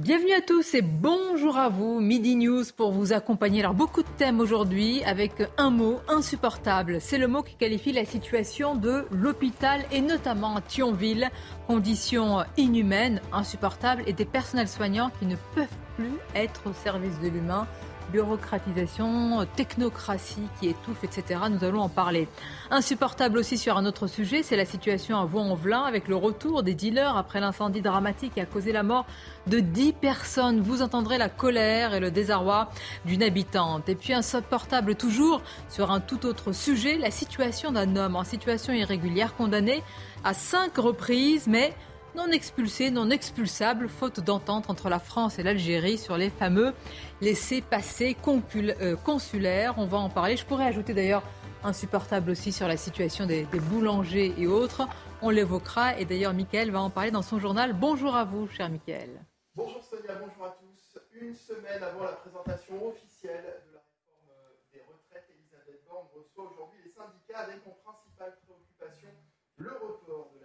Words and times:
Bienvenue 0.00 0.32
à 0.32 0.40
tous 0.40 0.72
et 0.72 0.80
bonjour 0.80 1.58
à 1.58 1.68
vous. 1.68 2.00
Midi 2.00 2.34
News 2.34 2.64
pour 2.74 2.90
vous 2.90 3.12
accompagner. 3.12 3.60
Alors 3.60 3.74
beaucoup 3.74 4.02
de 4.02 4.08
thèmes 4.16 4.40
aujourd'hui 4.40 5.04
avec 5.04 5.32
un 5.58 5.68
mot 5.68 5.98
insupportable. 6.08 7.02
C'est 7.02 7.18
le 7.18 7.28
mot 7.28 7.42
qui 7.42 7.54
qualifie 7.54 7.92
la 7.92 8.06
situation 8.06 8.76
de 8.76 9.04
l'hôpital 9.10 9.84
et 9.92 10.00
notamment 10.00 10.56
à 10.56 10.62
Thionville. 10.62 11.28
Conditions 11.66 12.44
inhumaines, 12.56 13.20
insupportables 13.30 14.02
et 14.06 14.14
des 14.14 14.24
personnels 14.24 14.68
soignants 14.68 15.10
qui 15.18 15.26
ne 15.26 15.36
peuvent 15.54 15.68
plus 15.96 16.16
être 16.34 16.62
au 16.70 16.72
service 16.72 17.20
de 17.20 17.28
l'humain 17.28 17.66
bureaucratisation, 18.10 19.46
technocratie 19.56 20.46
qui 20.58 20.68
étouffe, 20.68 21.04
etc. 21.04 21.40
Nous 21.50 21.64
allons 21.64 21.80
en 21.80 21.88
parler. 21.88 22.28
Insupportable 22.70 23.38
aussi 23.38 23.58
sur 23.58 23.76
un 23.76 23.86
autre 23.86 24.06
sujet, 24.06 24.42
c'est 24.42 24.56
la 24.56 24.64
situation 24.64 25.18
à 25.18 25.24
Vaux-en-Velin 25.24 25.82
avec 25.82 26.08
le 26.08 26.16
retour 26.16 26.62
des 26.62 26.74
dealers 26.74 27.16
après 27.16 27.40
l'incendie 27.40 27.82
dramatique 27.82 28.34
qui 28.34 28.40
a 28.40 28.46
causé 28.46 28.72
la 28.72 28.82
mort 28.82 29.06
de 29.46 29.60
10 29.60 29.94
personnes. 29.94 30.60
Vous 30.60 30.82
entendrez 30.82 31.18
la 31.18 31.28
colère 31.28 31.94
et 31.94 32.00
le 32.00 32.10
désarroi 32.10 32.70
d'une 33.04 33.22
habitante. 33.22 33.88
Et 33.88 33.94
puis 33.94 34.12
insupportable 34.12 34.94
toujours 34.94 35.42
sur 35.68 35.90
un 35.90 36.00
tout 36.00 36.26
autre 36.26 36.52
sujet, 36.52 36.98
la 36.98 37.10
situation 37.10 37.72
d'un 37.72 37.96
homme 37.96 38.16
en 38.16 38.24
situation 38.24 38.72
irrégulière 38.72 39.34
condamné 39.36 39.82
à 40.24 40.34
cinq 40.34 40.76
reprises, 40.76 41.46
mais 41.46 41.74
non 42.16 42.28
expulsé, 42.28 42.90
non 42.90 43.10
expulsable, 43.10 43.88
faute 43.88 44.20
d'entente 44.20 44.68
entre 44.68 44.88
la 44.88 44.98
France 44.98 45.38
et 45.38 45.42
l'Algérie 45.42 45.98
sur 45.98 46.16
les 46.16 46.30
fameux 46.30 46.72
laissés-passer 47.20 48.16
euh, 48.26 48.96
consulaires. 48.96 49.74
On 49.78 49.86
va 49.86 49.98
en 49.98 50.08
parler. 50.08 50.36
Je 50.36 50.46
pourrais 50.46 50.66
ajouter 50.66 50.94
d'ailleurs 50.94 51.22
insupportable 51.62 52.30
aussi 52.30 52.52
sur 52.52 52.66
la 52.66 52.76
situation 52.76 53.26
des, 53.26 53.44
boulangers 53.70 54.34
et 54.38 54.46
autres. 54.46 54.88
On 55.22 55.30
l'évoquera 55.30 55.98
et 55.98 56.04
d'ailleurs 56.04 56.32
Mickaël 56.32 56.70
va 56.70 56.80
en 56.80 56.90
parler 56.90 57.10
dans 57.10 57.22
son 57.22 57.38
journal. 57.38 57.74
Bonjour 57.74 58.16
à 58.16 58.24
vous, 58.24 58.48
cher 58.48 58.70
Mickaël. 58.70 59.10
Bonjour 59.54 59.82
Sonia, 59.84 60.14
bonjour 60.14 60.44
à 60.46 60.56
tous. 60.58 60.98
Une 61.20 61.34
semaine 61.34 61.82
avant 61.82 62.04
la 62.04 62.12
présentation 62.12 62.88
officielle 62.88 63.60
de 63.68 63.74
la 63.74 63.82
réforme 63.84 64.32
des 64.72 64.80
retraites, 64.80 65.28
Elisabeth 65.36 65.84
Borne 65.86 66.06
reçoit 66.16 66.50
aujourd'hui 66.50 66.80
les 66.82 66.90
syndicats 66.90 67.44
avec 67.44 67.60
en 67.66 67.76
principale 67.84 68.38
préoccupation 68.46 69.10
le 69.58 69.68
report 69.68 70.32
de 70.32 70.40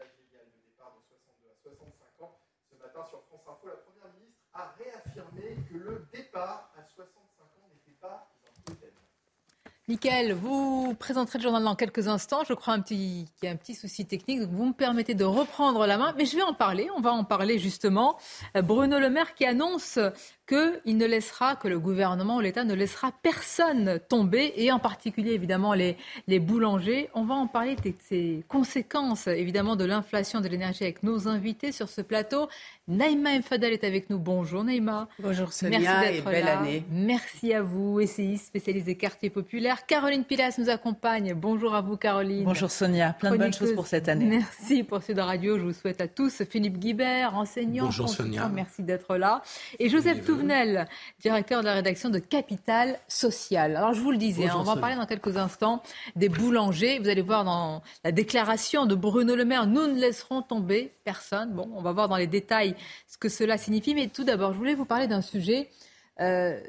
sur 3.04 3.22
France 3.28 3.44
Info, 3.48 3.68
la 3.68 3.76
Première 3.76 4.14
ministre 4.14 4.40
a 4.54 4.74
réaffirmé 4.80 5.58
que 5.70 5.78
le 5.78 6.08
départ 6.14 6.72
à 6.78 6.84
65 6.84 7.44
ans 7.44 7.70
n'était 7.74 8.00
pas 8.00 8.30
un 8.48 8.62
totem. 8.64 8.92
Michael, 9.88 10.34
vous 10.34 10.96
présenterez 10.98 11.38
le 11.38 11.44
journal 11.44 11.64
dans 11.64 11.76
quelques 11.76 12.08
instants. 12.08 12.44
Je 12.50 12.56
crois 12.56 12.80
qu'il 12.80 13.28
y 13.44 13.48
a 13.48 13.52
un 13.52 13.56
petit 13.56 13.76
souci 13.76 14.04
technique, 14.04 14.42
vous 14.42 14.66
me 14.66 14.74
permettez 14.74 15.14
de 15.14 15.24
reprendre 15.24 15.86
la 15.86 16.00
main. 16.00 16.12
Mais 16.18 16.26
je 16.26 16.36
vais 16.36 16.42
en 16.42 16.56
parler, 16.56 16.88
on 16.98 17.02
va 17.02 17.12
en 17.12 17.24
parler 17.24 17.60
justement. 17.60 18.18
Euh, 18.58 18.64
Bruno 18.64 19.00
Le 19.00 19.12
Maire 19.12 19.36
qui 19.36 19.46
annonce 19.46 20.00
qu'il 20.48 20.98
ne 20.98 21.06
laissera, 21.06 21.56
que 21.56 21.68
le 21.68 21.80
gouvernement 21.80 22.38
ou 22.38 22.42
l'État 22.42 22.64
ne 22.64 22.74
laissera 22.74 23.12
personne 23.24 24.00
tomber, 24.10 24.54
et 24.58 24.72
en 24.72 24.80
particulier 24.80 25.32
évidemment 25.32 25.74
les, 25.74 25.98
les 26.28 26.40
boulangers. 26.40 27.10
On 27.14 27.24
va 27.24 27.36
en 27.36 27.48
parler 27.48 27.76
de 27.76 27.94
ces 28.00 28.44
conséquences 28.48 29.28
évidemment 29.28 29.76
de 29.76 29.86
l'inflation 29.86 30.42
de 30.42 30.48
l'énergie 30.48 30.84
avec 30.84 31.04
nos 31.04 31.28
invités 31.28 31.72
sur 31.72 31.90
ce 31.90 32.02
plateau. 32.02 32.48
Naïma 32.88 33.40
Mfadel 33.40 33.74
est 33.74 33.84
avec 33.84 34.10
nous. 34.10 34.20
Bonjour 34.20 34.64
Naïma. 34.64 35.08
Bonjour 35.20 35.52
Sonia 35.52 35.80
Merci 35.80 36.18
et 36.18 36.22
belle 36.22 36.48
année. 36.48 36.84
Merci 36.92 37.54
à 37.54 37.64
vous, 37.64 38.00
essayiste 38.00 38.46
spécialisée 38.46 38.96
quartier 38.96 39.32
populaire. 39.32 39.86
Caroline 39.88 40.24
Pilas 40.24 40.56
nous 40.60 40.70
accompagne. 40.70 41.34
Bonjour 41.34 41.74
à 41.74 41.82
vous 41.82 41.98
Caroline. 41.98 42.44
Bonjour 42.44 42.70
Sonia, 42.70 43.14
plein 43.14 43.32
de 43.32 43.38
bonnes 43.38 43.54
choses 43.54 43.74
pour 43.74 43.88
cette 43.88 44.08
année. 44.08 44.26
Merci 44.26 44.84
pour 44.84 45.02
Sud 45.02 45.18
Radio, 45.18 45.58
je 45.58 45.64
vous 45.64 45.74
souhaite 45.74 46.02
à 46.02 46.08
tous. 46.08 46.44
Philippe 46.48 46.78
Guibert, 46.78 47.36
enseignant. 47.36 47.86
Bonjour 47.86 48.08
Sonia. 48.08 48.50
Merci 48.50 48.84
d'être 48.84 49.18
là. 49.18 49.42
Et 49.80 49.90
Joseph 49.90 50.24
Directeur 51.20 51.62
de 51.62 51.66
la 51.66 51.74
rédaction 51.74 52.10
de 52.10 52.20
Capital 52.20 53.00
Social. 53.08 53.76
Alors 53.76 53.94
je 53.94 54.02
vous 54.02 54.12
le 54.12 54.18
disais, 54.18 54.48
hein, 54.48 54.56
on 54.58 54.64
va 54.64 54.76
parler 54.76 54.96
dans 54.96 55.06
quelques 55.06 55.38
instants 55.38 55.82
des 56.16 56.30
boulangers. 56.30 57.00
Vous 57.00 57.10
allez 57.10 57.22
voir 57.22 57.44
dans 57.44 57.82
la 58.04 58.12
déclaration 58.12 58.86
de 58.86 58.96
Bruno 58.96 59.36
Le 59.36 59.46
Maire, 59.46 59.68
nous 59.68 59.88
ne 59.88 60.00
laisserons 60.00 60.42
tomber 60.42 60.92
personne. 61.04 61.54
Bon, 61.54 61.70
on 61.74 61.82
va 61.82 61.92
voir 61.92 62.08
dans 62.08 62.18
les 62.18 62.28
détails 62.28 62.76
ce 63.08 63.18
que 63.18 63.30
cela 63.30 63.58
signifie. 63.58 63.96
Mais 63.96 64.08
tout 64.08 64.24
d'abord, 64.24 64.54
je 64.54 64.58
voulais 64.58 64.76
vous 64.76 64.86
parler 64.86 65.08
d'un 65.08 65.22
sujet 65.22 65.70
euh, 66.22 66.60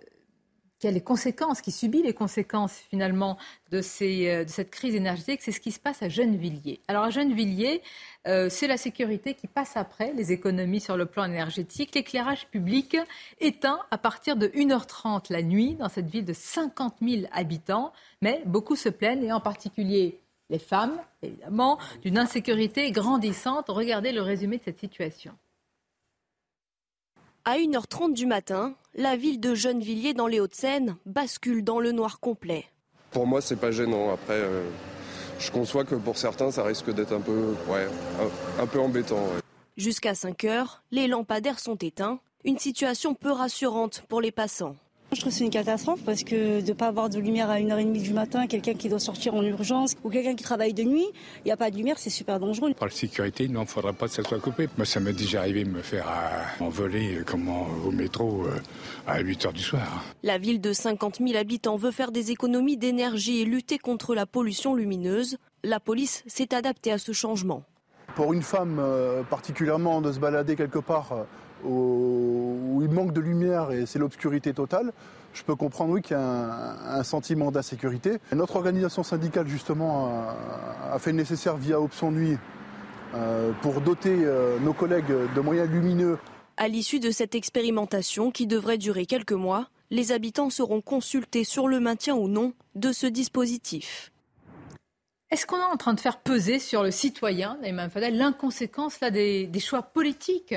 qui 0.78 0.87
a 0.87 0.91
les 0.91 1.00
conséquences, 1.00 1.60
qui 1.60 1.72
subit 1.72 2.03
les 2.03 2.12
conséquences 2.12 2.75
finalement 2.91 3.38
de, 3.70 3.81
ces, 3.81 4.28
euh, 4.28 4.44
de 4.44 4.50
cette 4.50 4.70
crise 4.70 4.94
énergétique, 4.94 5.41
c'est 5.42 5.53
ce 5.53 5.60
qui 5.60 5.72
se 5.72 5.81
passe 5.81 6.03
à 6.03 6.09
Gennevilliers. 6.09 6.81
Alors 6.88 7.04
à 7.04 7.10
Gennevilliers, 7.10 7.82
euh, 8.26 8.48
c'est 8.50 8.66
la 8.66 8.76
sécurité 8.76 9.34
qui 9.34 9.47
passe 9.47 9.76
après 9.76 10.12
les 10.12 10.32
économies 10.32 10.81
sur 10.81 10.97
le 10.97 11.06
plan 11.06 11.25
énergétique. 11.25 11.94
L'éclairage 11.94 12.47
public 12.48 12.97
éteint 13.41 13.81
à 13.91 13.98
partir 13.98 14.37
de 14.37 14.48
1h30 14.48 15.32
la 15.32 15.42
nuit 15.42 15.75
dans 15.76 15.88
cette 15.88 16.10
ville 16.10 16.25
de 16.25 16.34
50 16.34 16.97
000 17.00 17.22
habitants, 17.32 17.93
mais 18.20 18.43
beaucoup 18.44 18.76
se 18.76 18.88
plaignent 18.88 19.25
et 19.25 19.32
en 19.32 19.41
particulier 19.41 20.20
les 20.50 20.58
femmes, 20.58 21.00
évidemment, 21.22 21.78
d'une 22.03 22.19
insécurité 22.19 22.91
grandissante. 22.93 23.66
Regardez 23.69 24.12
le 24.12 24.22
résumé 24.22 24.58
de 24.58 24.62
cette 24.62 24.78
situation. 24.78 25.32
À 27.49 27.59
1h30 27.59 28.12
du 28.12 28.27
matin, 28.27 28.75
la 28.97 29.15
ville 29.15 29.39
de 29.39 29.55
Gennevilliers 29.55 30.15
dans 30.15 30.27
les 30.27 30.41
Hauts-de-Seine 30.41 30.97
bascule 31.07 31.62
dans 31.62 31.79
le 31.79 31.93
noir 31.93 32.19
complet. 32.19 32.65
Pour 33.12 33.25
moi, 33.25 33.41
c'est 33.41 33.55
pas 33.55 33.71
gênant. 33.71 34.12
Après, 34.12 34.34
euh, 34.34 34.69
je 35.39 35.53
conçois 35.53 35.85
que 35.85 35.95
pour 35.95 36.19
certains, 36.19 36.51
ça 36.51 36.65
risque 36.65 36.93
d'être 36.93 37.12
un 37.12 37.21
peu, 37.21 37.55
ouais, 37.69 37.87
un, 38.59 38.67
peu 38.67 38.81
embêtant. 38.81 39.23
Jusqu'à 39.77 40.17
5 40.17 40.43
h 40.43 40.67
les 40.91 41.06
lampadaires 41.06 41.61
sont 41.61 41.77
éteints. 41.77 42.19
Une 42.43 42.59
situation 42.59 43.15
peu 43.15 43.31
rassurante 43.31 44.03
pour 44.09 44.21
les 44.21 44.33
passants. 44.33 44.75
Je 45.16 45.22
trouve 45.22 45.32
que 45.32 45.38
c'est 45.38 45.44
une 45.44 45.50
catastrophe 45.50 46.00
parce 46.04 46.25
que 46.25 46.60
de 46.60 46.69
ne 46.69 46.72
pas 46.75 46.88
avoir 46.88 47.09
de 47.09 47.19
lumière 47.19 47.49
à 47.49 47.59
1h30 47.59 48.03
du 48.03 48.12
matin, 48.12 48.47
quelqu'un 48.47 48.75
qui 48.75 48.91
doit 48.91 48.99
sortir 48.99 49.34
en 49.34 49.43
urgence 49.43 49.94
ou 50.04 50.10
quelqu'un 50.10 50.34
qui 50.34 50.44
travaille 50.44 50.75
de 50.75 50.82
nuit, 50.82 51.06
il 51.38 51.47
n'y 51.47 51.53
a 51.53 51.56
pas 51.56 51.71
de 51.71 51.77
lumière, 51.78 51.99
c'est 51.99 52.10
super 52.10 52.38
dangereux. 52.38 52.75
Par 52.75 52.88
la 52.88 52.94
sécurité, 52.94 53.44
il 53.44 53.53
ne 53.53 53.65
faudrait 53.65 53.94
pas 53.94 54.09
que 54.09 54.12
ça 54.12 54.22
soit 54.22 54.38
coupé. 54.41 54.69
Moi, 54.76 54.84
ça 54.84 55.00
m'est 55.00 55.15
déjà 55.15 55.41
arrivé 55.41 55.65
de 55.65 55.71
me 55.71 55.81
faire 55.81 56.06
euh, 56.06 56.65
envoler 56.65 57.22
comme 57.25 57.49
au 57.49 57.91
métro 57.91 58.44
euh, 58.44 58.60
à 59.06 59.21
8 59.21 59.47
h 59.47 59.53
du 59.55 59.62
soir. 59.62 60.05
La 60.22 60.37
ville 60.37 60.60
de 60.60 60.75
50 60.75 61.16
000 61.26 61.34
habitants 61.38 61.76
veut 61.76 61.93
faire 61.93 62.12
des 62.12 62.31
économies 62.31 62.76
d'énergie 62.76 63.41
et 63.41 63.47
lutter 63.47 63.78
contre 63.78 64.15
la 64.15 64.26
pollution 64.26 64.75
lumineuse. 64.75 65.38
La 65.65 65.81
police 65.81 66.25
s'est 66.26 66.55
adaptée 66.55 66.93
à 66.93 66.99
ce 66.99 67.12
changement. 67.12 67.62
Pour 68.16 68.34
une 68.34 68.43
femme, 68.43 68.76
euh, 68.81 69.22
particulièrement, 69.22 70.03
de 70.03 70.12
se 70.12 70.19
balader 70.19 70.56
quelque 70.56 70.78
part 70.78 71.25
où 71.66 72.81
il 72.82 72.91
manque 72.91 73.12
de 73.12 73.21
lumière 73.21 73.72
et 73.72 73.87
c'est 73.87 73.99
l'obscurité 73.99 74.53
totale, 74.53 74.93
je 75.37 75.43
peux 75.43 75.54
comprendre 75.54 75.93
oui, 75.93 76.03
qu'il 76.03 76.16
y 76.16 76.19
a 76.19 76.99
un, 76.99 77.03
sentiment 77.03 77.50
d'insécurité. 77.50 78.19
Notre 78.32 78.56
organisation 78.56 79.03
syndicale, 79.03 79.47
justement, 79.47 80.10
a, 80.91 80.99
fait 80.99 81.10
le 81.10 81.19
nécessaire 81.19 81.56
via 81.56 81.81
Option 81.81 82.10
Nuit 82.10 82.38
euh, 83.15 83.53
pour 83.60 83.81
doter 83.82 84.16
euh, 84.22 84.59
nos 84.60 84.72
collègues 84.72 85.12
de 85.35 85.41
moyens 85.41 85.69
lumineux. 85.69 86.19
À 86.56 86.69
l'issue 86.69 87.00
de 87.00 87.11
cette 87.11 87.35
expérimentation, 87.35 88.31
qui 88.31 88.46
devrait 88.46 88.79
durer 88.79 89.05
quelques 89.05 89.32
mois, 89.32 89.69
les 89.91 90.11
habitants 90.11 90.49
seront 90.49 90.81
consultés 90.81 91.44
sur 91.44 91.69
le 91.69 91.81
maintien 91.81 92.14
ou 92.14 92.29
non 92.29 92.55
de 92.75 92.93
ce 92.93 93.06
dispositif. 93.06 94.11
Est-ce 95.31 95.44
qu'on 95.44 95.58
est 95.58 95.73
en 95.73 95.76
train 95.76 95.93
de 95.93 96.00
faire 96.00 96.20
peser 96.20 96.58
sur 96.58 96.82
le 96.82 96.91
citoyen, 96.91 97.58
l'inconséquence 97.62 99.00
des 99.00 99.61
choix 99.61 99.82
politiques? 99.82 100.55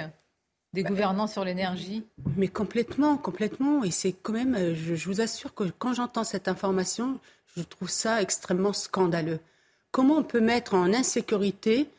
Des 0.74 0.84
bah, 0.84 0.90
gouvernants 0.90 1.28
sur 1.28 1.44
l'énergie 1.44 2.04
Mais 2.38 2.48
complètement, 2.48 3.18
complètement. 3.18 3.84
Et 3.84 3.92
c'est 3.92 4.14
quand 4.14 4.34
même, 4.34 4.56
euh, 4.56 4.76
je, 4.76 5.06
vous 5.06 5.22
assure 5.22 5.54
que 5.54 5.64
quand 5.64 5.94
j'entends 5.94 6.24
cette 6.24 6.48
information, 6.48 7.20
je 7.56 7.64
trouve 7.64 7.90
ça 7.90 8.22
extrêmement 8.22 8.74
scandaleux. 8.74 9.40
Comment 9.92 10.18
on 10.18 10.24
peut 10.24 10.42
mettre 10.42 10.76
en 10.76 10.94
insécurité 10.94 11.90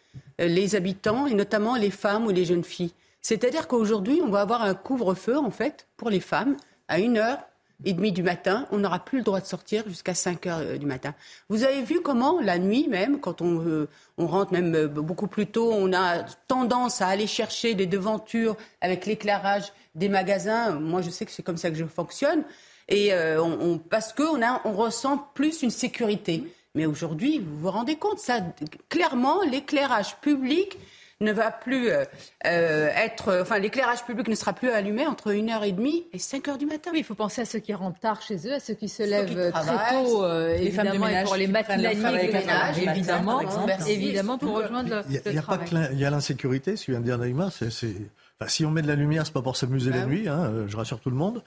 euh, 0.40 0.46
les 0.46 0.76
habitants, 0.76 1.26
et 1.26 1.34
notamment 1.34 1.76
les 1.76 1.90
femmes 1.90 2.26
ou 2.26 2.30
les 2.30 2.44
jeunes 2.44 2.64
filles? 2.64 2.92
C'est-à-dire 3.22 3.68
qu'aujourd'hui, 3.68 4.20
on 4.24 4.30
va 4.30 4.40
avoir 4.40 4.62
un 4.62 4.74
couvre-feu, 4.74 5.36
en 5.36 5.50
fait, 5.50 5.86
pour 5.96 6.08
les 6.08 6.20
femmes, 6.20 6.56
à 6.88 7.00
une 7.00 7.18
heure 7.18 7.38
et 7.84 7.92
demie 7.92 8.12
du 8.12 8.22
matin, 8.22 8.66
on 8.70 8.78
n'aura 8.78 8.98
plus 8.98 9.18
le 9.18 9.24
droit 9.24 9.40
de 9.40 9.46
sortir 9.46 9.84
jusqu'à 9.88 10.14
5 10.14 10.46
heures 10.46 10.58
euh, 10.58 10.78
du 10.78 10.86
matin. 10.86 11.14
Vous 11.48 11.64
avez 11.64 11.82
vu 11.82 12.00
comment, 12.00 12.40
la 12.40 12.58
nuit 12.58 12.88
même, 12.88 13.20
quand 13.20 13.40
on, 13.40 13.60
euh, 13.66 13.88
on 14.18 14.26
rentre 14.26 14.52
même 14.52 14.74
euh, 14.74 14.88
beaucoup 14.88 15.26
plus 15.26 15.46
tôt, 15.46 15.72
on 15.72 15.92
a 15.92 16.22
tendance 16.48 17.00
à 17.00 17.08
aller 17.08 17.26
chercher 17.26 17.74
des 17.74 17.86
devantures 17.86 18.56
avec 18.80 19.06
l'éclairage 19.06 19.72
des 19.94 20.08
magasins. 20.08 20.72
Moi, 20.72 21.02
je 21.02 21.10
sais 21.10 21.24
que 21.24 21.32
c'est 21.32 21.42
comme 21.42 21.56
ça 21.56 21.70
que 21.70 21.76
je 21.76 21.84
fonctionne. 21.84 22.44
Et 22.88 23.12
on, 23.38 23.78
parce 23.78 24.12
qu'on 24.12 24.40
on 24.64 24.72
ressent 24.72 25.16
plus 25.34 25.62
une 25.62 25.70
sécurité. 25.70 26.42
Mais 26.74 26.86
aujourd'hui, 26.86 27.38
vous 27.38 27.56
vous 27.60 27.70
rendez 27.70 27.94
compte, 27.94 28.18
ça, 28.18 28.40
clairement, 28.88 29.42
l'éclairage 29.44 30.16
public 30.16 30.76
ne 31.20 31.32
va 31.32 31.50
plus 31.50 31.90
euh, 31.90 32.04
euh, 32.46 32.88
être. 32.88 33.40
Enfin, 33.42 33.58
l'éclairage 33.58 34.04
public 34.04 34.28
ne 34.28 34.34
sera 34.34 34.52
plus 34.52 34.70
allumé 34.70 35.06
entre 35.06 35.32
1h30 35.32 36.04
et 36.12 36.18
5h 36.18 36.56
du 36.56 36.66
matin. 36.66 36.90
Oui, 36.92 37.00
il 37.00 37.04
faut 37.04 37.14
penser 37.14 37.42
à 37.42 37.44
ceux 37.44 37.58
qui 37.58 37.74
rentrent 37.74 38.00
tard 38.00 38.22
chez 38.22 38.46
eux, 38.46 38.54
à 38.54 38.60
ceux 38.60 38.74
qui 38.74 38.88
se 38.88 39.02
lèvent 39.02 39.52
très 39.52 39.90
tôt, 39.90 40.24
euh, 40.24 40.56
les 40.56 40.70
femmes 40.70 40.88
de 40.88 40.98
ménage, 40.98 41.26
pour 41.26 41.36
les 41.36 41.46
matinaliers 41.46 42.28
de 42.28 42.32
ménage, 42.32 42.78
évidemment, 42.78 43.40
évidemment, 43.86 44.38
pour 44.38 44.56
rejoindre 44.56 44.88
le, 44.88 45.02
Il 45.08 45.34
y 45.34 45.38
a, 45.38 45.42
pas 45.42 45.58
que 45.58 45.92
il 45.92 45.98
y 45.98 46.04
a 46.04 46.10
l'insécurité, 46.10 46.76
ce 46.76 46.86
que 46.86 46.92
vient 46.92 47.00
de 47.00 47.04
dire 47.04 47.18
Naïma. 47.18 47.50
C'est, 47.50 47.66
enfin, 47.66 48.48
si 48.48 48.64
on 48.64 48.70
met 48.70 48.82
de 48.82 48.88
la 48.88 48.96
lumière, 48.96 49.26
c'est 49.26 49.34
pas 49.34 49.42
pour 49.42 49.56
s'amuser 49.56 49.90
la 49.90 50.00
bah 50.00 50.06
nuit, 50.06 50.28
hein, 50.28 50.64
je 50.66 50.76
rassure 50.76 51.00
tout 51.00 51.10
le 51.10 51.16
monde. 51.16 51.42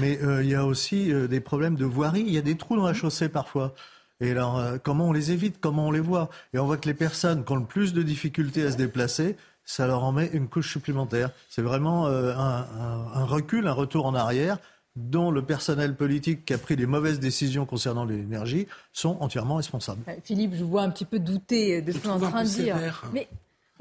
Mais 0.00 0.18
il 0.40 0.48
y 0.48 0.54
a 0.54 0.64
aussi 0.64 1.12
des 1.28 1.40
problèmes 1.40 1.74
de 1.74 1.84
voirie. 1.84 2.24
Il 2.26 2.32
y 2.32 2.38
a 2.38 2.42
des 2.42 2.56
trous 2.56 2.76
dans 2.76 2.86
la 2.86 2.94
chaussée 2.94 3.28
parfois. 3.28 3.74
Et 4.22 4.30
alors, 4.30 4.58
euh, 4.58 4.78
comment 4.80 5.08
on 5.08 5.12
les 5.12 5.32
évite? 5.32 5.60
Comment 5.60 5.88
on 5.88 5.90
les 5.90 6.00
voit? 6.00 6.30
Et 6.54 6.58
on 6.60 6.64
voit 6.64 6.76
que 6.76 6.88
les 6.88 6.94
personnes 6.94 7.44
qui 7.44 7.52
ont 7.52 7.56
le 7.56 7.66
plus 7.66 7.92
de 7.92 8.02
difficultés 8.02 8.62
à 8.62 8.70
se 8.70 8.76
déplacer, 8.76 9.36
ça 9.64 9.88
leur 9.88 10.04
en 10.04 10.12
met 10.12 10.30
une 10.32 10.48
couche 10.48 10.70
supplémentaire. 10.70 11.30
C'est 11.50 11.60
vraiment 11.60 12.06
euh, 12.06 12.32
un, 12.36 13.24
recul, 13.24 13.66
un 13.66 13.72
retour 13.72 14.06
en 14.06 14.14
arrière 14.14 14.58
dont 14.94 15.30
le 15.30 15.42
personnel 15.42 15.96
politique 15.96 16.44
qui 16.44 16.54
a 16.54 16.58
pris 16.58 16.76
les 16.76 16.86
mauvaises 16.86 17.18
décisions 17.18 17.66
concernant 17.66 18.04
l'énergie 18.04 18.68
sont 18.92 19.16
entièrement 19.20 19.56
responsables. 19.56 20.02
Philippe, 20.22 20.54
je 20.54 20.64
vois 20.64 20.82
un 20.82 20.90
petit 20.90 21.06
peu 21.06 21.18
douter 21.18 21.82
de 21.82 21.90
ce 21.90 21.98
qu'on 21.98 22.10
est 22.10 22.24
en 22.24 22.30
train 22.30 22.44
de 22.44 22.48
dire. 22.48 22.76
Mais 23.12 23.28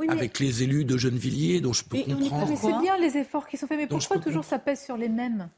avec 0.07 0.39
les 0.39 0.63
élus 0.63 0.85
de 0.85 0.97
Gennevilliers, 0.97 1.61
dont 1.61 1.73
je 1.73 1.83
peux 1.83 2.01
comprendre. 2.01 2.47
Mais 2.49 2.55
c'est 2.55 2.79
bien 2.79 2.97
les 2.97 3.17
efforts 3.17 3.47
qui 3.47 3.57
sont 3.57 3.67
faits, 3.67 3.77
mais 3.77 3.87
pourquoi 3.87 4.17
toujours 4.17 4.45
ça 4.45 4.57
pèse 4.57 4.81
sur 4.81 4.97
les 4.97 5.09
mêmes? 5.09 5.49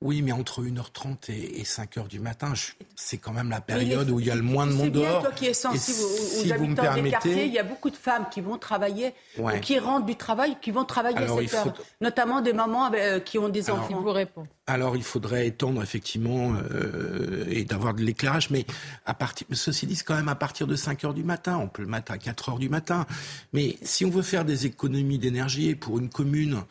Oui, 0.00 0.22
mais 0.22 0.30
entre 0.30 0.62
1h30 0.62 1.32
et, 1.32 1.64
5h 1.64 2.06
du 2.06 2.20
matin, 2.20 2.52
c'est 2.94 3.18
quand 3.18 3.32
même 3.32 3.50
la 3.50 3.60
période 3.60 4.08
où 4.10 4.20
il 4.20 4.26
y 4.26 4.30
a 4.30 4.36
le 4.36 4.42
moins 4.42 4.64
de 4.64 4.72
monde 4.72 4.90
bien, 4.90 5.02
dehors. 5.02 5.22
Toi 5.22 5.32
qui 5.32 5.46
es 5.46 5.54
sensible 5.54 5.98
aux, 5.98 6.42
si 6.42 6.52
habitants 6.52 6.82
permettez... 6.82 7.02
des 7.02 7.10
quartiers, 7.10 7.44
il 7.46 7.52
y 7.52 7.58
a 7.58 7.64
beaucoup 7.64 7.90
de 7.90 7.96
femmes 7.96 8.26
qui 8.30 8.40
vont 8.40 8.58
travailler, 8.58 9.12
qui 9.60 9.78
rentrent 9.80 10.06
du 10.06 10.14
travail, 10.14 10.56
qui 10.62 10.70
vont 10.70 10.84
travailler 10.84 11.18
à 11.18 11.26
cette 11.26 11.54
heure. 11.54 11.74
Notamment 12.00 12.40
des 12.42 12.52
mamans 12.52 12.92
euh, 12.94 13.18
qui 13.18 13.38
ont 13.38 13.48
des 13.48 13.70
enfants. 13.70 14.00
Vous 14.00 14.12
répond. 14.12 14.46
Alors 14.68 14.96
il 14.96 15.02
faudrait 15.02 15.48
étendre 15.48 15.82
effectivement 15.82 16.52
euh, 16.72 17.44
et 17.48 17.64
d'avoir 17.64 17.92
de 17.92 18.02
l'éclairage, 18.02 18.50
mais 18.50 18.66
à 19.04 19.14
partir, 19.14 19.48
ceci 19.50 19.86
dit, 19.86 19.96
quand 19.96 20.14
même 20.14 20.28
à 20.28 20.36
partir 20.36 20.68
de 20.68 20.76
5 20.76 21.02
h 21.02 21.14
du 21.14 21.24
matin. 21.24 21.58
On 21.60 21.66
peut 21.66 21.82
le 21.82 21.88
mettre 21.88 22.12
à 22.12 22.18
4 22.18 22.52
h 22.52 22.58
du 22.60 22.68
matin. 22.68 23.04
Mais 23.52 23.78
si 23.82 24.04
on 24.04 24.10
veut 24.10 24.22
faire 24.22 24.44
des 24.44 24.66
économies 24.66 25.18
d'énergie 25.18 25.74
pour 25.74 25.98
une 25.98 26.08
commune 26.08 26.62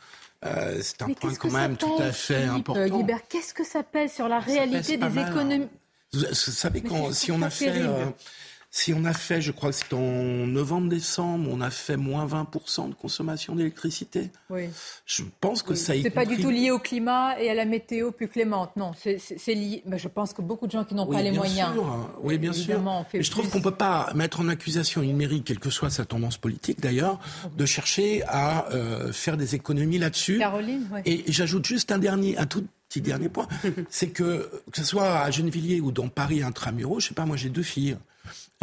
euh, 0.46 0.80
c'est 0.82 1.02
un 1.02 1.14
point 1.14 1.34
quand 1.36 1.52
même 1.52 1.78
tout 1.78 1.98
à 2.00 2.12
fait 2.12 2.44
important. 2.44 3.06
qu'est-ce 3.30 3.54
que 3.54 3.64
ça 3.64 3.84
pèse 3.84 4.14
sur 4.14 4.28
la 4.28 4.40
réalité 4.40 4.98
des 4.98 5.04
hein. 5.04 5.28
économies 5.30 5.68
Vous, 6.14 6.34
savez, 6.34 6.82
quand, 6.82 7.12
si 7.12 7.32
on 7.32 7.42
a 7.42 7.50
fait 7.50 7.82
si 8.70 8.94
on 8.94 9.06
a 9.06 9.14
fait, 9.14 9.42
je 9.42 9.52
crois 9.52 9.72
que 9.72 9.76
c'est 9.76 9.94
en 9.94 10.46
novembre-décembre, 10.46 11.50
on 11.52 11.62
a 11.62 11.70
fait 11.70 11.98
moins 11.98 12.28
20% 12.28 12.90
de 12.90 12.94
consommation 12.94 13.56
d'électricité. 13.56 14.30
Oui. 14.50 14.70
Je 15.06 15.24
pense 15.40 15.64
que 15.64 15.74
ça 15.74 15.94
ça 15.94 16.02
C'est 16.04 16.10
pas 16.10 16.26
du 16.26 16.38
tout 16.38 16.50
lié 16.50 16.72
au 16.72 16.80
climat 16.80 17.40
et 17.40 17.50
à 17.50 17.54
la 17.54 17.66
météo 17.66 18.12
plus 18.12 18.28
clémente. 18.28 18.76
Non, 18.76 18.92
c'est 18.96 19.54
lié. 19.54 19.82
Mais 19.86 19.98
je 19.98 20.08
pense 20.10 20.34
que 20.34 20.42
beaucoup 20.42 20.68
de 20.68 20.72
gens 20.72 20.84
qui 20.84 20.96
n'ont 20.96 21.08
pas 21.08 21.22
les 21.22 21.32
moyens. 21.32 21.72
Oui, 22.22 22.38
bien 22.38 22.54
sûr. 22.54 22.82
Mais 23.14 23.24
je 23.24 23.32
trouve 23.32 23.50
qu'on 23.50 23.60
ne 23.60 23.64
peut 23.64 23.72
pas 23.72 24.12
mettre 24.16 24.42
en 24.42 24.50
accusation 24.50 25.02
une 25.02 25.16
mairie, 25.16 25.44
quelle 25.44 25.60
que 25.60 25.70
soit 25.70 25.90
sa 25.90 26.06
tendance 26.06 26.38
politique 26.38 26.82
d'ailleurs, 26.82 27.20
de 27.56 27.66
chercher 27.66 28.24
à 28.28 28.70
euh, 28.72 29.12
faire 29.14 29.38
des 29.38 29.56
économies 29.56 29.98
là-dessus. 29.98 30.40
Caroline, 30.40 30.88
oui. 30.94 31.02
Et, 31.06 31.24
j'ajoute 31.32 31.66
juste 31.66 31.92
un 31.92 31.98
dernier, 31.98 32.38
un 32.38 32.46
tout 32.46 32.66
petit 32.90 33.02
dernier 33.02 33.30
point, 33.30 33.48
c'est 33.90 34.10
que 34.10 34.50
que 34.72 34.78
ce 34.78 34.84
soit 34.84 35.20
à 35.20 35.32
Gennevilliers 35.32 35.82
ou 35.82 35.92
dans 35.92 36.08
Paris 36.10 36.42
intramuros, 36.42 37.02
je 37.02 37.10
sais 37.10 37.14
pas, 37.14 37.26
moi 37.26 37.38
j'ai 37.38 37.50
deux 37.50 37.64
filles 37.64 37.98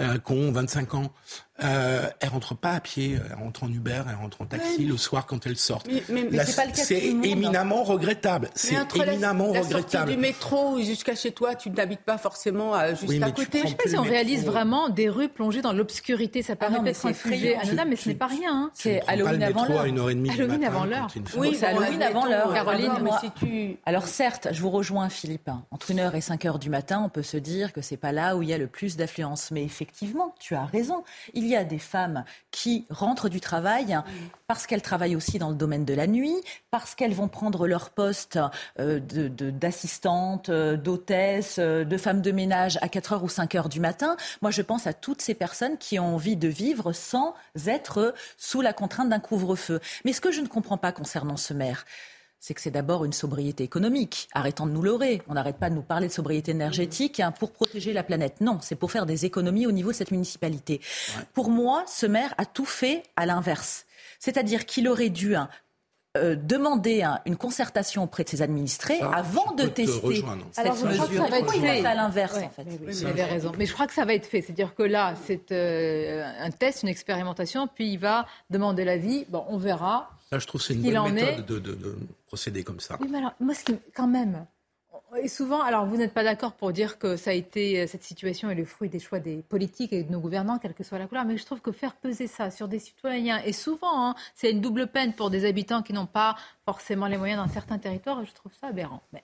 euh, 0.01 0.19
qui 0.19 0.33
ont 0.33 0.53
25 0.53 0.95
ans, 0.95 1.13
euh, 1.63 2.11
elles 2.19 2.29
rentrent 2.31 2.57
pas 2.57 2.73
à 2.73 2.81
pied, 2.81 3.17
elles 3.31 3.37
rentrent 3.37 3.63
en 3.63 3.69
Uber, 3.69 4.03
elles 4.09 4.17
rentrent 4.17 4.41
en 4.41 4.47
taxi 4.47 4.85
le 4.85 4.97
soir 4.97 5.25
quand 5.25 5.47
elles 5.47 5.57
sortent. 5.57 5.89
Mais, 6.09 6.27
c'est 6.45 6.57
pas 6.57 6.65
le 6.65 6.73
cas 6.73 6.83
C'est 6.83 6.99
éminemment 7.05 7.85
regrettable. 7.85 8.51
C'est 8.57 8.75
éminemment 8.97 9.53
la, 9.53 9.61
regrettable. 9.61 10.11
du 10.11 10.17
métro 10.17 10.81
jusqu'à 10.81 11.15
chez 11.15 11.31
toi, 11.31 11.55
tu 11.55 11.71
n'habites 11.71 12.01
pas 12.01 12.19
forcément 12.19 12.75
euh, 12.75 12.97
juste 12.97 13.23
à 13.23 13.31
côté. 13.31 13.59
Je 13.61 13.65
ne 13.65 13.69
sais 13.69 13.75
pas 13.77 13.89
si 13.89 13.97
on 13.97 14.03
réalise 14.03 14.45
vraiment 14.45 14.89
des 14.89 15.09
rues 15.09 15.29
plongées 15.29 15.63
dans 15.63 15.73
l'obscurité. 15.73 16.43
Ça 16.43 16.57
paraît 16.57 16.79
ah 16.85 16.89
être 16.89 17.07
un 17.07 17.13
sujet 17.13 17.55
anodin, 17.55 17.85
mais 17.85 17.97
ce 17.97 18.09
n'est 18.09 18.17
pas 18.17 18.27
rien. 18.27 18.53
Hein. 18.53 18.71
C'est 18.75 19.03
Halloween 19.07 19.43
avant 19.45 19.67
l'heure. 19.67 19.85
une 19.85 19.99
heure 20.01 20.11
et 20.11 20.15
demie 20.17 20.31
Halloween 20.31 20.65
avant 20.65 20.85
l'heure. 20.85 21.07
Oui, 21.37 21.55
c'est 21.55 21.67
Halloween 21.67 22.03
avant 22.03 22.27
l'heure. 22.27 22.53
Caroline, 22.53 22.93
Alors 23.87 24.09
certes, 24.09 24.49
je 24.51 24.61
vous 24.61 24.71
rejoins 24.71 25.09
Philippe. 25.09 25.51
Entre 25.71 25.93
1h 25.93 26.15
et 26.17 26.21
5h 26.21 26.59
du 26.59 26.69
matin, 26.69 27.03
on 27.05 27.09
peut 27.09 27.23
se 27.23 27.37
dire 27.37 27.73
que 27.73 27.81
c'est 27.81 27.97
pas 27.97 28.11
là 28.11 28.37
où 28.37 28.43
il 28.43 28.49
y 28.49 28.53
a 28.53 28.59
le 28.59 28.67
plus 28.67 28.97
d'affluence. 28.97 29.53
Mais 29.53 29.63
effectivement, 29.63 30.35
tu 30.41 30.57
as 30.57 30.65
raison. 30.65 31.05
Il 31.45 31.51
y 31.51 31.57
a 31.57 31.65
des 31.65 31.79
femmes 31.79 32.25
qui 32.51 32.87
rentrent 32.89 33.29
du 33.29 33.39
travail 33.39 33.99
parce 34.47 34.67
qu'elles 34.67 34.81
travaillent 34.81 35.15
aussi 35.15 35.39
dans 35.39 35.51
le 35.51 35.55
domaine 35.55 35.85
de 35.85 35.93
la 35.93 36.07
nuit, 36.07 36.35
parce 36.71 36.95
qu'elles 36.95 37.13
vont 37.13 37.29
prendre 37.29 37.67
leur 37.67 37.91
poste 37.91 38.39
euh, 38.81 38.99
d'assistante, 38.99 40.49
euh, 40.49 40.79
d'hôtesse, 40.79 41.57
euh, 41.59 41.85
de 41.85 41.97
femme 41.99 42.23
de 42.23 42.33
ménage 42.33 42.79
à 42.81 42.89
4 42.89 43.13
heures 43.13 43.25
ou 43.25 43.29
5 43.29 43.57
heures 43.57 43.69
du 43.69 43.79
matin. 43.79 44.17
Moi, 44.41 44.53
je 44.53 44.63
pense 44.63 44.87
à 44.87 44.95
toutes 44.95 45.21
ces 45.21 45.35
personnes 45.35 45.77
qui 45.77 45.99
ont 45.99 46.15
envie 46.15 46.37
de 46.37 46.49
vivre 46.49 46.95
sans 46.95 47.35
être 47.67 48.15
sous 48.39 48.63
la 48.63 48.73
contrainte 48.73 49.11
d'un 49.11 49.21
couvre-feu. 49.21 49.81
Mais 50.07 50.15
ce 50.15 50.23
que 50.23 50.33
je 50.33 50.41
ne 50.41 50.49
comprends 50.49 50.79
pas 50.79 50.93
concernant 50.93 51.37
ce 51.37 51.53
maire, 51.53 51.85
c'est 52.45 52.53
que 52.53 52.61
c'est 52.61 52.71
d'abord 52.71 53.07
une 53.07 53.15
sobriété 53.15 53.65
économique. 53.65 54.29
Arrêtons 54.35 54.67
de 54.67 54.73
nous 54.73 54.83
leurrer. 54.83 55.23
On 55.29 55.33
n'arrête 55.33 55.57
pas 55.57 55.71
de 55.71 55.75
nous 55.75 55.83
parler 55.83 56.09
de 56.09 56.13
sobriété 56.13 56.51
énergétique 56.51 57.19
hein, 57.21 57.33
pour 57.33 57.53
protéger 57.53 57.95
la 57.95 58.03
planète. 58.03 58.43
Non, 58.43 58.59
c'est 58.61 58.75
pour 58.75 58.93
faire 58.93 59.07
des 59.07 59.25
économies 59.25 59.67
au 59.67 59.73
niveau 59.73 59.93
de 59.93 59.97
cette 59.97 60.11
municipalité. 60.11 60.83
Pour 61.33 61.49
moi, 61.49 61.85
ce 61.87 62.05
maire 62.05 62.35
a 62.37 62.45
tout 62.45 62.67
fait 62.67 63.03
à 63.17 63.25
l'inverse. 63.25 63.87
C'est-à-dire 64.19 64.67
qu'il 64.67 64.89
aurait 64.89 65.09
dû 65.09 65.35
hein, 65.35 65.49
euh, 66.19 66.37
demander 66.37 67.01
hein, 67.01 67.19
une 67.25 67.37
concertation 67.37 68.03
auprès 68.03 68.25
de 68.25 68.29
ses 68.29 68.43
administrés 68.43 69.01
avant 69.01 69.53
de 69.53 69.65
tester 69.65 70.23
cette 70.53 70.67
Alors, 70.67 70.77
mesure. 70.85 70.91
Je 70.91 70.97
crois 70.97 71.09
que 71.09 71.17
ça 71.17 71.31
va 71.31 71.39
être 71.39 71.51
fait. 71.51 71.87
à 71.87 71.95
l'inverse, 71.95 72.37
en 72.37 72.51
fait. 72.51 72.67
vous 72.69 73.07
avez 73.07 73.25
raison. 73.25 73.53
Mais 73.57 73.65
je 73.65 73.73
crois 73.73 73.87
que 73.87 73.95
ça 73.95 74.05
va 74.05 74.13
être 74.13 74.27
fait. 74.27 74.43
C'est-à-dire 74.43 74.75
que 74.75 74.83
là, 74.83 75.15
c'est 75.25 75.51
euh, 75.51 76.31
un 76.41 76.51
test, 76.51 76.83
une 76.83 76.91
expérimentation, 76.91 77.69
puis 77.69 77.93
il 77.95 77.99
va 77.99 78.27
demander 78.51 78.85
l'avis. 78.85 79.25
Bon, 79.31 79.47
on 79.49 79.57
verra 79.57 80.11
je 80.33 80.47
trouve 80.47 80.61
que 80.61 80.67
c'est 80.67 80.75
une 80.75 80.83
bonne 80.83 81.13
méthode 81.13 81.47
de, 81.47 81.97
procéder 82.27 82.65
comme 82.65 82.81
ça. 82.81 82.99
Oui, 83.01 83.09
mais 83.11 83.19
alors, 83.19 83.35
moi, 83.41 83.55
ce 83.55 83.65
qui, 83.65 83.77
quand 83.95 84.09
même, 84.09 84.47
et 85.23 85.29
souvent, 85.29 85.63
alors 85.63 85.87
vous 85.87 85.97
n'êtes 85.97 86.13
pas 86.13 86.25
d'accord 86.25 86.53
pour 86.53 86.73
dire 86.73 86.99
que 86.99 87.17
ça 87.17 87.31
a 87.31 87.35
été, 87.35 87.87
cette 87.87 88.03
situation 88.03 88.51
est 88.51 88.55
le 88.55 88.65
fruit 88.65 88.89
des 88.89 88.99
choix 88.99 89.21
des 89.21 89.43
politiques 89.43 89.93
et 89.93 90.03
de 90.03 90.11
nos 90.11 90.19
gouvernants, 90.19 90.59
quelle 90.59 90.75
que 90.75 90.83
soit 90.83 90.99
la 90.99 91.07
couleur, 91.07 91.25
mais 91.25 91.37
je 91.37 91.45
trouve 91.45 91.61
que 91.61 91.73
faire 91.73 91.95
peser 91.95 92.27
ça 92.27 92.51
sur 92.51 92.69
des 92.69 92.79
citoyens, 92.79 93.41
et 93.45 93.53
souvent, 93.53 94.09
hein, 94.09 94.15
c'est 94.35 94.51
une 94.51 94.61
double 94.61 94.89
peine 94.89 95.13
pour 95.13 95.31
des 95.31 95.45
habitants 95.45 95.83
qui 95.83 95.93
n'ont 95.93 96.07
pas 96.07 96.37
forcément 96.65 97.07
les 97.07 97.17
moyens 97.17 97.45
dans 97.47 97.53
certains 97.53 97.79
territoires, 97.79 98.25
je 98.25 98.33
trouve 98.33 98.53
ça 98.61 98.69
aberrant. 98.69 99.03
Mais 99.13 99.23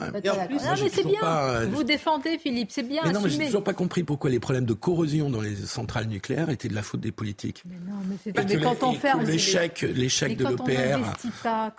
non, 0.00 0.10
mais 0.12 0.88
c'est 0.92 1.06
bien. 1.06 1.20
Euh, 1.24 1.66
vous 1.72 1.82
défendez, 1.82 2.38
Philippe, 2.38 2.70
c'est 2.70 2.84
bien. 2.84 3.02
Mais 3.04 3.12
non, 3.12 3.20
mais 3.20 3.30
j'ai 3.30 3.46
toujours 3.46 3.64
pas 3.64 3.74
compris 3.74 4.04
pourquoi 4.04 4.30
les 4.30 4.38
problèmes 4.38 4.64
de 4.64 4.72
corrosion 4.72 5.28
dans 5.28 5.40
les 5.40 5.56
centrales 5.56 6.06
nucléaires 6.06 6.50
étaient 6.50 6.68
de 6.68 6.74
la 6.74 6.82
faute 6.82 7.00
des 7.00 7.10
politiques. 7.10 7.64
Mais 7.66 7.76
non, 7.84 7.98
mais, 8.06 8.44
mais 8.44 8.60
quand 8.60 8.82
on 8.84 8.92
ferme. 8.92 9.24
L'échec, 9.24 9.82
l'échec 9.82 10.36
de 10.36 10.46
l'EPR, 10.46 11.00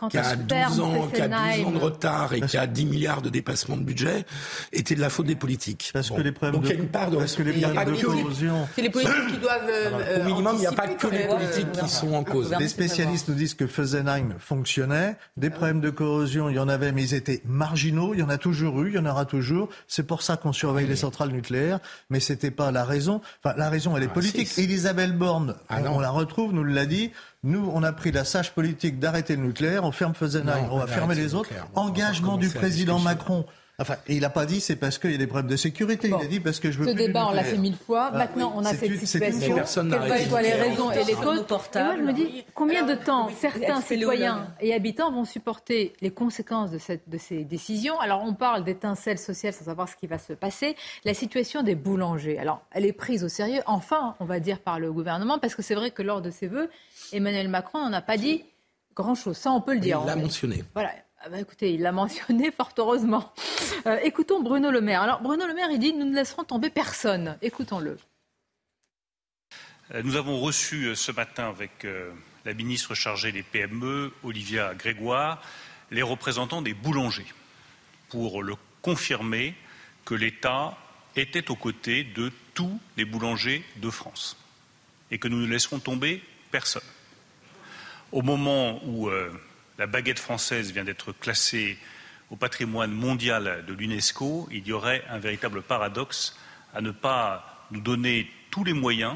qui 0.10 0.18
a 0.18 0.36
12 0.36 0.80
ans, 0.82 1.08
qui 1.08 1.22
a 1.22 1.28
12 1.28 1.66
ans 1.66 1.72
de 1.72 1.78
retard 1.78 2.34
et 2.34 2.42
qui 2.42 2.58
a 2.58 2.68
10 2.68 2.86
milliards 2.86 3.22
de 3.22 3.30
dépassement 3.30 3.78
de 3.78 3.84
budget, 3.84 4.26
était 4.74 4.96
de 4.96 5.02
la 5.02 5.10
faute 5.10 5.28
des 5.28 5.36
politiques. 5.36 5.92
Parce 5.94 6.10
que 6.10 6.22
les 6.22 6.34
problèmes 6.34 6.60
Donc 6.60 6.70
il 6.70 6.76
y 6.76 6.78
a 6.78 6.82
une 6.82 6.90
part 6.90 7.12
de, 7.12 7.18
parce 7.18 7.36
que 7.36 7.44
les 7.44 7.54
problèmes 7.62 7.96
de 7.96 8.02
corrosion. 8.02 8.68
C'est 8.76 8.82
les 8.82 8.90
politiques 8.90 9.28
qui 9.32 9.38
doivent. 9.38 9.70
Euh, 9.70 10.22
Au 10.22 10.26
minimum, 10.26 10.56
il 10.56 10.60
n'y 10.60 10.68
a 10.68 10.74
pas 10.74 10.88
que 10.88 11.08
les 11.08 11.26
politiques 11.26 11.72
qui 11.72 11.90
sont 11.90 12.14
en 12.14 12.26
cause. 12.26 12.54
Les 12.60 12.68
spécialistes 12.68 13.30
nous 13.30 13.36
disent 13.36 13.54
que 13.54 13.68
Fessenheim 13.68 14.36
fonctionnait. 14.40 15.16
Des 15.38 15.50
problèmes 15.50 15.80
de 15.80 15.90
corrosion, 15.90 16.50
il 16.50 16.58
y 16.58 16.60
en 16.60 16.68
avait, 16.68 16.92
mais 16.92 17.04
ils 17.04 17.14
étaient 17.14 17.42
marginaux. 17.46 18.09
Il 18.14 18.20
y 18.20 18.24
en 18.24 18.30
a 18.30 18.38
toujours 18.38 18.82
eu 18.82 18.90
il 18.90 18.96
y 18.96 19.00
en 19.00 19.06
aura 19.06 19.26
toujours. 19.26 19.70
C'est 19.88 20.04
pour 20.04 20.22
ça 20.22 20.38
qu'on 20.38 20.54
surveille 20.54 20.88
les 20.88 20.96
centrales 20.96 21.30
nucléaires, 21.30 21.80
mais 22.10 22.20
c'était 22.20 22.52
pas 22.52 22.72
la 22.72 22.84
raison. 22.84 23.22
Enfin, 23.44 23.56
la 23.58 23.70
raison, 23.70 23.96
elle 23.96 24.04
est 24.04 24.08
ah, 24.10 24.14
politique. 24.14 24.58
Elisabeth 24.58 25.18
Borne, 25.18 25.56
ah, 25.70 25.80
on, 25.92 26.00
la 26.00 26.10
retrouve, 26.10 26.54
nous 26.54 26.64
l'a 26.64 26.86
dit. 26.86 27.12
Nous, 27.44 27.72
on 27.74 27.84
a 27.84 27.94
pris 27.94 28.12
la 28.12 28.26
sage 28.26 28.52
politique 28.54 29.00
d'arrêter 29.00 29.38
le 29.38 29.44
nucléaire, 29.44 29.86
on 29.86 29.94
ferme 29.94 30.14
Fessenheim, 30.14 30.68
on 30.72 30.78
va 30.78 30.88
fermer 30.88 31.16
les 31.16 31.36
autres. 31.36 31.50
Engagement 31.76 32.38
du 32.38 32.50
président 32.50 33.00
Macron 33.00 33.46
Enfin, 33.80 33.96
il 34.08 34.20
n'a 34.22 34.30
pas 34.30 34.46
dit 34.46 34.60
c'est 34.60 34.76
parce 34.76 34.98
qu'il 34.98 35.12
y 35.12 35.16
a 35.16 35.18
des 35.18 35.28
problèmes 35.28 35.50
de 35.50 35.56
sécurité. 35.56 36.10
Il 36.10 36.14
a 36.14 36.28
dit 36.28 36.40
parce 36.40 36.60
que 36.60 36.70
je 36.70 36.80
veux 36.80 36.86
Ce 36.86 36.92
plus 36.92 37.08
débat, 37.08 37.28
on 37.28 37.34
l'a 37.34 37.44
fait 37.44 37.58
mille 37.58 37.78
fois. 37.78 38.12
Maintenant, 38.12 38.54
on 38.56 38.66
a 38.66 38.74
cette 38.74 38.98
situation. 38.98 39.56
Quelles 39.56 40.28
soient 40.28 40.42
les 40.42 40.54
raisons 40.54 40.92
et 40.92 41.04
les 41.04 41.14
causes. 41.14 41.46
Et 41.76 41.84
moi, 41.84 41.96
je 41.96 42.02
me 42.02 42.14
dis, 42.14 42.44
combien 42.54 42.86
de 42.86 42.96
temps 42.96 43.30
certains 43.38 43.82
citoyens 43.82 44.48
et 44.60 44.74
habitants 44.74 45.12
vont 45.12 45.26
supporter 45.26 45.94
les 46.02 46.12
conséquences 46.12 46.72
de, 46.72 46.78
cette, 46.78 47.08
de 47.08 47.18
ces 47.18 47.44
décisions? 47.44 48.00
Alors, 48.00 48.24
on 48.24 48.34
parle 48.34 48.64
d'étincelles 48.64 49.18
sociales 49.18 49.54
sans 49.54 49.66
savoir 49.66 49.88
ce 49.88 49.96
qui 49.96 50.08
va 50.08 50.18
se 50.18 50.34
passer. 50.34 50.76
La 51.06 51.14
situation 51.14 51.64
des 51.64 51.76
boulangers, 51.76 52.38
alors, 52.38 52.62
elle 52.72 52.86
est 52.86 52.94
prise 52.94 53.24
au 53.24 53.30
sérieux, 53.30 53.62
enfin, 53.66 54.16
on 54.20 54.26
va 54.26 54.40
dire, 54.40 54.60
par 54.60 54.80
le 54.80 54.92
gouvernement, 54.92 55.40
parce 55.40 55.56
que 55.56 55.62
c'est 55.62 55.76
vrai 55.76 55.92
que 55.92 56.02
lors 56.02 56.22
de 56.22 56.32
ses 56.32 56.48
vœux, 56.48 56.70
Emmanuel 57.14 57.48
Macron 57.48 57.80
n'en 57.80 57.94
a 57.94 58.02
pas 58.02 58.18
dit 58.18 58.44
grand-chose. 58.96 59.38
Ça, 59.38 59.52
on 59.52 59.62
peut 59.62 59.74
le 59.74 59.80
dire. 59.80 60.02
Il 60.04 60.08
l'a 60.08 60.16
mentionné. 60.16 60.64
Voilà. 60.74 60.92
Ah 61.22 61.28
bah 61.28 61.42
écoutez, 61.42 61.74
il 61.74 61.82
l'a 61.82 61.92
mentionné 61.92 62.50
fort 62.58 62.72
heureusement. 62.78 63.34
Euh, 63.86 64.00
écoutons 64.04 64.42
Bruno 64.42 64.72
Le 64.72 64.80
Maire. 64.80 65.02
Alors 65.02 65.22
Bruno 65.22 65.46
Le 65.48 65.54
Maire, 65.54 65.70
il 65.70 65.80
dit 65.80 65.92
nous 65.92 66.06
ne 66.06 66.16
laisserons 66.16 66.46
tomber 66.46 66.70
personne. 66.70 67.38
Écoutons-le. 67.42 67.98
Euh, 69.94 70.02
nous 70.02 70.16
avons 70.16 70.40
reçu 70.40 70.86
euh, 70.86 70.96
ce 70.96 71.12
matin 71.12 71.50
avec 71.50 71.86
la 72.46 72.54
ministre 72.54 72.96
chargée 72.96 73.34
des 73.34 73.44
PME, 73.44 74.14
Olivia 74.24 74.74
Grégoire, 74.74 75.42
les 75.92 76.02
représentants 76.02 76.62
des 76.62 76.74
boulangers 76.74 77.28
pour 78.08 78.42
le 78.42 78.56
confirmer 78.82 79.56
que 80.06 80.16
l'État 80.16 80.78
était 81.18 81.52
aux 81.52 81.56
côtés 81.56 82.06
de 82.06 82.32
tous 82.54 82.80
les 82.96 83.04
boulangers 83.04 83.66
de 83.76 83.90
France 83.90 84.38
et 85.12 85.18
que 85.18 85.28
nous 85.28 85.42
ne 85.42 85.48
laisserons 85.48 85.80
tomber 85.80 86.24
personne. 86.50 86.82
Au 88.14 88.22
moment 88.22 88.80
où 88.86 89.10
la 89.80 89.88
baguette 89.88 90.20
française 90.20 90.74
vient 90.74 90.84
d'être 90.84 91.14
classée 91.14 91.78
au 92.30 92.36
patrimoine 92.36 92.92
mondial 92.92 93.64
de 93.66 93.74
l'UNESCO, 93.74 94.50
il 94.52 94.68
y 94.68 94.74
aurait 94.74 95.04
un 95.10 95.20
véritable 95.20 95.62
paradoxe 95.64 96.38
à 96.76 96.82
ne 96.82 96.92
pas 96.92 97.66
nous 97.72 97.80
donner 97.80 98.30
tous 98.52 98.66
les 98.66 98.74
moyens 98.74 99.16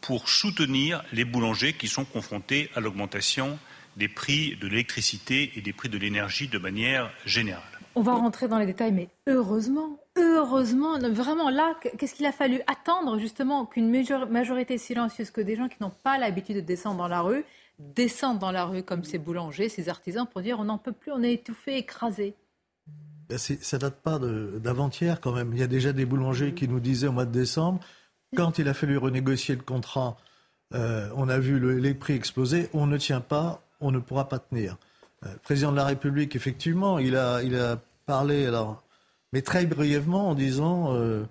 pour 0.00 0.28
soutenir 0.28 1.04
les 1.12 1.24
boulangers 1.24 1.74
qui 1.74 1.88
sont 1.88 2.06
confrontés 2.06 2.70
à 2.74 2.80
l'augmentation 2.80 3.58
des 3.98 4.08
prix 4.08 4.56
de 4.56 4.66
l'électricité 4.66 5.52
et 5.56 5.60
des 5.60 5.74
prix 5.74 5.90
de 5.90 5.98
l'énergie 5.98 6.48
de 6.48 6.58
manière 6.58 7.10
générale. 7.26 7.62
On 7.94 8.00
va 8.00 8.14
rentrer 8.14 8.48
dans 8.48 8.58
les 8.58 8.64
détails, 8.64 8.92
mais 8.92 9.10
heureusement, 9.26 10.00
heureusement, 10.16 10.98
vraiment 10.98 11.50
là, 11.50 11.74
qu'est-ce 11.98 12.14
qu'il 12.14 12.24
a 12.24 12.32
fallu 12.32 12.62
attendre 12.66 13.18
justement 13.18 13.66
qu'une 13.66 13.90
majorité 14.30 14.78
silencieuse, 14.78 15.30
que 15.30 15.42
des 15.42 15.56
gens 15.56 15.68
qui 15.68 15.76
n'ont 15.82 15.92
pas 16.02 16.16
l'habitude 16.16 16.56
de 16.56 16.60
descendre 16.62 16.96
dans 16.96 17.08
la 17.08 17.20
rue, 17.20 17.44
descendent 17.94 18.38
dans 18.38 18.52
la 18.52 18.64
rue 18.64 18.82
comme 18.82 19.04
ces 19.04 19.18
boulangers, 19.18 19.68
ces 19.68 19.88
artisans, 19.88 20.26
pour 20.26 20.42
dire 20.42 20.58
on 20.60 20.64
n'en 20.64 20.78
peut 20.78 20.92
plus, 20.92 21.12
on 21.12 21.22
est 21.22 21.34
étouffé, 21.34 21.78
écrasé 21.78 22.34
ben, 23.28 23.38
ça 23.38 23.78
date 23.78 23.96
pas 24.02 24.18
d'avant-hier 24.18 25.20
quand 25.20 25.32
même. 25.32 25.52
Il 25.52 25.58
y 25.58 25.62
a 25.62 25.66
déjà 25.68 25.92
des 25.92 26.04
boulangers 26.04 26.54
qui 26.54 26.68
nous 26.68 26.80
disaient 26.80 27.06
au 27.06 27.12
mois 27.12 27.24
de 27.24 27.32
décembre, 27.32 27.80
quand 28.36 28.58
il 28.58 28.68
a 28.68 28.74
fallu 28.74 28.96
renégocier 28.96 29.54
le 29.54 29.62
contrat, 29.62 30.16
euh, 30.74 31.08
on 31.16 31.28
a 31.28 31.38
vu 31.38 31.80
les 31.80 31.94
prix 31.94 32.14
exploser, 32.14 32.68
on 32.72 32.86
ne 32.86 32.96
tient 32.96 33.20
pas, 33.20 33.62
on 33.80 33.90
ne 33.90 33.98
pourra 33.98 34.28
pas 34.28 34.38
tenir. 34.38 34.76
Euh, 35.24 35.32
le 35.32 35.38
président 35.38 35.70
de 35.70 35.76
la 35.76 35.84
République, 35.84 36.34
effectivement, 36.34 36.98
il 36.98 37.16
a, 37.16 37.42
il 37.42 37.56
a 37.56 37.78
parlé, 38.06 38.46
alors, 38.46 38.82
mais 39.32 39.42
très 39.42 39.66
brièvement 39.66 40.30
en 40.30 40.34
disant 40.34 40.94
euh, 40.94 41.24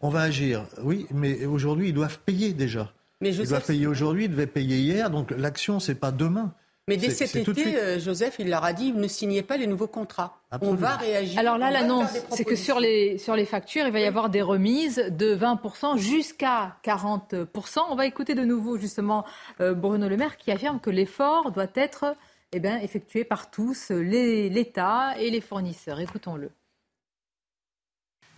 on 0.00 0.08
va 0.10 0.22
agir. 0.22 0.66
Oui, 0.82 1.06
mais 1.12 1.44
aujourd'hui, 1.44 1.88
ils 1.88 1.94
doivent 1.94 2.18
payer 2.20 2.52
déjà. 2.52 2.92
Mais 3.22 3.34
il 3.36 3.46
doit 3.46 3.60
payer 3.60 3.86
aujourd'hui, 3.86 4.24
il 4.24 4.30
devait 4.30 4.48
payer 4.48 4.78
hier, 4.78 5.08
donc 5.08 5.30
l'action, 5.30 5.78
c'est 5.78 5.94
pas 5.94 6.10
demain. 6.10 6.52
Mais 6.88 6.96
dès 6.96 7.10
cet 7.10 7.36
été, 7.36 7.76
euh, 7.76 8.00
Joseph, 8.00 8.34
il 8.40 8.50
leur 8.50 8.64
a 8.64 8.72
dit 8.72 8.92
ne 8.92 9.06
signez 9.06 9.42
pas 9.42 9.56
les 9.56 9.68
nouveaux 9.68 9.86
contrats. 9.86 10.40
On 10.60 10.74
va 10.74 10.96
réagir. 10.96 11.38
Alors 11.38 11.56
là, 11.56 11.70
l'annonce, 11.70 12.10
c'est 12.32 12.44
que 12.44 12.56
sur 12.56 12.80
les, 12.80 13.18
sur 13.18 13.36
les 13.36 13.46
factures, 13.46 13.86
il 13.86 13.92
va 13.92 14.00
y 14.00 14.06
avoir 14.06 14.28
des 14.28 14.42
remises 14.42 14.96
de 14.96 15.36
20% 15.36 15.98
jusqu'à 15.98 16.76
40%. 16.84 17.46
On 17.88 17.94
va 17.94 18.06
écouter 18.06 18.34
de 18.34 18.42
nouveau, 18.42 18.76
justement, 18.76 19.24
euh, 19.60 19.72
Bruno 19.72 20.08
Le 20.08 20.16
Maire 20.16 20.36
qui 20.36 20.50
affirme 20.50 20.80
que 20.80 20.90
l'effort 20.90 21.52
doit 21.52 21.70
être 21.76 22.16
eh 22.50 22.58
bien, 22.58 22.80
effectué 22.80 23.22
par 23.22 23.52
tous, 23.52 23.90
l'État 23.92 25.14
et 25.16 25.30
les 25.30 25.40
fournisseurs. 25.40 26.00
Écoutons-le. 26.00 26.50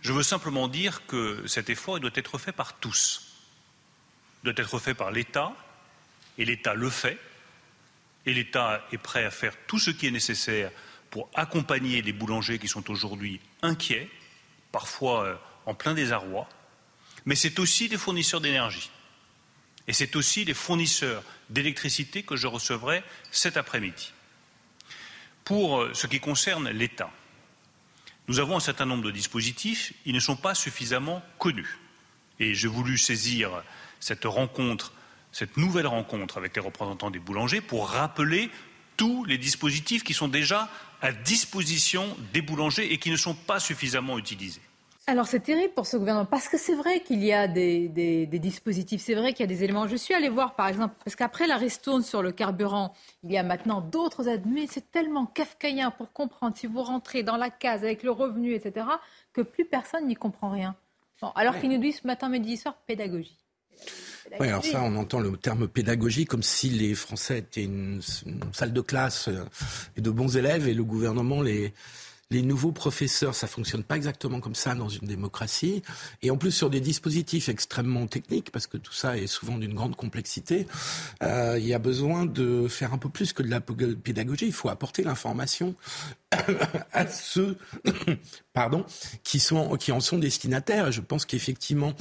Je 0.01 0.13
veux 0.13 0.21
simplement 0.21 0.67
dire 0.67 1.07
que 1.07 1.47
cet 1.47 1.71
effort 1.71 1.99
doit 1.99 2.11
être 2.13 2.37
fait 2.37 2.51
par 2.51 2.77
tous 2.77 3.24
doit 4.45 4.53
être 4.55 4.79
fait 4.79 4.93
par 4.93 5.11
l'État, 5.11 5.53
et 6.37 6.45
l'État 6.45 6.73
le 6.73 6.89
fait, 6.89 7.19
et 8.25 8.33
l'État 8.33 8.85
est 8.91 8.97
prêt 8.97 9.25
à 9.25 9.31
faire 9.31 9.53
tout 9.67 9.79
ce 9.79 9.91
qui 9.91 10.07
est 10.07 10.11
nécessaire 10.11 10.71
pour 11.09 11.29
accompagner 11.33 12.01
les 12.01 12.13
boulangers 12.13 12.59
qui 12.59 12.67
sont 12.67 12.89
aujourd'hui 12.89 13.39
inquiets, 13.61 14.09
parfois 14.71 15.25
euh, 15.25 15.35
en 15.65 15.73
plein 15.73 15.93
désarroi, 15.93 16.47
mais 17.25 17.35
c'est 17.35 17.59
aussi 17.59 17.87
les 17.87 17.97
fournisseurs 17.97 18.41
d'énergie. 18.41 18.91
Et 19.87 19.93
c'est 19.93 20.15
aussi 20.15 20.45
les 20.45 20.53
fournisseurs 20.53 21.23
d'électricité 21.49 22.23
que 22.23 22.35
je 22.35 22.47
recevrai 22.47 23.03
cet 23.31 23.57
après-midi. 23.57 24.13
Pour 25.43 25.81
euh, 25.81 25.93
ce 25.93 26.07
qui 26.07 26.19
concerne 26.19 26.69
l'État, 26.69 27.11
nous 28.27 28.39
avons 28.39 28.57
un 28.57 28.61
certain 28.61 28.85
nombre 28.85 29.03
de 29.03 29.11
dispositifs, 29.11 29.93
ils 30.05 30.13
ne 30.13 30.19
sont 30.19 30.35
pas 30.35 30.55
suffisamment 30.55 31.23
connus. 31.37 31.77
Et 32.39 32.53
j'ai 32.55 32.67
voulu 32.67 32.97
saisir 32.97 33.63
cette 34.05 34.25
rencontre, 34.25 34.93
cette 35.31 35.57
nouvelle 35.57 35.87
rencontre 35.87 36.37
avec 36.37 36.55
les 36.55 36.61
représentants 36.61 37.09
des 37.09 37.17
boulangers 37.17 37.59
pour 37.59 37.89
rappeler 37.89 38.51
tous 38.97 39.25
les 39.25 39.39
dispositifs 39.39 40.03
qui 40.03 40.13
sont 40.13 40.27
déjà 40.27 40.69
à 41.01 41.11
disposition 41.11 42.15
des 42.31 42.43
boulangers 42.43 42.93
et 42.93 42.99
qui 42.99 43.09
ne 43.09 43.15
sont 43.15 43.33
pas 43.33 43.59
suffisamment 43.59 44.19
utilisés. 44.19 44.61
Alors 45.07 45.25
c'est 45.25 45.39
terrible 45.39 45.73
pour 45.73 45.87
ce 45.87 45.97
gouvernement 45.97 46.27
parce 46.27 46.47
que 46.47 46.59
c'est 46.59 46.75
vrai 46.75 46.99
qu'il 46.99 47.23
y 47.23 47.33
a 47.33 47.47
des, 47.47 48.27
dispositifs, 48.27 49.01
c'est 49.01 49.15
vrai 49.15 49.33
qu'il 49.33 49.39
y 49.39 49.43
a 49.43 49.47
des 49.47 49.63
éléments. 49.63 49.87
Je 49.87 49.95
suis 49.95 50.13
allée 50.13 50.29
voir 50.29 50.53
par 50.53 50.67
exemple, 50.67 50.93
parce 51.03 51.15
qu'après 51.15 51.47
la 51.47 51.57
ristourne 51.57 52.03
sur 52.03 52.21
le 52.21 52.31
carburant, 52.31 52.93
il 53.23 53.31
y 53.31 53.39
a 53.39 53.43
maintenant 53.43 53.81
d'autres 53.81 54.27
aides, 54.27 54.45
mais 54.45 54.67
c'est 54.67 54.91
tellement 54.91 55.25
kafkaïen 55.25 55.89
pour 55.89 56.13
comprendre 56.13 56.55
si 56.55 56.67
vous 56.67 56.83
rentrez 56.83 57.23
dans 57.23 57.37
la 57.37 57.49
case 57.49 57.83
avec 57.83 58.03
le 58.03 58.11
revenu, 58.11 58.53
etc., 58.53 58.85
que 59.33 59.41
plus 59.41 59.65
personne 59.65 60.05
n'y 60.05 60.15
comprend 60.15 60.51
rien. 60.51 60.75
alors 61.33 61.59
qu'ils 61.59 61.71
nous 61.71 61.79
disent 61.79 62.03
matin, 62.03 62.29
midi, 62.29 62.55
soir, 62.55 62.75
pédagogie. 62.85 63.44
Oui, 64.39 64.47
alors 64.47 64.65
ça, 64.65 64.81
on 64.81 64.95
entend 64.95 65.19
le 65.19 65.31
terme 65.37 65.67
pédagogie 65.67 66.25
comme 66.25 66.43
si 66.43 66.69
les 66.69 66.95
Français 66.95 67.39
étaient 67.39 67.63
une, 67.63 68.01
salle 68.51 68.73
de 68.73 68.81
classe 68.81 69.27
euh, 69.27 69.45
et 69.95 70.01
de 70.01 70.09
bons 70.09 70.35
élèves 70.35 70.67
et 70.67 70.73
le 70.73 70.83
gouvernement 70.83 71.41
les, 71.41 71.73
les 72.31 72.41
nouveaux 72.41 72.71
professeurs, 72.71 73.35
ça 73.35 73.47
fonctionne 73.47 73.83
pas 73.83 73.95
exactement 73.95 74.39
comme 74.39 74.55
ça 74.55 74.73
dans 74.73 74.89
une 74.89 75.07
démocratie. 75.07 75.83
Et 76.23 76.31
en 76.31 76.37
plus 76.37 76.51
sur 76.51 76.69
des 76.69 76.79
dispositifs 76.79 77.49
extrêmement 77.49 78.07
techniques, 78.07 78.51
parce 78.51 78.65
que 78.65 78.77
tout 78.77 78.93
ça 78.93 79.17
est 79.17 79.27
souvent 79.27 79.57
d'une 79.57 79.73
grande 79.73 79.95
complexité, 79.95 80.65
euh, 81.21 81.57
il 81.59 81.67
y 81.67 81.73
a 81.73 81.79
besoin 81.79 82.25
de 82.25 82.67
faire 82.67 82.93
un 82.93 82.97
peu 82.97 83.09
plus 83.09 83.31
que 83.31 83.43
de 83.43 83.49
la 83.49 83.61
pédagogie. 83.61 84.47
Il 84.47 84.53
faut 84.53 84.69
apporter 84.69 85.03
l'information 85.03 85.75
à 86.93 87.07
ceux, 87.07 87.57
pardon, 88.53 88.85
qui 89.23 89.39
sont, 89.39 89.75
qui 89.77 89.91
en 89.91 89.99
sont 89.99 90.17
destinataires. 90.17 90.91
Je 90.91 91.01
pense 91.01 91.25
qu'effectivement, 91.25 91.93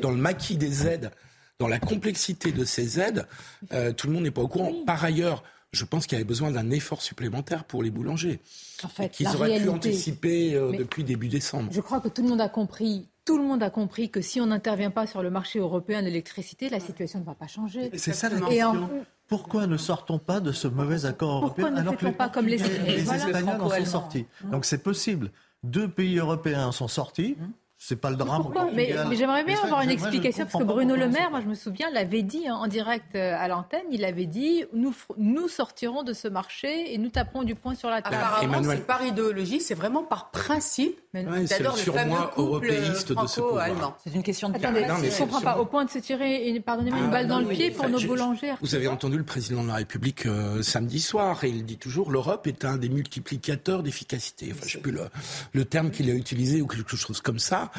dans 0.00 0.10
le 0.10 0.16
maquis 0.16 0.56
des 0.56 0.86
aides, 0.86 1.10
dans 1.58 1.68
la 1.68 1.80
complexité 1.80 2.52
de 2.52 2.64
ces 2.64 3.00
aides, 3.00 3.26
euh, 3.72 3.92
tout 3.92 4.06
le 4.06 4.12
monde 4.12 4.24
n'est 4.24 4.30
pas 4.30 4.42
au 4.42 4.48
courant. 4.48 4.72
Par 4.86 5.04
ailleurs, 5.04 5.42
je 5.72 5.84
pense 5.84 6.06
qu'il 6.06 6.16
y 6.16 6.20
avait 6.20 6.28
besoin 6.28 6.50
d'un 6.50 6.70
effort 6.70 7.02
supplémentaire 7.02 7.64
pour 7.64 7.82
les 7.82 7.90
boulangers. 7.90 8.40
En 8.84 8.88
fait, 8.88 9.08
qu'ils 9.08 9.28
auraient 9.28 9.58
pu 9.58 9.68
anticiper 9.68 10.54
euh, 10.54 10.72
depuis 10.72 11.02
début 11.02 11.28
décembre. 11.28 11.70
Je 11.72 11.80
crois 11.80 12.00
que 12.00 12.08
tout 12.08 12.22
le 12.22 12.28
monde 12.28 12.40
a 12.40 12.48
compris. 12.48 13.08
Tout 13.24 13.38
le 13.38 13.44
monde 13.44 13.62
a 13.62 13.70
compris 13.70 14.10
que 14.10 14.20
si 14.20 14.40
on 14.40 14.46
n'intervient 14.46 14.90
pas 14.90 15.06
sur 15.06 15.22
le 15.22 15.30
marché 15.30 15.60
européen 15.60 16.00
de 16.00 16.06
l'électricité, 16.06 16.68
la 16.68 16.80
situation 16.80 17.20
ne 17.20 17.24
va 17.24 17.34
pas 17.34 17.46
changer. 17.46 17.90
C'est 17.94 18.12
ça 18.12 18.28
la 18.28 18.40
question. 18.40 18.90
Pourquoi 19.28 19.66
ne 19.66 19.76
sortons 19.76 20.18
pas 20.18 20.40
de 20.40 20.52
ce 20.52 20.68
mauvais 20.68 21.06
accord 21.06 21.36
européen 21.36 21.66
Pourquoi 21.66 21.80
alors 21.80 21.96
que 21.96 22.06
les, 22.06 22.12
pas 22.12 22.28
comme 22.28 22.46
les, 22.46 22.58
les 22.58 23.10
Espagnols 23.10 23.60
en 23.60 23.70
sont 23.70 23.84
sortis? 23.84 24.26
Donc 24.50 24.64
c'est 24.64 24.82
possible. 24.82 25.30
Deux 25.62 25.88
pays 25.88 26.18
européens 26.18 26.72
sont 26.72 26.88
sortis. 26.88 27.36
Hum. 27.40 27.52
C'est 27.84 27.96
pas 27.96 28.10
le 28.10 28.16
drame. 28.16 28.44
Mais, 28.72 28.94
mais, 29.08 29.16
j'aimerais 29.16 29.42
bien 29.42 29.60
avoir 29.60 29.82
une 29.82 29.90
explication 29.90 30.46
parce 30.46 30.62
que 30.62 30.68
Bruno 30.68 30.94
Le 30.94 31.08
Maire, 31.08 31.32
moi 31.32 31.40
je 31.40 31.48
me 31.48 31.54
souviens, 31.54 31.90
l'avait 31.90 32.22
dit 32.22 32.46
hein, 32.46 32.54
en 32.54 32.68
direct 32.68 33.16
euh, 33.16 33.34
à 33.36 33.48
l'antenne. 33.48 33.82
Il 33.90 34.04
avait 34.04 34.26
dit 34.26 34.64
nous, 34.72 34.94
nous 35.18 35.48
sortirons 35.48 36.04
de 36.04 36.12
ce 36.12 36.28
marché 36.28 36.94
et 36.94 36.98
nous 36.98 37.08
taperons 37.08 37.42
du 37.42 37.56
poing 37.56 37.74
sur 37.74 37.90
la 37.90 38.00
table. 38.00 38.14
Apparemment, 38.14 38.62
c'est 38.62 38.86
par 38.86 39.04
idéologie, 39.04 39.60
c'est 39.60 39.74
vraiment 39.74 40.04
par 40.04 40.30
principe. 40.30 41.00
Ouais, 41.12 41.24
c'est 41.46 41.60
le 41.60 41.72
surmoi 41.72 42.30
européiste 42.36 43.12
de 43.12 43.26
ce 43.26 43.40
pouvoir. 43.40 43.98
C'est 44.04 44.14
une 44.14 44.22
question 44.22 44.48
de 44.48 44.56
Attendez, 44.56 44.86
non, 44.86 44.94
mais 45.00 45.10
je 45.10 45.14
ne 45.14 45.18
comprends 45.18 45.40
pas. 45.40 45.58
Au 45.58 45.66
point 45.66 45.84
de 45.84 45.90
se 45.90 45.98
tirer, 45.98 46.62
pardonnez-moi, 46.64 47.00
une 47.00 47.06
ah, 47.06 47.10
balle 47.10 47.26
dans 47.26 47.40
le 47.40 47.48
pied 47.48 47.72
pour 47.72 47.88
nos 47.88 47.98
boulangers. 47.98 48.54
Vous 48.60 48.76
avez 48.76 48.86
entendu 48.86 49.18
le 49.18 49.24
président 49.24 49.64
de 49.64 49.68
la 49.68 49.74
République 49.74 50.26
euh, 50.26 50.62
samedi 50.62 51.00
soir 51.00 51.42
et 51.42 51.48
il 51.48 51.64
dit 51.64 51.78
toujours 51.78 52.12
l'Europe 52.12 52.46
est 52.46 52.64
un 52.64 52.76
des 52.76 52.88
multiplicateurs 52.88 53.82
d'efficacité. 53.82 54.50
Enfin, 54.52 54.66
je 54.66 54.72
sais 54.74 54.78
plus 54.78 54.92
le, 54.92 55.08
le 55.52 55.64
terme 55.64 55.90
qu'il 55.90 56.08
a 56.08 56.14
utilisé 56.14 56.62
ou 56.62 56.68
quelque 56.68 56.96
chose 56.96 57.20
comme 57.20 57.40
ça. 57.40 57.71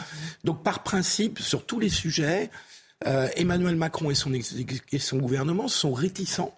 Donc 0.43 0.63
par 0.63 0.83
principe, 0.83 1.39
sur 1.39 1.65
tous 1.65 1.79
les 1.79 1.89
sujets, 1.89 2.49
euh, 3.07 3.27
Emmanuel 3.35 3.75
Macron 3.75 4.09
et 4.11 4.15
son, 4.15 4.31
et 4.33 4.99
son 4.99 5.17
gouvernement 5.17 5.67
sont 5.67 5.93
réticents 5.93 6.57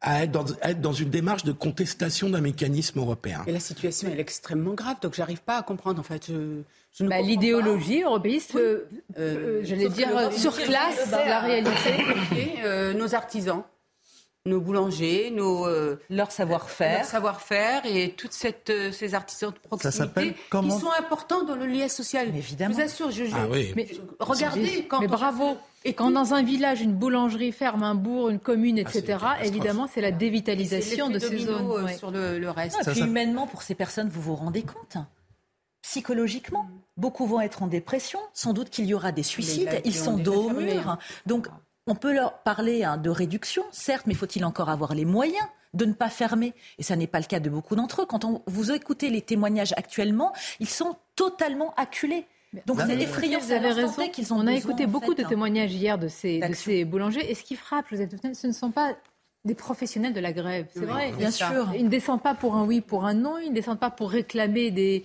à 0.00 0.24
être, 0.24 0.80
dans, 0.80 0.92
une 0.92 1.10
démarche 1.10 1.44
de 1.44 1.52
contestation 1.52 2.28
d'un 2.28 2.40
mécanisme 2.40 2.98
européen. 2.98 3.42
Et 3.46 3.52
la 3.52 3.60
situation 3.60 4.08
est 4.08 4.20
extrêmement 4.20 4.74
grave, 4.74 4.96
donc 5.00 5.14
j'arrive 5.14 5.42
pas 5.42 5.58
à 5.58 5.62
comprendre. 5.62 6.00
En 6.00 6.02
fait, 6.02 6.30
bah, 7.00 7.20
l'idéologie 7.20 8.02
européiste, 8.02 8.56
euh, 8.56 8.88
euh, 9.18 9.60
j'allais 9.64 9.88
dire, 9.88 10.08
surclasse 10.32 11.10
la 11.10 11.40
réalité. 11.40 12.94
nos 12.94 13.14
artisans 13.14 13.62
nos 14.46 14.60
boulangers, 14.60 15.30
nos 15.30 15.66
euh, 15.66 16.00
leur 16.08 16.30
savoir-faire, 16.30 17.04
savoir-faire 17.04 17.84
et 17.84 18.12
toutes 18.12 18.32
cette, 18.32 18.70
euh, 18.70 18.92
ces 18.92 19.14
artisans 19.14 19.52
de 19.52 19.58
proximité 19.58 20.34
qui 20.50 20.70
sont 20.70 20.92
importants 20.98 21.44
dans 21.44 21.56
le 21.56 21.66
lien 21.66 21.88
social. 21.88 22.28
évidemment. 22.34 22.74
Je 22.74 22.80
vous 22.80 22.84
assure, 22.84 23.10
je, 23.10 23.24
ah 23.34 23.46
mais 23.74 23.88
regardez 24.20 24.86
quand 24.88 25.00
mais 25.00 25.08
bravo. 25.08 25.56
Et 25.84 25.92
quand 25.92 26.10
dans 26.10 26.34
un 26.34 26.42
village, 26.42 26.80
une 26.80 26.94
boulangerie 26.94 27.52
ferme 27.52 27.84
un 27.84 27.94
bourg, 27.94 28.28
une 28.28 28.40
commune, 28.40 28.76
etc., 28.76 29.18
ah, 29.22 29.44
évidemment, 29.44 29.88
c'est 29.92 30.00
la 30.00 30.10
dévitalisation 30.10 31.10
de 31.10 31.20
ces 31.20 31.38
zones. 31.38 31.70
Euh, 31.70 31.88
sur 31.96 32.10
le, 32.10 32.50
reste. 32.50 32.76
et 32.86 32.90
puis 32.90 33.00
humainement, 33.02 33.46
pour 33.46 33.62
ces 33.62 33.74
personnes, 33.74 34.08
vous 34.08 34.20
vous 34.20 34.34
rendez 34.34 34.62
compte 34.62 34.96
Psychologiquement, 35.82 36.68
beaucoup 36.96 37.26
vont 37.26 37.40
être 37.40 37.62
en 37.62 37.68
dépression. 37.68 38.18
Sans 38.34 38.52
doute 38.52 38.70
qu'il 38.70 38.86
y 38.86 38.94
aura 38.94 39.12
des 39.12 39.22
suicides. 39.22 39.80
Ils 39.84 39.94
sont 39.94 40.16
dos 40.16 40.50
au 40.50 40.50
mur. 40.50 40.98
Donc, 41.26 41.46
on 41.86 41.94
peut 41.94 42.12
leur 42.12 42.38
parler 42.38 42.84
hein, 42.84 42.96
de 42.96 43.10
réduction, 43.10 43.64
certes, 43.70 44.06
mais 44.06 44.14
faut-il 44.14 44.44
encore 44.44 44.68
avoir 44.68 44.94
les 44.94 45.04
moyens 45.04 45.46
de 45.74 45.84
ne 45.84 45.92
pas 45.92 46.08
fermer? 46.08 46.54
Et 46.78 46.82
ça 46.82 46.96
n'est 46.96 47.06
pas 47.06 47.20
le 47.20 47.26
cas 47.26 47.40
de 47.40 47.50
beaucoup 47.50 47.76
d'entre 47.76 48.02
eux. 48.02 48.06
Quand 48.06 48.24
on, 48.24 48.42
vous 48.46 48.72
écoutez 48.72 49.10
les 49.10 49.22
témoignages 49.22 49.72
actuellement, 49.76 50.32
ils 50.60 50.68
sont 50.68 50.96
totalement 51.14 51.74
acculés. 51.76 52.26
Donc 52.64 52.80
c'est 52.80 53.00
effrayant. 53.00 53.38
Vous 53.40 53.52
avez 53.52 53.70
raison. 53.70 54.08
Qu'ils 54.12 54.32
ont 54.32 54.38
on 54.38 54.46
a 54.46 54.54
écouté 54.54 54.86
beaucoup 54.86 55.14
de 55.14 55.22
hein. 55.22 55.28
témoignages 55.28 55.74
hier 55.74 55.98
de 55.98 56.08
ces, 56.08 56.40
de 56.40 56.54
ces 56.54 56.84
boulangers. 56.84 57.30
Et 57.30 57.34
ce 57.34 57.44
qui 57.44 57.56
frappe, 57.56 57.86
vous 57.90 58.00
êtes, 58.00 58.16
ce 58.34 58.46
ne 58.46 58.52
sont 58.52 58.70
pas 58.70 58.94
des 59.44 59.54
professionnels 59.54 60.14
de 60.14 60.20
la 60.20 60.32
grève. 60.32 60.66
C'est 60.72 60.86
vrai, 60.86 61.12
bien 61.12 61.30
sûr. 61.30 61.72
Ils 61.76 61.84
ne 61.84 61.90
descendent 61.90 62.22
pas 62.22 62.34
pour 62.34 62.56
un 62.56 62.64
oui, 62.64 62.80
pour 62.80 63.04
un 63.04 63.14
non. 63.14 63.38
Ils 63.38 63.50
ne 63.50 63.54
descendent 63.54 63.80
pas 63.80 63.90
pour 63.90 64.10
réclamer 64.10 64.70
des, 64.70 65.04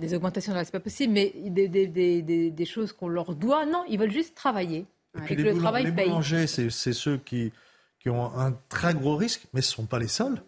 des 0.00 0.14
augmentations, 0.14 0.52
c'est 0.56 0.70
pas 0.70 0.80
possible, 0.80 1.12
mais 1.12 1.34
des, 1.36 1.68
des, 1.68 1.86
des, 1.88 2.50
des 2.50 2.64
choses 2.64 2.92
qu'on 2.92 3.08
leur 3.08 3.34
doit. 3.34 3.66
Non, 3.66 3.84
ils 3.88 3.98
veulent 3.98 4.12
juste 4.12 4.34
travailler. 4.34 4.86
Et, 5.28 5.34
le 5.36 5.56
travail 5.56 5.84
les 5.84 5.90
boulangers, 5.90 6.46
c'est 6.46 6.70
ceux 6.70 7.18
qui, 7.18 7.52
qui 8.00 8.10
ont 8.10 8.36
un 8.36 8.52
très 8.68 8.94
gros 8.94 9.16
risque, 9.16 9.46
mais 9.52 9.62
ce 9.62 9.72
ne 9.72 9.76
sont 9.76 9.86
pas 9.86 9.98
les 9.98 10.08
seuls. 10.08 10.42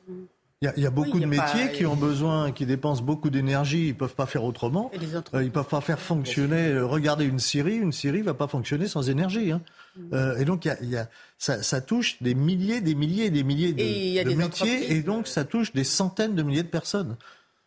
Il 0.63 0.73
y, 0.83 0.87
a, 0.87 0.91
beaucoup 0.91 1.21
de 1.21 1.27
métiers 1.27 1.71
qui 1.73 1.85
ont 1.85 1.97
besoin, 1.97 2.51
qui 2.51 2.65
dépensent 2.65 3.03
beaucoup 3.03 3.29
d'énergie, 3.29 3.89
ils 3.89 3.89
ne 3.89 3.93
peuvent 3.93 4.15
pas 4.15 4.25
faire 4.25 4.43
autrement. 4.43 4.91
Euh, 5.35 5.43
ils 5.43 5.47
ne 5.47 5.51
peuvent 5.51 5.69
pas 5.69 5.83
faire 5.83 6.01
fonctionner, 6.01 6.69
euh, 6.69 6.87
regarder 6.87 7.27
une 7.27 7.39
série, 7.39 7.77
une 7.77 7.93
série 7.93 8.21
ne 8.21 8.25
va 8.25 8.33
pas 8.33 8.47
fonctionner 8.47 8.89
sans 8.89 9.11
énergie. 9.11 9.53
Hein. 9.53 9.61
Mm. 9.97 10.15
Euh, 10.15 10.39
et 10.39 10.47
donc, 10.47 10.65
y 10.65 10.97
a, 10.97 11.09
ça, 11.37 11.63
ça, 11.63 11.83
touche 11.83 12.23
des 12.23 12.35
milliers, 12.35 12.81
des 12.81 12.95
milliers, 12.95 13.29
des 13.29 13.43
milliers 13.43 13.75
de, 13.75 14.35
métiers, 14.35 14.93
et 14.93 15.03
donc 15.03 15.29
ça 15.29 15.45
touche 15.45 15.75
des 15.75 15.85
centaines 15.85 16.35
de 16.35 16.43
milliers 16.43 16.63
de 16.63 16.69
personnes. 16.69 17.17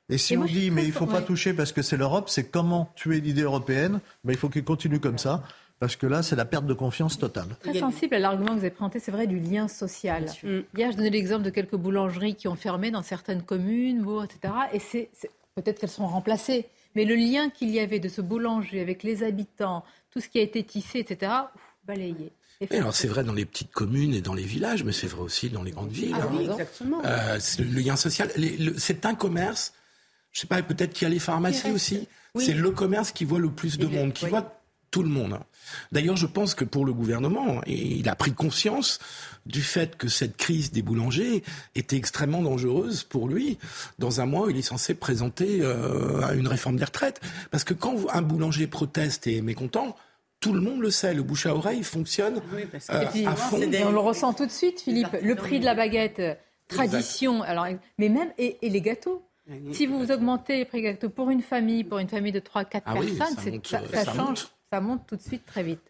Et 0.10 0.18
si 0.18 0.36
on 0.36 0.46
dit, 0.46 0.72
mais 0.72 0.82
il 0.82 0.88
ne 0.88 0.94
faut 0.94 1.06
pas 1.06 1.22
toucher 1.22 1.54
parce 1.54 1.72
que 1.72 1.84
c'est 1.84 1.98
l'Europe, 1.98 2.28
c'est 2.28 2.46
comment 2.46 2.92
tuer 2.96 3.22
l'idée 3.22 3.44
européenne, 3.44 4.00
ben, 4.24 4.34
il 4.34 4.38
faut 4.38 4.50
qu'il 4.50 4.64
continue 4.64 5.00
comme 5.00 5.20
ça 5.20 5.44
parce 5.80 5.96
que 5.96 6.06
là, 6.06 6.22
c'est 6.22 6.36
la 6.36 6.46
perte 6.46 6.66
de 6.66 6.74
confiance 6.74 7.18
totale. 7.18 7.48
Très 7.62 7.80
sensible 7.80 8.16
à 8.16 8.20
l'argument 8.20 8.50
que 8.50 8.54
vous 8.54 8.60
avez 8.60 8.70
présenté, 8.70 9.00
c'est 9.00 9.12
vrai, 9.12 9.28
du 9.28 9.40
lien 9.40 9.70
social. 9.70 10.26
Mm. 10.44 10.60
Hier, 10.78 10.92
je 10.92 10.98
donnais 10.98 11.10
l'exemple 11.10 11.44
de 11.44 11.50
quelques 11.50 11.78
boulangeries 11.78 12.36
qui 12.36 12.50
ont 12.50 12.56
fermé 12.56 12.92
dans 12.92 13.02
certaines 13.02 13.44
communes, 13.44 14.06
etc. 14.24 14.54
Et 14.74 14.80
c'est, 14.80 15.10
peut-être 15.56 15.80
qu'elles 15.80 15.90
sont 15.90 16.08
remplacées. 16.08 16.66
Mais 16.96 17.06
le 17.06 17.16
lien 17.16 17.50
qu'il 17.50 17.70
y 17.70 17.80
avait 17.80 18.00
de 18.00 18.10
ce 18.10 18.20
boulanger 18.22 18.82
avec 18.82 19.04
les 19.04 19.24
habitants, 19.24 19.86
tout 20.12 20.20
ce 20.20 20.28
qui 20.28 20.40
a 20.40 20.42
été 20.42 20.64
tissé, 20.64 21.00
etc., 21.00 21.32
balayé. 21.86 22.34
alors 22.72 22.94
c'est 22.94 23.08
vrai 23.08 23.24
dans 23.24 23.34
les 23.34 23.46
petites 23.46 23.72
communes 23.72 24.14
et 24.14 24.22
dans 24.22 24.34
les 24.34 24.44
villages, 24.44 24.84
mais 24.84 24.92
c'est 24.92 25.08
vrai 25.08 25.22
aussi 25.22 25.50
dans 25.50 25.64
les 25.64 25.72
grandes 25.72 25.92
villes. 25.92 26.16
Ah, 26.20 26.28
oui, 26.32 26.48
hein. 26.48 26.52
exactement. 26.52 27.02
Euh, 27.06 27.40
le, 27.60 27.80
lien 27.80 27.96
social, 27.96 28.30
c'est 28.78 29.06
un 29.06 29.16
commerce. 29.16 29.74
Je 30.32 30.42
sais 30.42 30.48
pas, 30.48 30.62
peut-être 30.62 30.94
qu'il 30.94 31.08
y 31.08 31.12
a 31.12 31.14
les 31.14 31.20
pharmacies 31.20 31.72
aussi. 31.72 32.08
C'est 32.36 32.54
le 32.54 32.72
commerce 32.72 33.12
qui 33.12 33.24
voit 33.24 33.40
le 33.40 33.50
plus 33.50 33.78
de 33.78 33.88
monde, 33.88 34.14
qui 34.14 34.28
voit 34.28 34.59
tout 34.92 35.04
le 35.04 35.10
monde. 35.10 35.40
D'ailleurs, 35.92 36.18
je 36.18 36.26
pense 36.26 36.56
que 36.56 36.66
pour 36.66 36.86
le 36.86 36.94
gouvernement, 36.94 37.62
il 37.68 38.08
a 38.10 38.16
pris 38.16 38.34
conscience 38.34 39.00
du 39.46 39.62
fait 39.62 39.98
que 39.98 40.08
cette 40.08 40.38
crise 40.38 40.72
des 40.72 40.82
boulangers 40.82 41.44
était 41.76 41.96
extrêmement 41.96 42.42
dangereuse 42.42 43.04
pour 43.04 43.28
lui. 43.28 43.58
Dans 43.98 44.22
un 44.22 44.26
mois, 44.26 44.48
il 44.50 44.58
est 44.58 44.64
censé 44.64 44.94
présenter 44.94 45.60
euh, 45.62 46.36
une 46.36 46.48
réforme 46.48 46.78
des 46.78 46.86
retraites. 46.86 47.22
Parce 47.52 47.64
que 47.64 47.74
quand 47.74 47.96
un 48.12 48.22
boulanger 48.22 48.68
proteste 48.68 49.28
et 49.28 49.38
est 49.38 49.42
mécontent, 49.42 49.96
tout 50.40 50.54
le 50.54 50.62
monde 50.62 50.82
le 50.82 50.90
sait, 50.90 51.14
le 51.14 51.24
bouche 51.24 51.46
à 51.46 51.56
oreille 51.56 51.84
fonctionne 51.84 52.42
euh, 52.90 53.06
à 53.26 53.36
fond. 53.36 53.60
On 53.62 53.92
le 53.92 54.00
ressent 54.00 54.34
tout 54.34 54.46
de 54.46 54.52
suite, 54.52 54.82
Philippe. 54.82 55.16
Le 55.22 55.36
prix 55.36 55.60
de 55.60 55.66
la 55.66 55.76
baguette, 55.76 56.20
euh, 56.20 56.36
tradition, 56.68 57.42
alors, 57.42 57.68
mais 57.98 58.10
même, 58.10 58.32
et, 58.38 58.58
les 58.62 58.82
gâteaux. 58.82 59.24
Si 59.72 59.88
vous 59.88 60.12
augmentez 60.12 60.58
les 60.58 60.66
prix 60.66 60.78
des 60.78 60.90
gâteaux 60.90 61.10
pour 61.10 61.32
une 61.32 61.42
famille, 61.42 61.84
pour 61.84 61.98
une 61.98 62.08
famille 62.08 62.32
de 62.32 62.40
3-4 62.40 62.82
ah 62.86 62.94
personnes, 62.94 63.62
ça, 63.92 64.14
change 64.14 64.48
ça 64.72 64.82
monte 64.82 65.06
tout 65.08 65.16
de 65.16 65.22
suite 65.22 65.46
très 65.46 65.64
vite. 65.64 65.82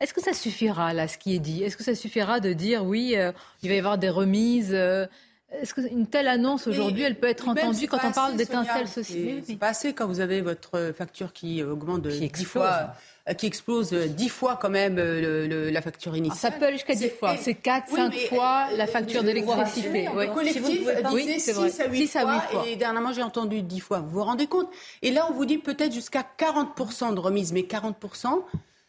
Est-ce 0.00 0.12
que 0.12 0.22
ça 0.22 0.32
suffira, 0.32 0.92
là, 0.92 1.08
ce 1.08 1.16
qui 1.16 1.34
est 1.34 1.38
dit? 1.38 1.62
Est-ce 1.62 1.76
que 1.76 1.84
ça 1.84 1.94
suffira 1.94 2.40
de 2.40 2.52
dire, 2.52 2.84
oui, 2.84 3.14
euh, 3.16 3.32
il 3.62 3.68
va 3.68 3.74
y 3.74 3.78
avoir 3.78 3.98
des 3.98 4.10
remises 4.10 4.74
euh, 4.74 5.06
Est-ce 5.50 5.74
qu'une 5.74 6.06
telle 6.06 6.28
annonce 6.28 6.66
aujourd'hui, 6.66 7.02
elle 7.02 7.18
peut 7.18 7.28
être 7.28 7.48
entendue 7.48 7.86
quand 7.86 7.98
on 8.04 8.12
parle 8.12 8.36
d'étincelles 8.36 8.88
sociales? 8.88 9.42
C'est 9.46 9.56
pas 9.56 9.68
assez 9.68 9.94
quand 9.94 10.06
vous 10.06 10.20
avez 10.20 10.42
votre 10.42 10.92
facture 10.96 11.32
qui 11.32 11.62
augmente 11.62 12.02
de 12.02 12.10
10 12.10 12.44
fois 12.44 12.94
qui 13.34 13.46
explose 13.46 13.92
dix 13.92 14.28
fois 14.28 14.58
quand 14.60 14.70
même 14.70 14.96
la 14.96 15.82
facture 15.82 16.12
ah, 16.14 16.18
initiale. 16.18 16.52
ça 16.52 16.58
peut 16.58 16.66
aller 16.66 16.76
jusqu'à 16.76 16.94
dix 16.94 17.10
fois. 17.10 17.36
C'est 17.36 17.54
quatre, 17.54 17.88
cinq 17.88 18.14
fois 18.28 18.68
la 18.76 18.86
facture 18.86 19.22
d'électricité. 19.22 20.08
Le 20.14 20.32
collectif 20.32 20.86
oui, 21.12 21.40
c'est 21.40 21.52
vrai. 21.52 21.70
à 21.80 21.88
8 21.88 22.06
fois, 22.06 22.42
Et 22.66 22.76
dernièrement, 22.76 23.12
j'ai 23.12 23.22
entendu 23.22 23.62
dix 23.62 23.80
fois. 23.80 24.00
Vous 24.00 24.10
vous 24.10 24.24
rendez 24.24 24.46
compte? 24.46 24.68
Et 25.02 25.10
là, 25.10 25.26
on 25.30 25.32
vous 25.32 25.46
dit 25.46 25.58
peut-être 25.58 25.92
jusqu'à 25.92 26.24
40% 26.38 27.14
de 27.14 27.20
remise. 27.20 27.52
Mais 27.52 27.62
40%, 27.62 28.42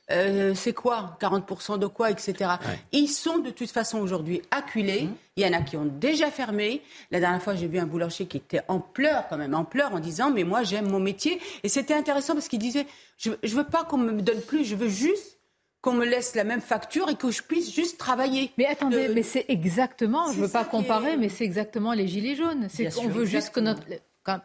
euh, 0.10 0.54
c'est 0.56 0.74
quoi 0.74 1.18
40% 1.20 1.80
de 1.80 1.88
quoi, 1.88 2.10
etc. 2.12 2.52
Ils 2.92 3.10
sont 3.10 3.40
de 3.40 3.50
toute 3.50 3.72
façon 3.72 4.00
aujourd'hui 4.00 4.42
acculés. 4.52 5.04
Mmh. 5.04 5.16
Il 5.36 5.46
y 5.46 5.50
en 5.50 5.54
a 5.54 5.62
qui 5.62 5.76
ont 5.78 5.86
déjà 5.86 6.32
fermé. 6.32 6.82
La 7.12 7.20
dernière 7.20 7.42
fois, 7.42 7.56
j'ai 7.56 7.68
vu 7.68 7.78
un 7.78 7.86
boulanger 7.86 8.26
qui 8.26 8.38
était 8.38 8.62
en 8.68 8.80
pleurs, 8.80 9.28
quand 9.30 9.38
même, 9.38 9.54
en 9.54 9.66
pleurs, 9.66 9.94
en 9.94 10.00
disant 10.00 10.32
Mais 10.32 10.44
moi, 10.44 10.64
j'aime 10.64 10.90
mon 10.90 11.00
métier. 11.00 11.40
Et 11.64 11.70
c'était 11.70 11.94
intéressant 11.94 12.34
parce 12.34 12.48
qu'il 12.48 12.60
disait 12.60 12.88
Je 13.18 13.32
ne 13.32 13.50
veux 13.50 13.66
pas 13.66 13.84
qu'on 13.84 13.98
me 13.98 14.22
donne 14.22 14.42
plus, 14.42 14.64
je 14.64 14.76
veux 14.76 14.90
juste 14.90 15.38
qu'on 15.82 15.94
me 15.94 16.06
laisse 16.06 16.36
la 16.36 16.44
même 16.44 16.62
facture 16.62 17.10
et 17.10 17.16
que 17.16 17.30
je 17.30 17.44
puisse 17.44 17.74
juste 17.74 17.98
travailler. 17.98 18.52
Mais 18.58 18.66
attendez, 18.66 19.10
mais 19.10 19.24
c'est 19.24 19.46
exactement, 19.48 20.32
je 20.32 20.40
ne 20.40 20.46
veux 20.46 20.52
pas 20.52 20.66
comparer, 20.66 21.18
mais 21.18 21.30
c'est 21.30 21.44
exactement 21.44 21.94
les 21.94 22.08
gilets 22.08 22.36
jaunes. 22.36 22.68
C'est 22.70 22.94
qu'on 22.94 23.08
veut 23.08 23.26
juste 23.26 23.52
que 23.52 23.60
notre 23.60 23.84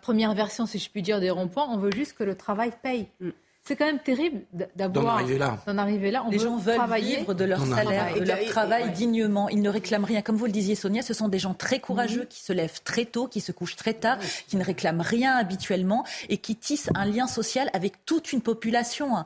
première 0.01 0.35
version, 0.35 0.67
si 0.67 0.79
je 0.79 0.91
puis 0.91 1.03
dire, 1.03 1.21
des 1.21 1.31
ronds-points, 1.31 1.67
on 1.69 1.79
veut 1.79 1.91
juste 1.93 2.15
que 2.15 2.25
le 2.25 2.37
travail 2.37 2.73
paye. 2.83 3.09
Mmh. 3.21 3.31
C'est 3.65 3.77
quand 3.77 3.87
même 3.87 4.01
terrible 4.01 4.43
d'avoir 4.75 4.91
d'en 4.91 5.11
arriver 5.11 5.39
là. 5.39 5.59
arriver 5.67 6.11
là. 6.11 6.25
On 6.27 6.31
Les 6.31 6.41
gens 6.41 6.57
veulent 6.57 6.81
vivre 7.01 7.33
de 7.33 7.45
leur 7.45 7.65
salaire, 7.65 8.13
de 8.15 8.25
leur 8.25 8.45
travail 8.47 8.91
dignement. 8.91 9.49
Ils 9.51 9.63
ne 9.63 9.69
réclament 9.69 10.05
rien. 10.05 10.21
Comme 10.21 10.35
vous 10.37 10.47
le 10.47 10.53
disiez, 10.53 10.75
Sonia, 10.75 11.03
ce 11.03 11.15
sont 11.15 11.29
des 11.29 11.39
gens 11.39 11.55
très 11.55 11.79
courageux 11.79 12.25
qui 12.25 12.41
se 12.41 12.53
lèvent 12.53 12.83
très 12.83 13.05
tôt, 13.05 13.29
qui 13.29 13.41
se 13.41 13.53
couchent 13.53 13.77
très 13.77 13.95
tard, 13.95 14.19
qui 14.49 14.57
ne 14.57 14.65
réclament 14.65 15.01
rien 15.01 15.37
habituellement 15.37 16.05
et 16.29 16.39
qui 16.39 16.57
tissent 16.57 16.91
un 16.97 17.05
lien 17.05 17.29
social 17.29 17.71
avec 17.73 18.05
toute 18.05 18.33
une 18.33 18.41
population 18.41 19.17
hein, 19.17 19.25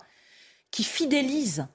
qui 0.70 0.84
fidélise 0.84 1.66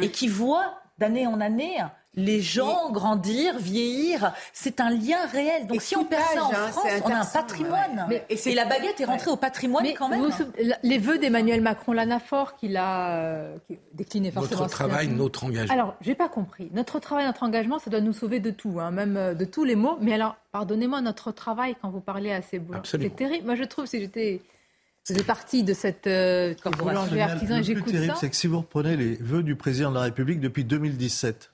et 0.00 0.10
qui 0.10 0.28
voit 0.28 0.80
d'année 0.98 1.26
en 1.26 1.40
année 1.40 1.78
les 2.16 2.40
gens 2.40 2.90
grandir, 2.90 3.58
vieillir, 3.58 4.32
c'est 4.54 4.80
un 4.80 4.90
lien 4.90 5.26
réel. 5.30 5.66
Donc 5.66 5.82
si 5.82 5.96
on 5.96 6.04
perd 6.04 6.22
ça 6.34 6.44
en 6.44 6.50
hein, 6.50 6.68
France, 6.68 6.86
on 7.04 7.10
a 7.10 7.18
un 7.18 7.24
patrimoine. 7.24 8.08
et, 8.30 8.54
la 8.54 8.64
baguette 8.64 9.00
est 9.00 9.04
rentrée 9.04 9.30
au 9.30 9.36
patrimoine 9.36 9.86
quand 9.96 10.08
même. 10.08 10.30
les 10.82 10.98
vœux 10.98 11.18
d'Emmanuel 11.18 11.60
Macron, 11.60 11.92
l'anaphore 11.92 12.56
qu'il 12.56 12.76
a 12.78 13.18
euh, 13.18 13.56
décliné 13.92 14.30
forcément. 14.30 14.62
Notre 14.62 14.72
travail, 14.72 15.08
notre 15.08 15.44
engagement. 15.44 15.74
Alors, 15.74 15.94
j'ai 16.00 16.14
pas 16.14 16.28
compris. 16.28 16.70
Notre 16.72 16.98
travail, 17.00 17.26
notre 17.26 17.42
engagement, 17.42 17.78
ça 17.78 17.90
doit 17.90 18.00
nous 18.00 18.14
sauver 18.14 18.40
de 18.40 18.50
tout, 18.50 18.80
hein, 18.80 18.90
même 18.90 19.16
euh, 19.16 19.34
de 19.34 19.44
tous 19.44 19.64
les 19.64 19.76
maux. 19.76 19.98
Mais 20.00 20.14
alors, 20.14 20.36
pardonnez-moi, 20.52 21.02
notre 21.02 21.32
travail, 21.32 21.76
quand 21.82 21.90
vous 21.90 22.00
parlez 22.00 22.32
à 22.32 22.40
ces 22.40 22.58
boulangers, 22.58 22.88
c'est 22.98 23.14
terrible. 23.14 23.44
Moi, 23.44 23.56
je 23.56 23.64
trouve, 23.64 23.86
si 23.86 24.00
j'étais 24.00 24.40
faisais 25.06 25.22
partie 25.22 25.62
de 25.62 25.72
cette 25.72 26.08
euh, 26.08 26.54
boulanger 26.78 27.20
artisan 27.20 27.58
et 27.58 27.62
j'écoute 27.62 27.84
ça. 27.84 27.92
Le 27.92 27.92
plus 27.92 27.92
terrible, 27.92 28.14
c'est 28.18 28.30
que 28.30 28.36
si 28.36 28.48
vous 28.48 28.58
reprenez 28.58 28.96
les 28.96 29.14
vœux 29.14 29.42
du 29.42 29.54
président 29.54 29.90
de 29.90 29.94
la 29.94 30.02
République 30.02 30.40
depuis 30.40 30.64
2017, 30.64 31.52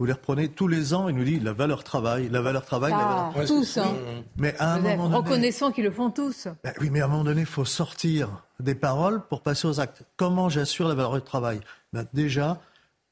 vous 0.00 0.06
les 0.06 0.12
reprenez 0.12 0.48
tous 0.48 0.66
les 0.66 0.92
ans, 0.92 1.08
il 1.08 1.14
nous 1.14 1.24
dit 1.24 1.38
la 1.38 1.52
valeur 1.52 1.84
travail, 1.84 2.28
la 2.28 2.40
valeur 2.40 2.64
travail, 2.64 2.90
la 2.90 2.98
ah, 2.98 3.30
valeur 3.32 3.48
Tous, 3.48 3.78
hein. 3.78 3.94
Mais 4.36 4.54
à 4.58 4.74
un 4.74 4.80
moment 4.80 5.08
donné, 5.08 5.16
reconnaissons 5.16 5.70
qu'ils 5.70 5.84
le 5.84 5.92
font 5.92 6.10
tous. 6.10 6.48
Ben 6.64 6.72
oui, 6.80 6.90
mais 6.90 7.00
à 7.00 7.04
un 7.04 7.08
moment 7.08 7.22
donné, 7.22 7.42
il 7.42 7.46
faut 7.46 7.64
sortir 7.64 8.44
des 8.58 8.74
paroles 8.74 9.22
pour 9.28 9.42
passer 9.42 9.68
aux 9.68 9.78
actes. 9.78 10.02
Comment 10.16 10.48
j'assure 10.48 10.88
la 10.88 10.94
valeur 10.94 11.14
du 11.14 11.22
travail? 11.22 11.60
Ben 11.92 12.04
Déjà, 12.12 12.60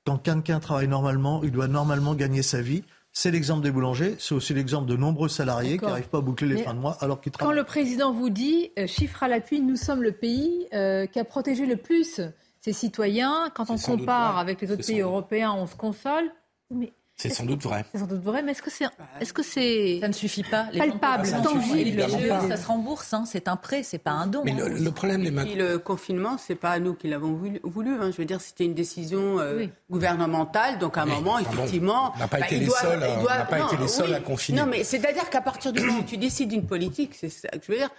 quand 0.05 0.19
quelqu'un 0.19 0.59
travaille 0.59 0.89
normalement, 0.89 1.43
il 1.45 1.53
doit 1.53 1.69
normalement 1.69 2.15
gagner 2.15 2.43
sa 2.43 2.61
vie. 2.61 2.83
C'est 3.13 3.31
l'exemple 3.31 3.63
des 3.63 3.71
boulangers, 3.71 4.17
c'est 4.19 4.35
aussi 4.35 4.55
l'exemple 4.55 4.89
de 4.89 4.97
nombreux 4.97 5.29
salariés 5.29 5.79
qui 5.79 5.85
n'arrivent 5.85 6.09
pas 6.09 6.19
à 6.19 6.23
boucler 6.23 6.49
les 6.49 6.63
fins 6.63 6.75
de 6.75 6.81
mois 6.81 6.97
alors 7.01 7.21
qu'ils 7.21 7.31
travaillent. 7.31 7.55
Quand 7.55 7.61
le 7.61 7.65
président 7.65 8.13
vous 8.13 8.31
dit, 8.31 8.73
euh, 8.79 8.87
chiffre 8.87 9.23
à 9.23 9.29
l'appui, 9.29 9.61
nous 9.61 9.77
sommes 9.77 10.03
le 10.03 10.13
pays 10.13 10.67
euh, 10.73 11.07
qui 11.07 11.21
a 11.21 11.25
protégé 11.25 11.67
le 11.67 11.77
plus 11.77 12.21
ses 12.63 12.73
citoyens, 12.73 13.51
quand 13.55 13.71
on 13.71 13.77
compare 13.77 14.39
avec 14.39 14.61
les 14.61 14.71
autres 14.71 14.87
pays 14.87 15.01
européens, 15.01 15.53
on 15.53 15.67
se 15.67 15.75
console. 15.75 16.31
Mais 16.73 16.93
C'est 17.23 17.35
sans 17.35 17.45
doute 17.45 17.63
vrai. 17.63 17.85
C'est 17.93 18.01
sans 18.01 18.07
doute 18.07 18.23
vrai, 18.23 18.43
mais 18.43 18.53
est-ce 18.53 18.63
que 18.63 18.71
c'est, 18.71 18.87
est-ce 19.21 19.33
que 19.33 19.43
c'est 19.43 19.99
ça 20.01 20.09
ne 20.09 20.13
suffit 20.13 20.43
pas 20.43 20.67
les 20.73 20.79
palpable, 20.79 21.29
tangible 21.43 22.05
Ça 22.49 22.57
se 22.57 22.67
rembourse, 22.67 23.15
hein. 23.15 23.25
c'est 23.27 23.47
un 23.47 23.57
prêt, 23.57 23.85
c'est 23.85 23.99
pas 23.99 24.11
un 24.11 24.27
don. 24.27 24.43
Mais 24.45 24.53
hein. 24.53 24.69
le, 24.69 24.91
problème, 24.91 25.23
les 25.23 25.55
le 25.55 25.79
confinement, 25.79 26.37
c'est 26.37 26.57
pas 26.57 26.79
nous 26.81 26.95
qui 26.95 27.09
l'avons 27.09 27.35
voulu. 27.63 27.95
Hein. 28.01 28.11
Je 28.11 28.17
veux 28.17 28.25
dire, 28.25 28.41
c'était 28.41 28.65
une 28.65 28.75
décision 28.75 29.39
euh, 29.39 29.67
gouvernementale, 29.89 30.79
donc 30.79 30.99
à 30.99 31.03
un 31.03 31.07
moment, 31.07 31.39
effectivement, 31.39 32.13
on 32.17 32.19
n'a 32.19 32.29
pas, 32.29 32.41
été 32.41 32.59
les 32.59 32.69
seuls, 32.69 33.01
pas 33.49 33.61
été 33.61 33.77
les 33.77 33.89
seuls 33.89 34.15
à 34.15 34.21
confiner. 34.21 34.61
Non, 34.61 34.67
mais 34.67 34.83
c'est-à-dire 34.83 35.31
qu'à 35.31 35.41
partir 35.41 35.73
du 35.73 35.81
moment 35.81 36.01
où 36.01 36.05
tu 36.05 36.17
décides 36.17 36.49
d'une 36.49 36.67
politique, 36.67 37.15
c'est 37.15 37.29
ça 37.29 37.49
que 37.49 37.65
je 37.65 37.71
veux 37.71 37.79
dire. 37.79 37.91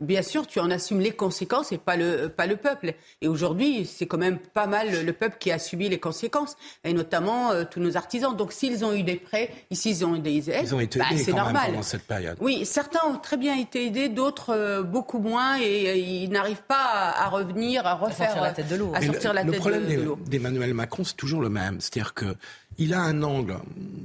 bien 0.00 0.22
sûr, 0.22 0.46
tu 0.46 0.60
en 0.60 0.70
assumes 0.70 1.00
les 1.00 1.12
conséquences 1.12 1.72
et 1.72 1.78
pas 1.78 1.96
le 1.96 2.28
pas 2.28 2.46
le 2.46 2.56
peuple. 2.56 2.94
Et 3.20 3.28
aujourd'hui, 3.28 3.84
c'est 3.84 4.06
quand 4.06 4.18
même 4.18 4.38
pas 4.38 4.66
mal 4.66 5.04
le 5.04 5.12
peuple 5.12 5.36
qui 5.38 5.52
a 5.52 5.58
subi 5.58 5.90
les 5.90 6.00
conséquences, 6.00 6.56
et 6.84 6.94
notamment 6.94 7.50
euh, 7.50 7.64
tous 7.70 7.80
nos 7.80 7.96
artisans. 7.96 8.34
Donc 8.34 8.52
s'ils 8.62 8.84
ont 8.84 8.94
eu 8.94 9.02
des 9.02 9.16
prêts, 9.16 9.50
ici 9.70 9.90
ils 9.90 10.04
ont 10.04 10.14
eu 10.14 10.20
des 10.20 10.48
aides, 10.50 10.64
ils 10.64 10.74
ont 10.74 10.80
été 10.80 10.98
bah, 10.98 11.06
aidés 11.10 11.24
c'est 11.24 11.32
normal. 11.32 11.70
pendant 11.70 11.82
cette 11.82 12.04
période. 12.06 12.36
Oui, 12.40 12.64
certains 12.64 13.04
ont 13.06 13.18
très 13.18 13.36
bien 13.36 13.56
été 13.56 13.86
aidés, 13.86 14.08
d'autres 14.08 14.50
euh, 14.50 14.82
beaucoup 14.82 15.18
moins, 15.18 15.56
et 15.58 15.88
euh, 15.88 15.96
ils 15.96 16.30
n'arrivent 16.30 16.62
pas 16.68 17.12
à, 17.16 17.28
revenir, 17.28 17.86
à 17.86 17.94
refaire, 17.94 18.30
à 18.30 18.34
sortir 18.34 18.42
la 18.42 18.52
tête 18.52 18.68
de 18.68 18.76
l'eau. 18.76 18.92
le, 18.94 19.50
le 19.50 19.58
problème 19.58 20.16
d'Emmanuel 20.26 20.74
Macron, 20.74 21.02
c'est 21.02 21.16
toujours 21.16 21.40
le 21.40 21.48
même, 21.48 21.80
c'est-à-dire 21.80 22.14
que 22.14 22.36
il 22.78 22.94
a 22.94 23.00
un 23.02 23.22
angle. 23.22 23.56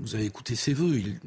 Vous 0.02 0.15
avez 0.15 0.26
écouté 0.26 0.56
ses 0.56 0.74
voeux. 0.74 0.98
Il, 0.98 1.20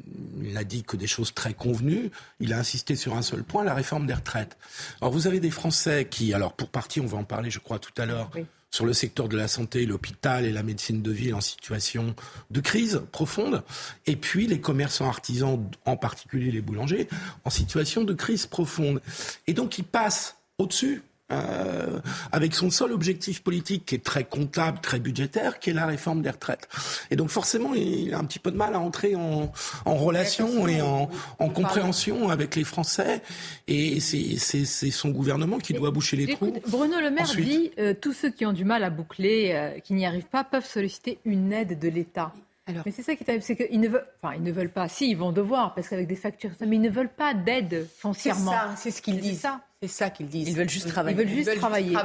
il, 0.43 0.55
a 0.57 0.63
dit 0.63 0.83
que 0.83 0.95
des 0.95 1.07
choses 1.07 1.33
très 1.33 1.55
convenues. 1.55 2.11
Il 2.39 2.53
a 2.53 2.59
insisté 2.59 2.95
sur 2.95 3.15
un 3.15 3.23
seul 3.23 3.43
point, 3.43 3.63
la 3.63 3.73
réforme 3.73 4.05
des 4.05 4.13
retraites. 4.13 4.57
Alors 5.01 5.11
vous 5.11 5.25
avez 5.25 5.39
des 5.39 5.49
Français 5.49 6.05
qui, 6.09 6.35
alors 6.35 6.53
pour 6.53 6.69
partie, 6.69 6.99
on 7.01 7.07
va 7.07 7.17
en 7.17 7.23
parler, 7.23 7.49
je 7.49 7.57
crois, 7.57 7.79
tout 7.79 7.99
à 7.99 8.05
l'heure, 8.05 8.29
sur 8.71 8.85
le 8.85 8.93
secteur 8.93 9.27
de 9.27 9.37
la 9.37 9.47
santé, 9.47 9.85
l'hôpital 9.85 10.45
et 10.45 10.51
la 10.51 10.63
médecine 10.63 11.01
de 11.01 11.11
ville 11.11 11.35
en 11.35 11.41
situation 11.41 12.15
de 12.49 12.61
crise 12.61 13.01
profonde, 13.11 13.63
et 14.07 14.15
puis 14.15 14.47
les 14.47 14.61
commerçants 14.61 15.07
artisans, 15.07 15.69
en 15.85 15.97
particulier 15.97 16.51
les 16.51 16.61
boulangers, 16.61 17.07
en 17.43 17.49
situation 17.49 18.03
de 18.03 18.13
crise 18.13 18.45
profonde. 18.45 19.01
Et 19.47 19.53
donc 19.53 19.77
ils 19.77 19.83
passent 19.83 20.37
au-dessus 20.57 21.03
euh, 21.31 21.99
avec 22.31 22.53
son 22.55 22.69
seul 22.69 22.91
objectif 22.91 23.41
politique 23.41 23.85
qui 23.85 23.95
est 23.95 24.03
très 24.03 24.23
comptable, 24.23 24.79
très 24.81 24.99
budgétaire, 24.99 25.59
qui 25.59 25.69
est 25.69 25.73
la 25.73 25.85
réforme 25.85 26.21
des 26.21 26.29
retraites. 26.29 26.67
Et 27.09 27.15
donc 27.15 27.29
forcément, 27.29 27.73
il 27.73 28.13
a 28.13 28.19
un 28.19 28.25
petit 28.25 28.39
peu 28.39 28.51
de 28.51 28.57
mal 28.57 28.75
à 28.75 28.79
entrer 28.79 29.15
en, 29.15 29.51
en 29.85 29.95
relation 29.95 30.67
et 30.67 30.81
en, 30.81 31.09
en 31.39 31.49
compréhension 31.49 32.29
avec 32.29 32.55
les 32.55 32.63
Français. 32.63 33.21
Et 33.67 33.99
c'est 33.99 34.91
son 34.91 35.09
gouvernement 35.09 35.57
qui 35.57 35.73
doit 35.73 35.91
boucher 35.91 36.17
les 36.17 36.35
trous. 36.35 36.53
Bruno 36.67 36.99
Le 36.99 37.09
Maire 37.11 37.33
dit 37.35 37.71
euh, 37.79 37.93
tous 37.99 38.13
ceux 38.13 38.29
qui 38.29 38.45
ont 38.45 38.53
du 38.53 38.65
mal 38.65 38.83
à 38.83 38.89
boucler, 38.89 39.51
euh, 39.53 39.79
qui 39.79 39.93
n'y 39.93 40.05
arrivent 40.05 40.29
pas, 40.31 40.43
peuvent 40.43 40.65
solliciter 40.65 41.19
une 41.25 41.53
aide 41.53 41.79
de 41.79 41.89
l'État. 41.89 42.33
Mais 42.67 42.91
c'est 42.91 43.01
ça 43.01 43.15
qui 43.15 43.23
est 43.23 43.25
terrible, 43.25 43.43
c'est 43.43 43.55
qu'ils 43.55 43.79
ne 43.79 43.87
veulent, 43.87 44.07
enfin, 44.21 44.35
ils 44.35 44.43
ne 44.43 44.51
veulent 44.51 44.71
pas. 44.71 44.87
Si, 44.87 45.09
ils 45.09 45.17
vont 45.17 45.31
devoir, 45.31 45.73
parce 45.73 45.89
qu'avec 45.89 46.07
des 46.07 46.15
factures, 46.15 46.51
mais 46.61 46.75
ils 46.75 46.81
ne 46.81 46.89
veulent 46.89 47.09
pas 47.09 47.33
d'aide 47.33 47.87
foncièrement. 47.97 48.51
C'est 48.51 48.57
ça, 48.57 48.75
c'est 48.77 48.91
ce 48.91 49.01
qu'ils 49.01 49.19
disent. 49.19 49.41
Ça. 49.41 49.61
C'est 49.81 49.87
ça 49.87 50.09
qu'ils 50.11 50.27
disent. 50.27 50.47
Ils 50.47 50.55
veulent 50.55 50.69
juste 50.69 50.89
travailler. 50.89 51.15
Ils 51.15 51.17
veulent 51.17 51.35
juste 51.35 51.55
travailler. 51.57 51.97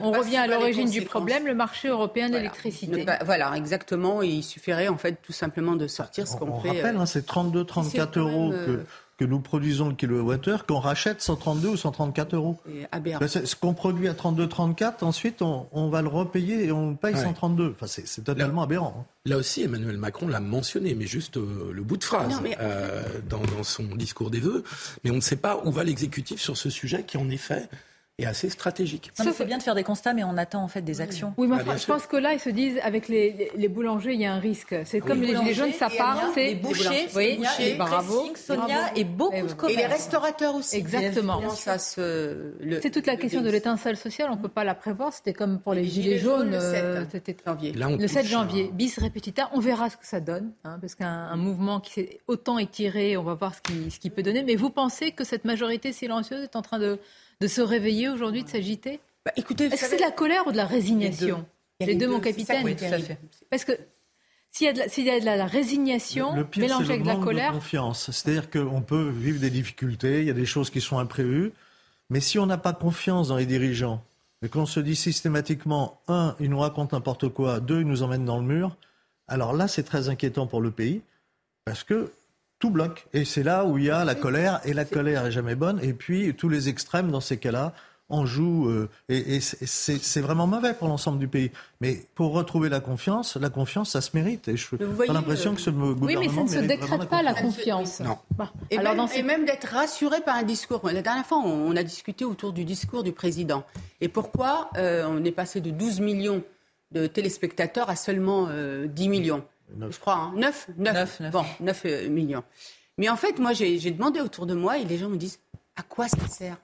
on 0.00 0.12
revient 0.12 0.36
à 0.36 0.46
l'origine 0.46 0.88
du 0.88 1.02
problème, 1.02 1.46
le 1.46 1.54
marché 1.54 1.88
européen 1.88 2.28
de 2.28 2.36
l'électricité. 2.36 3.04
Voilà, 3.24 3.54
exactement. 3.56 4.22
il 4.22 4.44
suffirait 4.44 4.86
en 4.86 4.96
fait 4.96 5.20
tout 5.20 5.32
simplement 5.32 5.74
de 5.74 5.88
sortir 5.88 6.28
ce 6.28 6.36
qu'on 6.36 6.60
fait. 6.60 6.68
On 6.68 6.74
rappelle, 6.74 6.96
euh, 6.96 7.00
hein, 7.00 7.06
c'est 7.06 7.26
32-34 7.26 8.18
euros 8.18 8.50
que 8.50 8.70
euh, 8.70 8.86
que 9.22 9.28
nous 9.28 9.38
produisons 9.38 9.88
le 9.88 9.94
kilowattheure 9.94 10.66
qu'on 10.66 10.80
rachète 10.80 11.22
132 11.22 11.68
ou 11.68 11.76
134 11.76 12.34
euros. 12.34 12.58
Ben, 12.92 13.28
ce 13.28 13.54
qu'on 13.54 13.72
produit 13.72 14.08
à 14.08 14.14
32, 14.14 14.48
34, 14.48 15.04
ensuite 15.04 15.42
on, 15.42 15.68
on, 15.70 15.88
va 15.90 16.02
le 16.02 16.08
repayer 16.08 16.64
et 16.64 16.72
on 16.72 16.96
paye 16.96 17.16
132. 17.16 17.74
Enfin, 17.76 17.86
c'est 17.86 18.24
totalement 18.24 18.62
aberrant. 18.62 18.96
Hein. 18.98 19.06
Là 19.24 19.36
aussi, 19.36 19.62
Emmanuel 19.62 19.96
Macron 19.96 20.26
l'a 20.26 20.40
mentionné, 20.40 20.96
mais 20.96 21.06
juste 21.06 21.36
euh, 21.36 21.70
le 21.72 21.82
bout 21.82 21.96
de 21.96 22.04
phrase 22.04 22.40
euh, 22.60 23.02
dans, 23.28 23.38
dans, 23.38 23.62
son 23.62 23.84
discours 23.94 24.30
des 24.30 24.40
vœux. 24.40 24.64
Mais 25.04 25.12
on 25.12 25.16
ne 25.16 25.20
sait 25.20 25.36
pas 25.36 25.62
où 25.64 25.70
va 25.70 25.84
l'exécutif 25.84 26.40
sur 26.40 26.56
ce 26.56 26.68
sujet 26.68 27.04
qui, 27.04 27.16
en 27.16 27.30
effet, 27.30 27.68
est 28.18 28.26
assez 28.26 28.50
stratégique. 28.50 29.10
C'est 29.14 29.46
bien 29.46 29.58
de 29.58 29.62
faire 29.62 29.74
des 29.74 29.84
constats, 29.84 30.12
mais 30.12 30.24
on 30.24 30.36
attend 30.36 30.62
en 30.62 30.68
fait 30.68 30.82
des 30.82 31.00
actions. 31.00 31.32
Oui, 31.38 31.48
mais 31.48 31.56
ah, 31.66 31.76
je 31.76 31.86
pense 31.86 32.06
que 32.06 32.16
là, 32.16 32.34
ils 32.34 32.40
se 32.40 32.50
disent, 32.50 32.78
avec 32.82 33.08
les, 33.08 33.50
les, 33.56 33.68
boulangers, 33.68 34.12
il 34.12 34.20
y 34.20 34.26
a 34.26 34.34
un 34.34 34.38
risque. 34.38 34.74
C'est 34.84 35.00
comme 35.00 35.22
les 35.22 35.34
gilets 35.34 35.54
jaunes, 35.54 35.72
ça 35.72 35.88
part. 35.88 36.30
C'est 36.34 36.48
les 36.48 36.54
bouchers, 36.54 37.08
oui, 37.16 37.40
les 37.58 37.74
bravo, 37.74 38.32
Sonia, 38.36 38.92
et 38.96 39.04
beaucoup 39.04 39.34
de 39.34 39.52
commerces. 39.52 39.78
Et 39.78 39.82
les 39.82 39.86
restaurateurs 39.86 40.54
aussi. 40.54 40.76
Exactement. 40.76 41.40
C'est 41.56 42.90
toute 42.90 43.06
la 43.06 43.16
question 43.16 43.40
de 43.40 43.50
l'étincelle 43.50 43.96
sociale, 43.96 44.28
on 44.30 44.36
ne 44.36 44.42
peut 44.42 44.48
pas 44.48 44.64
la 44.64 44.74
prévoir. 44.74 45.12
C'était 45.12 45.32
comme 45.32 45.60
pour 45.60 45.74
les, 45.74 45.84
gilets, 45.84 46.18
jaunes. 46.18 46.50
Le 46.52 46.60
7 46.60 46.84
euh, 46.84 47.32
janvier. 47.46 47.72
le 47.72 48.08
7 48.08 48.26
janvier. 48.26 48.70
Bis 48.72 48.98
repetita, 48.98 49.50
on 49.52 49.60
verra 49.60 49.90
ce 49.90 49.96
que 49.96 50.06
ça 50.06 50.20
donne, 50.20 50.52
hein, 50.64 50.78
parce 50.80 50.94
qu'un 50.94 51.36
mouvement 51.36 51.80
qui 51.80 51.92
s'est 51.92 52.20
autant 52.26 52.58
étiré, 52.58 53.16
on 53.16 53.22
va 53.22 53.34
voir 53.34 53.54
ce 53.54 53.60
qu'il 53.62 53.90
ce 53.90 54.08
peut 54.08 54.22
donner. 54.22 54.42
Mais 54.42 54.56
vous 54.56 54.70
pensez 54.70 55.12
que 55.12 55.24
cette 55.24 55.44
majorité 55.44 55.92
silencieuse 55.92 56.42
est 56.42 56.56
en 56.56 56.62
train 56.62 56.78
de 56.78 56.98
de 57.42 57.48
se 57.48 57.60
réveiller 57.60 58.08
aujourd'hui, 58.08 58.44
de 58.44 58.48
s'agiter 58.48 59.00
bah, 59.24 59.32
Écoutez, 59.36 59.64
est-ce 59.64 59.82
que 59.82 59.88
c'est 59.88 59.96
de 59.96 60.00
la 60.00 60.12
colère 60.12 60.46
ou 60.46 60.52
de 60.52 60.56
la 60.56 60.64
résignation 60.64 61.44
Les 61.80 61.96
deux, 61.96 62.08
mon 62.08 62.20
capitaine. 62.20 62.64
Oui, 62.64 62.76
tout 62.76 62.84
à 62.84 62.98
fait. 62.98 63.18
Parce 63.50 63.64
que 63.64 63.72
s'il 64.52 64.66
y 64.66 64.70
a 64.70 64.72
de 64.72 64.78
la, 64.78 64.88
s'il 64.88 65.04
y 65.04 65.10
a 65.10 65.18
de 65.18 65.24
la, 65.24 65.46
résignation 65.46 66.36
le, 66.36 66.44
pire, 66.44 66.62
mélangée 66.62 66.92
avec 66.92 67.02
de 67.02 67.08
la 67.08 67.16
colère. 67.16 67.50
De 67.50 67.56
confiance. 67.56 68.10
C'est-à-dire 68.12 68.48
qu'on 68.48 68.80
peut 68.80 69.08
vivre 69.08 69.40
des 69.40 69.50
difficultés, 69.50 70.20
il 70.20 70.26
y 70.26 70.30
a 70.30 70.34
des 70.34 70.46
choses 70.46 70.70
qui 70.70 70.80
sont 70.80 70.98
imprévues, 70.98 71.52
mais 72.10 72.20
si 72.20 72.38
on 72.38 72.46
n'a 72.46 72.58
pas 72.58 72.72
confiance 72.72 73.28
dans 73.28 73.36
les 73.36 73.46
dirigeants 73.46 74.04
et 74.42 74.48
qu'on 74.48 74.66
se 74.66 74.78
dit 74.78 74.96
systématiquement, 74.96 76.00
un, 76.06 76.36
ils 76.38 76.50
nous 76.50 76.60
racontent 76.60 76.96
n'importe 76.96 77.28
quoi, 77.28 77.60
deux, 77.60 77.80
ils 77.80 77.86
nous 77.86 78.02
emmènent 78.02 78.24
dans 78.24 78.38
le 78.38 78.46
mur, 78.46 78.76
alors 79.26 79.52
là, 79.52 79.66
c'est 79.66 79.84
très 79.84 80.08
inquiétant 80.08 80.46
pour 80.46 80.60
le 80.60 80.70
pays, 80.70 81.00
parce 81.64 81.82
que 81.82 82.12
tout 82.62 82.70
bloque. 82.70 83.06
Et 83.12 83.24
c'est 83.24 83.42
là 83.42 83.64
où 83.64 83.76
il 83.76 83.84
y 83.86 83.90
a 83.90 84.04
la 84.04 84.14
colère, 84.14 84.60
et 84.64 84.72
la 84.72 84.84
colère 84.84 85.26
est 85.26 85.32
jamais 85.32 85.56
bonne. 85.56 85.80
Et 85.82 85.92
puis, 85.92 86.32
tous 86.32 86.48
les 86.48 86.68
extrêmes, 86.68 87.10
dans 87.10 87.20
ces 87.20 87.36
cas-là, 87.36 87.74
en 88.08 88.24
jouent. 88.24 88.68
Euh, 88.68 88.88
et, 89.08 89.40
c'est 89.40 90.20
vraiment 90.20 90.46
mauvais 90.46 90.72
pour 90.72 90.86
l'ensemble 90.86 91.18
du 91.18 91.26
pays. 91.26 91.50
Mais 91.80 92.06
pour 92.14 92.32
retrouver 92.32 92.68
la 92.68 92.78
confiance, 92.78 93.36
la 93.36 93.50
confiance, 93.50 93.90
ça 93.90 94.00
se 94.00 94.10
mérite. 94.14 94.46
Et 94.46 94.56
je 94.56 94.68
j'ai 94.78 95.12
l'impression 95.12 95.50
euh, 95.50 95.54
que 95.56 95.60
ce 95.60 95.70
gouvernement. 95.70 96.06
Oui, 96.06 96.16
mais 96.20 96.28
ça 96.28 96.42
ne 96.58 96.62
se 96.62 96.68
décrète 96.68 97.08
pas, 97.08 97.22
la 97.22 97.34
confiance. 97.34 97.98
Non. 97.98 98.18
Bah, 98.36 98.52
et, 98.70 98.78
Alors, 98.78 98.94
même, 98.94 99.08
et 99.12 99.22
même 99.24 99.44
d'être 99.44 99.66
rassuré 99.66 100.20
par 100.20 100.36
un 100.36 100.44
discours. 100.44 100.88
La 100.88 101.02
dernière 101.02 101.26
fois, 101.26 101.38
on 101.38 101.74
a 101.74 101.82
discuté 101.82 102.24
autour 102.24 102.52
du 102.52 102.64
discours 102.64 103.02
du 103.02 103.10
président. 103.10 103.64
Et 104.00 104.06
pourquoi 104.06 104.70
euh, 104.76 105.04
on 105.08 105.24
est 105.24 105.32
passé 105.32 105.60
de 105.60 105.72
12 105.72 105.98
millions 105.98 106.44
de 106.92 107.08
téléspectateurs 107.08 107.90
à 107.90 107.96
seulement 107.96 108.48
10 108.86 109.08
millions? 109.08 109.42
Je 109.90 109.98
crois, 109.98 110.32
9, 110.34 110.68
hein. 110.68 110.92
9, 110.92 111.22
Bon, 111.30 111.44
9 111.60 111.82
euh, 111.84 112.08
millions. 112.08 112.44
Mais 112.98 113.08
en 113.08 113.16
fait, 113.16 113.38
moi, 113.38 113.52
j'ai 113.52 113.90
demandé 113.90 114.20
autour 114.20 114.46
de 114.46 114.54
moi 114.54 114.78
et 114.78 114.84
les 114.84 114.98
gens 114.98 115.08
me 115.08 115.16
disent 115.16 115.40
à 115.76 115.82
quoi 115.82 116.08
ça 116.08 116.26
sert? 116.28 116.58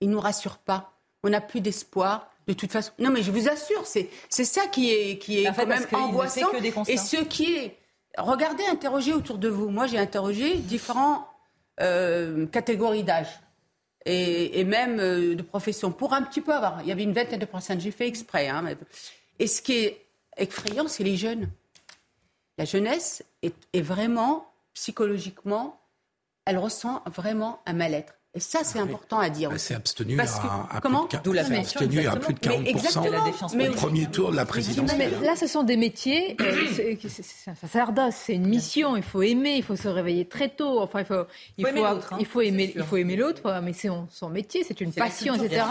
Ils 0.00 0.08
ne 0.08 0.14
nous 0.14 0.20
rassurent 0.20 0.58
pas. 0.58 0.92
On 1.22 1.30
n'a 1.30 1.40
plus 1.40 1.60
d'espoir. 1.60 2.30
De 2.46 2.52
toute 2.52 2.72
façon, 2.72 2.90
non, 2.98 3.10
mais 3.10 3.22
je 3.22 3.30
vous 3.30 3.48
assure, 3.48 3.86
c'est 3.86 4.08
ça 4.28 4.66
qui 4.66 4.90
est, 4.90 5.18
qui 5.18 5.44
est 5.44 5.52
quand 5.54 5.66
même 5.66 5.86
angoissant. 5.92 6.48
et 6.88 6.96
ce 6.96 7.22
qui 7.22 7.54
est. 7.54 7.76
Regardez, 8.18 8.64
interrogez 8.70 9.12
autour 9.12 9.38
de 9.38 9.48
vous. 9.48 9.70
Moi, 9.70 9.86
j'ai 9.86 9.98
interrogé 9.98 10.56
différentes 10.56 11.24
euh, 11.80 12.46
catégories 12.46 13.04
d'âge 13.04 13.28
et, 14.04 14.64
même 14.64 14.98
euh, 15.00 15.34
de 15.34 15.42
profession 15.42 15.92
pour 15.92 16.12
un 16.12 16.22
petit 16.22 16.40
peu 16.40 16.52
avoir. 16.52 16.82
Il 16.82 16.88
y 16.88 16.92
avait 16.92 17.04
une 17.04 17.12
vingtaine 17.12 17.38
de 17.38 17.44
personnes, 17.46 17.80
j'ai 17.80 17.92
fait 17.92 18.08
exprès. 18.08 18.48
Hein, 18.48 18.64
et 19.38 19.46
ce 19.46 19.62
qui 19.62 19.74
est 19.74 20.04
effrayant, 20.36 20.88
c'est 20.88 21.04
les 21.04 21.16
jeunes 21.16 21.48
la 22.58 22.64
jeunesse 22.64 23.24
est, 23.42 23.80
vraiment, 23.80 24.52
psychologiquement, 24.74 25.80
elle 26.44 26.58
ressent 26.58 27.02
vraiment 27.06 27.60
un 27.66 27.72
mal-être. 27.72 28.14
Et 28.34 28.40
ça, 28.40 28.64
c'est 28.64 28.78
ah 28.78 28.82
important 28.82 29.18
à 29.18 29.28
dire. 29.28 29.50
C'est 29.58 29.74
abstenu, 29.74 30.18
à, 30.18 30.80
comment 30.80 31.04
plus 31.04 31.18
de, 31.18 31.38
abstenu 31.38 32.06
à 32.06 32.16
plus 32.16 32.32
de 32.32 32.38
40% 32.38 33.54
mais 33.54 33.68
au 33.68 33.72
premier 33.72 34.06
tour 34.06 34.30
de 34.30 34.36
la 34.36 34.46
présidentielle. 34.46 35.12
là, 35.22 35.36
ce 35.36 35.46
sont 35.46 35.64
des 35.64 35.76
métiers, 35.76 36.34
euh, 36.40 36.66
c'est 36.72 37.50
un 37.50 37.54
sacerdoce, 37.54 38.14
c'est 38.14 38.34
une 38.34 38.46
mission, 38.46 38.96
il 38.96 39.02
faut 39.02 39.20
aimer, 39.20 39.56
il 39.56 39.62
faut 39.62 39.76
se 39.76 39.86
réveiller 39.86 40.24
très 40.24 40.48
tôt, 40.48 40.80
enfin, 40.80 41.00
il 41.00 41.04
faut, 41.04 41.26
il 41.58 41.66
faut, 41.66 41.84
hein, 41.84 42.00
il 42.18 42.24
faut 42.24 42.40
aimer, 42.40 42.72
il 42.74 42.82
faut 42.82 42.96
aimer 42.96 43.16
l'autre, 43.16 43.60
mais 43.62 43.74
c'est 43.74 43.90
son 44.10 44.30
métier, 44.30 44.64
c'est 44.64 44.80
une 44.80 44.94
passion, 44.94 45.34
etc. 45.34 45.64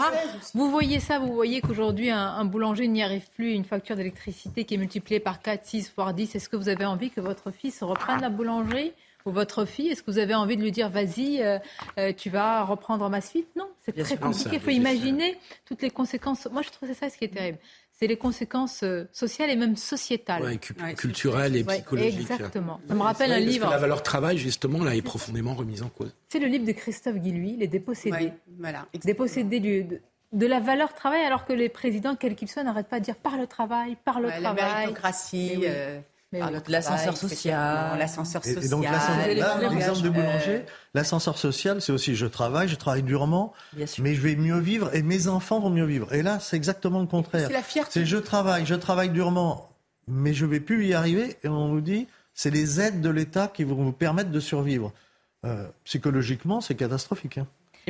Vous 0.54 0.70
voyez 0.70 1.00
ça, 1.00 1.18
vous 1.18 1.32
voyez 1.32 1.62
qu'aujourd'hui, 1.62 2.10
un, 2.10 2.28
un, 2.28 2.44
boulanger 2.44 2.86
n'y 2.86 3.02
arrive 3.02 3.28
plus, 3.34 3.54
une 3.54 3.64
facture 3.64 3.96
d'électricité 3.96 4.64
qui 4.64 4.74
est 4.74 4.78
multipliée 4.78 5.18
par 5.18 5.42
4, 5.42 5.66
6, 5.66 5.92
voire 5.96 6.14
10. 6.14 6.36
Est-ce 6.36 6.48
que 6.48 6.56
vous 6.56 6.68
avez 6.68 6.84
envie 6.84 7.10
que 7.10 7.20
votre 7.20 7.50
fils 7.50 7.82
reprenne 7.82 8.20
la 8.20 8.30
boulangerie 8.30 8.92
ou 9.26 9.30
votre 9.30 9.64
fille 9.64 9.88
Est-ce 9.88 10.02
que 10.02 10.10
vous 10.10 10.18
avez 10.18 10.34
envie 10.34 10.56
de 10.56 10.62
lui 10.62 10.72
dire 10.72 10.88
vas-y, 10.90 11.42
euh, 11.42 11.58
euh, 11.98 12.12
tu 12.16 12.30
vas 12.30 12.64
reprendre 12.64 13.08
ma 13.08 13.20
suite? 13.20 13.48
Non, 13.56 13.68
c'est 13.84 13.92
très 13.92 14.16
compliqué. 14.16 14.50
Il 14.54 14.60
faut 14.60 14.70
imaginer 14.70 15.38
toutes 15.64 15.82
les 15.82 15.90
conséquences. 15.90 16.48
Moi, 16.50 16.62
je 16.62 16.70
trouve 16.70 16.88
que 16.88 16.94
c'est 16.94 17.00
ça 17.00 17.10
ce 17.10 17.18
qui 17.18 17.24
est 17.24 17.28
terrible. 17.28 17.58
C'est 17.92 18.06
les 18.08 18.16
conséquences 18.16 18.82
euh, 18.82 19.04
sociales 19.12 19.50
et 19.50 19.56
même 19.56 19.76
sociétales. 19.76 20.42
Ouais, 20.42 20.94
culturelles 20.94 21.54
et 21.54 21.62
psychologiques. 21.62 22.30
exactement. 22.30 22.80
Ça 22.88 22.94
me 22.94 23.02
rappelle 23.02 23.32
un 23.32 23.38
livre. 23.38 23.70
la 23.70 23.78
valeur 23.78 24.02
travail, 24.02 24.38
justement, 24.38 24.82
là, 24.82 24.96
est 24.96 25.02
profondément 25.02 25.54
remise 25.54 25.82
en 25.82 25.88
cause. 25.88 26.12
C'est 26.28 26.40
le 26.40 26.48
livre 26.48 26.64
de 26.64 26.72
Christophe 26.72 27.16
Guilluy, 27.16 27.56
Les 27.56 27.68
dépossédés. 27.68 28.32
voilà. 28.58 28.88
Dépossédés 29.04 29.60
du, 29.60 29.84
de, 30.32 30.46
la 30.46 30.58
valeur 30.58 30.94
travail, 30.94 31.22
alors 31.22 31.44
que 31.44 31.52
les 31.52 31.68
présidents, 31.68 32.16
quels 32.16 32.34
qu'ils 32.34 32.48
soient, 32.48 32.64
n'arrêtent 32.64 32.88
pas 32.88 32.98
de 32.98 33.04
dire 33.04 33.16
par 33.16 33.36
le 33.36 33.46
travail, 33.46 33.96
par 34.04 34.20
le 34.20 34.28
travail. 34.30 34.42
La 34.42 34.74
méritocratie. 34.74 35.64
Ah, 36.40 36.50
l'ascenseur 36.68 37.16
social. 37.16 37.98
L'ascenseur 37.98 38.44
social. 38.44 38.64
Et, 38.64 38.68
donc, 38.68 38.84
l'exemple 39.70 40.02
de 40.02 40.08
boulanger, 40.08 40.64
l'ascenseur 40.94 41.36
social, 41.36 41.82
c'est 41.82 41.92
aussi 41.92 42.14
je 42.14 42.26
travaille, 42.26 42.68
je 42.68 42.76
travaille 42.76 43.02
durement, 43.02 43.52
mais 43.98 44.14
je 44.14 44.20
vais 44.20 44.36
mieux 44.36 44.58
vivre 44.58 44.94
et 44.94 45.02
mes 45.02 45.28
enfants 45.28 45.60
vont 45.60 45.70
mieux 45.70 45.84
vivre. 45.84 46.12
Et 46.14 46.22
là, 46.22 46.40
c'est 46.40 46.56
exactement 46.56 47.00
le 47.00 47.06
contraire. 47.06 47.48
C'est 47.48 47.52
la 47.52 47.62
fierté. 47.62 47.90
C'est 47.92 48.06
je 48.06 48.16
travaille, 48.16 48.64
je 48.66 48.74
travaille 48.74 49.10
durement, 49.10 49.70
mais 50.08 50.32
je 50.32 50.46
vais 50.46 50.60
plus 50.60 50.86
y 50.86 50.94
arriver. 50.94 51.36
Et 51.44 51.48
on 51.48 51.68
nous 51.68 51.80
dit, 51.80 52.08
c'est 52.34 52.50
les 52.50 52.80
aides 52.80 53.00
de 53.00 53.10
l'État 53.10 53.48
qui 53.48 53.64
vont 53.64 53.74
vous 53.74 53.92
permettre 53.92 54.30
de 54.30 54.40
survivre. 54.40 54.92
Euh, 55.44 55.66
psychologiquement, 55.84 56.60
c'est 56.60 56.76
catastrophique. 56.76 57.38
Hein. 57.38 57.46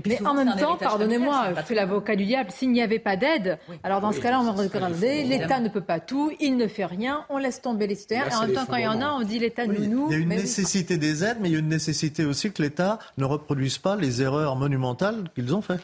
Mais 0.06 0.24
en 0.26 0.34
même 0.34 0.54
temps, 0.56 0.76
pardonnez-moi, 0.76 1.54
je 1.56 1.62
fais 1.62 1.74
l'avocat 1.74 2.16
du 2.16 2.24
diable, 2.24 2.50
s'il 2.50 2.72
n'y 2.72 2.82
avait 2.82 2.98
pas 2.98 3.16
d'aide, 3.16 3.58
alors 3.82 4.00
dans 4.00 4.12
ce 4.12 4.20
cas-là, 4.20 4.40
on 4.40 4.44
va 4.44 4.52
regarder, 4.52 5.24
l'État 5.24 5.60
ne 5.60 5.68
peut 5.68 5.82
pas 5.82 6.00
tout, 6.00 6.32
il 6.40 6.56
ne 6.56 6.66
fait 6.66 6.86
rien, 6.86 7.24
on 7.28 7.38
laisse 7.38 7.60
tomber 7.60 7.86
les 7.86 7.94
citoyens, 7.94 8.28
et 8.28 8.34
en 8.34 8.42
même 8.42 8.52
temps, 8.52 8.66
quand 8.66 8.76
il 8.76 8.84
y 8.84 8.88
en 8.88 9.00
a, 9.00 9.10
on 9.10 9.22
dit 9.22 9.38
l'État 9.38 9.66
nous, 9.66 9.86
nous. 9.86 10.06
Il 10.10 10.12
y 10.12 10.16
a 10.16 10.18
une 10.18 10.28
nécessité 10.28 10.96
des 10.96 11.24
aides, 11.24 11.38
mais 11.40 11.48
il 11.48 11.52
y 11.52 11.56
a 11.56 11.58
une 11.58 11.68
nécessité 11.68 12.24
aussi 12.24 12.52
que 12.52 12.62
l'État 12.62 12.98
ne 13.18 13.24
reproduise 13.24 13.78
pas 13.78 13.96
les 13.96 14.22
erreurs 14.22 14.56
monumentales 14.56 15.24
qu'ils 15.34 15.54
ont 15.54 15.62
faites. 15.62 15.82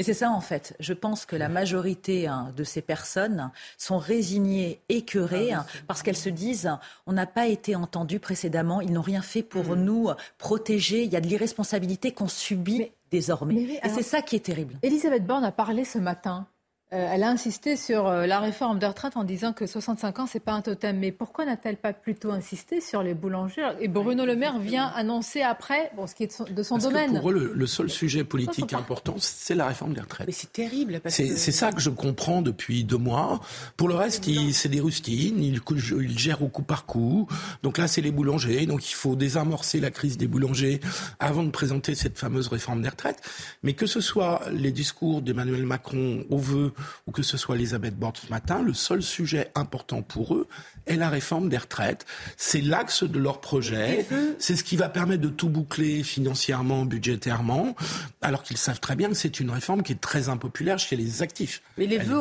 Et 0.00 0.02
c'est 0.02 0.14
ça 0.14 0.30
en 0.30 0.40
fait. 0.40 0.74
Je 0.80 0.94
pense 0.94 1.26
que 1.26 1.36
la 1.36 1.50
majorité 1.50 2.26
hein, 2.26 2.54
de 2.56 2.64
ces 2.64 2.80
personnes 2.80 3.50
sont 3.76 3.98
résignées, 3.98 4.80
écœurées, 4.88 5.52
ah 5.52 5.66
parce 5.88 6.02
qu'elles 6.02 6.16
se 6.16 6.30
disent 6.30 6.70
on 7.06 7.12
n'a 7.12 7.26
pas 7.26 7.48
été 7.48 7.76
entendu 7.76 8.18
précédemment, 8.18 8.80
ils 8.80 8.94
n'ont 8.94 9.02
rien 9.02 9.20
fait 9.20 9.42
pour 9.42 9.76
mm. 9.76 9.84
nous 9.84 10.08
protéger. 10.38 11.02
Il 11.02 11.12
y 11.12 11.16
a 11.16 11.20
de 11.20 11.26
l'irresponsabilité 11.26 12.12
qu'on 12.12 12.28
subit 12.28 12.90
désormais. 13.10 13.54
Et 13.82 13.88
c'est 13.88 14.02
ça 14.02 14.22
qui 14.22 14.36
est 14.36 14.40
terrible. 14.40 14.74
Elisabeth 14.82 15.26
Borne 15.26 15.44
a 15.44 15.52
parlé 15.52 15.84
ce 15.84 15.98
matin 15.98 16.46
elle 16.92 17.22
a 17.22 17.28
insisté 17.28 17.76
sur 17.76 18.08
euh, 18.08 18.26
la 18.26 18.40
réforme 18.40 18.80
de 18.80 18.86
retraite 18.86 19.16
en 19.16 19.22
disant 19.22 19.52
que 19.52 19.64
65 19.64 20.18
ans, 20.18 20.26
c'est 20.26 20.40
pas 20.40 20.52
un 20.52 20.60
totem. 20.60 20.98
Mais 20.98 21.12
pourquoi 21.12 21.44
n'a-t-elle 21.44 21.76
pas 21.76 21.92
plutôt 21.92 22.32
insisté 22.32 22.80
sur 22.80 23.04
les 23.04 23.14
boulangers? 23.14 23.68
Et 23.80 23.86
Bruno 23.86 24.26
Le 24.26 24.34
Maire 24.34 24.58
vient 24.58 24.88
annoncer 24.96 25.42
après, 25.42 25.92
bon, 25.96 26.08
ce 26.08 26.16
qui 26.16 26.24
est 26.24 26.52
de 26.52 26.62
son, 26.64 26.78
domaine. 26.78 27.12
Que 27.12 27.18
pour 27.18 27.30
eux, 27.30 27.52
le, 27.54 27.66
seul 27.66 27.90
sujet 27.90 28.24
politique 28.24 28.72
important, 28.72 29.14
c'est 29.18 29.54
la 29.54 29.66
réforme 29.66 29.94
des 29.94 30.00
retraites. 30.00 30.26
Mais 30.26 30.32
c'est 30.32 30.52
terrible. 30.52 31.00
C'est 31.06 31.36
ça 31.36 31.70
que 31.70 31.80
je 31.80 31.90
comprends 31.90 32.42
depuis 32.42 32.82
deux 32.82 32.98
mois. 32.98 33.40
Pour 33.76 33.88
le 33.88 33.94
reste, 33.94 34.28
c'est 34.52 34.68
des 34.68 34.80
rustines, 34.80 35.42
ils, 35.42 35.60
ils, 35.70 36.18
gèrent 36.18 36.42
au 36.42 36.48
coup 36.48 36.62
par 36.62 36.86
coup. 36.86 37.28
Donc 37.62 37.78
là, 37.78 37.86
c'est 37.86 38.00
les 38.00 38.10
boulangers. 38.10 38.66
Donc 38.66 38.90
il 38.90 38.94
faut 38.94 39.14
désamorcer 39.14 39.78
la 39.78 39.92
crise 39.92 40.16
des 40.16 40.26
boulangers 40.26 40.80
avant 41.20 41.44
de 41.44 41.50
présenter 41.50 41.94
cette 41.94 42.18
fameuse 42.18 42.48
réforme 42.48 42.82
des 42.82 42.88
retraites. 42.88 43.22
Mais 43.62 43.74
que 43.74 43.86
ce 43.86 44.00
soit 44.00 44.42
les 44.50 44.72
discours 44.72 45.22
d'Emmanuel 45.22 45.64
Macron 45.64 46.24
au 46.30 46.38
vœu 46.38 46.72
ou 47.06 47.12
que 47.12 47.22
ce 47.22 47.36
soit 47.36 47.56
Elisabeth 47.56 47.96
Borne 47.96 48.14
ce 48.16 48.30
matin, 48.30 48.62
le 48.62 48.74
seul 48.74 49.02
sujet 49.02 49.50
important 49.54 50.02
pour 50.02 50.34
eux 50.34 50.48
est 50.86 50.96
la 50.96 51.08
réforme 51.08 51.48
des 51.48 51.58
retraites. 51.58 52.06
C'est 52.36 52.60
l'axe 52.60 53.04
de 53.04 53.18
leur 53.18 53.40
projet. 53.40 54.06
C'est 54.38 54.56
ce 54.56 54.64
qui 54.64 54.76
va 54.76 54.88
permettre 54.88 55.22
de 55.22 55.28
tout 55.28 55.48
boucler 55.48 56.02
financièrement, 56.02 56.84
budgétairement, 56.84 57.74
alors 58.22 58.42
qu'ils 58.42 58.56
savent 58.56 58.80
très 58.80 58.96
bien 58.96 59.08
que 59.08 59.14
c'est 59.14 59.40
une 59.40 59.50
réforme 59.50 59.82
qui 59.82 59.92
est 59.92 60.00
très 60.00 60.28
impopulaire 60.28 60.78
chez 60.78 60.96
les 60.96 61.22
actifs. 61.22 61.62
Mais 61.78 61.86
les 61.86 61.98
vœux, 61.98 62.20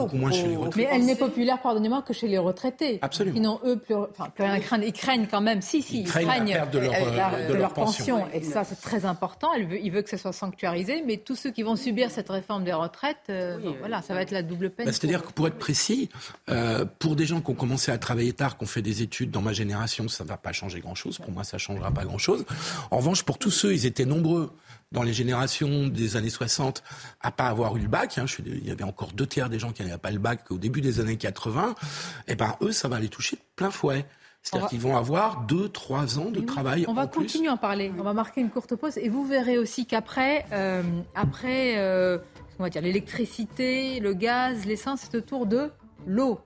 Mais 0.75 0.87
elle 0.91 1.05
n'est 1.05 1.15
populaire, 1.15 1.61
pardonnez-moi, 1.61 2.01
que 2.01 2.13
chez 2.13 2.27
les 2.27 2.37
retraités. 2.37 2.99
Absolument. 3.01 3.35
Sinon, 3.35 3.59
eux, 3.65 3.77
plus, 3.77 3.95
enfin, 3.95 4.29
plus 4.29 4.43
rien 4.43 4.53
à 4.53 4.59
craindre. 4.59 4.83
Ils 4.85 4.93
craignent 4.93 5.27
quand 5.27 5.41
même. 5.41 5.61
Si, 5.61 5.81
si, 5.81 6.01
ils, 6.01 6.07
craignent, 6.07 6.49
la 6.49 6.65
perte 6.65 6.73
de 6.73 7.53
leur, 7.53 7.73
pension. 7.73 8.27
Et 8.33 8.43
ça, 8.43 8.63
c'est 8.63 8.79
très 8.81 9.05
important. 9.05 9.51
Elle 9.55 9.67
veut, 9.67 9.79
il 9.81 9.91
veut 9.91 10.01
que 10.01 10.09
ça 10.09 10.17
soit 10.17 10.33
sanctuarisé. 10.33 11.03
Mais 11.05 11.17
tous 11.17 11.35
ceux 11.35 11.51
qui 11.51 11.63
vont 11.63 11.75
subir 11.75 12.11
cette 12.11 12.29
réforme 12.29 12.63
des 12.63 12.73
retraites, 12.73 13.17
euh, 13.29 13.57
voilà, 13.79 14.01
ça 14.01 14.13
va 14.13 14.21
être 14.21 14.31
la 14.31 14.43
double 14.49 14.69
peine. 14.69 14.85
Bah, 14.85 14.91
c'est-à-dire 14.91 15.23
que 15.23 15.31
pour 15.31 15.47
être 15.47 15.57
précis, 15.57 16.09
euh, 16.49 16.85
pour 16.99 17.15
des 17.15 17.25
gens 17.25 17.41
qui 17.41 17.51
ont 17.51 17.55
commencé 17.55 17.91
à 17.91 17.97
travailler 17.97 18.33
tard, 18.33 18.57
qui 18.57 18.63
ont 18.63 18.67
fait 18.67 18.81
des 18.81 19.01
études 19.01 19.31
dans 19.31 19.41
ma 19.41 19.53
génération, 19.53 20.07
ça 20.07 20.23
ne 20.23 20.29
va 20.29 20.37
pas 20.37 20.51
changer 20.51 20.79
grand-chose. 20.79 21.19
Pour 21.19 21.31
moi, 21.31 21.43
ça 21.43 21.57
ne 21.57 21.59
changera 21.59 21.91
pas 21.91 22.03
grand-chose. 22.03 22.45
En 22.91 22.97
revanche, 22.97 23.23
pour 23.23 23.37
tous 23.37 23.51
ceux, 23.51 23.73
ils 23.73 23.85
étaient 23.85 24.05
nombreux 24.05 24.51
dans 24.91 25.03
les 25.03 25.13
générations 25.13 25.87
des 25.87 26.17
années 26.17 26.29
60 26.29 26.83
à 27.21 27.31
pas 27.31 27.45
avoir 27.45 27.77
eu 27.77 27.81
le 27.81 27.87
bac. 27.87 28.17
Hein, 28.17 28.25
il 28.45 28.67
y 28.67 28.71
avait 28.71 28.83
encore 28.83 29.11
deux 29.13 29.27
tiers 29.27 29.49
des 29.49 29.59
gens 29.59 29.71
qui 29.71 29.83
n'avaient 29.83 29.97
pas 29.97 30.11
le 30.11 30.19
bac 30.19 30.49
au 30.49 30.57
début 30.57 30.81
des 30.81 30.99
années 30.99 31.17
80. 31.17 31.75
Et 32.27 32.31
eh 32.31 32.35
ben 32.35 32.55
eux, 32.61 32.71
ça 32.71 32.87
va 32.87 32.99
les 32.99 33.09
toucher 33.09 33.35
de 33.35 33.41
plein 33.55 33.71
fouet. 33.71 34.05
C'est-à-dire 34.41 34.69
qu'ils 34.69 34.79
vont 34.79 34.97
avoir 34.97 35.41
deux, 35.41 35.69
trois 35.69 36.17
ans 36.17 36.31
de 36.31 36.39
travail. 36.39 36.85
On 36.87 36.93
va 36.93 37.07
continuer 37.07 37.49
à 37.49 37.53
en 37.53 37.57
parler. 37.57 37.91
On 37.99 38.03
va 38.03 38.13
marquer 38.13 38.41
une 38.41 38.49
courte 38.49 38.75
pause 38.75 38.97
et 38.97 39.09
vous 39.09 39.25
verrez 39.25 39.57
aussi 39.57 39.85
qu'après, 39.85 40.45
euh, 40.53 40.81
après, 41.13 41.77
euh, 41.77 42.17
on 42.59 42.63
va 42.63 42.69
dire 42.69 42.81
l'électricité, 42.81 43.99
le 43.99 44.13
gaz, 44.13 44.65
l'essence, 44.65 45.01
c'est 45.01 45.15
autour 45.15 45.45
de 45.45 45.71
l'eau. 46.05 46.39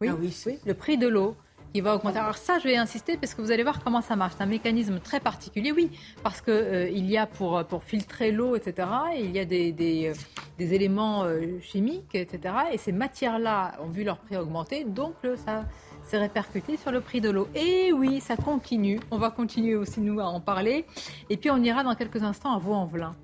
Oui, 0.00 0.08
ah 0.10 0.16
oui, 0.18 0.36
oui, 0.46 0.58
le 0.66 0.74
prix 0.74 0.98
de 0.98 1.06
l'eau 1.06 1.36
qui 1.72 1.80
va 1.80 1.94
augmenter. 1.94 2.18
Alors 2.18 2.36
ça, 2.36 2.58
je 2.58 2.64
vais 2.64 2.76
insister 2.76 3.16
parce 3.16 3.34
que 3.34 3.42
vous 3.42 3.52
allez 3.52 3.62
voir 3.62 3.82
comment 3.84 4.00
ça 4.00 4.16
marche. 4.16 4.34
C'est 4.36 4.42
un 4.42 4.46
mécanisme 4.46 4.98
très 4.98 5.20
particulier, 5.20 5.70
oui, 5.70 5.90
parce 6.24 6.40
que 6.40 6.50
euh, 6.50 6.88
il 6.88 7.08
y 7.08 7.16
a 7.16 7.26
pour, 7.26 7.64
pour 7.64 7.84
filtrer 7.84 8.32
l'eau, 8.32 8.56
etc. 8.56 8.88
il 9.16 9.30
y 9.30 9.38
a 9.38 9.44
des, 9.44 9.70
des, 9.70 10.08
euh, 10.08 10.14
des 10.58 10.74
éléments 10.74 11.22
euh, 11.22 11.60
chimiques, 11.60 12.14
etc. 12.14 12.54
Et 12.72 12.78
ces 12.78 12.92
matières-là 12.92 13.76
ont 13.80 13.90
vu 13.90 14.02
leur 14.02 14.18
prix 14.18 14.36
augmenter, 14.36 14.84
donc 14.84 15.14
ça 15.44 15.66
s'est 16.02 16.18
répercuté 16.18 16.76
sur 16.76 16.90
le 16.90 17.00
prix 17.00 17.20
de 17.20 17.30
l'eau. 17.30 17.46
Et 17.54 17.92
oui, 17.92 18.20
ça 18.20 18.36
continue. 18.36 18.98
On 19.12 19.18
va 19.18 19.30
continuer 19.30 19.76
aussi 19.76 20.00
nous 20.00 20.18
à 20.18 20.24
en 20.24 20.40
parler. 20.40 20.84
Et 21.28 21.36
puis 21.36 21.50
on 21.50 21.62
ira 21.62 21.84
dans 21.84 21.94
quelques 21.94 22.24
instants 22.24 22.54
à 22.56 22.58
Vaux-en-Velin. 22.58 23.14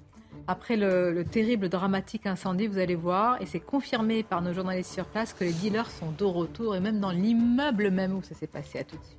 Après 0.49 0.77
le, 0.77 1.25
terrible, 1.25 1.69
dramatique 1.69 2.27
incendie, 2.27 2.69
vous 2.69 2.79
allez 2.79 2.95
voir, 2.95 3.41
et 3.43 3.47
c'est 3.47 3.61
confirmé 3.61 4.23
par 4.23 4.43
nos 4.43 4.53
journalistes 4.53 4.93
sur 4.93 5.05
place 5.05 5.33
que 5.33 5.43
les 5.43 5.53
dealers 5.53 5.91
sont 5.91 6.13
de 6.13 6.25
retour, 6.25 6.77
et 6.77 6.81
même 6.81 7.01
dans 7.01 7.11
l'immeuble 7.11 7.91
même 7.91 8.15
où 8.15 8.23
ça 8.23 8.35
s'est 8.35 8.47
passé. 8.47 8.79
À 8.79 8.85
tout 8.85 8.97
de 8.97 9.03
suite. 9.05 9.19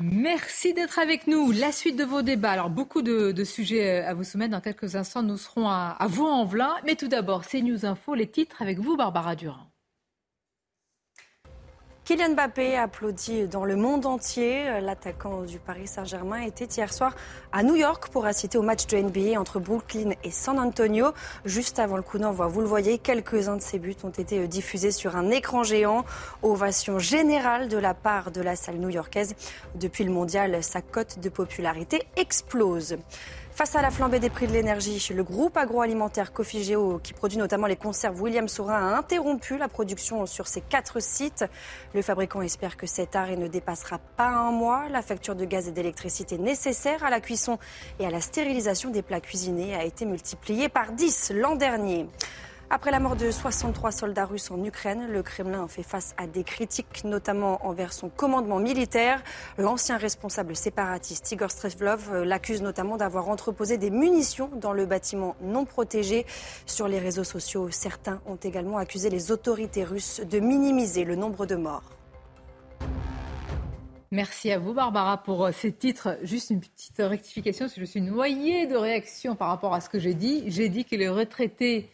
Merci 0.00 0.74
d'être 0.74 0.98
avec 0.98 1.26
nous. 1.26 1.50
La 1.50 1.72
suite 1.72 1.96
de 1.96 2.04
vos 2.04 2.22
débats. 2.22 2.52
Alors, 2.52 2.70
beaucoup 2.70 3.00
de, 3.00 3.44
sujets 3.44 4.02
euh, 4.02 4.08
à 4.10 4.14
vous 4.14 4.24
soumettre. 4.24 4.52
Dans 4.52 4.60
quelques 4.60 4.96
instants, 4.96 5.22
nous 5.22 5.36
serons 5.36 5.68
à, 5.68 5.96
à 5.98 6.06
Vaux-en-Velin. 6.06 6.74
Mais 6.84 6.94
tout 6.94 7.08
d'abord, 7.08 7.44
c'est 7.44 7.62
News 7.62 7.86
Info, 7.86 8.14
les 8.14 8.28
titres 8.28 8.60
avec 8.60 8.78
vous, 8.78 8.96
Barbara 8.96 9.34
Durand. 9.34 9.73
Kylian 12.04 12.34
Mbappé 12.34 12.76
applaudi 12.76 13.48
dans 13.48 13.64
le 13.64 13.76
monde 13.76 14.04
entier. 14.04 14.78
L'attaquant 14.82 15.40
du 15.40 15.58
Paris 15.58 15.86
Saint-Germain 15.86 16.42
était 16.42 16.66
hier 16.66 16.92
soir 16.92 17.16
à 17.50 17.62
New 17.62 17.76
York 17.76 18.08
pour 18.10 18.26
assister 18.26 18.58
au 18.58 18.62
match 18.62 18.86
de 18.88 18.98
NBA 18.98 19.40
entre 19.40 19.58
Brooklyn 19.58 20.10
et 20.22 20.30
San 20.30 20.58
Antonio. 20.58 21.12
Juste 21.46 21.78
avant 21.78 21.96
le 21.96 22.02
coup 22.02 22.18
d'envoi, 22.18 22.46
vous 22.46 22.60
le 22.60 22.66
voyez, 22.66 22.98
quelques-uns 22.98 23.56
de 23.56 23.62
ses 23.62 23.78
buts 23.78 23.96
ont 24.02 24.10
été 24.10 24.46
diffusés 24.46 24.90
sur 24.90 25.16
un 25.16 25.30
écran 25.30 25.62
géant. 25.62 26.04
Ovation 26.42 26.98
générale 26.98 27.68
de 27.68 27.78
la 27.78 27.94
part 27.94 28.32
de 28.32 28.42
la 28.42 28.54
salle 28.54 28.76
new-yorkaise. 28.76 29.34
Depuis 29.74 30.04
le 30.04 30.10
mondial, 30.10 30.62
sa 30.62 30.82
cote 30.82 31.20
de 31.20 31.30
popularité 31.30 32.02
explose. 32.16 32.98
Face 33.54 33.76
à 33.76 33.82
la 33.82 33.92
flambée 33.92 34.18
des 34.18 34.30
prix 34.30 34.48
de 34.48 34.52
l'énergie, 34.52 35.00
le 35.14 35.22
groupe 35.22 35.56
agroalimentaire 35.56 36.32
Cofigeo, 36.32 36.98
qui 36.98 37.12
produit 37.12 37.38
notamment 37.38 37.68
les 37.68 37.76
conserves 37.76 38.20
William 38.20 38.48
Saurin, 38.48 38.74
a 38.74 38.98
interrompu 38.98 39.56
la 39.56 39.68
production 39.68 40.26
sur 40.26 40.48
ses 40.48 40.60
quatre 40.60 41.00
sites. 41.00 41.44
Le 41.94 42.02
fabricant 42.02 42.42
espère 42.42 42.76
que 42.76 42.88
cet 42.88 43.14
arrêt 43.14 43.36
ne 43.36 43.46
dépassera 43.46 43.98
pas 44.16 44.26
un 44.26 44.50
mois. 44.50 44.88
La 44.90 45.02
facture 45.02 45.36
de 45.36 45.44
gaz 45.44 45.68
et 45.68 45.70
d'électricité 45.70 46.36
nécessaire 46.36 47.04
à 47.04 47.10
la 47.10 47.20
cuisson 47.20 47.60
et 48.00 48.06
à 48.06 48.10
la 48.10 48.20
stérilisation 48.20 48.90
des 48.90 49.02
plats 49.02 49.20
cuisinés 49.20 49.76
a 49.76 49.84
été 49.84 50.04
multipliée 50.04 50.68
par 50.68 50.90
10 50.90 51.30
l'an 51.36 51.54
dernier. 51.54 52.08
Après 52.70 52.90
la 52.90 52.98
mort 52.98 53.14
de 53.14 53.30
63 53.30 53.92
soldats 53.92 54.24
russes 54.24 54.50
en 54.50 54.62
Ukraine, 54.64 55.06
le 55.08 55.22
Kremlin 55.22 55.68
fait 55.68 55.82
face 55.82 56.14
à 56.16 56.26
des 56.26 56.44
critiques, 56.44 57.04
notamment 57.04 57.64
envers 57.66 57.92
son 57.92 58.08
commandement 58.08 58.58
militaire. 58.58 59.22
L'ancien 59.58 59.98
responsable 59.98 60.56
séparatiste 60.56 61.30
Igor 61.30 61.50
Strevlov 61.50 62.10
euh, 62.12 62.24
l'accuse 62.24 62.62
notamment 62.62 62.96
d'avoir 62.96 63.28
entreposé 63.28 63.76
des 63.76 63.90
munitions 63.90 64.50
dans 64.56 64.72
le 64.72 64.86
bâtiment 64.86 65.36
non 65.42 65.66
protégé. 65.66 66.24
Sur 66.64 66.88
les 66.88 66.98
réseaux 66.98 67.24
sociaux, 67.24 67.68
certains 67.70 68.20
ont 68.26 68.36
également 68.36 68.78
accusé 68.78 69.10
les 69.10 69.30
autorités 69.30 69.84
russes 69.84 70.20
de 70.20 70.40
minimiser 70.40 71.04
le 71.04 71.16
nombre 71.16 71.44
de 71.44 71.56
morts. 71.56 71.90
Merci 74.10 74.52
à 74.52 74.58
vous, 74.58 74.72
Barbara, 74.72 75.22
pour 75.22 75.44
euh, 75.44 75.52
ces 75.52 75.72
titres. 75.72 76.18
Juste 76.22 76.50
une 76.50 76.60
petite 76.60 76.98
rectification, 76.98 77.66
que 77.66 77.74
je 77.76 77.84
suis 77.84 78.00
noyée 78.00 78.66
de 78.66 78.76
réactions 78.76 79.36
par 79.36 79.48
rapport 79.48 79.74
à 79.74 79.80
ce 79.80 79.90
que 79.90 79.98
j'ai 79.98 80.14
dit. 80.14 80.44
J'ai 80.46 80.70
dit 80.70 80.84
que 80.84 80.96
les 80.96 81.08
retraités 81.08 81.90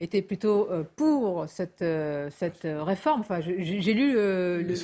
était 0.00 0.22
plutôt 0.22 0.68
euh, 0.70 0.82
pour 0.96 1.48
cette, 1.48 1.82
euh, 1.82 2.28
cette 2.36 2.62
réforme. 2.64 3.20
Enfin, 3.20 3.40
j'ai 3.40 3.94
lu 3.94 4.14
euh, 4.16 4.62
les, 4.62 4.76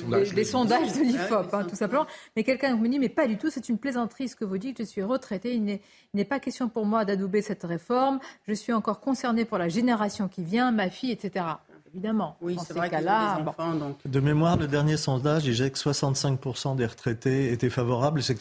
sondages, 0.43 0.93
de 0.93 1.03
l'IFOP, 1.03 1.53
hein, 1.53 1.65
tout 1.65 1.75
simplement. 1.75 2.07
Mais 2.35 2.43
quelqu'un 2.43 2.75
me 2.75 2.87
dit, 2.87 2.99
mais 2.99 3.09
pas 3.09 3.27
du 3.27 3.37
tout, 3.37 3.49
c'est 3.49 3.69
une 3.69 3.77
plaisanterie 3.77 4.29
ce 4.29 4.35
que 4.35 4.45
vous 4.45 4.57
dites, 4.57 4.79
je 4.79 4.83
suis 4.83 5.03
retraité, 5.03 5.53
il 5.53 5.79
n'est 6.13 6.25
pas 6.25 6.39
question 6.39 6.69
pour 6.69 6.85
moi 6.85 7.05
d'adouber 7.05 7.41
cette 7.41 7.63
réforme, 7.63 8.19
je 8.47 8.53
suis 8.53 8.73
encore 8.73 8.99
concerné 8.99 9.45
pour 9.45 9.57
la 9.57 9.69
génération 9.69 10.27
qui 10.27 10.43
vient, 10.43 10.71
ma 10.71 10.89
fille, 10.89 11.11
etc. 11.11 11.45
évidemment. 11.93 12.37
Oui, 12.41 12.57
c'est 12.65 12.73
vrai 12.73 12.89
cas-là. 12.89 13.39
Enfants, 13.45 13.73
donc... 13.73 13.97
De 14.05 14.19
mémoire, 14.19 14.57
le 14.57 14.67
dernier 14.67 14.97
sondage 14.97 15.43
disait 15.43 15.69
que 15.69 15.77
65% 15.77 16.75
des 16.75 16.85
retraités 16.85 17.51
étaient 17.51 17.69
favorables. 17.69 18.21
C'est 18.23 18.37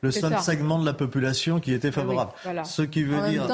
le 0.00 0.10
seul 0.10 0.38
segment 0.40 0.78
de 0.78 0.86
la 0.86 0.92
population 0.92 1.60
qui 1.60 1.72
était 1.72 1.88
ah 1.88 1.92
favorable. 1.92 2.32
Ce 2.64 2.82
qui 2.82 3.02
veut 3.02 3.28
dire 3.28 3.48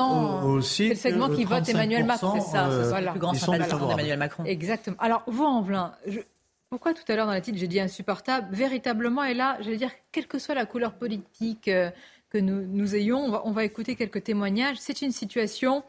aussi. 0.44 0.94
C'est 0.94 1.11
le 1.11 1.14
segment 1.14 1.28
qui 1.28 1.44
vote 1.44 1.68
Emmanuel 1.68 2.04
Macron. 2.04 2.40
C'est 2.40 2.50
ça, 2.52 2.68
c'est 2.70 3.00
le 3.00 3.11
plus 3.11 3.20
grand 3.20 3.32
d'Emmanuel 3.32 4.18
Macron. 4.18 4.44
Exactement. 4.44 4.96
Alors, 4.98 5.22
vous, 5.26 5.62
plein. 5.62 5.92
Pourquoi 6.68 6.94
tout 6.94 7.04
à 7.06 7.14
l'heure 7.14 7.26
dans 7.26 7.32
la 7.32 7.40
titre 7.40 7.59
j'ai 7.59 7.68
dit 7.68 7.78
insupportable 7.78 8.48
Véritablement, 8.50 9.22
et 9.22 9.35
là, 9.35 9.56
je 9.61 9.70
veux 9.70 9.76
dire, 9.76 9.90
quelle 10.11 10.26
que 10.26 10.40
soit 10.40 10.54
la 10.54 10.66
couleur 10.66 10.94
politique 10.94 11.68
euh, 11.68 11.90
nous 12.40 12.94
ayons, 12.94 13.40
on 13.44 13.51
va, 13.51 13.64
écouter 13.64 13.96
quelques 13.96 14.25
témoignages. 14.25 14.77
C'est 14.79 15.03
une 15.03 15.12
situation 15.12 15.85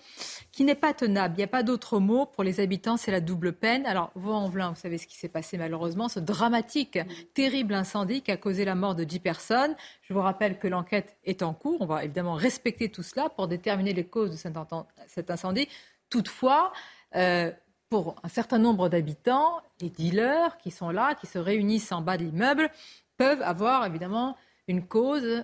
qui 0.52 0.64
n'est 0.64 0.76
pas 0.76 0.94
tenable. 0.94 1.36
Il 1.36 1.38
n'y 1.38 1.44
a 1.44 1.48
pas 1.48 1.64
d'autre 1.64 2.00
mot 2.00 2.26
pour 2.26 2.44
les 2.44 2.60
habitants, 2.60 2.98
c'est 2.98 3.12
la 3.12 3.22
double 3.22 3.54
peine. 3.54 3.86
Alors, 3.86 4.12
Vaux-en-Velin, 4.16 4.70
vous 4.70 4.80
savez 4.80 4.98
ce 4.98 5.08
qui 5.08 5.18
s'est 5.18 5.30
passé 5.30 5.58
malheureusement, 5.58 6.10
ce 6.10 6.20
dramatique, 6.20 7.00
terrible 7.34 7.74
incendie 7.74 8.22
qui 8.22 8.32
a 8.32 8.38
causé 8.38 8.66
la 8.66 8.76
mort 8.76 8.96
de 8.96 9.04
10 9.04 9.20
personnes. 9.20 9.76
Je 10.02 10.14
vous 10.14 10.22
rappelle 10.22 10.60
que 10.60 10.68
l'enquête 10.68 11.18
est 11.24 11.44
en 11.44 11.54
cours. 11.54 11.82
On 11.82 11.86
va 11.86 12.04
évidemment 12.04 12.34
respecter 12.34 12.90
tout 12.90 13.04
cela 13.04 13.30
pour 13.30 13.48
déterminer 13.48 13.94
les 13.94 14.06
causes 14.06 14.32
de 14.32 14.52
cet 15.08 15.32
incendie. 15.32 15.68
Toutefois, 16.10 16.72
euh, 17.16 17.52
pour 17.90 18.16
un 18.24 18.30
certain 18.30 18.60
nombre 18.60 18.90
d'habitants, 18.90 19.62
les 19.82 19.90
dealers 19.90 20.58
qui 20.58 20.72
sont 20.72 20.90
là, 20.90 21.16
qui 21.16 21.28
se 21.28 21.38
réunissent 21.38 21.92
en 21.92 22.02
bas 22.02 22.18
de 22.18 22.24
l'immeuble, 22.24 22.70
peuvent 23.18 23.42
avoir 23.42 23.86
évidemment 23.86 24.36
une 24.68 24.86
cause, 24.86 25.44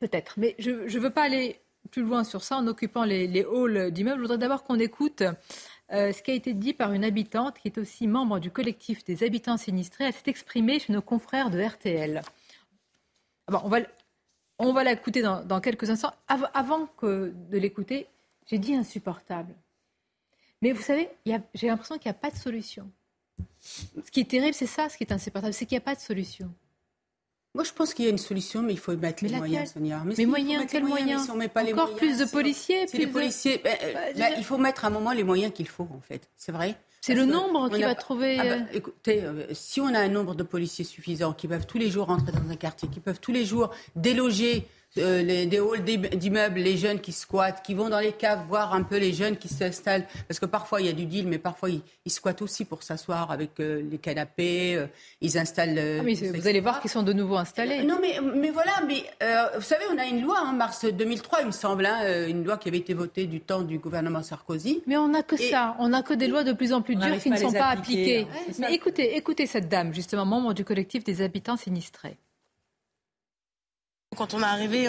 peut-être. 0.00 0.34
Mais 0.38 0.56
je 0.58 0.70
ne 0.70 0.98
veux 0.98 1.10
pas 1.10 1.22
aller 1.22 1.60
plus 1.90 2.02
loin 2.02 2.24
sur 2.24 2.42
ça 2.42 2.56
en 2.56 2.66
occupant 2.66 3.04
les, 3.04 3.44
halls 3.44 3.90
d'immeubles. 3.90 4.16
Je 4.16 4.22
voudrais 4.22 4.38
d'abord 4.38 4.64
qu'on 4.64 4.78
écoute 4.78 5.22
euh, 5.92 6.12
ce 6.12 6.22
qui 6.22 6.30
a 6.30 6.34
été 6.34 6.52
dit 6.52 6.74
par 6.74 6.92
une 6.92 7.04
habitante 7.04 7.58
qui 7.58 7.68
est 7.68 7.78
aussi 7.78 8.06
membre 8.06 8.38
du 8.38 8.50
collectif 8.50 9.04
des 9.04 9.22
habitants 9.22 9.56
sinistrés. 9.56 10.04
Elle 10.04 10.12
s'est 10.12 10.28
exprimée 10.28 10.78
chez 10.78 10.92
nos 10.92 11.02
confrères 11.02 11.50
de 11.50 11.60
RTL. 11.60 12.22
on 13.48 13.68
va, 13.68 13.80
on 14.58 14.72
va 14.72 14.84
l'écouter 14.84 15.22
dans, 15.22 15.60
quelques 15.60 15.90
instants. 15.90 16.12
avant 16.28 16.86
que 16.86 17.32
de 17.50 17.58
l'écouter, 17.58 18.06
j'ai 18.46 18.58
dit 18.58 18.74
insupportable. 18.74 19.54
Mais 20.62 20.72
vous 20.72 20.82
savez, 20.82 21.08
j'ai 21.54 21.68
l'impression 21.68 21.96
qu'il 21.96 22.10
n'y 22.10 22.16
a 22.16 22.20
pas 22.20 22.30
de 22.30 22.36
solution. 22.36 22.90
Ce 23.60 24.10
qui 24.10 24.20
est 24.20 24.30
terrible, 24.30 24.54
c'est 24.54 24.66
ça, 24.66 24.88
ce 24.88 24.98
qui 24.98 25.04
est 25.04 25.12
insupportable, 25.12 25.54
c'est 25.54 25.64
qu'il 25.64 25.76
n'y 25.76 25.82
a 25.82 25.84
pas 25.84 25.94
de 25.94 26.00
solution. 26.00 26.52
Moi, 27.54 27.64
je 27.64 27.72
pense 27.72 27.94
qu'il 27.94 28.04
y 28.04 28.08
a 28.08 28.10
une 28.12 28.18
solution, 28.18 28.62
mais 28.62 28.74
il 28.74 28.78
faut 28.78 28.96
mettre 28.96 29.24
les 29.24 29.36
moyens, 29.36 29.72
Sonia. 29.72 30.02
Mais, 30.04 30.24
moyens, 30.24 30.66
quels 30.70 30.84
moyens, 30.84 31.28
Encore 31.28 31.96
plus 31.96 32.18
de 32.18 32.24
policiers 32.24 32.86
plus 32.86 33.06
de... 33.06 33.10
policiers. 33.10 33.60
Ben, 33.64 33.76
bah, 34.16 34.26
il 34.36 34.44
faut 34.44 34.56
mettre 34.56 34.84
à 34.84 34.88
un 34.88 34.90
moment 34.90 35.12
les 35.12 35.24
moyens 35.24 35.52
qu'il 35.52 35.66
faut, 35.66 35.88
en 35.90 36.00
fait. 36.00 36.28
C'est 36.36 36.52
vrai. 36.52 36.76
C'est 37.00 37.14
le 37.14 37.24
nombre 37.24 37.70
qui 37.70 37.82
va 37.82 37.94
trouver. 37.94 38.38
Ah 38.38 38.44
bah, 38.44 38.50
euh, 38.50 38.60
écoutez, 38.72 39.22
euh, 39.24 39.46
si 39.52 39.80
on 39.80 39.88
a 39.94 39.98
un 39.98 40.08
nombre 40.08 40.34
de 40.34 40.42
policiers 40.42 40.84
suffisant 40.84 41.32
qui 41.32 41.48
peuvent 41.48 41.66
tous 41.66 41.78
les 41.78 41.90
jours 41.90 42.06
rentrer 42.06 42.30
dans 42.30 42.50
un 42.50 42.56
quartier, 42.56 42.88
qui 42.88 43.00
peuvent 43.00 43.20
tous 43.20 43.32
les 43.32 43.44
jours 43.44 43.70
déloger 43.96 44.66
euh, 44.98 45.22
les, 45.22 45.46
des 45.46 45.58
halls 45.58 45.84
d'immeubles, 45.84 46.58
les 46.58 46.76
jeunes 46.76 47.00
qui 47.00 47.12
squattent, 47.12 47.62
qui 47.64 47.74
vont 47.74 47.88
dans 47.88 48.00
les 48.00 48.10
caves 48.10 48.44
voir 48.48 48.74
un 48.74 48.82
peu 48.82 48.98
les 48.98 49.12
jeunes 49.12 49.36
qui 49.36 49.48
s'installent. 49.48 50.04
Parce 50.26 50.40
que 50.40 50.46
parfois, 50.46 50.80
il 50.80 50.86
y 50.86 50.88
a 50.88 50.92
du 50.92 51.06
deal, 51.06 51.28
mais 51.28 51.38
parfois, 51.38 51.68
ils, 51.70 51.82
squattent 52.10 52.42
aussi 52.42 52.64
pour 52.64 52.82
s'asseoir 52.82 53.30
avec 53.30 53.60
euh, 53.60 53.82
les 53.88 53.98
canapés. 53.98 54.74
Euh, 54.74 54.86
ils 55.20 55.38
installent. 55.38 55.78
Ah, 55.78 56.02
vous 56.02 56.48
allez 56.48 56.60
voir 56.60 56.80
qu'ils 56.80 56.90
sont 56.90 57.04
de 57.04 57.12
nouveau 57.12 57.36
installés. 57.36 57.84
non, 57.84 57.98
mais, 58.00 58.18
mais 58.34 58.50
voilà. 58.50 58.72
Mais 58.88 59.04
vous 59.56 59.62
savez, 59.62 59.84
on 59.94 59.98
a 59.98 60.06
une 60.06 60.22
loi, 60.22 60.40
en 60.40 60.48
hein, 60.48 60.52
mars 60.54 60.84
2003, 60.84 61.42
il 61.42 61.46
me 61.46 61.52
semble, 61.52 61.86
hein, 61.86 62.26
une 62.26 62.44
loi 62.44 62.56
qui 62.56 62.68
avait 62.68 62.78
été 62.78 62.94
votée 62.94 63.26
du 63.26 63.40
temps 63.40 63.62
du 63.62 63.78
gouvernement 63.78 64.24
Sarkozy. 64.24 64.82
Mais 64.88 64.96
on 64.96 65.08
n'a 65.08 65.22
que 65.22 65.36
ça. 65.36 65.76
On 65.78 65.90
n'a 65.90 66.02
que 66.02 66.14
des 66.14 66.26
lois 66.26 66.42
de 66.42 66.52
plus 66.52 66.72
en 66.72 66.82
plus 66.82 66.96
dures 66.96 67.18
qui 67.18 67.30
ne 67.30 67.36
sont 67.36 67.52
pas 67.52 67.68
appliquées. 67.68 68.26
mais 68.58 68.74
écoutez, 68.74 69.16
écoutez 69.16 69.46
cette 69.46 69.68
dame, 69.68 69.94
justement, 69.94 70.26
membre 70.26 70.52
du 70.52 70.64
collectif 70.64 71.04
des 71.04 71.22
habitants 71.22 71.56
sinistrés. 71.56 72.16
Quand 74.20 74.34
on 74.34 74.42
est 74.42 74.44
arrivé, 74.44 74.86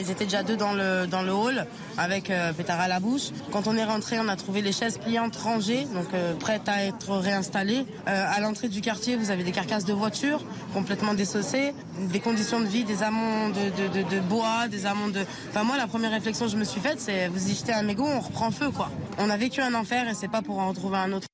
ils 0.00 0.10
étaient 0.10 0.24
déjà 0.24 0.42
deux 0.42 0.56
dans 0.56 0.72
le, 0.72 1.06
dans 1.06 1.22
le 1.22 1.32
hall 1.32 1.68
avec 1.96 2.30
euh, 2.30 2.52
pétard 2.52 2.80
à 2.80 2.88
la 2.88 2.98
bouche. 2.98 3.28
Quand 3.52 3.68
on 3.68 3.76
est 3.76 3.84
rentré, 3.84 4.18
on 4.18 4.26
a 4.26 4.34
trouvé 4.34 4.60
les 4.60 4.72
chaises 4.72 4.98
pliantes 4.98 5.36
rangées, 5.36 5.84
donc 5.84 6.12
euh, 6.14 6.34
prêtes 6.34 6.68
à 6.68 6.82
être 6.82 7.12
réinstallées. 7.12 7.86
Euh, 8.08 8.24
à 8.26 8.40
l'entrée 8.40 8.68
du 8.68 8.80
quartier, 8.80 9.14
vous 9.14 9.30
avez 9.30 9.44
des 9.44 9.52
carcasses 9.52 9.84
de 9.84 9.92
voitures 9.92 10.44
complètement 10.74 11.14
dessaucées, 11.14 11.74
des 12.10 12.18
conditions 12.18 12.58
de 12.58 12.66
vie, 12.66 12.82
des 12.82 13.04
amants 13.04 13.50
de, 13.50 14.02
de, 14.02 14.20
bois, 14.20 14.66
des 14.66 14.84
amants 14.84 15.06
de... 15.06 15.20
Enfin 15.50 15.62
moi, 15.62 15.76
la 15.76 15.86
première 15.86 16.10
réflexion 16.10 16.46
que 16.46 16.50
je 16.50 16.56
me 16.56 16.64
suis 16.64 16.80
faite, 16.80 16.98
c'est 16.98 17.28
vous 17.28 17.52
y 17.52 17.54
jetez 17.54 17.72
un 17.72 17.84
mégot, 17.84 18.04
on 18.04 18.18
reprend 18.18 18.50
feu 18.50 18.72
quoi. 18.72 18.90
On 19.18 19.30
a 19.30 19.36
vécu 19.36 19.60
un 19.60 19.74
enfer 19.74 20.08
et 20.08 20.14
c'est 20.14 20.26
pas 20.26 20.42
pour 20.42 20.58
en 20.58 20.70
retrouver 20.70 20.96
un 20.96 21.12
autre. 21.12 21.28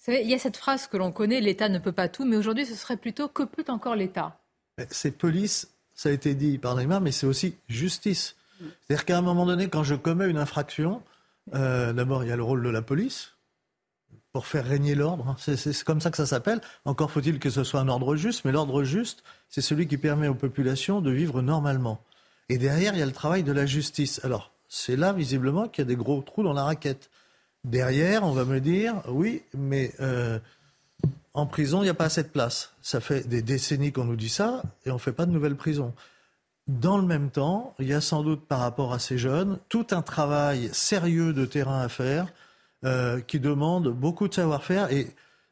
Vous 0.00 0.04
savez, 0.04 0.22
il 0.24 0.28
y 0.28 0.34
a 0.34 0.38
cette 0.40 0.56
phrase 0.56 0.88
que 0.88 0.96
l'on 0.96 1.12
connaît, 1.12 1.40
l'État 1.40 1.68
ne 1.68 1.78
peut 1.78 1.92
pas 1.92 2.08
tout, 2.08 2.24
mais 2.24 2.36
aujourd'hui 2.36 2.66
ce 2.66 2.74
serait 2.74 2.96
plutôt 2.96 3.28
que 3.28 3.44
peut 3.44 3.66
encore 3.68 3.94
l'État? 3.94 4.40
C'est 4.90 5.16
police 5.16 5.68
ça 5.98 6.10
a 6.10 6.12
été 6.12 6.36
dit 6.36 6.58
par 6.58 6.76
Neymar, 6.76 7.00
mais 7.00 7.10
c'est 7.10 7.26
aussi 7.26 7.56
justice. 7.68 8.36
C'est-à-dire 8.60 9.04
qu'à 9.04 9.18
un 9.18 9.20
moment 9.20 9.44
donné, 9.46 9.68
quand 9.68 9.82
je 9.82 9.96
commets 9.96 10.30
une 10.30 10.38
infraction, 10.38 11.02
euh, 11.54 11.92
d'abord, 11.92 12.22
il 12.22 12.28
y 12.28 12.32
a 12.32 12.36
le 12.36 12.44
rôle 12.44 12.62
de 12.62 12.68
la 12.68 12.82
police 12.82 13.32
pour 14.32 14.46
faire 14.46 14.64
régner 14.64 14.94
l'ordre. 14.94 15.34
C'est 15.38 15.82
comme 15.82 16.00
ça 16.00 16.12
que 16.12 16.16
ça 16.16 16.26
s'appelle. 16.26 16.60
Encore 16.84 17.10
faut-il 17.10 17.40
que 17.40 17.50
ce 17.50 17.64
soit 17.64 17.80
un 17.80 17.88
ordre 17.88 18.14
juste, 18.14 18.44
mais 18.44 18.52
l'ordre 18.52 18.84
juste, 18.84 19.24
c'est 19.48 19.60
celui 19.60 19.88
qui 19.88 19.98
permet 19.98 20.28
aux 20.28 20.36
populations 20.36 21.00
de 21.00 21.10
vivre 21.10 21.42
normalement. 21.42 22.00
Et 22.48 22.58
derrière, 22.58 22.94
il 22.94 23.00
y 23.00 23.02
a 23.02 23.06
le 23.06 23.10
travail 23.10 23.42
de 23.42 23.50
la 23.50 23.66
justice. 23.66 24.20
Alors, 24.22 24.52
c'est 24.68 24.94
là, 24.94 25.12
visiblement, 25.12 25.66
qu'il 25.66 25.82
y 25.82 25.86
a 25.86 25.88
des 25.88 25.96
gros 25.96 26.22
trous 26.22 26.44
dans 26.44 26.52
la 26.52 26.62
raquette. 26.62 27.10
Derrière, 27.64 28.22
on 28.22 28.30
va 28.30 28.44
me 28.44 28.60
dire, 28.60 29.02
oui, 29.08 29.42
mais 29.52 29.92
euh, 29.98 30.38
en 31.34 31.46
prison, 31.46 31.80
il 31.82 31.84
n'y 31.84 31.90
a 31.90 31.94
pas 31.94 32.06
assez 32.06 32.22
de 32.22 32.28
place. 32.28 32.72
Ça 32.82 33.00
fait 33.00 33.28
des 33.28 33.42
décennies 33.42 33.92
qu'on 33.92 34.04
nous 34.04 34.16
dit 34.16 34.28
ça 34.28 34.62
et 34.84 34.90
on 34.90 34.94
ne 34.94 34.98
fait 34.98 35.12
pas 35.12 35.26
de 35.26 35.30
nouvelles 35.30 35.56
prisons. 35.56 35.94
Dans 36.66 36.98
le 36.98 37.04
même 37.04 37.30
temps, 37.30 37.74
il 37.78 37.86
y 37.86 37.94
a 37.94 38.00
sans 38.00 38.22
doute 38.22 38.46
par 38.46 38.58
rapport 38.58 38.92
à 38.92 38.98
ces 38.98 39.18
jeunes 39.18 39.58
tout 39.68 39.86
un 39.92 40.02
travail 40.02 40.68
sérieux 40.72 41.32
de 41.32 41.46
terrain 41.46 41.80
à 41.80 41.88
faire 41.88 42.26
euh, 42.84 43.20
qui 43.20 43.40
demande 43.40 43.88
beaucoup 43.88 44.28
de 44.28 44.34
savoir-faire 44.34 44.92
et 44.92 45.08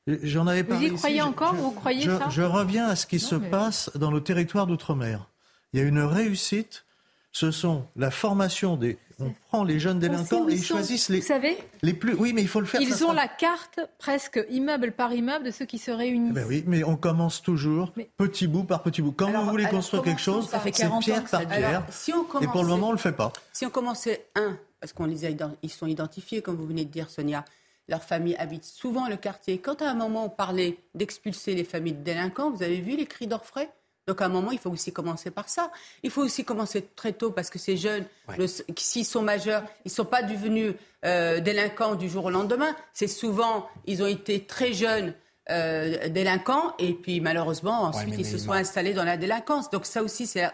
j'en 0.07 0.47
avais 0.47 0.65
parlé. 0.65 0.91
Vous 0.91 0.95
y 0.95 0.99
croyez 0.99 1.23
encore 1.23 1.55
Vous 1.55 1.71
croyez 1.71 2.03
je, 2.03 2.11
ça? 2.11 2.29
Je 2.31 2.43
reviens 2.43 2.87
à 2.87 2.97
ce 2.97 3.07
qui 3.07 3.19
se 3.19 3.35
passe 3.35 3.91
dans 3.95 4.11
nos 4.11 4.21
territoires 4.21 4.67
d'outre-mer. 4.67 5.29
Il 5.73 5.81
y 5.81 5.83
a 5.83 5.87
une 5.87 6.01
réussite. 6.01 6.85
Ce 7.33 7.51
sont 7.51 7.87
la 7.97 8.11
formation 8.11 8.77
des 8.77 8.99
on 9.19 9.33
prend 9.49 9.65
les 9.65 9.79
jeunes 9.79 9.99
délinquants 9.99 10.49
et 10.49 10.55
ils 10.55 10.63
choisissent 10.63 11.09
les, 11.09 11.21
Vous 11.21 11.27
savez, 11.27 11.57
les 11.83 11.95
plus. 11.95 12.15
Oui, 12.15 12.33
mais 12.33 12.43
il 12.43 12.49
faut 12.49 12.61
le 12.61 12.67
faire. 12.67 12.81
Ils 12.81 13.05
ont 13.05 13.13
la 13.13 13.29
carte 13.29 13.81
presque 13.99 14.45
immeuble 14.51 14.93
par 14.93 15.13
immeuble 15.13 15.47
de 15.47 15.51
ceux 15.51 15.65
qui 15.65 15.79
se 15.79 15.91
réunissent. 15.91 16.33
Eh 16.33 16.35
ben 16.35 16.47
oui, 16.47 16.65
mais 16.67 16.85
on 16.85 16.97
commence 16.97 17.43
toujours 17.43 17.93
petit 18.17 18.47
bout 18.47 18.65
par 18.65 18.83
petit 18.83 19.03
bout. 19.03 19.13
Quand 19.13 19.31
vous 19.31 19.51
voulez 19.51 19.67
construire 19.67 20.03
quelque 20.03 20.21
chose, 20.21 20.49
c'est 20.51 20.71
pierre 21.01 21.25
par 21.25 21.47
pierre. 21.47 21.87
si 21.91 22.13
on 22.13 22.41
et 22.41 22.47
pour 22.47 22.63
le 22.63 22.69
moment, 22.69 22.89
on 22.89 22.93
le 22.93 22.99
fait 22.99 23.13
pas. 23.13 23.33
Si 23.53 23.65
on 23.65 23.71
commençait 23.71 24.27
un, 24.35 24.59
parce 24.81 24.93
qu'on 24.93 25.07
les 25.07 25.25
a, 25.25 25.29
ils 25.63 25.71
sont 25.71 25.87
identifiés, 25.87 26.43
comme 26.43 26.57
vous 26.57 26.67
venez 26.67 26.85
de 26.85 26.91
dire, 26.91 27.11
Sonia. 27.11 27.45
Leur 27.89 28.03
famille 28.03 28.35
habite 28.37 28.65
souvent 28.65 29.09
le 29.09 29.17
quartier. 29.17 29.59
Quand 29.59 29.81
à 29.81 29.89
un 29.89 29.95
moment 29.95 30.25
on 30.25 30.29
parlait 30.29 30.79
d'expulser 30.95 31.55
les 31.55 31.63
familles 31.63 31.93
de 31.93 32.03
délinquants, 32.03 32.51
vous 32.51 32.65
avez 32.65 32.81
vu 32.81 32.97
les 32.97 33.07
cris 33.07 33.29
d'orfraie? 33.29 33.71
Donc 34.07 34.23
à 34.23 34.27
un 34.27 34.29
moment, 34.29 34.53
il 34.53 34.59
faut 34.59 34.71
aussi 34.71 34.93
commencer 34.93 35.33
par 35.33 35.49
ça. 35.49 35.73
Il 36.05 36.11
faut 36.11 36.23
aussi 36.23 36.45
commencer 36.45 36.89
très 36.95 37.13
tôt 37.13 37.33
parce 37.33 37.51
que 37.51 37.59
ces 37.59 37.77
jeunes, 37.77 38.05
s'ils 38.77 39.05
sont 39.05 39.23
majeurs, 39.23 39.65
ils 39.85 39.89
ne 39.89 39.95
sont 39.95 40.05
pas 40.05 40.23
devenus 40.23 40.75
euh, 41.05 41.41
délinquants 41.41 41.97
du 41.97 42.09
jour 42.09 42.27
au 42.27 42.31
lendemain. 42.31 42.77
C'est 42.93 43.09
souvent, 43.09 43.69
ils 43.85 44.05
ont 44.05 44.07
été 44.07 44.45
très 44.45 44.73
jeunes 44.73 45.13
euh, 45.51 46.09
délinquants 46.09 46.75
et 46.79 46.95
puis 46.95 47.21
malheureusement, 47.21 47.83
ensuite, 47.83 48.15
ils 48.17 48.27
se 48.27 48.39
sont 48.39 48.53
installés 48.53 48.95
dans 48.95 49.05
la 49.05 49.17
délinquance. 49.17 49.71
Donc 49.71 49.87
ça 49.87 50.03
aussi, 50.03 50.27
c'est... 50.27 50.49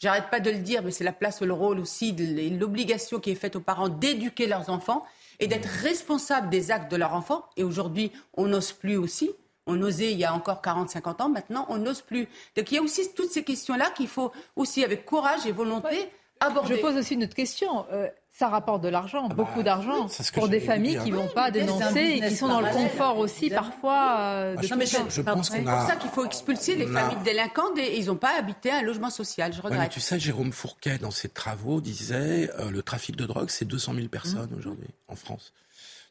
J'arrête 0.00 0.30
pas 0.30 0.40
de 0.40 0.50
le 0.50 0.58
dire, 0.58 0.82
mais 0.82 0.92
c'est 0.92 1.04
la 1.04 1.12
place, 1.12 1.42
le 1.42 1.52
rôle 1.52 1.78
aussi, 1.78 2.16
l'obligation 2.58 3.20
qui 3.20 3.32
est 3.32 3.34
faite 3.34 3.54
aux 3.54 3.60
parents 3.60 3.90
d'éduquer 3.90 4.46
leurs 4.46 4.70
enfants 4.70 5.04
et 5.40 5.46
d'être 5.46 5.68
responsables 5.68 6.48
des 6.48 6.70
actes 6.70 6.90
de 6.90 6.96
leurs 6.96 7.12
enfants. 7.12 7.44
Et 7.58 7.64
aujourd'hui, 7.64 8.10
on 8.32 8.46
n'ose 8.46 8.72
plus 8.72 8.96
aussi. 8.96 9.30
On 9.70 9.80
osait 9.82 10.12
il 10.12 10.18
y 10.18 10.24
a 10.24 10.34
encore 10.34 10.62
40-50 10.62 11.22
ans, 11.22 11.28
maintenant 11.28 11.66
on 11.68 11.78
n'ose 11.78 12.00
plus. 12.00 12.28
Donc 12.56 12.70
il 12.70 12.74
y 12.74 12.78
a 12.78 12.82
aussi 12.82 13.12
toutes 13.14 13.30
ces 13.30 13.44
questions-là 13.44 13.90
qu'il 13.90 14.08
faut 14.08 14.32
aussi 14.56 14.84
avec 14.84 15.04
courage 15.04 15.46
et 15.46 15.52
volonté 15.52 16.10
aborder. 16.40 16.76
Je 16.76 16.80
pose 16.80 16.96
aussi 16.96 17.14
une 17.14 17.24
autre 17.24 17.34
question. 17.34 17.86
Euh, 17.92 18.08
ça 18.32 18.48
rapporte 18.48 18.80
de 18.82 18.88
l'argent, 18.88 19.26
ah 19.30 19.34
beaucoup 19.34 19.58
bah, 19.58 19.64
d'argent, 19.64 20.06
pour 20.32 20.48
des 20.48 20.60
familles 20.60 20.98
qui 21.04 21.10
ne 21.10 21.16
vont 21.16 21.28
pas 21.28 21.50
dénoncer 21.50 22.00
et 22.00 22.20
qui 22.20 22.36
sont 22.36 22.48
dans 22.48 22.60
le 22.60 22.70
confort 22.70 23.18
aussi 23.18 23.50
parfois 23.50 24.16
euh, 24.18 24.56
de 24.56 24.66
C'est 25.10 25.24
pour 25.24 25.44
ça 25.44 25.96
qu'il 25.96 26.10
faut 26.10 26.24
expulser 26.24 26.76
les 26.76 26.86
familles 26.86 27.22
délinquantes 27.22 27.78
et 27.78 27.98
ils 27.98 28.06
n'ont 28.06 28.16
pas 28.16 28.38
habité 28.38 28.70
un 28.70 28.82
logement 28.82 29.10
social. 29.10 29.52
Je 29.52 29.60
regrette. 29.60 29.90
tu 29.90 30.00
sais, 30.00 30.18
Jérôme 30.18 30.52
Fourquet, 30.52 30.98
dans 30.98 31.10
ses 31.10 31.28
travaux, 31.28 31.80
disait 31.80 32.50
euh, 32.58 32.70
le 32.70 32.82
trafic 32.82 33.16
de 33.16 33.26
drogue, 33.26 33.50
c'est 33.50 33.66
200 33.66 33.94
000 33.94 34.08
personnes 34.08 34.50
mmh. 34.50 34.58
aujourd'hui 34.58 34.88
en 35.08 35.16
France. 35.16 35.52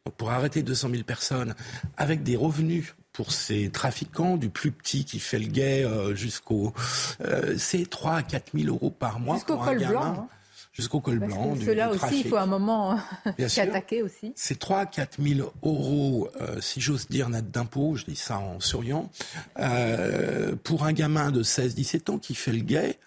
Donc 0.06 0.15
pour 0.15 0.30
arrêter 0.30 0.62
200 0.62 0.89
000 0.91 1.04
personnes 1.04 1.56
avec 1.98 2.22
des 2.24 2.36
revenus 2.36 2.95
pour 3.19 3.34
ces 3.34 3.69
trafiquants, 3.69 4.38
du 4.38 4.49
plus 4.49 4.71
petit 4.71 5.03
qui 5.03 5.19
fait 5.19 5.39
le 5.39 5.47
guet 5.47 5.84
euh, 5.84 6.15
jusqu'au... 6.15 6.73
Euh, 7.19 7.58
c'est 7.58 7.89
3 7.89 8.13
à 8.13 8.23
4 8.23 8.58
000 8.58 8.73
euros 8.73 8.91
par 8.91 9.19
mois 9.19 9.38
pour 9.45 9.62
un 9.62 9.75
gamin. 9.75 9.89
Blanc, 9.89 10.03
hein. 10.05 10.27
jusqu'au 10.71 11.01
col 11.01 11.19
blanc. 11.19 11.53
Du, 11.53 11.65
cela 11.65 11.89
aussi, 11.89 12.21
il 12.21 12.29
faut 12.29 12.38
un 12.38 12.45
moment 12.45 12.97
s'attaquer 13.49 14.03
aussi. 14.03 14.32
C'est 14.38 14.58
3 14.58 14.79
à 14.79 14.86
4 14.86 15.21
000 15.21 15.51
euros, 15.63 16.29
euh, 16.39 16.62
si 16.62 16.79
j'ose 16.79 17.10
dire, 17.10 17.27
net 17.27 17.52
d'impôts, 17.52 17.98
je 17.98 18.06
dis 18.06 18.15
ça 18.15 18.39
en 18.39 18.62
souriant, 18.62 19.12
euh, 19.60 20.56
pour 20.63 20.85
un 20.85 20.94
gamin 20.94 21.31
de 21.31 21.44
16-17 21.44 22.12
ans 22.12 22.19
qui 22.19 22.35
fait 22.35 22.54
le 22.54 22.62
gay. 22.62 23.00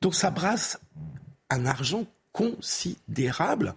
Donc 0.00 0.14
ça 0.14 0.30
brasse 0.30 0.80
un 1.50 1.66
argent 1.66 2.06
considérable 2.32 3.74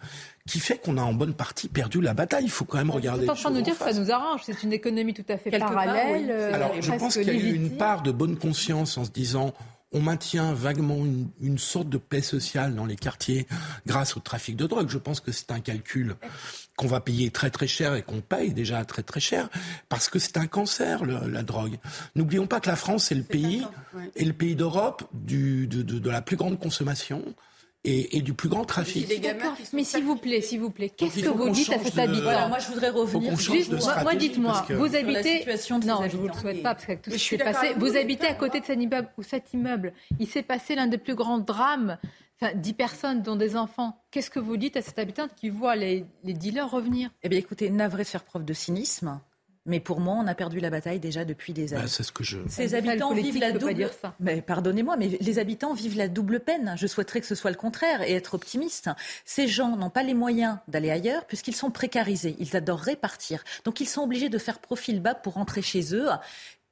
qui 0.49 0.59
fait 0.59 0.79
qu'on 0.79 0.97
a 0.97 1.03
en 1.03 1.13
bonne 1.13 1.35
partie 1.35 1.69
perdu 1.69 2.01
la 2.01 2.15
bataille. 2.15 2.45
Il 2.45 2.49
faut 2.49 2.65
quand 2.65 2.79
même 2.79 2.89
regarder. 2.89 3.25
Vous 3.25 3.31
êtes 3.31 3.37
en 3.37 3.41
train 3.41 3.51
de 3.51 3.57
nous 3.57 3.61
dire 3.61 3.77
que 3.77 3.83
ça 3.83 3.93
nous 3.93 4.11
arrange. 4.11 4.41
C'est 4.43 4.63
une 4.63 4.73
économie 4.73 5.13
tout 5.13 5.25
à 5.29 5.37
fait 5.37 5.51
parallèle. 5.51 6.27
Euh, 6.31 6.53
Alors, 6.53 6.73
je 6.81 6.91
pense 6.91 7.13
qu'il 7.13 7.27
y 7.27 7.29
a 7.29 7.33
eu 7.33 7.53
une 7.53 7.77
part 7.77 8.01
de 8.01 8.11
bonne 8.11 8.35
conscience 8.35 8.97
en 8.97 9.05
se 9.05 9.11
disant 9.11 9.53
on 9.91 10.01
maintient 10.01 10.53
vaguement 10.53 10.97
une, 11.41 11.57
sorte 11.57 11.89
de 11.89 11.97
paix 11.97 12.21
sociale 12.21 12.75
dans 12.75 12.85
les 12.85 12.95
quartiers 12.95 13.47
grâce 13.87 14.17
au 14.17 14.19
trafic 14.19 14.55
de 14.55 14.67
drogue. 14.67 14.87
Je 14.89 14.97
pense 14.97 15.19
que 15.19 15.31
c'est 15.31 15.51
un 15.51 15.59
calcul 15.59 16.15
qu'on 16.77 16.87
va 16.87 16.99
payer 16.99 17.31
très 17.31 17.49
très 17.49 17.67
cher 17.67 17.95
et 17.95 18.03
qu'on 18.03 18.21
paye 18.21 18.53
déjà 18.53 18.83
très 18.85 19.01
très 19.01 19.19
cher 19.19 19.49
parce 19.87 20.09
que 20.09 20.19
c'est 20.19 20.37
un 20.37 20.47
cancer 20.47 21.05
la 21.05 21.41
drogue. 21.43 21.77
N'oublions 22.15 22.45
pas 22.45 22.59
que 22.59 22.69
la 22.69 22.75
France 22.75 23.11
est 23.11 23.15
le 23.15 23.23
pays 23.23 23.65
est 24.15 24.25
le 24.25 24.33
pays 24.33 24.55
d'Europe 24.55 25.09
de, 25.13 25.65
de, 25.65 26.09
la 26.09 26.21
plus 26.21 26.37
grande 26.37 26.59
consommation 26.59 27.23
et, 27.83 28.21
du 28.21 28.33
plus 28.33 28.49
grand 28.49 28.65
trafic. 28.65 29.07
Mais 29.73 29.83
s'il 29.83 30.03
vous 30.03 30.15
plaît, 30.15 30.41
s'il 30.41 30.59
vous 30.59 30.69
plaît, 30.69 30.89
qu'est-ce 30.89 31.21
que 31.21 31.29
vous 31.29 31.49
dites 31.49 31.71
à 31.71 31.79
cet 31.79 31.97
habitant 31.97 32.49
Moi, 32.49 32.59
je 32.59 32.67
voudrais 32.67 32.89
revenir. 32.89 33.37
Juste, 33.39 33.71
moi, 34.03 34.15
dites-moi, 34.15 34.65
vous 34.69 34.95
habitez. 34.95 35.45
Non, 35.85 36.01
je 36.09 36.17
vous 36.17 36.27
le 36.27 36.33
souhaite 36.33 36.63
pas 36.63 36.75
parce 36.75 36.85
que 36.85 36.93
tout 36.93 37.11
ce 37.11 37.15
qui 37.15 37.19
s'est 37.19 37.37
passé. 37.37 37.73
Vous 37.77 37.95
habitez 37.95 38.27
à 38.27 38.33
côté 38.33 38.59
de 38.59 38.65
cet 38.65 38.79
immeuble 38.79 39.09
ou 39.17 39.23
cet 39.23 39.53
immeuble. 39.53 39.93
Il 40.19 40.27
s'est 40.27 40.43
passé 40.43 40.75
l'un 40.75 40.87
des 40.87 40.97
plus 40.97 41.15
grands 41.15 41.39
drames. 41.39 41.97
Enfin, 42.41 42.53
10 42.55 42.73
personnes, 42.73 43.21
dont 43.21 43.35
des 43.35 43.57
enfants. 43.57 44.01
Qu'est-ce 44.11 44.29
que 44.29 44.39
vous 44.39 44.55
dites 44.55 44.77
à 44.77 44.81
cet 44.81 44.97
habitant 44.97 45.27
qui 45.35 45.49
voit 45.49 45.75
les, 45.75 46.05
les 46.23 46.33
dealers 46.33 46.71
revenir? 46.71 47.09
Eh 47.21 47.27
bien, 47.27 47.37
écoutez, 47.37 47.69
navré 47.69 48.05
faire 48.05 48.23
preuve 48.23 48.45
de 48.45 48.53
cynisme. 48.53 49.19
Mais 49.65 49.79
pour 49.79 49.99
moi, 49.99 50.15
on 50.15 50.27
a 50.27 50.35
perdu 50.35 50.59
la 50.59 50.69
bataille 50.69 50.99
déjà 50.99 51.25
depuis 51.25 51.53
des 51.53 51.73
années. 51.73 51.83
Bah, 51.83 51.87
c'est 51.87 52.03
ce 52.03 52.11
que 52.11 52.23
je. 52.23 52.39
Ces 52.47 52.75
habitants 52.75 53.13
vivent 53.13 53.39
la 53.39 53.51
double. 53.51 53.73
Dire 53.73 53.93
ça. 53.93 54.15
Mais 54.19 54.41
pardonnez-moi, 54.41 54.97
mais 54.97 55.17
les 55.19 55.39
habitants 55.39 55.73
vivent 55.73 55.97
la 55.97 56.07
double 56.07 56.39
peine. 56.39 56.73
Je 56.77 56.87
souhaiterais 56.87 57.21
que 57.21 57.27
ce 57.27 57.35
soit 57.35 57.51
le 57.51 57.57
contraire 57.57 58.01
et 58.01 58.13
être 58.13 58.33
optimiste. 58.33 58.89
Ces 59.25 59.47
gens 59.47 59.75
n'ont 59.75 59.89
pas 59.89 60.03
les 60.03 60.13
moyens 60.13 60.57
d'aller 60.67 60.91
ailleurs 60.91 61.25
puisqu'ils 61.25 61.55
sont 61.55 61.71
précarisés. 61.71 62.35
Ils 62.39 62.55
adoreraient 62.55 62.95
partir, 62.95 63.43
donc 63.65 63.79
ils 63.79 63.87
sont 63.87 64.01
obligés 64.01 64.29
de 64.29 64.37
faire 64.37 64.59
profil 64.59 65.01
bas 65.01 65.13
pour 65.13 65.33
rentrer 65.33 65.61
chez 65.61 65.93
eux 65.93 66.09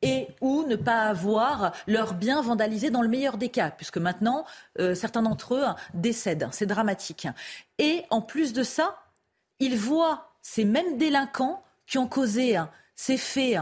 et 0.01 0.27
ou 0.41 0.63
ne 0.63 0.75
pas 0.75 1.03
avoir 1.03 1.73
leurs 1.87 2.13
biens 2.13 2.41
vandalisés 2.41 2.89
dans 2.89 3.01
le 3.01 3.07
meilleur 3.07 3.37
des 3.37 3.49
cas, 3.49 3.71
puisque 3.71 3.97
maintenant, 3.97 4.45
euh, 4.79 4.93
certains 4.93 5.23
d'entre 5.23 5.55
eux 5.55 5.65
décèdent. 5.93 6.47
C'est 6.51 6.67
dramatique. 6.67 7.27
Et 7.79 8.03
en 8.09 8.21
plus 8.21 8.53
de 8.53 8.63
ça, 8.63 8.99
ils 9.59 9.77
voient 9.77 10.29
ces 10.41 10.65
mêmes 10.65 10.97
délinquants 10.97 11.63
qui 11.87 11.97
ont 11.97 12.07
causé 12.07 12.57
ces 12.95 13.17
faits 13.17 13.59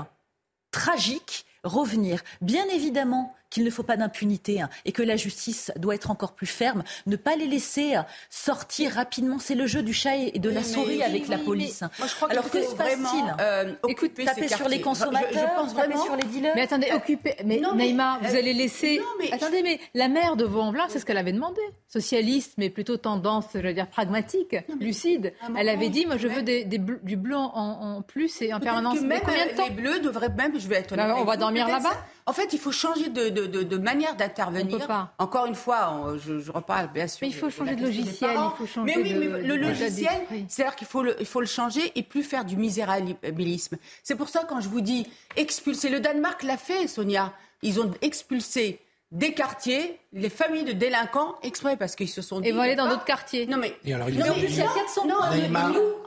tragiques 0.72 1.46
revenir. 1.64 2.22
Bien 2.42 2.68
évidemment, 2.70 3.36
qu'il 3.56 3.64
ne 3.64 3.70
faut 3.70 3.84
pas 3.84 3.96
d'impunité 3.96 4.60
hein, 4.60 4.70
et 4.84 4.92
que 4.92 5.02
la 5.02 5.16
justice 5.16 5.72
doit 5.78 5.96
être 5.96 6.12
encore 6.12 6.34
plus 6.34 6.46
ferme. 6.46 6.84
Ne 7.08 7.16
pas 7.16 7.38
les 7.38 7.48
laisser 7.48 7.96
euh, 7.96 8.02
sortir 8.30 8.92
rapidement. 8.92 9.40
C'est 9.40 9.56
le 9.56 9.66
jeu 9.66 9.82
du 9.82 9.94
chat 9.94 10.18
et 10.18 10.40
de 10.40 10.50
la 10.50 10.62
souris 10.62 11.02
avec 11.02 11.30
la 11.30 11.38
police. 11.38 11.82
Moi, 11.98 12.08
je 12.10 12.16
crois 12.16 12.30
Alors 12.32 12.50
que 12.50 12.62
se 12.62 12.76
passe-t-il 12.76 13.36
euh, 13.40 13.74
Écoute, 13.88 14.12
taper 14.14 14.50
sur 14.50 14.68
les 14.68 14.82
consommateurs, 14.82 15.30
je, 15.32 15.62
pense 15.62 15.74
taper 15.74 15.96
sur 15.98 16.18
les 16.18 16.26
dealers. 16.26 16.52
Mais 16.56 16.64
attendez, 16.64 16.88
occupez. 16.94 17.36
Mais, 17.46 17.62
Neymar, 17.76 18.20
vous 18.22 18.36
allez 18.36 18.54
laisser. 18.54 19.00
attendez, 19.32 19.64
mais 19.64 19.80
la 19.94 20.10
mère 20.10 20.36
de 20.36 20.44
vaux 20.44 20.66
c'est 20.90 21.00
ce 21.00 21.06
qu'elle 21.06 21.18
avait 21.18 21.32
demandé. 21.32 21.62
Socialiste, 21.88 22.56
mais 22.58 22.70
plutôt 22.70 22.98
tendance, 22.98 23.46
je 23.54 23.60
veux 23.60 23.74
dire, 23.74 23.88
pragmatique, 23.88 24.58
lucide. 24.82 25.34
Elle 25.58 25.70
avait 25.70 25.90
dit, 25.90 26.06
moi, 26.06 26.18
je 26.18 26.28
veux 26.28 26.44
des, 26.44 26.66
du 26.66 27.16
blanc 27.16 27.52
en, 27.56 28.02
plus 28.02 28.42
et 28.42 28.54
en 28.54 28.60
permanence. 28.60 29.00
Que 29.00 29.06
même 29.06 29.22
combien 29.24 29.46
de 29.46 29.56
temps 29.56 29.68
Les 29.70 29.72
bleus 29.72 30.00
devraient 30.02 30.28
même, 30.28 30.60
je 30.60 30.68
vais 30.68 30.76
être 30.76 30.94
On 30.98 31.24
va 31.24 31.38
dormir 31.38 31.70
là-bas 31.70 31.96
En 32.28 32.34
fait, 32.34 32.54
il 32.54 32.60
faut 32.60 32.72
changer 32.72 33.10
de 33.10 33.30
de, 33.30 33.78
manière 33.78 34.16
d'intervenir. 34.16 35.10
Encore 35.20 35.46
une 35.46 35.56
fois, 35.56 36.16
je, 36.18 36.52
reparle 36.52 36.92
bien 36.92 37.08
sûr. 37.08 37.20
Mais 37.22 37.28
il 37.28 37.36
faut 37.36 37.50
changer 37.50 37.76
de 37.76 37.84
logiciel, 37.84 38.32
il 38.32 38.58
faut 38.58 38.66
changer 38.66 38.96
mais 38.96 39.02
oui, 39.02 39.14
mais 39.14 39.42
le 39.42 39.56
logiciel, 39.56 40.26
c'est-à-dire 40.48 40.76
qu'il 40.76 40.88
faut 40.88 41.04
le, 41.04 41.16
il 41.20 41.26
faut 41.26 41.40
le 41.40 41.46
changer 41.46 41.92
et 41.96 42.04
plus 42.04 42.24
faire 42.24 42.46
du 42.46 42.58
misérabilisme. 42.58 43.78
C'est 44.04 44.16
pour 44.16 44.30
ça 44.30 44.44
quand 44.48 44.60
je 44.60 44.70
vous 44.70 44.82
dis 44.82 45.08
expulser, 45.36 45.90
le 45.90 46.00
Danemark 46.00 46.42
l'a 46.44 46.58
fait, 46.58 46.88
Sonia. 46.88 47.34
Ils 47.62 47.80
ont 47.80 47.92
expulsé 48.02 48.80
des 49.12 49.34
quartiers, 49.34 50.00
les 50.12 50.30
familles 50.30 50.66
de 50.66 50.74
délinquants 50.74 51.36
exprès 51.44 51.78
parce 51.78 51.96
qu'ils 51.96 52.10
se 52.10 52.22
sont 52.22 52.40
dit. 52.40 52.50
Et 52.50 52.52
vont 52.52 52.62
aller 52.62 52.76
dans 52.76 52.90
d'autres 52.90 53.06
quartiers. 53.06 53.46
Non 53.46 53.58
mais. 53.58 53.76
Et 53.86 53.94
alors 53.94 54.10
ils 54.10 54.18
non, 54.18 54.26
mais 54.36 54.44
il 54.44 54.56
y 54.56 54.62
a 54.62 54.68
400 54.68 55.08
non, 55.08 55.16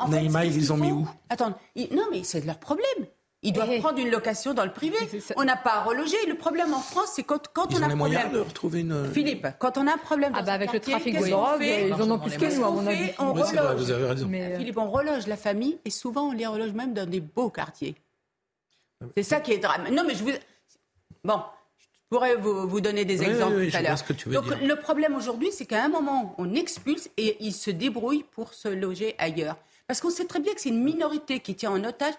Neymar, 0.09 0.45
ils 0.45 0.59
les 0.59 0.71
ont 0.71 0.77
mis 0.77 0.93
où? 0.93 1.09
Attends, 1.31 1.55
non 1.93 2.07
mais 2.11 2.25
c'est 2.25 2.45
leur 2.45 2.59
problème. 2.59 3.07
Ils 3.43 3.53
doivent 3.53 3.70
eh. 3.70 3.78
prendre 3.78 3.99
une 3.99 4.11
location 4.11 4.53
dans 4.53 4.64
le 4.64 4.72
privé. 4.72 4.97
On 5.36 5.45
n'a 5.45 5.57
pas 5.57 5.74
à 5.74 5.82
reloger. 5.84 6.16
Le 6.26 6.34
problème 6.34 6.74
en 6.74 6.80
France, 6.80 7.12
c'est 7.14 7.22
quand, 7.22 7.47
quand 7.53 7.72
on 7.72 7.82
a 7.82 7.86
un 7.86 7.97
problème. 7.97 8.32
De 8.32 8.41
retrouver 8.41 8.80
une... 8.80 9.12
Philippe, 9.12 9.47
quand 9.61 9.78
on 9.78 9.86
a 9.86 9.95
un 9.95 9.99
problème. 9.99 10.32
Ah 10.34 10.43
bah 10.43 10.53
avec 10.53 10.72
le 10.72 10.80
trafic 10.80 11.16
de 11.16 11.28
drogue, 11.28 11.62
ils 11.62 11.93
en 11.93 12.11
ont 12.11 12.18
plus 12.18 12.36
que 12.36 12.57
nous, 12.57 12.64
à 12.64 12.70
mon 12.70 12.86
avis. 12.86 13.11
On 13.18 13.32
reloge. 13.32 13.76
vous 13.76 13.91
avez 13.91 14.07
raison. 14.07 14.30
Euh, 14.32 14.59
Philippe, 14.59 14.78
on 14.78 14.91
reloge 14.91 15.26
la 15.26 15.36
famille 15.36 15.78
et 15.84 15.91
souvent 15.91 16.28
on 16.28 16.32
les 16.32 16.47
reloge 16.47 16.72
même 16.72 16.95
dans 16.95 17.09
des 17.09 17.20
beaux 17.20 17.51
quartiers. 17.51 17.95
C'est 19.16 19.22
ça 19.22 19.41
qui 19.41 19.53
est 19.53 19.59
drame. 19.59 19.89
Non, 19.93 20.03
mais 20.05 20.14
je 20.16 20.24
vous. 20.24 20.32
Bon, 21.22 21.41
je 21.78 21.86
pourrais 22.11 22.34
vous, 22.34 22.68
vous 22.68 22.80
donner 22.80 23.05
des 23.05 23.22
exemples 23.22 23.68
tout 23.70 23.76
à 23.76 23.82
l'heure. 23.82 23.99
Donc 24.26 24.61
le 24.61 24.74
problème 24.74 25.14
aujourd'hui, 25.14 25.51
c'est 25.53 25.66
qu'à 25.66 25.84
un 25.84 25.89
moment, 25.89 26.34
on 26.39 26.55
expulse 26.55 27.09
et 27.16 27.36
ils 27.39 27.53
se 27.53 27.70
débrouillent 27.70 28.24
pour 28.32 28.55
se 28.55 28.68
loger 28.68 29.14
ailleurs. 29.18 29.57
Parce 29.86 30.01
qu'on 30.01 30.11
sait 30.11 30.26
très 30.26 30.41
bien 30.41 30.53
que 30.55 30.61
c'est 30.61 30.70
une 30.70 30.82
minorité 30.82 31.39
qui 31.39 31.55
tient 31.55 31.70
en 31.70 31.84
otage 31.84 32.14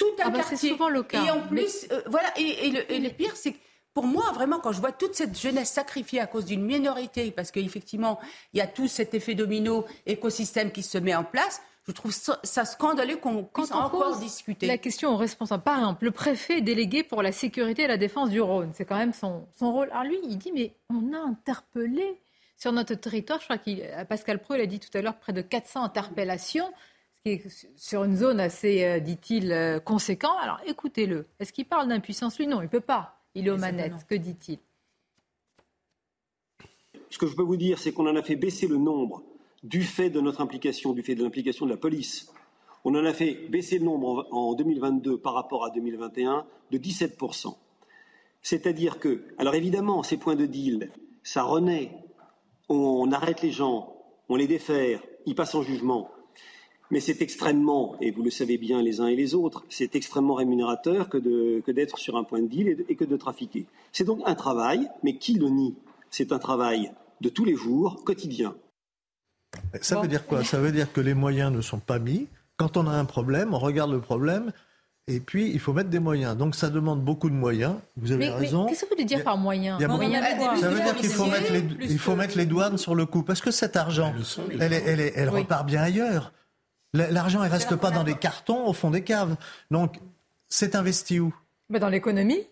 tout 0.00 0.22
un 0.22 0.26
ah 0.26 0.30
bah, 0.30 0.38
quartier. 0.38 0.56
C'est 0.56 0.68
souvent 0.68 0.88
le 0.88 1.02
cas. 1.02 1.24
Et 1.24 1.30
en 1.30 1.42
plus, 1.42 1.86
euh, 1.92 2.00
voilà, 2.06 2.32
et, 2.38 2.70
le, 2.70 3.08
pire, 3.10 3.36
c'est 3.36 3.52
que 3.52 3.58
pour 3.92 4.06
moi, 4.06 4.32
vraiment, 4.32 4.58
quand 4.58 4.72
je 4.72 4.80
vois 4.80 4.92
toute 4.92 5.14
cette 5.14 5.38
jeunesse 5.38 5.70
sacrifiée 5.70 6.20
à 6.20 6.26
cause 6.26 6.46
d'une 6.46 6.64
minorité, 6.64 7.30
parce 7.30 7.50
qu'effectivement, 7.50 8.18
il 8.54 8.58
y 8.58 8.60
a 8.60 8.66
tout 8.66 8.88
cet 8.88 9.14
effet 9.14 9.34
domino, 9.34 9.84
écosystème 10.06 10.72
qui 10.72 10.82
se 10.82 10.96
met 10.96 11.14
en 11.14 11.24
place, 11.24 11.60
je 11.86 11.92
trouve 11.92 12.12
ça, 12.12 12.64
scandaleux 12.64 13.16
qu'on 13.16 13.44
puisse 13.44 13.72
encore 13.72 14.18
discuter. 14.18 14.66
La 14.66 14.78
question 14.78 15.10
aux 15.10 15.16
responsables. 15.16 15.62
Par 15.62 15.78
exemple, 15.78 16.04
le 16.04 16.12
préfet 16.12 16.60
délégué 16.60 17.02
pour 17.02 17.22
la 17.22 17.32
sécurité 17.32 17.82
et 17.82 17.86
la 17.88 17.96
défense 17.96 18.30
du 18.30 18.40
Rhône. 18.40 18.70
C'est 18.74 18.84
quand 18.84 18.98
même 18.98 19.12
son, 19.12 19.48
son 19.56 19.72
rôle. 19.72 19.88
Alors 19.90 20.04
lui, 20.04 20.18
il 20.22 20.38
dit, 20.38 20.52
mais 20.52 20.72
on 20.88 21.12
a 21.12 21.18
interpellé 21.18 22.20
sur 22.56 22.72
notre 22.72 22.94
territoire, 22.94 23.40
je 23.40 23.44
crois 23.44 23.56
qu'il, 23.56 23.82
Pascal 24.08 24.38
Pro, 24.38 24.54
il 24.54 24.60
a 24.60 24.66
dit 24.66 24.78
tout 24.78 24.90
à 24.96 25.00
l'heure, 25.00 25.16
près 25.16 25.32
de 25.32 25.40
400 25.40 25.82
interpellations 25.82 26.70
qui 27.24 27.32
est 27.32 27.68
sur 27.76 28.04
une 28.04 28.16
zone 28.16 28.40
assez, 28.40 28.84
euh, 28.84 28.98
dit-il, 28.98 29.52
euh, 29.52 29.78
conséquent. 29.78 30.36
Alors 30.42 30.58
écoutez-le. 30.66 31.26
Est-ce 31.38 31.52
qu'il 31.52 31.66
parle 31.66 31.88
d'impuissance? 31.88 32.38
Lui, 32.38 32.46
non, 32.46 32.60
il 32.60 32.64
ne 32.64 32.70
peut 32.70 32.80
pas. 32.80 33.18
Il 33.34 33.46
est 33.46 33.50
aux 33.50 33.58
manettes. 33.58 34.06
Que 34.08 34.14
dit-il? 34.14 34.58
Ce 37.10 37.18
que 37.18 37.26
je 37.26 37.36
peux 37.36 37.42
vous 37.42 37.56
dire, 37.56 37.78
c'est 37.78 37.92
qu'on 37.92 38.06
en 38.06 38.16
a 38.16 38.22
fait 38.22 38.36
baisser 38.36 38.66
le 38.68 38.76
nombre 38.76 39.22
du 39.62 39.82
fait 39.82 40.08
de 40.08 40.20
notre 40.20 40.40
implication, 40.40 40.92
du 40.92 41.02
fait 41.02 41.14
de 41.14 41.22
l'implication 41.22 41.66
de 41.66 41.70
la 41.70 41.76
police. 41.76 42.32
On 42.84 42.94
en 42.94 43.04
a 43.04 43.12
fait 43.12 43.34
baisser 43.50 43.78
le 43.78 43.84
nombre 43.84 44.26
en 44.30 44.54
2022 44.54 45.18
par 45.18 45.34
rapport 45.34 45.66
à 45.66 45.70
2021 45.70 46.46
de 46.70 46.78
17%. 46.78 47.54
C'est-à-dire 48.40 48.98
que, 48.98 49.24
alors 49.36 49.54
évidemment, 49.54 50.02
ces 50.02 50.16
points 50.16 50.36
de 50.36 50.46
deal, 50.46 50.90
ça 51.22 51.42
renaît. 51.42 51.92
On 52.70 53.12
arrête 53.12 53.42
les 53.42 53.50
gens, 53.50 53.94
on 54.30 54.36
les 54.36 54.46
défère, 54.46 55.02
ils 55.26 55.34
passent 55.34 55.54
en 55.54 55.62
jugement. 55.62 56.10
Mais 56.90 57.00
c'est 57.00 57.22
extrêmement, 57.22 57.94
et 58.00 58.10
vous 58.10 58.22
le 58.22 58.30
savez 58.30 58.58
bien 58.58 58.82
les 58.82 59.00
uns 59.00 59.06
et 59.06 59.14
les 59.14 59.34
autres, 59.34 59.64
c'est 59.68 59.94
extrêmement 59.94 60.34
rémunérateur 60.34 61.08
que, 61.08 61.18
d'être 61.70 61.98
sur 61.98 62.16
un 62.16 62.24
point 62.24 62.40
de 62.40 62.48
deal 62.48 62.84
et, 62.88 62.96
que 62.96 63.04
de 63.04 63.16
trafiquer. 63.16 63.66
C'est 63.92 64.04
donc 64.04 64.20
un 64.26 64.34
travail, 64.34 64.88
mais 65.04 65.16
qui 65.16 65.34
le 65.34 65.48
nie 65.48 65.74
C'est 66.10 66.32
un 66.32 66.38
travail 66.38 66.90
de 67.20 67.28
tous 67.28 67.44
les 67.44 67.54
jours, 67.54 68.02
quotidien. 68.04 68.56
Ça 69.80 70.00
veut 70.00 70.08
dire 70.08 70.26
quoi? 70.26 70.42
Ça 70.42 70.58
veut 70.58 70.72
dire 70.72 70.92
que 70.92 71.00
les 71.00 71.14
moyens 71.14 71.52
ne 71.52 71.60
sont 71.60 71.78
pas 71.78 71.98
mis. 71.98 72.26
Quand 72.56 72.76
on 72.76 72.86
a 72.86 72.92
un 72.92 73.04
problème, 73.04 73.54
on 73.54 73.58
regarde 73.58 73.92
le 73.92 74.00
problème, 74.00 74.52
et 75.10 75.18
puis, 75.18 75.50
il 75.52 75.58
faut 75.58 75.72
mettre 75.72 75.90
des 75.90 75.98
moyens. 75.98 76.36
Donc, 76.36 76.54
ça 76.54 76.70
demande 76.70 77.02
beaucoup 77.02 77.30
de 77.30 77.34
moyens. 77.34 77.74
Vous 77.96 78.12
avez 78.12 78.28
raison. 78.28 78.66
Qu'est-ce 78.66 78.82
que 78.82 78.86
vous 78.86 78.90
voulez 78.90 79.04
dire 79.04 79.24
par 79.24 79.36
moyens 79.36 79.80
Ça 79.80 80.68
veut 80.70 80.80
dire 80.80 80.94
qu'il 80.94 81.08
faut, 81.08 81.26
mettre 81.26 81.52
les, 81.52 81.64
il 81.80 81.98
faut 81.98 82.14
mettre 82.14 82.36
les 82.36 82.46
douanes 82.46 82.78
sur 82.78 82.94
le 82.94 83.06
coup. 83.06 83.24
Parce 83.24 83.40
que 83.40 83.50
cet 83.50 83.74
argent, 83.74 84.14
elle, 84.60 84.72
elle, 84.72 85.28
repart 85.28 85.66
bien 85.66 85.82
ailleurs. 85.82 86.32
L'argent, 86.92 87.44
il 87.44 87.50
reste 87.50 87.76
pas 87.76 87.90
dans 87.90 88.04
des 88.04 88.16
cartons 88.16 88.66
au 88.66 88.72
fond 88.72 88.90
des 88.90 89.02
caves. 89.02 89.36
Donc, 89.70 89.96
c'est 90.48 90.74
investi 90.74 91.20
où? 91.20 91.34
Mais 91.68 91.78
dans 91.78 91.88
l'économie. 91.88 92.44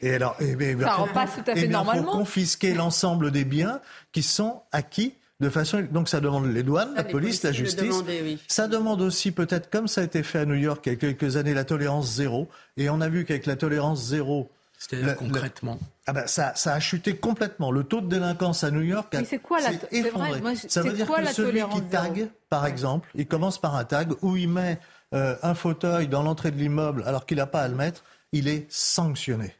Et 0.00 0.14
alors, 0.14 0.34
eh 0.40 0.56
ça 0.80 0.94
repasse 0.94 1.34
tout 1.36 1.50
à 1.50 1.54
fait 1.54 1.68
normalement. 1.68 2.02
Il 2.02 2.06
faut 2.06 2.18
confisquer 2.18 2.72
l'ensemble 2.74 3.30
des 3.30 3.44
biens 3.44 3.80
qui 4.12 4.22
sont 4.22 4.62
acquis 4.72 5.14
de 5.40 5.50
façon. 5.50 5.86
Donc 5.90 6.08
ça 6.08 6.20
demande 6.20 6.46
les 6.46 6.62
douanes, 6.62 6.94
la 6.94 7.04
police, 7.04 7.42
la 7.42 7.52
justice. 7.52 8.02
Ça 8.48 8.68
demande 8.68 9.02
aussi 9.02 9.30
peut-être, 9.30 9.68
comme 9.68 9.88
ça 9.88 10.00
a 10.00 10.04
été 10.04 10.22
fait 10.22 10.38
à 10.38 10.46
New 10.46 10.54
York 10.54 10.80
il 10.86 10.88
y 10.88 10.92
a 10.94 10.96
quelques 10.96 11.36
années, 11.36 11.52
la 11.52 11.64
tolérance 11.64 12.10
zéro. 12.10 12.48
Et 12.78 12.88
on 12.88 13.02
a 13.02 13.10
vu 13.10 13.26
qu'avec 13.26 13.44
la 13.44 13.56
tolérance 13.56 14.02
zéro, 14.02 14.50
C'est-à-dire 14.88 15.16
concrètement 15.16 15.78
ah 16.06 16.12
ben 16.12 16.26
ça, 16.26 16.52
ça 16.56 16.74
a 16.74 16.80
chuté 16.80 17.16
complètement. 17.16 17.70
Le 17.70 17.84
taux 17.84 18.00
de 18.00 18.08
délinquance 18.08 18.64
à 18.64 18.72
New 18.72 18.80
York 18.80 19.14
a 19.14 19.24
c'est 19.24 19.38
quoi 19.38 19.60
la 19.60 19.70
effondré. 19.92 20.40
Vrai, 20.40 20.56
ça 20.56 20.82
veut 20.82 20.92
dire 20.92 21.06
que 21.06 21.26
celui 21.26 21.62
qui 21.68 21.82
tag, 21.82 22.28
par 22.48 22.66
exemple, 22.66 23.08
il 23.14 23.28
commence 23.28 23.60
par 23.60 23.76
un 23.76 23.84
tag 23.84 24.12
où 24.22 24.36
il 24.36 24.48
met 24.48 24.80
euh, 25.14 25.36
un 25.42 25.54
fauteuil 25.54 26.08
dans 26.08 26.22
l'entrée 26.22 26.50
de 26.50 26.56
l'immeuble 26.56 27.04
alors 27.06 27.24
qu'il 27.24 27.36
n'a 27.36 27.46
pas 27.46 27.62
à 27.62 27.68
le 27.68 27.76
mettre, 27.76 28.02
il 28.32 28.48
est 28.48 28.66
sanctionné. 28.68 29.54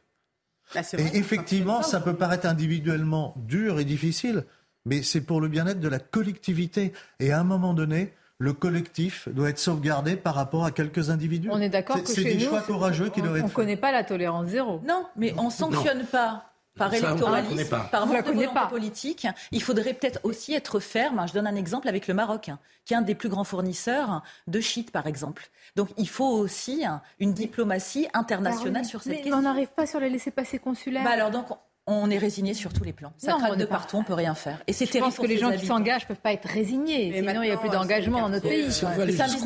Bah, 0.75 0.81
et 0.97 1.17
effectivement, 1.17 1.81
ça 1.81 2.01
peut 2.01 2.15
paraître 2.15 2.45
individuellement 2.45 3.33
dur 3.37 3.79
et 3.79 3.85
difficile, 3.85 4.43
mais 4.85 5.01
c'est 5.03 5.21
pour 5.21 5.39
le 5.39 5.47
bien-être 5.47 5.79
de 5.79 5.87
la 5.87 5.99
collectivité. 5.99 6.91
Et 7.19 7.31
à 7.31 7.39
un 7.39 7.43
moment 7.45 7.73
donné, 7.73 8.13
le 8.39 8.53
collectif 8.53 9.29
doit 9.29 9.49
être 9.49 9.59
sauvegardé 9.59 10.15
par 10.15 10.35
rapport 10.35 10.65
à 10.65 10.71
quelques 10.71 11.09
individus. 11.09 11.49
On 11.51 11.61
est 11.61 11.69
d'accord 11.69 12.01
que 12.01 12.09
c'est 12.09 12.23
des 12.23 12.39
choix 12.39 12.61
courageux 12.61 13.09
qui 13.09 13.21
doivent 13.21 13.37
être. 13.37 13.45
On 13.45 13.47
ne 13.47 13.53
connaît 13.53 13.77
pas 13.77 13.91
la 13.91 14.03
tolérance 14.03 14.47
zéro. 14.47 14.81
Non, 14.85 15.05
mais 15.15 15.33
on 15.37 15.49
sanctionne 15.49 16.05
pas 16.05 16.49
par 16.75 16.93
électoralisme, 16.93 17.77
par 17.91 18.07
manque 18.07 18.25
de 18.25 18.31
volonté 18.31 18.59
politique. 18.69 19.27
Il 19.51 19.61
faudrait 19.61 19.93
peut-être 19.93 20.19
aussi 20.23 20.53
être 20.53 20.79
ferme. 20.79 21.23
Je 21.27 21.33
donne 21.33 21.47
un 21.47 21.55
exemple 21.55 21.87
avec 21.87 22.07
le 22.07 22.13
Maroc, 22.13 22.49
hein, 22.49 22.59
qui 22.85 22.93
est 22.93 22.97
un 22.97 23.01
des 23.01 23.15
plus 23.15 23.29
grands 23.29 23.43
fournisseurs 23.43 24.23
de 24.47 24.59
shit, 24.59 24.91
par 24.91 25.05
exemple. 25.05 25.49
Donc 25.75 25.89
il 25.97 26.09
faut 26.09 26.29
aussi 26.29 26.83
une 27.19 27.33
diplomatie 27.33 28.07
internationale 28.13 28.85
sur 28.85 29.03
cette 29.03 29.13
question. 29.13 29.31
Mais 29.31 29.37
on 29.37 29.43
n'arrive 29.43 29.69
pas 29.69 29.85
sur 29.85 29.99
les 29.99 30.09
laissés-passer 30.09 30.59
consulaires. 30.59 31.03
Bah 31.03 31.11
alors 31.11 31.31
donc 31.31 31.47
on 31.85 32.09
est 32.09 32.17
résigné 32.17 32.53
sur 32.53 32.71
tous 32.71 32.83
les 32.83 32.93
plans. 32.93 33.13
Ça 33.17 33.33
craque 33.33 33.57
de 33.57 33.65
partout, 33.65 33.97
on 33.97 34.03
peut 34.03 34.13
rien 34.13 34.35
faire. 34.35 34.61
Et 34.67 34.73
c'est 34.73 34.85
terrible. 34.85 35.11
Je 35.11 35.17
pense 35.17 35.25
que 35.25 35.29
les 35.29 35.37
gens 35.37 35.51
qui 35.51 35.65
s'engagent 35.65 36.07
peuvent 36.07 36.17
pas 36.17 36.33
être 36.33 36.47
résignés. 36.47 37.13
sinon, 37.13 37.43
il 37.43 37.47
n'y 37.47 37.51
a 37.51 37.57
plus 37.57 37.69
d'engagement 37.69 38.21
dans 38.21 38.29
notre 38.29 38.47
pays. 38.47 38.71
C'est 38.71 38.85
un 38.85 39.05
business 39.05 39.43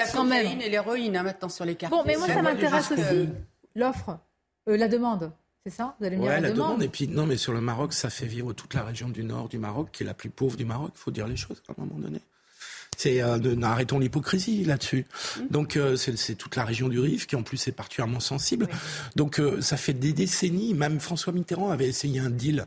la 0.00 0.06
cocaïne 0.06 0.60
et 0.60 0.68
l'héroïne 0.68 1.16
hein, 1.16 1.22
maintenant 1.22 1.48
sur 1.48 1.64
les 1.64 1.74
cartes. 1.74 1.92
Bon, 1.92 2.02
mais 2.06 2.16
moi, 2.16 2.26
ça 2.26 2.42
m'intéresse 2.42 2.90
aussi. 2.92 3.28
L'offre, 3.76 4.18
euh, 4.68 4.76
la 4.76 4.88
demande. 4.88 5.32
C'est 5.64 5.72
ça? 5.72 5.94
Vous 6.00 6.06
allez 6.06 6.16
me 6.16 6.22
dire 6.22 6.40
la, 6.40 6.50
demande? 6.50 6.82
Et 6.82 6.88
puis, 6.88 7.06
non, 7.06 7.26
mais 7.26 7.36
sur 7.36 7.52
le 7.52 7.60
Maroc, 7.60 7.92
ça 7.92 8.10
fait 8.10 8.26
vivre 8.26 8.52
toute 8.52 8.74
la 8.74 8.82
région 8.82 9.08
du 9.08 9.22
nord 9.22 9.48
du 9.48 9.58
Maroc, 9.58 9.90
qui 9.92 10.02
est 10.02 10.06
la 10.06 10.14
plus 10.14 10.30
pauvre 10.30 10.56
du 10.56 10.64
Maroc. 10.64 10.90
Il 10.94 10.98
faut 10.98 11.10
dire 11.10 11.28
les 11.28 11.36
choses 11.36 11.62
à 11.68 11.72
un 11.72 11.84
moment 11.84 12.00
donné. 12.00 12.20
C'est 13.00 13.22
euh, 13.22 13.38
arrêtons 13.62 13.98
l'hypocrisie 13.98 14.62
là-dessus. 14.62 15.06
Mmh. 15.06 15.40
Donc 15.50 15.76
euh, 15.78 15.96
c'est 15.96 16.34
toute 16.34 16.54
la 16.54 16.66
région 16.66 16.86
du 16.86 17.00
Rif 17.00 17.26
qui 17.26 17.34
en 17.34 17.42
plus 17.42 17.66
est 17.66 17.72
particulièrement 17.72 18.20
sensible. 18.20 18.68
Donc 19.16 19.40
euh, 19.40 19.62
ça 19.62 19.78
fait 19.78 19.94
des 19.94 20.12
décennies. 20.12 20.74
Même 20.74 21.00
François 21.00 21.32
Mitterrand 21.32 21.70
avait 21.70 21.88
essayé 21.88 22.20
un 22.20 22.28
deal 22.28 22.66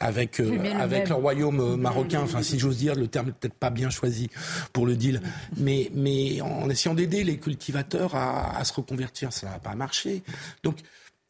avec 0.00 0.40
avec 0.40 1.10
le 1.10 1.14
royaume 1.14 1.76
marocain. 1.76 2.22
Enfin 2.22 2.42
si 2.42 2.58
j'ose 2.58 2.78
dire, 2.78 2.94
le 2.94 3.08
terme 3.08 3.26
n'est 3.26 3.32
peut-être 3.32 3.52
pas 3.52 3.68
bien 3.68 3.90
choisi 3.90 4.30
pour 4.72 4.86
le 4.86 4.96
deal, 4.96 5.20
mais 5.58 5.90
mais 5.92 6.40
en 6.40 6.70
essayant 6.70 6.94
d'aider 6.94 7.22
les 7.22 7.36
cultivateurs 7.36 8.14
à, 8.14 8.56
à 8.56 8.64
se 8.64 8.72
reconvertir, 8.72 9.34
ça 9.34 9.50
n'a 9.50 9.58
pas 9.58 9.74
marché. 9.74 10.22
Donc 10.62 10.78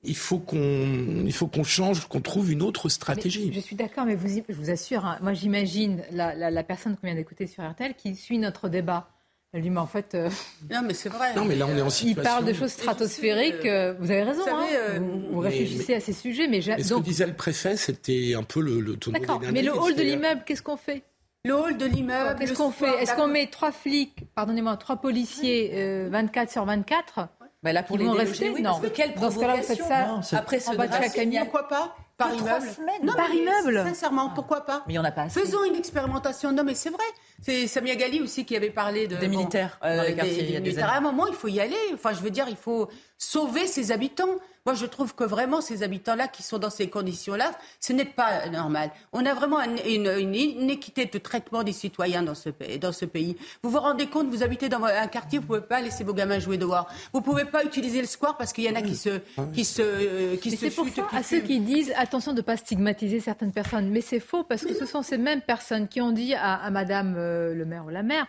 il 0.05 0.17
faut 0.17 0.39
qu'on 0.39 1.25
il 1.25 1.33
faut 1.33 1.47
qu'on 1.47 1.65
change, 1.65 2.07
qu'on 2.07 2.21
trouve 2.21 2.51
une 2.51 2.63
autre 2.63 2.89
stratégie. 2.89 3.53
je 3.53 3.61
suis 3.61 3.77
d'accord, 3.77 4.05
mais 4.05 4.15
vous, 4.15 4.29
je 4.49 4.55
vous 4.55 4.71
assure, 4.71 5.05
hein, 5.05 5.19
moi 5.23 5.35
j'imagine 5.35 6.03
la, 6.13 6.35
la, 6.51 6.63
personne 6.63 6.97
qu'on 6.97 7.07
vient 7.07 7.17
d'écouter 7.17 7.47
sur 7.47 7.69
RTL 7.69 7.95
qui 7.95 8.15
suit 8.15 8.39
notre 8.39 8.69
débat. 8.69 9.09
Elle 9.55 9.63
dit, 9.63 9.71
mais 9.71 9.79
en 9.79 9.87
fait. 9.87 10.17
Euh, 10.17 10.29
non, 10.69 10.83
mais 10.85 10.95
c'est 10.95 11.09
vrai. 11.09 11.33
Non, 11.37 11.45
mais 11.45 11.55
là, 11.55 11.67
on 11.69 11.77
est 11.77 11.81
en 11.81 11.89
situation. 11.89 12.21
Il 12.21 12.25
parle 12.25 12.45
de 12.45 12.53
choses 12.53 12.73
stratosphériques. 12.73 13.65
Euh, 13.67 13.95
vous 14.01 14.11
avez 14.11 14.25
raison. 14.25 14.43
Vous, 14.43 14.51
hein. 14.51 14.67
euh, 14.73 14.99
vous, 15.31 15.39
réfléchissez 15.39 15.95
à 15.95 16.01
ces 16.01 16.13
sujets. 16.13 16.49
Mais, 16.49 16.61
mais 16.67 16.83
ce 16.83 16.95
que 16.95 17.01
disait 17.01 17.29
le 17.29 17.35
préfet, 17.35 17.77
c'était 17.77 18.35
un 18.37 18.43
peu 18.43 18.61
le, 18.61 18.81
le 18.81 18.97
tonneau 18.97 19.17
D'accord. 19.17 19.41
Mais 19.53 19.63
le 19.63 19.73
hall 19.73 19.95
de 19.95 20.03
l'immeuble, 20.03 20.43
qu'est-ce 20.45 20.63
qu'on 20.63 20.77
fait? 20.77 21.05
Le 21.45 21.55
hall 21.55 21.77
de 21.77 21.87
l'immeuble. 21.87 22.37
Qu'est-ce 22.41 22.55
qu'on 22.55 22.73
fait? 22.73 23.01
Est-ce 23.01 23.15
qu'on 23.15 23.29
met 23.29 23.47
trois 23.47 23.71
flics, 23.71 24.27
pardonnez-moi, 24.35 24.77
trois 24.77 24.97
policiers 24.97 26.09
24 26.11 26.51
sur 26.51 26.65
24 26.65 27.29
bah 27.65 27.73
là, 27.73 27.83
pour 27.83 27.97
les 27.97 28.07
rester, 28.07 28.51
oui, 28.51 28.61
non. 28.61 28.73
Parce 28.73 28.83
que 28.83 28.87
quelle 28.89 29.15
Dans 29.15 29.31
ce 29.31 29.39
cas-là, 29.39 29.57
vous 29.57 29.63
faites 29.63 29.83
ça 29.83 30.21
après 30.37 30.61
ce 30.61 30.77
bas 30.77 30.87
de 30.87 30.93
chaque 30.93 31.19
année. 31.19 31.39
Pourquoi 31.41 31.67
pas 31.67 31.97
par 32.17 32.33
immeuble. 32.33 32.67
Non, 33.03 33.13
par 33.15 33.31
immeuble. 33.35 33.83
Sincèrement, 33.89 34.31
pourquoi 34.31 34.65
pas 34.65 34.85
Mais 34.87 34.93
il 34.93 34.97
n'y 34.97 34.99
en 35.01 35.05
a 35.05 35.11
pas 35.11 35.23
assez. 35.23 35.41
Faisons 35.41 35.65
une 35.65 35.75
expérimentation. 35.75 36.53
Non, 36.53 36.63
mais 36.63 36.75
c'est 36.75 36.91
vrai. 36.91 37.03
C'est 37.43 37.67
Samia 37.67 37.97
Gali 37.97 38.21
aussi 38.21 38.45
qui 38.45 38.55
avait 38.55 38.71
parlé 38.71 39.09
de, 39.09 39.17
des 39.17 39.27
militaires 39.27 39.79
dans 39.83 40.03
les 40.03 40.15
quartiers. 40.15 40.43
Des, 40.43 40.53
des 40.53 40.61
militaires. 40.61 40.91
À 40.91 40.99
un 40.99 41.01
moment, 41.01 41.27
il 41.27 41.35
faut 41.35 41.49
y 41.49 41.59
aller. 41.59 41.75
Enfin, 41.93 42.13
je 42.13 42.21
veux 42.21 42.31
dire, 42.31 42.47
il 42.49 42.57
faut 42.57 42.89
sauver 43.19 43.67
ses 43.67 43.93
habitants. 43.93 44.29
Moi, 44.67 44.75
je 44.75 44.87
trouve 44.87 45.15
que 45.15 45.25
vraiment, 45.25 45.61
ces 45.61 45.83
habitants-là 45.83 46.27
qui 46.27 46.43
sont 46.43 46.59
dans 46.59 46.71
ces 46.71 46.89
conditions-là, 46.89 47.53
ce 47.81 47.93
n'est 47.93 48.07
pas 48.07 48.49
normal. 48.49 48.91
On 49.13 49.27
a 49.27 49.35
vraiment 49.35 49.61
une, 49.61 50.07
une, 50.07 50.35
inéquité 50.35 51.05
de 51.05 51.19
traitement 51.19 51.63
des 51.63 51.75
citoyens 51.75 52.23
dans 52.23 52.35
ce, 52.35 52.49
dans 52.81 52.93
ce 52.93 53.05
pays. 53.05 53.37
Vous 53.63 53.69
vous 53.69 53.79
rendez 53.79 54.07
compte, 54.07 54.29
vous 54.29 54.43
habitez 54.43 54.71
dans 54.71 54.83
un 54.83 55.07
quartier, 55.07 55.39
vous 55.39 55.45
ne 55.45 55.49
pouvez 55.49 55.69
pas 55.69 55.83
laisser 55.83 56.03
vos 56.03 56.15
gamins 56.15 56.39
jouer 56.39 56.57
dehors. 56.57 56.89
Vous 57.13 57.21
ne 57.21 57.25
pouvez 57.25 57.45
pas 57.45 57.63
utiliser 57.63 58.01
le 58.01 58.07
square 58.07 58.39
parce 58.39 58.55
qu'il 58.55 58.65
y 58.65 58.71
en 58.71 58.75
a 58.75 58.81
qui 58.81 58.97
se, 58.97 59.21
qui 59.53 59.67
se, 59.67 60.37
qui 60.37 60.51
se 60.53 60.57
C'est 60.57 60.71
pour 60.71 60.89
ça, 60.89 61.07
à 61.13 61.23
ceux 61.23 61.41
qui 61.41 61.61
disent 61.61 61.93
attention 61.97 62.33
de 62.33 62.39
ne 62.39 62.43
pas 62.43 62.57
stigmatiser 62.57 63.21
certaines 63.21 63.53
personnes. 63.53 63.91
Mais 63.91 64.01
c'est 64.01 64.21
faux 64.21 64.45
parce 64.45 64.63
que 64.65 64.73
ce 64.73 64.87
sont 64.87 65.03
ces 65.03 65.19
mêmes 65.19 65.43
personnes 65.43 65.89
qui 65.89 66.01
ont 66.01 66.13
dit 66.13 66.33
à, 66.33 66.55
à 66.55 66.71
Madame 66.71 67.17
euh, 67.19 67.53
le 67.53 67.67
maire 67.67 67.85
ou 67.85 67.91
la 67.91 68.03
maire 68.03 68.27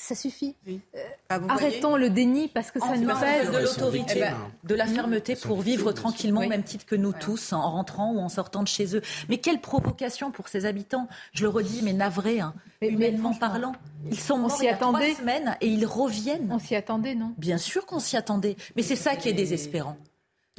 ça 0.00 0.14
suffit. 0.14 0.54
Euh, 0.68 1.00
ah, 1.28 1.40
arrêtons 1.48 1.96
le 1.96 2.08
déni 2.08 2.46
parce 2.46 2.70
que 2.70 2.78
ça 2.78 2.96
nous 2.96 3.08
pèse. 3.18 3.50
De 3.50 3.58
l'autorité, 3.58 4.14
eh 4.16 4.20
ben, 4.20 4.36
de 4.62 4.74
la 4.76 4.86
fermeté 4.86 5.34
pour 5.34 5.60
vivre 5.60 5.90
tranquillement, 5.90 6.42
au 6.42 6.48
même 6.48 6.62
titre 6.62 6.86
que 6.86 6.94
nous 6.94 7.12
tous, 7.12 7.52
en 7.52 7.72
rentrant 7.72 8.12
ou 8.12 8.20
en 8.20 8.28
sortant 8.28 8.62
de 8.62 8.68
chez 8.68 8.94
eux. 8.94 9.02
Mais 9.28 9.38
quelle 9.38 9.60
provocation 9.60 10.30
pour 10.30 10.48
ces 10.48 10.66
habitants 10.66 11.08
Je 11.32 11.42
le 11.42 11.48
redis, 11.48 11.80
mais 11.82 11.92
navré, 11.92 12.38
hein, 12.38 12.54
humainement 12.80 13.34
parlant. 13.34 13.72
Ils 14.08 14.18
sont 14.18 14.38
morts 14.38 14.56
il 14.60 14.66
y 14.66 14.68
a 14.68 14.76
trois 14.76 15.00
semaines 15.16 15.56
et 15.60 15.66
ils 15.66 15.84
reviennent. 15.84 16.48
On 16.52 16.60
s'y 16.60 16.76
attendait, 16.76 17.16
non? 17.16 17.34
Bien 17.36 17.58
sûr 17.58 17.84
qu'on 17.84 17.98
s'y 17.98 18.16
attendait. 18.16 18.56
Mais 18.76 18.82
c'est 18.82 18.96
ça 18.96 19.16
qui 19.16 19.28
est 19.28 19.34
désespérant. 19.34 19.96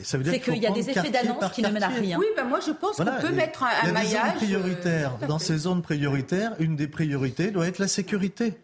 C'est 0.01 0.39
qu'il 0.41 0.57
y 0.57 0.67
a 0.67 0.71
des 0.71 0.89
effets 0.89 1.11
d'annonce 1.11 1.51
qui 1.53 1.61
ne 1.61 1.69
mènent 1.69 1.83
à 1.83 1.87
rien. 1.87 2.17
Oui, 2.19 2.27
ben 2.35 2.45
moi 2.45 2.59
je 2.65 2.71
pense 2.71 2.97
qu'on 2.97 3.05
peut 3.05 3.31
mettre 3.31 3.63
un, 3.63 3.91
maillage. 3.91 4.35
prioritaire. 4.35 5.17
Dans 5.27 5.39
ces 5.39 5.57
zones 5.57 5.81
prioritaires, 5.81 6.55
une 6.59 6.75
des 6.75 6.87
priorités 6.87 7.51
doit 7.51 7.67
être 7.67 7.79
la 7.79 7.87
sécurité. 7.87 8.57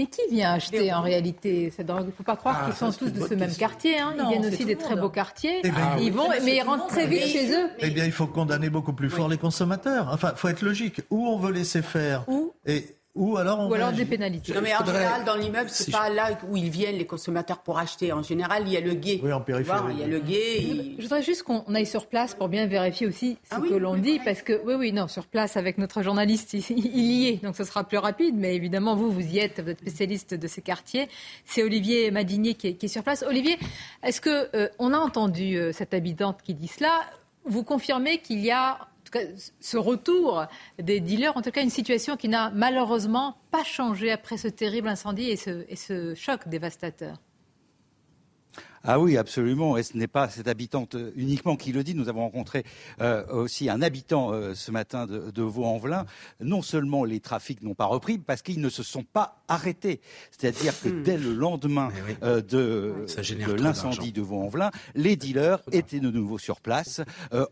Mais 0.00 0.06
qui 0.06 0.22
vient 0.30 0.52
acheter 0.52 0.94
en 0.94 1.02
réalité? 1.02 1.70
Il 1.78 1.84
ne 1.84 2.10
faut 2.10 2.22
pas 2.22 2.36
croire 2.36 2.62
ah, 2.62 2.64
qu'ils 2.64 2.74
sont 2.74 2.90
tous 2.90 3.12
de 3.12 3.20
ce 3.20 3.34
même 3.34 3.54
quartier. 3.54 3.98
Hein. 3.98 4.14
ils 4.16 4.28
viennent 4.28 4.46
aussi 4.46 4.64
des 4.64 4.76
très 4.76 4.96
beaux 4.96 5.10
quartiers. 5.10 5.60
Eh 5.62 5.70
ben, 5.70 5.98
ils 6.00 6.10
vont, 6.10 6.26
mais 6.42 6.56
ils 6.56 6.62
rentrent 6.62 6.86
très 6.86 7.06
vite 7.06 7.26
chez 7.26 7.52
eux. 7.52 7.68
Eh 7.80 7.90
bien, 7.90 8.06
il 8.06 8.12
faut 8.12 8.26
condamner 8.26 8.70
beaucoup 8.70 8.94
plus 8.94 9.10
fort 9.10 9.28
les 9.28 9.36
consommateurs. 9.36 10.08
Enfin, 10.10 10.30
il 10.32 10.38
faut 10.38 10.48
être 10.48 10.62
logique. 10.62 11.02
Où 11.10 11.26
on 11.26 11.38
veut 11.38 11.52
laisser 11.52 11.82
faire. 11.82 12.24
Et 12.64 12.96
ou 13.20 13.36
alors, 13.36 13.60
on 13.60 13.68
Ou 13.68 13.74
alors 13.74 13.92
des 13.92 14.06
pénalités. 14.06 14.54
Non, 14.54 14.62
mais 14.62 14.74
en 14.74 14.82
général, 14.82 15.24
dans 15.26 15.34
l'immeuble, 15.34 15.68
c'est 15.68 15.92
pas 15.92 16.08
là 16.08 16.30
où 16.48 16.56
ils 16.56 16.70
viennent, 16.70 16.96
les 16.96 17.04
consommateurs, 17.04 17.58
pour 17.58 17.78
acheter. 17.78 18.14
En 18.14 18.22
général, 18.22 18.62
il 18.64 18.72
y 18.72 18.78
a 18.78 18.80
le 18.80 18.94
guet. 18.94 19.20
Oui, 19.22 19.30
en 19.30 19.42
périphérie. 19.42 19.92
il 19.92 20.00
y 20.00 20.04
a 20.04 20.06
le 20.06 20.20
guet. 20.20 20.94
Je, 20.96 21.02
voudrais 21.02 21.22
juste 21.22 21.42
qu'on 21.42 21.62
aille 21.74 21.84
sur 21.84 22.06
place 22.06 22.34
pour 22.34 22.48
bien 22.48 22.66
vérifier 22.66 23.06
aussi 23.06 23.36
ce 23.44 23.56
ah 23.56 23.60
que 23.60 23.74
l'on 23.74 23.96
dit, 23.96 24.20
parce 24.24 24.40
que, 24.40 24.62
oui, 24.64 24.72
oui, 24.72 24.92
non, 24.92 25.06
sur 25.06 25.26
place 25.26 25.58
avec 25.58 25.76
notre 25.76 26.00
journaliste, 26.02 26.54
il, 26.54 26.80
y 26.80 27.28
est, 27.28 27.44
donc 27.44 27.56
ce 27.56 27.64
sera 27.64 27.84
plus 27.84 27.98
rapide, 27.98 28.36
mais 28.38 28.56
évidemment, 28.56 28.96
vous, 28.96 29.10
vous 29.10 29.20
y 29.20 29.38
êtes, 29.38 29.60
vous 29.60 29.68
êtes 29.68 29.80
spécialiste 29.80 30.32
de 30.32 30.46
ces 30.46 30.62
quartiers. 30.62 31.06
C'est 31.44 31.62
Olivier 31.62 32.10
Madinier 32.10 32.54
qui 32.54 32.68
est, 32.68 32.88
sur 32.88 33.02
place. 33.02 33.22
Olivier, 33.28 33.58
est-ce 34.02 34.22
que 34.22 34.48
euh, 34.56 34.68
on 34.78 34.94
a 34.94 34.98
entendu 34.98 35.56
euh, 35.56 35.72
cette 35.72 35.92
habitante 35.92 36.38
qui 36.42 36.54
dit 36.54 36.68
cela 36.68 37.00
Vous 37.44 37.64
confirmez 37.64 38.16
qu'il 38.18 38.40
y 38.40 38.50
a 38.50 38.78
ce 39.60 39.76
retour 39.76 40.46
des 40.78 41.00
dealers, 41.00 41.36
en 41.36 41.42
tout 41.42 41.50
cas 41.50 41.62
une 41.62 41.70
situation 41.70 42.16
qui 42.16 42.28
n'a 42.28 42.50
malheureusement 42.50 43.36
pas 43.50 43.64
changé 43.64 44.10
après 44.10 44.36
ce 44.36 44.48
terrible 44.48 44.88
incendie 44.88 45.30
et 45.30 45.36
ce 45.36 46.14
choc 46.14 46.48
dévastateur. 46.48 47.18
Ah 48.82 48.98
oui, 48.98 49.16
absolument. 49.18 49.76
Et 49.76 49.82
ce 49.82 49.96
n'est 49.96 50.06
pas 50.06 50.28
cette 50.28 50.48
habitante 50.48 50.96
uniquement 51.14 51.56
qui 51.56 51.72
le 51.72 51.84
dit. 51.84 51.94
Nous 51.94 52.08
avons 52.08 52.22
rencontré 52.22 52.64
euh, 53.00 53.26
aussi 53.28 53.68
un 53.68 53.82
habitant 53.82 54.32
euh, 54.32 54.54
ce 54.54 54.70
matin 54.70 55.06
de, 55.06 55.30
de 55.30 55.42
Vaux-en-Velin. 55.42 56.06
Non 56.40 56.62
seulement 56.62 57.04
les 57.04 57.20
trafics 57.20 57.62
n'ont 57.62 57.74
pas 57.74 57.84
repris, 57.84 58.18
parce 58.18 58.40
qu'ils 58.40 58.60
ne 58.60 58.70
se 58.70 58.82
sont 58.82 59.04
pas 59.04 59.42
arrêtés. 59.48 60.00
C'est-à-dire 60.30 60.72
que 60.80 60.88
hmm. 60.88 61.02
dès 61.02 61.18
le 61.18 61.34
lendemain 61.34 61.90
euh, 62.22 62.40
de, 62.40 63.06
de 63.06 63.52
l'incendie 63.52 64.12
de 64.12 64.22
Vaux-en-Velin, 64.22 64.70
les 64.94 65.16
dealers 65.16 65.60
étaient 65.72 66.00
de 66.00 66.10
nouveau 66.10 66.38
sur 66.38 66.60
place, 66.60 67.02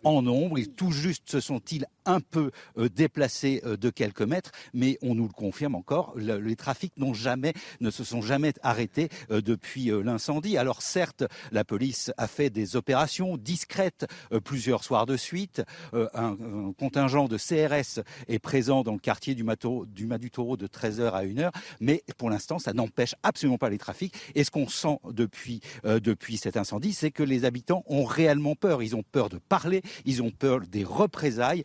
en 0.05 0.23
nombre. 0.23 0.59
Et 0.59 0.67
tout 0.67 0.93
juste 0.93 1.31
se 1.31 1.41
sont-ils 1.41 1.87
un 2.09 2.21
peu 2.21 2.51
déplacés 2.77 3.63
de 3.65 3.91
quelques 3.91 4.23
mètres, 4.23 4.51
mais 4.75 4.99
on 5.03 5.15
nous 5.15 5.27
le 5.27 5.33
confirme 5.33 5.75
encore, 5.75 6.15
les 6.17 6.57
trafics 6.57 6.97
n'ont 6.97 7.15
jamais, 7.15 7.53
ne 7.81 7.91
se 7.91 8.05
sont 8.05 8.23
jamais 8.23 8.53
arrêtés 8.63 9.09
depuis 9.31 9.91
l'incendie. 10.05 10.57
Alors 10.57 10.83
certes, 10.83 11.25
la 11.53 11.65
police 11.65 12.13
a 12.17 12.27
fait 12.27 12.51
des 12.51 12.77
opérations 12.77 13.37
discrètes 13.37 14.07
euh, 14.33 14.41
plusieurs 14.41 14.85
soirs 14.85 15.07
de 15.07 15.17
suite. 15.17 15.63
Euh, 15.95 16.09
un, 16.15 16.37
contingent 16.79 17.29
de 17.29 17.37
CRS 17.37 18.01
est 18.29 18.39
présent 18.39 18.83
dans 18.83 18.93
le 18.93 18.99
quartier 18.99 19.35
du, 19.35 19.43
Mato, 19.43 19.87
du 19.87 20.07
Madu 20.07 20.31
Taureau 20.31 20.57
de 20.57 20.67
13h 20.67 21.11
à 21.11 21.25
1h, 21.25 21.51
mais 21.81 22.03
pour 22.17 22.31
l'instant, 22.31 22.59
ça 22.59 22.73
n'empêche 22.73 23.15
absolument 23.23 23.59
pas 23.59 23.71
les 23.71 23.79
trafics. 23.79 24.15
Et 24.35 24.45
ce 24.45 24.51
qu'on 24.51 24.69
sent 24.69 24.99
depuis, 25.11 25.61
euh, 25.85 26.01
depuis 26.01 26.37
cet 26.37 26.57
incendie, 26.57 26.93
c'est 26.93 27.11
que 27.11 27.23
les 27.23 27.45
habitants 27.45 27.85
ont 27.87 28.05
réellement 28.05 28.55
peur. 28.55 28.83
Ils 28.83 28.97
ont 28.97 29.03
peur 29.03 29.29
de 29.29 29.39
parler, 29.39 29.83
ils 30.05 30.23
ont 30.23 30.31
peur 30.31 30.61
des 30.61 30.85
représailles, 30.85 31.63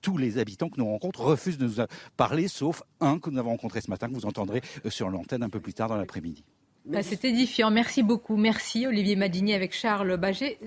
tous 0.00 0.16
les 0.16 0.38
habitants 0.38 0.68
que 0.68 0.78
nous 0.78 0.86
rencontrons 0.86 1.24
refusent 1.24 1.58
de 1.58 1.66
nous 1.66 1.86
parler, 2.16 2.48
sauf 2.48 2.82
un 3.00 3.18
que 3.18 3.30
nous 3.30 3.38
avons 3.38 3.50
rencontré 3.50 3.80
ce 3.80 3.90
matin, 3.90 4.08
que 4.08 4.14
vous 4.14 4.26
entendrez 4.26 4.62
sur 4.88 5.08
l'antenne 5.10 5.42
un 5.42 5.48
peu 5.48 5.60
plus 5.60 5.74
tard 5.74 5.88
dans 5.88 5.96
l'après-midi. 5.96 6.44
Bah, 6.86 7.02
c'est 7.02 7.24
édifiant. 7.24 7.70
Merci 7.70 8.02
beaucoup. 8.02 8.36
Merci 8.36 8.86
Olivier 8.86 9.16
Madini 9.16 9.54
avec 9.54 9.74
Charles 9.74 10.16
Baget. 10.16 10.58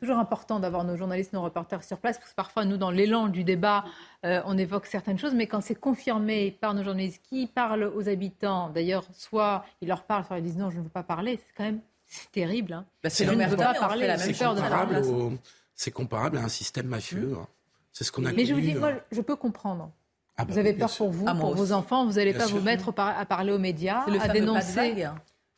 toujours 0.00 0.18
important 0.18 0.58
d'avoir 0.58 0.84
nos 0.84 0.96
journalistes, 0.96 1.32
nos 1.32 1.42
reporters 1.42 1.84
sur 1.84 1.98
place, 1.98 2.18
parce 2.18 2.30
que 2.30 2.34
parfois, 2.34 2.64
nous, 2.64 2.76
dans 2.76 2.90
l'élan 2.90 3.28
du 3.28 3.44
débat, 3.44 3.84
euh, 4.24 4.40
on 4.46 4.58
évoque 4.58 4.86
certaines 4.86 5.18
choses, 5.18 5.34
mais 5.34 5.46
quand 5.46 5.60
c'est 5.60 5.78
confirmé 5.78 6.50
par 6.50 6.74
nos 6.74 6.82
journalistes 6.82 7.20
qui 7.22 7.46
parlent 7.46 7.92
aux 7.94 8.08
habitants, 8.08 8.70
d'ailleurs, 8.70 9.04
soit 9.12 9.64
ils 9.80 9.88
leur 9.88 10.02
parlent, 10.02 10.24
soit 10.24 10.38
ils 10.38 10.44
disent 10.44 10.56
non, 10.56 10.70
je 10.70 10.78
ne 10.78 10.82
veux 10.82 10.88
pas 10.88 11.04
parler, 11.04 11.38
c'est 11.38 11.54
quand 11.56 11.64
même 11.64 11.80
c'est 12.06 12.30
terrible. 12.32 12.72
Hein. 12.72 12.84
Bah, 13.02 13.10
c'est 13.10 13.26
ne 13.26 13.56
pas 13.56 13.74
parler, 13.74 14.12
c'est 14.18 14.36
comparable, 14.36 14.96
au... 15.06 15.32
c'est 15.74 15.90
comparable 15.90 16.38
à 16.38 16.42
un 16.42 16.48
système 16.48 16.86
mafieux. 16.86 17.36
Hein. 17.38 17.46
C'est 17.92 18.04
ce 18.04 18.12
qu'on 18.12 18.24
a 18.24 18.32
Mais 18.32 18.44
je 18.44 18.54
vous 18.54 18.60
dis, 18.60 18.74
moi, 18.74 18.88
euh. 18.88 18.98
je 19.10 19.20
peux 19.20 19.36
comprendre. 19.36 19.90
Ah 20.36 20.44
bah 20.44 20.52
vous 20.52 20.58
avez 20.58 20.72
peur 20.72 20.90
pour 20.96 21.10
vous, 21.10 21.26
ah, 21.28 21.34
pour 21.34 21.54
vos 21.54 21.72
enfants, 21.72 22.06
vous 22.06 22.14
n'allez 22.14 22.32
pas 22.32 22.46
vous 22.46 22.60
mettre 22.60 22.92
à 22.96 23.26
parler 23.26 23.52
aux 23.52 23.58
médias, 23.58 24.04
à 24.20 24.28
dénoncer. 24.28 25.06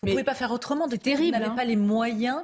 Vous 0.03 0.09
ne 0.09 0.12
pouvez 0.12 0.24
pas 0.24 0.35
faire 0.35 0.51
autrement. 0.51 0.89
De 0.89 0.97
terrible. 0.97 1.37
Vous 1.37 1.41
n'avez 1.41 1.53
hein. 1.53 1.57
pas 1.57 1.64
les 1.64 1.76
moyens 1.76 2.43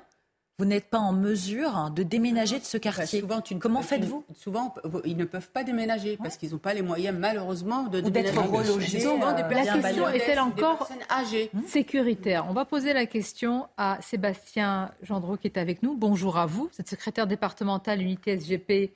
vous 0.60 0.66
n'êtes 0.66 0.90
pas 0.90 0.98
en 0.98 1.14
mesure 1.14 1.90
de 1.96 2.02
déménager 2.02 2.58
de 2.58 2.64
ce 2.64 2.76
bah, 2.76 2.82
quartier. 2.82 3.20
souvent, 3.20 3.42
Comment 3.58 3.80
faites-vous 3.80 4.26
Souvent, 4.34 4.74
ils 5.06 5.16
ne 5.16 5.24
peuvent 5.24 5.48
pas 5.48 5.64
déménager 5.64 6.18
parce 6.18 6.36
qu'ils 6.36 6.50
n'ont 6.50 6.58
pas 6.58 6.74
les 6.74 6.82
moyens, 6.82 7.16
malheureusement, 7.18 7.84
de 7.84 8.02
d'être 8.02 8.38
relogés. 8.38 9.00
Souvent, 9.00 9.32
des 9.32 9.40
la 9.40 9.64
question 9.64 10.06
est-elle 10.10 10.38
encore 10.38 10.86
âgées. 11.10 11.50
sécuritaire 11.66 12.44
On 12.46 12.52
va 12.52 12.66
poser 12.66 12.92
la 12.92 13.06
question 13.06 13.68
à 13.78 13.96
Sébastien 14.02 14.90
Gendreau 15.02 15.38
qui 15.38 15.46
est 15.46 15.56
avec 15.56 15.82
nous. 15.82 15.96
Bonjour 15.96 16.36
à 16.36 16.44
vous. 16.44 16.68
Vous 16.70 16.80
êtes 16.80 16.90
secrétaire 16.90 17.26
départemental 17.26 18.02
unité 18.02 18.38
SGP 18.38 18.92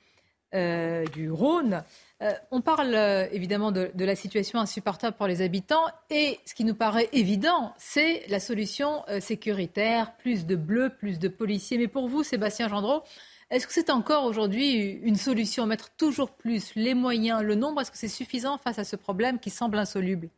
euh, 0.55 1.05
du 1.07 1.29
Rhône. 1.29 1.83
Euh, 2.21 2.31
on 2.49 2.61
parle 2.61 2.95
euh, 2.95 3.27
évidemment 3.31 3.73
de, 3.73 3.91
la 3.97 4.15
situation 4.15 4.59
insupportable 4.59 5.17
pour 5.17 5.27
les 5.27 5.41
habitants 5.41 5.83
et 6.09 6.39
ce 6.45 6.53
qui 6.53 6.63
nous 6.63 6.73
paraît 6.73 7.09
évident, 7.11 7.73
c'est 7.77 8.25
la 8.29 8.39
solution 8.39 9.03
sécuritaire, 9.19 10.15
plus 10.17 10.45
de 10.45 10.55
bleus, 10.55 10.91
plus 10.97 11.19
de 11.19 11.27
policiers. 11.27 11.77
Mais 11.77 11.89
pour 11.89 12.07
vous, 12.07 12.23
Sébastien 12.23 12.69
Gendreau, 12.69 13.03
est-ce 13.51 13.67
que 13.67 13.73
c'est 13.73 13.89
encore 13.89 14.23
aujourd'hui 14.23 14.99
une 15.03 15.17
solution, 15.17 15.65
mettre 15.65 15.91
toujours 15.97 16.31
plus 16.31 16.73
les 16.75 16.93
moyens, 16.93 17.43
le 17.43 17.55
nombre? 17.55 17.81
Est-ce 17.81 17.91
que 17.91 17.97
c'est 17.97 18.07
suffisant 18.07 18.57
face 18.57 18.79
à 18.79 18.85
ce 18.85 18.95
problème 18.95 19.39
qui 19.39 19.49
semble 19.49 19.77
insoluble? 19.77 20.29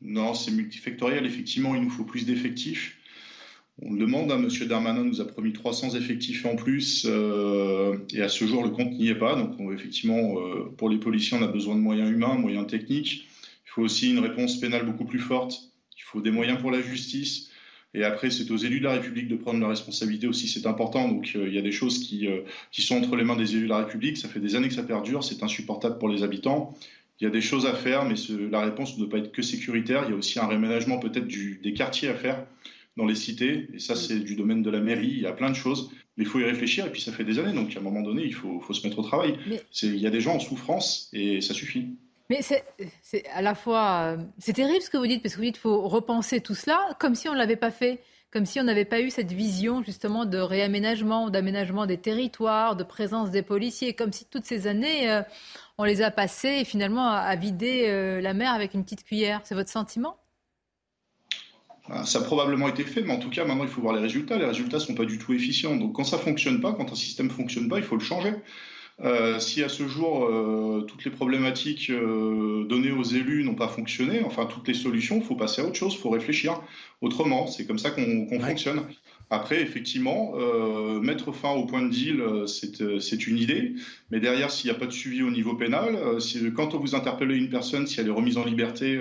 Non, 0.00 0.34
c'est 0.34 0.50
multifactoriel. 0.50 1.24
Effectivement, 1.24 1.74
il 1.74 1.82
nous 1.82 1.90
faut 1.90 2.04
plus 2.04 2.26
d'effectifs. 2.26 2.98
On 3.82 3.92
le 3.92 3.98
demande, 3.98 4.30
hein, 4.30 4.40
M. 4.40 4.68
Darmanin 4.68 5.02
nous 5.02 5.20
a 5.20 5.26
promis 5.26 5.52
300 5.52 5.96
effectifs 5.96 6.46
en 6.46 6.54
plus, 6.54 7.06
euh, 7.08 7.96
et 8.12 8.22
à 8.22 8.28
ce 8.28 8.46
jour, 8.46 8.62
le 8.62 8.70
compte 8.70 8.92
n'y 8.92 9.08
est 9.08 9.16
pas. 9.16 9.34
Donc, 9.34 9.56
effectivement, 9.72 10.38
euh, 10.38 10.72
pour 10.76 10.88
les 10.88 10.98
policiers, 10.98 11.36
on 11.36 11.42
a 11.42 11.48
besoin 11.48 11.74
de 11.74 11.80
moyens 11.80 12.08
humains, 12.08 12.34
moyens 12.34 12.68
techniques. 12.68 13.26
Il 13.66 13.70
faut 13.70 13.82
aussi 13.82 14.10
une 14.10 14.20
réponse 14.20 14.60
pénale 14.60 14.86
beaucoup 14.86 15.04
plus 15.04 15.18
forte. 15.18 15.72
Il 15.96 16.02
faut 16.02 16.20
des 16.20 16.30
moyens 16.30 16.60
pour 16.60 16.70
la 16.70 16.80
justice. 16.80 17.50
Et 17.94 18.04
après, 18.04 18.30
c'est 18.30 18.48
aux 18.52 18.56
élus 18.56 18.78
de 18.78 18.84
la 18.84 18.92
République 18.92 19.28
de 19.28 19.36
prendre 19.36 19.60
la 19.60 19.68
responsabilité 19.68 20.28
aussi, 20.28 20.46
c'est 20.46 20.66
important. 20.66 21.08
Donc, 21.08 21.32
euh, 21.34 21.48
il 21.48 21.54
y 21.54 21.58
a 21.58 21.62
des 21.62 21.72
choses 21.72 21.98
qui, 21.98 22.28
qui 22.70 22.82
sont 22.82 22.96
entre 22.96 23.16
les 23.16 23.24
mains 23.24 23.36
des 23.36 23.56
élus 23.56 23.64
de 23.64 23.70
la 23.70 23.78
République. 23.78 24.18
Ça 24.18 24.28
fait 24.28 24.40
des 24.40 24.54
années 24.54 24.68
que 24.68 24.74
ça 24.74 24.84
perdure, 24.84 25.24
c'est 25.24 25.42
insupportable 25.42 25.98
pour 25.98 26.08
les 26.08 26.22
habitants. 26.22 26.76
Il 27.20 27.24
y 27.24 27.26
a 27.26 27.30
des 27.30 27.40
choses 27.40 27.66
à 27.66 27.74
faire, 27.74 28.04
mais 28.04 28.14
la 28.50 28.60
réponse 28.60 28.94
ne 28.94 29.04
doit 29.04 29.10
pas 29.10 29.18
être 29.18 29.32
que 29.32 29.42
sécuritaire. 29.42 30.04
Il 30.06 30.10
y 30.10 30.14
a 30.14 30.16
aussi 30.16 30.38
un 30.38 30.46
réménagement 30.46 30.98
peut-être 30.98 31.26
des 31.26 31.72
quartiers 31.72 32.08
à 32.08 32.14
faire 32.14 32.44
dans 32.96 33.06
les 33.06 33.14
cités, 33.14 33.68
et 33.74 33.78
ça 33.78 33.96
c'est 33.96 34.20
du 34.20 34.36
domaine 34.36 34.62
de 34.62 34.70
la 34.70 34.80
mairie, 34.80 35.08
il 35.08 35.20
y 35.20 35.26
a 35.26 35.32
plein 35.32 35.50
de 35.50 35.56
choses, 35.56 35.90
mais 36.16 36.24
il 36.24 36.26
faut 36.30 36.38
y 36.38 36.44
réfléchir, 36.44 36.86
et 36.86 36.90
puis 36.90 37.00
ça 37.00 37.12
fait 37.12 37.24
des 37.24 37.38
années, 37.38 37.52
donc 37.52 37.74
à 37.76 37.80
un 37.80 37.82
moment 37.82 38.02
donné, 38.02 38.24
il 38.24 38.34
faut, 38.34 38.60
faut 38.60 38.72
se 38.72 38.86
mettre 38.86 38.98
au 38.98 39.02
travail. 39.02 39.36
Il 39.82 39.96
y 39.96 40.06
a 40.06 40.10
des 40.10 40.20
gens 40.20 40.36
en 40.36 40.40
souffrance, 40.40 41.10
et 41.12 41.40
ça 41.40 41.54
suffit. 41.54 41.88
Mais 42.30 42.40
c'est 42.40 43.26
à 43.34 43.42
la 43.42 43.54
fois... 43.54 44.16
C'est 44.38 44.54
terrible 44.54 44.80
ce 44.80 44.90
que 44.90 44.96
vous 44.96 45.06
dites, 45.06 45.22
parce 45.22 45.34
que 45.34 45.38
vous 45.38 45.44
dites 45.44 45.54
qu'il 45.54 45.62
faut 45.62 45.88
repenser 45.88 46.40
tout 46.40 46.54
cela, 46.54 46.96
comme 47.00 47.14
si 47.14 47.28
on 47.28 47.32
ne 47.32 47.38
l'avait 47.38 47.56
pas 47.56 47.70
fait 47.70 48.00
comme 48.34 48.46
si 48.46 48.58
on 48.58 48.64
n'avait 48.64 48.84
pas 48.84 49.00
eu 49.00 49.10
cette 49.10 49.30
vision 49.30 49.84
justement 49.84 50.24
de 50.24 50.38
réaménagement, 50.38 51.30
d'aménagement 51.30 51.86
des 51.86 51.98
territoires, 51.98 52.74
de 52.74 52.82
présence 52.82 53.30
des 53.30 53.42
policiers, 53.42 53.94
comme 53.94 54.12
si 54.12 54.24
toutes 54.24 54.44
ces 54.44 54.66
années, 54.66 55.08
euh, 55.08 55.22
on 55.78 55.84
les 55.84 56.02
a 56.02 56.10
passées 56.10 56.64
finalement 56.64 57.08
à, 57.10 57.36
vider 57.36 57.84
euh, 57.86 58.20
la 58.20 58.34
mer 58.34 58.52
avec 58.52 58.74
une 58.74 58.82
petite 58.82 59.04
cuillère. 59.04 59.40
C'est 59.44 59.54
votre 59.54 59.70
sentiment? 59.70 60.16
Ça 62.04 62.18
a 62.18 62.22
probablement 62.22 62.68
été 62.68 62.82
fait, 62.82 63.02
mais 63.02 63.12
en 63.12 63.18
tout 63.18 63.30
cas, 63.30 63.44
maintenant, 63.44 63.64
il 63.64 63.70
faut 63.70 63.82
voir 63.82 63.94
les 63.94 64.00
résultats. 64.00 64.38
Les 64.38 64.46
résultats 64.46 64.78
ne 64.78 64.82
sont 64.82 64.94
pas 64.94 65.04
du 65.04 65.18
tout 65.18 65.32
efficients. 65.34 65.76
Donc, 65.76 65.94
quand 65.94 66.04
ça 66.04 66.16
ne 66.16 66.22
fonctionne 66.22 66.60
pas, 66.60 66.72
quand 66.72 66.90
un 66.90 66.94
système 66.94 67.26
ne 67.26 67.32
fonctionne 67.32 67.68
pas, 67.68 67.78
il 67.78 67.84
faut 67.84 67.96
le 67.96 68.02
changer. 68.02 68.32
Euh, 69.02 69.40
si 69.40 69.62
à 69.62 69.68
ce 69.68 69.88
jour, 69.88 70.24
euh, 70.24 70.82
toutes 70.86 71.04
les 71.04 71.10
problématiques 71.10 71.90
euh, 71.90 72.64
données 72.64 72.92
aux 72.92 73.02
élus 73.02 73.42
n'ont 73.42 73.56
pas 73.56 73.68
fonctionné, 73.68 74.22
enfin, 74.24 74.46
toutes 74.46 74.68
les 74.68 74.74
solutions, 74.74 75.16
il 75.16 75.24
faut 75.24 75.34
passer 75.34 75.62
à 75.62 75.64
autre 75.64 75.74
chose, 75.74 75.94
il 75.94 76.00
faut 76.00 76.10
réfléchir 76.10 76.60
autrement. 77.00 77.46
C'est 77.46 77.66
comme 77.66 77.78
ça 77.78 77.90
qu'on 77.90 78.28
fonctionne. 78.40 78.82
Après, 79.34 79.60
effectivement, 79.60 80.34
euh, 80.36 81.00
mettre 81.00 81.32
fin 81.32 81.50
au 81.50 81.66
point 81.66 81.82
de 81.82 81.88
deal, 81.88 82.20
euh, 82.20 82.46
euh, 82.80 83.00
c'est 83.00 83.26
une 83.26 83.36
idée. 83.36 83.74
Mais 84.12 84.20
derrière, 84.20 84.52
s'il 84.52 84.70
n'y 84.70 84.76
a 84.76 84.78
pas 84.78 84.86
de 84.86 84.92
suivi 84.92 85.24
au 85.24 85.30
niveau 85.32 85.56
pénal, 85.56 85.98
quand 86.54 86.72
vous 86.76 86.94
interpellez 86.94 87.36
une 87.36 87.50
personne, 87.50 87.88
si 87.88 87.98
elle 87.98 88.06
est 88.06 88.12
remise 88.12 88.36
en 88.38 88.44
liberté 88.44 89.00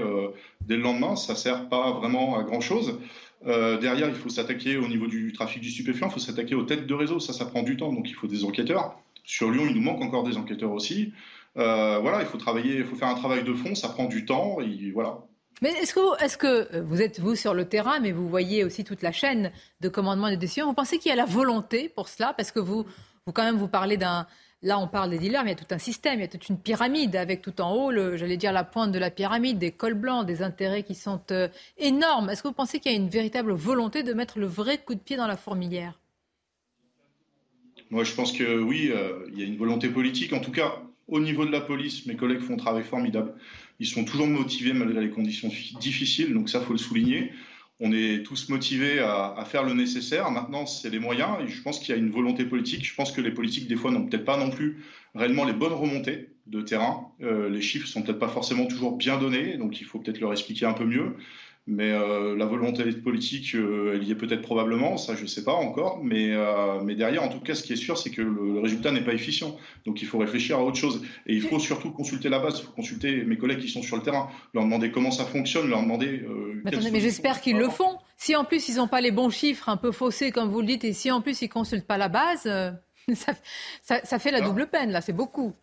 dès 0.61 0.75
le 0.75 0.81
lendemain, 0.81 1.15
ça 1.15 1.33
ne 1.33 1.37
sert 1.37 1.69
pas 1.69 1.91
vraiment 1.91 2.39
à 2.39 2.43
grand-chose. 2.43 2.99
derrière, 3.45 4.07
il 4.07 4.15
faut 4.15 4.29
s'attaquer 4.29 4.77
au 4.77 4.87
niveau 4.87 5.05
du 5.05 5.33
trafic 5.33 5.61
du 5.61 5.69
stupéfiant, 5.69 6.07
il 6.07 6.13
faut 6.13 6.19
s'attaquer 6.19 6.55
aux 6.55 6.63
têtes 6.63 6.87
de 6.87 6.93
réseau. 6.95 7.19
Ça, 7.19 7.31
ça 7.33 7.45
prend 7.45 7.61
du 7.61 7.77
temps, 7.77 7.93
donc 7.93 8.09
il 8.09 8.15
faut 8.15 8.27
des 8.27 8.43
enquêteurs. 8.43 8.97
Sur 9.23 9.51
Lyon, 9.51 9.65
il 9.69 9.75
nous 9.75 9.81
manque 9.81 10.01
encore 10.01 10.23
des 10.23 10.37
enquêteurs 10.37 10.71
aussi. 10.71 11.13
voilà, 11.55 12.21
il 12.21 12.25
faut 12.25 12.39
travailler, 12.39 12.77
il 12.77 12.85
faut 12.85 12.95
faire 12.95 13.09
un 13.09 13.15
travail 13.15 13.43
de 13.43 13.53
fond, 13.53 13.75
ça 13.75 13.89
prend 13.89 14.05
du 14.05 14.25
temps. 14.25 14.57
Et 14.61 14.89
voilà. 14.91 15.19
Mais 15.63 15.69
est-ce 15.69 15.93
que, 15.93 16.01
vous, 16.01 16.13
est 16.15 16.37
que 16.37 16.81
vous 16.81 17.01
êtes, 17.01 17.21
vous, 17.21 17.37
sur 17.37 17.53
le 17.53 17.63
terrain, 17.63 18.01
mais 18.01 18.11
vous 18.11 18.27
voyez 18.27 18.65
aussi 18.65 18.83
toute 18.83 19.01
la 19.01 19.13
chaîne 19.13 19.49
de 19.79 19.87
commandement 19.87 20.27
et 20.27 20.35
de 20.35 20.41
décision 20.41 20.65
Vous 20.65 20.73
pensez 20.73 20.99
qu'il 20.99 21.07
y 21.07 21.13
a 21.13 21.15
la 21.15 21.23
volonté 21.23 21.87
pour 21.87 22.09
cela? 22.09 22.33
Parce 22.33 22.51
que 22.51 22.59
vous, 22.59 22.85
vous, 23.25 23.31
quand 23.31 23.45
même, 23.45 23.55
vous 23.55 23.69
parlez 23.69 23.95
d'un... 23.95 24.27
Là, 24.61 24.77
on 24.77 24.89
parle 24.89 25.11
des 25.11 25.19
dealers, 25.19 25.45
mais 25.45 25.51
il 25.51 25.57
y 25.57 25.61
a 25.61 25.65
tout 25.65 25.73
un 25.73 25.77
système, 25.77 26.19
il 26.19 26.23
y 26.23 26.25
a 26.25 26.27
toute 26.27 26.49
une 26.49 26.59
pyramide 26.59 27.15
avec 27.15 27.41
tout 27.41 27.61
en 27.61 27.73
haut, 27.73 27.91
j'allais 28.17 28.35
dire 28.35 28.51
la 28.51 28.65
pointe 28.65 28.91
de 28.91 28.99
la 28.99 29.09
pyramide, 29.09 29.57
des 29.57 29.71
cols 29.71 29.93
blancs, 29.93 30.25
des 30.25 30.41
intérêts 30.41 30.83
qui 30.83 30.95
sont 30.95 31.21
euh, 31.31 31.47
énormes. 31.77 32.29
Est-ce 32.29 32.43
que 32.43 32.49
vous 32.49 32.53
pensez 32.53 32.81
qu'il 32.81 32.91
y 32.91 32.95
a 32.95 32.97
une 32.97 33.09
véritable 33.09 33.53
volonté 33.53 34.03
de 34.03 34.13
mettre 34.13 34.39
le 34.39 34.47
vrai 34.47 34.79
coup 34.79 34.95
de 34.95 34.99
pied 34.99 35.15
dans 35.15 35.27
la 35.27 35.37
fourmilière? 35.37 35.97
Moi, 37.89 38.03
je 38.03 38.13
pense 38.13 38.33
que 38.33 38.59
oui, 38.59 38.91
euh, 38.91 39.25
il 39.31 39.39
y 39.39 39.43
a 39.43 39.45
une 39.45 39.57
volonté 39.57 39.87
politique. 39.87 40.33
En 40.33 40.39
tout 40.41 40.51
cas, 40.51 40.81
au 41.07 41.19
niveau 41.19 41.45
de 41.45 41.51
la 41.51 41.61
police, 41.61 42.05
mes 42.05 42.15
collègues 42.15 42.39
font 42.39 42.53
un 42.53 42.57
travail 42.57 42.83
formidable. 42.83 43.33
Ils 43.83 43.87
sont 43.87 44.05
toujours 44.05 44.27
motivés 44.27 44.71
malgré 44.71 45.01
les 45.01 45.09
conditions 45.09 45.51
difficiles, 45.81 46.33
donc 46.33 46.47
ça, 46.47 46.61
faut 46.61 46.71
le 46.71 46.79
souligner. 46.79 47.33
On 47.81 47.91
est 47.91 48.23
tous 48.23 48.47
motivés 48.47 48.99
à, 48.99 49.43
faire 49.45 49.63
le 49.63 49.73
nécessaire. 49.73 50.31
Maintenant, 50.31 50.65
c'est 50.65 50.89
les 50.89 50.99
moyens. 50.99 51.31
Et 51.43 51.49
je 51.49 51.61
pense 51.61 51.79
qu'il 51.79 51.89
y 51.89 51.91
a 51.91 51.99
une 51.99 52.09
volonté 52.09 52.45
politique. 52.45 52.87
Je 52.87 52.95
pense 52.95 53.11
que 53.11 53.19
les 53.19 53.31
politiques, 53.31 53.67
des 53.67 53.75
fois, 53.75 53.91
n'ont 53.91 54.05
peut-être 54.05 54.23
pas 54.23 54.37
non 54.37 54.49
plus 54.51 54.77
réellement 55.15 55.43
les 55.43 55.51
bonnes 55.51 55.73
remontées 55.73 56.29
de 56.47 56.61
terrain. 56.61 57.09
Euh, 57.21 57.49
les 57.49 57.59
chiffres 57.61 57.85
sont 57.85 58.03
peut-être 58.03 58.19
pas 58.19 58.29
forcément 58.29 58.67
toujours 58.67 58.95
bien 58.95 59.17
donnés, 59.17 59.57
donc 59.57 59.81
il 59.81 59.83
faut 59.83 59.99
peut-être 59.99 60.21
leur 60.21 60.31
expliquer 60.31 60.65
un 60.65 60.73
peu 60.73 60.85
mieux. 60.85 61.17
Mais 61.65 61.91
euh, 61.91 62.35
la 62.35 62.45
volonté 62.45 62.83
politique, 62.91 63.55
euh, 63.55 63.93
elle 63.95 64.03
y 64.03 64.11
est 64.11 64.15
peut-être 64.15 64.41
probablement, 64.41 64.97
ça 64.97 65.15
je 65.15 65.21
ne 65.21 65.27
sais 65.27 65.45
pas 65.45 65.53
encore. 65.53 66.03
Mais, 66.03 66.33
euh, 66.33 66.81
mais 66.83 66.95
derrière, 66.95 67.23
en 67.23 67.29
tout 67.29 67.39
cas, 67.39 67.55
ce 67.55 67.63
qui 67.63 67.71
est 67.71 67.77
sûr, 67.77 67.97
c'est 67.97 68.09
que 68.09 68.21
le, 68.21 68.59
résultat 68.59 68.91
n'est 68.91 69.03
pas 69.03 69.13
efficient. 69.13 69.55
Donc 69.85 70.01
il 70.01 70.07
faut 70.07 70.17
réfléchir 70.17 70.57
à 70.57 70.63
autre 70.63 70.75
chose. 70.75 71.01
Et 71.25 71.33
il 71.33 71.41
faut 71.41 71.59
surtout 71.59 71.91
consulter 71.91 72.27
la 72.27 72.39
base, 72.39 72.59
il 72.59 72.65
faut 72.65 72.73
consulter 72.73 73.23
mes 73.23 73.37
collègues 73.37 73.59
qui 73.59 73.69
sont 73.69 73.81
sur 73.81 73.95
le 73.95 74.01
terrain, 74.01 74.29
leur 74.53 74.65
demander 74.65 74.91
comment 74.91 75.11
ça 75.11 75.23
fonctionne, 75.23 75.69
leur 75.69 75.81
demander... 75.81 76.25
mais, 76.65 76.73
attendez, 76.73 76.91
mais 76.91 76.99
j'espère 76.99 77.39
qu'ils 77.39 77.57
le 77.57 77.69
font. 77.69 77.97
Si 78.17 78.35
en 78.35 78.43
plus 78.43 78.67
ils 78.67 78.75
n'ont 78.75 78.87
pas 78.87 79.01
les 79.01 79.11
bons 79.11 79.29
chiffres, 79.29 79.69
un 79.69 79.77
peu 79.77 79.91
faussés 79.91 80.31
comme 80.31 80.49
vous 80.49 80.59
le 80.59 80.67
dites, 80.67 80.83
et 80.83 80.93
si 80.93 81.11
en 81.11 81.21
plus 81.21 81.41
ils 81.41 81.45
ne 81.45 81.49
consultent 81.49 81.87
pas 81.87 81.97
la 81.97 82.09
base, 82.09 82.41
ça, 83.13 83.33
ça, 84.03 84.19
fait 84.19 84.31
la 84.31 84.41
double 84.41 84.67
peine, 84.67 84.91
là, 84.91 85.01
c'est 85.01 85.13
beaucoup. 85.13 85.53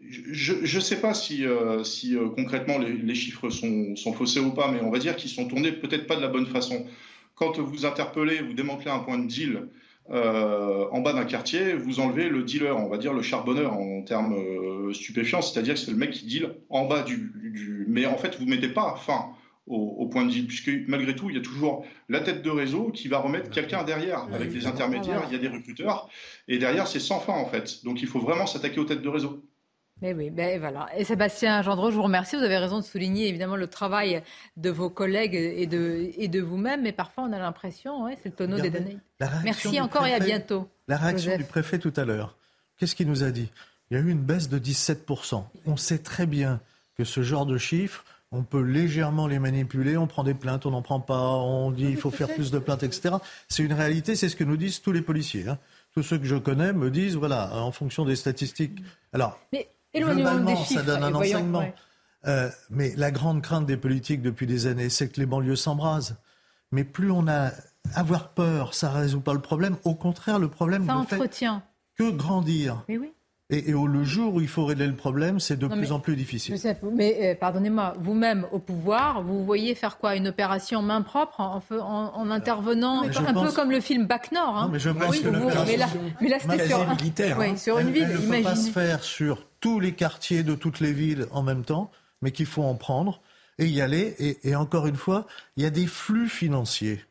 Je 0.00 0.76
ne 0.76 0.80
sais 0.80 1.00
pas 1.00 1.14
si, 1.14 1.46
euh, 1.46 1.84
si 1.84 2.16
euh, 2.16 2.28
concrètement 2.28 2.78
les, 2.78 3.14
chiffres 3.14 3.48
sont, 3.50 3.96
sont, 3.96 4.12
faussés 4.12 4.40
ou 4.40 4.50
pas, 4.50 4.70
mais 4.70 4.80
on 4.82 4.90
va 4.90 4.98
dire 4.98 5.16
qu'ils 5.16 5.30
sont 5.30 5.46
tournés 5.46 5.72
peut-être 5.72 6.06
pas 6.06 6.16
de 6.16 6.20
la 6.20 6.28
bonne 6.28 6.46
façon. 6.46 6.86
Quand 7.34 7.58
vous 7.58 7.86
interpellez, 7.86 8.40
vous 8.40 8.52
démantelez 8.52 8.90
un 8.90 8.98
point 8.98 9.18
de 9.18 9.26
deal 9.26 9.68
euh, 10.10 10.86
en 10.90 11.00
bas 11.00 11.12
d'un 11.12 11.24
quartier, 11.24 11.74
vous 11.74 12.00
enlevez 12.00 12.28
le 12.28 12.42
dealer, 12.42 12.76
on 12.76 12.88
va 12.88 12.98
dire 12.98 13.14
le 13.14 13.22
charbonneur 13.22 13.72
en 13.72 14.02
termes 14.02 14.92
stupéfiants, 14.92 15.40
c'est-à-dire 15.40 15.74
que 15.74 15.80
c'est 15.80 15.90
le 15.90 15.96
mec 15.96 16.10
qui 16.10 16.26
deal 16.26 16.54
en 16.68 16.86
bas 16.86 17.02
du, 17.02 17.32
du... 17.36 17.86
Mais 17.88 18.04
en 18.04 18.16
fait, 18.16 18.36
vous 18.38 18.44
ne 18.44 18.50
mettez 18.50 18.68
pas 18.68 18.96
fin 18.96 19.30
au, 19.66 19.76
au, 19.76 20.06
point 20.06 20.24
de 20.24 20.30
deal, 20.30 20.46
puisque 20.46 20.70
malgré 20.88 21.14
tout, 21.14 21.30
il 21.30 21.36
y 21.36 21.38
a 21.38 21.42
toujours 21.42 21.86
la 22.08 22.20
tête 22.20 22.42
de 22.42 22.50
réseau 22.50 22.90
qui 22.90 23.08
va 23.08 23.18
remettre 23.18 23.48
quelqu'un 23.48 23.84
derrière, 23.84 24.26
avec 24.32 24.52
des 24.52 24.66
intermédiaires, 24.66 25.22
il 25.28 25.32
y 25.32 25.36
a 25.36 25.38
des 25.38 25.48
recruteurs, 25.48 26.10
et 26.48 26.58
derrière, 26.58 26.86
c'est 26.88 27.00
sans 27.00 27.20
fin 27.20 27.34
en 27.34 27.46
fait. 27.46 27.84
Donc 27.84 28.02
il 28.02 28.08
faut 28.08 28.20
vraiment 28.20 28.46
s'attaquer 28.46 28.80
aux 28.80 28.84
têtes 28.84 29.02
de 29.02 29.08
réseau. 29.08 29.42
Mais 30.02 30.14
oui, 30.14 30.30
ben 30.30 30.58
voilà. 30.58 30.88
Et 30.96 31.04
Sébastien 31.04 31.62
Gendreau, 31.62 31.92
je 31.92 31.96
vous 31.96 32.02
remercie. 32.02 32.36
Vous 32.36 32.42
avez 32.42 32.58
raison 32.58 32.80
de 32.80 32.84
souligner 32.84 33.28
évidemment 33.28 33.54
le 33.54 33.68
travail 33.68 34.20
de 34.56 34.68
vos 34.68 34.90
collègues 34.90 35.36
et 35.36 35.66
de, 35.66 36.10
et 36.18 36.26
de 36.26 36.40
vous-même, 36.40 36.82
mais 36.82 36.90
parfois 36.90 37.22
on 37.22 37.32
a 37.32 37.38
l'impression, 37.38 38.02
ouais, 38.04 38.18
c'est 38.20 38.30
le 38.30 38.34
tonneau 38.34 38.58
des 38.58 38.70
données. 38.70 38.98
Merci 39.44 39.80
encore 39.80 40.04
et 40.06 40.14
à 40.14 40.18
bientôt. 40.18 40.68
La 40.88 40.96
réaction 40.96 41.36
du 41.36 41.44
préfet 41.44 41.78
tout 41.78 41.92
à 41.96 42.04
l'heure, 42.04 42.36
qu'est-ce 42.78 42.96
qu'il 42.96 43.06
nous 43.06 43.22
a 43.22 43.30
dit? 43.30 43.48
Il 43.90 43.96
y 43.96 44.00
a 44.00 44.02
eu 44.02 44.10
une 44.10 44.22
baisse 44.22 44.48
de 44.48 44.58
17%. 44.58 45.44
On 45.66 45.76
sait 45.76 45.98
très 45.98 46.26
bien 46.26 46.60
que 46.96 47.04
ce 47.04 47.22
genre 47.22 47.46
de 47.46 47.56
chiffres, 47.56 48.04
on 48.32 48.42
peut 48.42 48.62
légèrement 48.62 49.28
les 49.28 49.38
manipuler, 49.38 49.96
on 49.96 50.08
prend 50.08 50.24
des 50.24 50.34
plaintes, 50.34 50.66
on 50.66 50.70
n'en 50.70 50.82
prend 50.82 50.98
pas, 50.98 51.28
on 51.36 51.70
dit 51.70 51.84
il 51.84 51.96
faut 51.96 52.10
faire 52.10 52.28
plus 52.28 52.50
de 52.50 52.58
plaintes, 52.58 52.82
etc. 52.82 53.16
C'est 53.48 53.62
une 53.62 53.74
réalité, 53.74 54.16
c'est 54.16 54.28
ce 54.28 54.34
que 54.34 54.44
nous 54.44 54.56
disent 54.56 54.82
tous 54.82 54.90
les 54.92 55.02
policiers. 55.02 55.46
Hein. 55.46 55.58
Tous 55.94 56.02
ceux 56.02 56.18
que 56.18 56.24
je 56.24 56.36
connais 56.36 56.72
me 56.72 56.90
disent, 56.90 57.14
voilà, 57.16 57.54
en 57.54 57.70
fonction 57.70 58.04
des 58.04 58.16
statistiques. 58.16 58.82
Alors, 59.12 59.38
mais 59.52 59.68
globalement, 59.94 60.64
ça 60.64 60.82
donne 60.82 61.02
un 61.02 61.14
enseignement. 61.14 61.72
Euh, 62.26 62.48
mais 62.70 62.92
la 62.96 63.10
grande 63.10 63.42
crainte 63.42 63.66
des 63.66 63.76
politiques 63.76 64.22
depuis 64.22 64.46
des 64.46 64.66
années, 64.66 64.88
c'est 64.88 65.08
que 65.08 65.18
les 65.18 65.26
banlieues 65.26 65.56
s'embrasent. 65.56 66.16
Mais 66.70 66.84
plus 66.84 67.10
on 67.10 67.26
a 67.28 67.50
avoir 67.94 68.30
peur, 68.30 68.74
ça 68.74 68.90
ne 68.90 69.00
résout 69.00 69.20
pas 69.20 69.34
le 69.34 69.40
problème. 69.40 69.76
Au 69.84 69.94
contraire, 69.94 70.38
le 70.38 70.48
problème 70.48 70.86
ça 70.86 70.96
entretient. 70.96 71.62
que 71.96 72.10
grandir. 72.10 72.84
Mais 72.88 72.98
oui. 72.98 73.12
Et, 73.50 73.72
le 73.72 74.02
jour 74.02 74.34
où 74.34 74.40
il 74.40 74.48
faut 74.48 74.64
régler 74.64 74.86
le 74.86 74.94
problème, 74.94 75.38
c'est 75.38 75.58
de 75.58 75.66
plus 75.66 75.92
en 75.92 76.00
plus 76.00 76.16
difficile. 76.16 76.56
mais 76.94 77.18
euh, 77.20 77.34
pardonnez-moi, 77.38 77.92
vous-même 77.98 78.46
au 78.50 78.58
pouvoir, 78.58 79.22
vous 79.22 79.44
voyez 79.44 79.74
faire 79.74 79.98
quoi? 79.98 80.16
Une 80.16 80.28
opération 80.28 80.80
main 80.80 81.02
propre 81.02 81.40
en, 81.40 81.62
en, 81.70 82.30
intervenant 82.30 83.02
un 83.02 83.34
peu 83.34 83.52
comme 83.52 83.70
le 83.70 83.80
film 83.80 84.06
Bac 84.06 84.32
Nord. 84.32 84.56
Hein. 84.56 84.70
mais 84.72 84.78
je 84.78 84.88
pense 84.88 85.18
que 85.18 85.28
mais 85.28 85.76
là, 85.76 85.86
mais 86.22 86.28
là 86.30 86.38
c'était 86.40 86.66
sur, 86.66 86.80
hein. 86.80 87.56
sur 87.56 87.78
une 87.78 87.90
ville. 87.90 88.08
Elle 88.10 88.26
ne 88.26 88.36
peut 88.36 88.42
pas 88.42 88.56
se 88.56 88.70
faire 88.70 89.04
sur 89.04 89.44
tous 89.62 89.80
les 89.80 89.92
quartiers 89.92 90.42
de 90.42 90.54
toutes 90.54 90.80
les 90.80 90.92
villes 90.92 91.26
en 91.30 91.42
même 91.42 91.64
temps, 91.64 91.90
mais 92.20 92.32
qu'il 92.32 92.44
faut 92.44 92.62
en 92.62 92.74
prendre 92.74 93.22
et 93.58 93.66
y 93.66 93.80
aller. 93.80 94.38
et 94.44 94.54
encore 94.54 94.86
une 94.86 94.96
fois, 94.96 95.26
il 95.56 95.62
y 95.62 95.66
a 95.66 95.70
des 95.70 95.86
flux 95.86 96.28
financiers. 96.28 97.02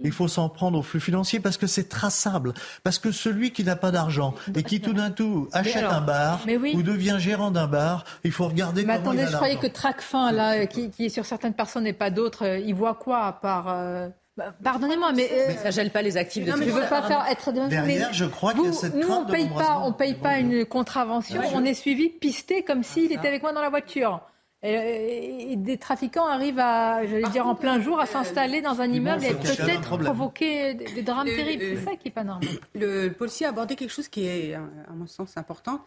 Il 0.00 0.12
faut 0.12 0.28
s'en 0.28 0.48
prendre 0.48 0.78
au 0.78 0.82
flux 0.82 1.00
financier 1.00 1.40
parce 1.40 1.56
que 1.56 1.66
c'est 1.66 1.88
traçable. 1.88 2.52
Parce 2.82 2.98
que 2.98 3.12
celui 3.12 3.50
qui 3.52 3.64
n'a 3.64 3.76
pas 3.76 3.90
d'argent 3.90 4.34
et 4.54 4.62
qui 4.62 4.80
tout 4.80 4.92
d'un 4.92 5.10
coup 5.10 5.48
achète 5.52 5.84
un 5.84 6.00
bar 6.00 6.44
ou 6.74 6.82
devient 6.82 7.16
gérant 7.18 7.50
d'un 7.50 7.66
bar, 7.66 8.04
il 8.24 8.32
faut 8.32 8.46
regarder 8.46 8.84
mais 8.84 8.96
comment 8.96 9.10
attendez, 9.10 9.22
il 9.22 9.28
a 9.28 9.30
je 9.30 9.36
croyais 9.36 9.56
que 9.56 9.66
Tracfin, 9.66 10.32
là, 10.32 10.66
qui, 10.66 10.90
qui, 10.90 11.06
est 11.06 11.08
sur 11.08 11.24
certaines 11.24 11.54
personnes 11.54 11.86
et 11.86 11.92
pas 11.92 12.10
d'autres, 12.10 12.44
euh, 12.44 12.58
il 12.58 12.74
voit 12.74 12.94
quoi 12.94 13.24
à 13.24 13.32
part... 13.32 13.66
Euh, 13.68 14.08
bah, 14.36 14.54
pardonnez-moi, 14.62 15.12
mais, 15.12 15.30
euh, 15.32 15.44
mais, 15.48 15.56
ça 15.56 15.70
gèle 15.70 15.90
pas 15.90 16.02
les 16.02 16.18
actifs. 16.18 16.44
De 16.44 16.50
non, 16.50 16.58
mais 16.58 16.66
je 16.66 16.70
veux 16.70 16.88
pas 16.88 17.02
faire 17.02 17.24
être 17.30 17.52
derrière. 17.52 18.12
Je 18.12 18.26
crois 18.26 18.52
qu'il 18.52 18.66
y 18.66 18.68
a 18.68 18.72
cette 18.72 18.94
nous, 18.94 19.08
on 19.08 19.24
paye 19.24 19.48
pas, 19.48 19.80
on 19.82 19.92
paye 19.92 20.14
pas 20.14 20.38
une 20.38 20.66
contravention. 20.66 21.40
On 21.54 21.64
est 21.64 21.74
suivi, 21.74 22.10
pisté 22.10 22.62
comme 22.62 22.82
s'il 22.82 23.12
était 23.12 23.28
avec 23.28 23.42
moi 23.42 23.52
dans 23.52 23.62
la 23.62 23.70
voiture. 23.70 24.20
Et, 24.62 25.54
des 25.56 25.78
trafiquants 25.78 26.26
arrivent 26.26 26.58
à, 26.58 27.06
j'allais 27.06 27.28
dire 27.30 27.46
en 27.46 27.54
plein 27.54 27.80
jour, 27.80 28.00
à 28.00 28.06
s'installer 28.06 28.62
dans 28.62 28.80
un 28.80 28.90
immeuble 28.90 29.24
et 29.24 29.34
peut-être 29.34 29.96
provoquer 29.96 30.74
des, 30.74 31.02
drames 31.02 31.26
terribles. 31.26 31.64
C'est 31.76 31.84
ça 31.84 31.96
qui 31.96 32.08
n'est 32.08 32.14
pas 32.14 32.24
normal. 32.24 32.48
Le 32.74 33.08
policier 33.08 33.46
a 33.46 33.50
abordé 33.50 33.76
quelque 33.76 33.92
chose 33.92 34.08
qui 34.08 34.26
est, 34.26 34.54
à 34.54 34.92
mon 34.94 35.06
sens, 35.06 35.36
important. 35.36 35.82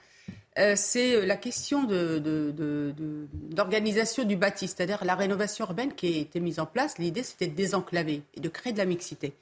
Euh, 0.58 0.74
c'est 0.76 1.26
la 1.26 1.38
question 1.38 1.84
d'organisation 1.84 4.24
de, 4.24 4.28
de, 4.28 4.34
du 4.34 4.38
bâti, 4.38 4.68
c'est-à-dire 4.68 5.06
la 5.06 5.16
rénovation 5.16 5.66
urbaine 5.66 5.94
qui 5.94 6.08
a 6.08 6.20
été 6.20 6.40
mise 6.40 6.60
en 6.60 6.66
place. 6.66 6.98
L'idée, 6.98 7.24
c'était 7.24 7.48
de 7.48 7.56
désenclaver 7.56 8.24
et 8.36 8.40
de 8.40 8.50
créer 8.50 8.74
de 8.74 8.78
la 8.78 8.86
mixité. 8.86 9.34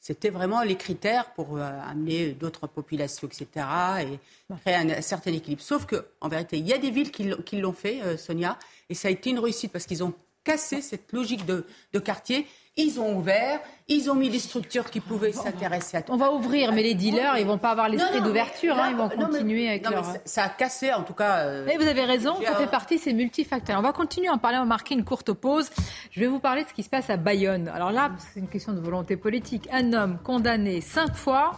C'était 0.00 0.30
vraiment 0.30 0.62
les 0.62 0.76
critères 0.76 1.32
pour 1.34 1.56
euh, 1.56 1.70
amener 1.84 2.32
d'autres 2.32 2.66
populations, 2.66 3.28
etc., 3.28 3.66
et 4.00 4.18
créer 4.62 4.76
un, 4.76 5.02
certain 5.02 5.32
équilibre. 5.32 5.62
Sauf 5.62 5.86
qu'en 5.86 6.28
vérité, 6.28 6.58
il 6.58 6.66
y 6.66 6.72
a 6.72 6.78
des 6.78 6.90
villes 6.90 7.10
qui 7.10 7.56
l'ont 7.56 7.72
fait, 7.72 8.02
euh, 8.02 8.16
Sonia, 8.16 8.58
et 8.88 8.94
ça 8.94 9.08
a 9.08 9.10
été 9.10 9.30
une 9.30 9.38
réussite 9.38 9.72
parce 9.72 9.86
qu'ils 9.86 10.04
ont 10.04 10.14
cassé 10.46 10.80
cette 10.80 11.12
logique 11.12 11.44
de, 11.44 11.64
quartier. 11.98 12.46
Ils 12.78 13.00
ont 13.00 13.16
ouvert, 13.16 13.60
ils 13.88 14.10
ont 14.10 14.14
mis 14.14 14.28
les 14.28 14.38
structures 14.38 14.90
qui 14.90 15.00
pouvaient 15.00 15.32
s'intéresser 15.32 15.96
à 15.96 16.02
tout. 16.02 16.12
On 16.12 16.18
va 16.18 16.30
ouvrir, 16.30 16.72
mais 16.72 16.82
les 16.82 16.92
dealers, 16.92 17.38
ils 17.38 17.46
vont 17.46 17.56
pas 17.56 17.70
avoir 17.70 17.88
l'esprit 17.88 18.20
d'ouverture, 18.20 18.76
hein, 18.76 18.88
ils 18.90 18.96
vont 18.96 19.08
continuer 19.08 19.68
avec 19.68 19.88
leur... 19.88 20.04
ça 20.26 20.44
a 20.44 20.48
cassé, 20.50 20.92
en 20.92 21.02
tout 21.02 21.14
cas... 21.14 21.38
Euh, 21.38 21.64
mais 21.66 21.78
vous 21.78 21.86
avez 21.86 22.04
raison, 22.04 22.34
ça 22.42 22.54
fait 22.54 22.66
partie, 22.66 22.98
c'est 22.98 23.14
multifacteur. 23.14 23.78
On 23.78 23.82
va 23.82 23.92
continuer 23.92 24.28
à 24.28 24.34
en 24.34 24.38
parler, 24.38 24.58
on 24.58 24.62
va 24.62 24.66
marquer 24.66 24.94
une 24.94 25.04
courte 25.04 25.32
pause. 25.32 25.70
Je 26.10 26.20
vais 26.20 26.26
vous 26.26 26.38
parler 26.38 26.64
de 26.64 26.68
ce 26.68 26.74
qui 26.74 26.82
se 26.82 26.90
passe 26.90 27.08
à 27.08 27.16
Bayonne. 27.16 27.68
Alors 27.68 27.92
là, 27.92 28.10
c'est 28.18 28.40
une 28.40 28.48
question 28.48 28.74
de 28.74 28.80
volonté 28.80 29.16
politique. 29.16 29.68
Un 29.72 29.94
homme 29.94 30.18
condamné 30.22 30.82
cinq 30.82 31.14
fois, 31.14 31.52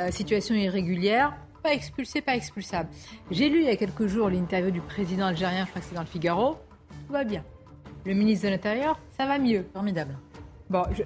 euh, 0.00 0.10
situation 0.10 0.56
irrégulière, 0.56 1.36
pas 1.62 1.74
expulsé, 1.74 2.22
pas 2.22 2.34
expulsable. 2.34 2.88
J'ai 3.30 3.48
lu 3.48 3.60
il 3.60 3.66
y 3.66 3.70
a 3.70 3.76
quelques 3.76 4.08
jours 4.08 4.30
l'interview 4.30 4.72
du 4.72 4.80
président 4.80 5.26
algérien, 5.26 5.64
je 5.64 5.70
crois 5.70 5.80
que 5.80 5.86
c'est 5.86 5.94
dans 5.94 6.00
le 6.00 6.08
Figaro. 6.08 6.56
Tout 7.06 7.12
va 7.12 7.22
bien. 7.22 7.44
Le 8.04 8.14
ministre 8.14 8.46
de 8.46 8.50
l'Intérieur, 8.50 8.98
ça 9.16 9.26
va 9.26 9.38
mieux. 9.38 9.64
Formidable. 9.72 10.16
Bon, 10.70 10.84
je... 10.96 11.02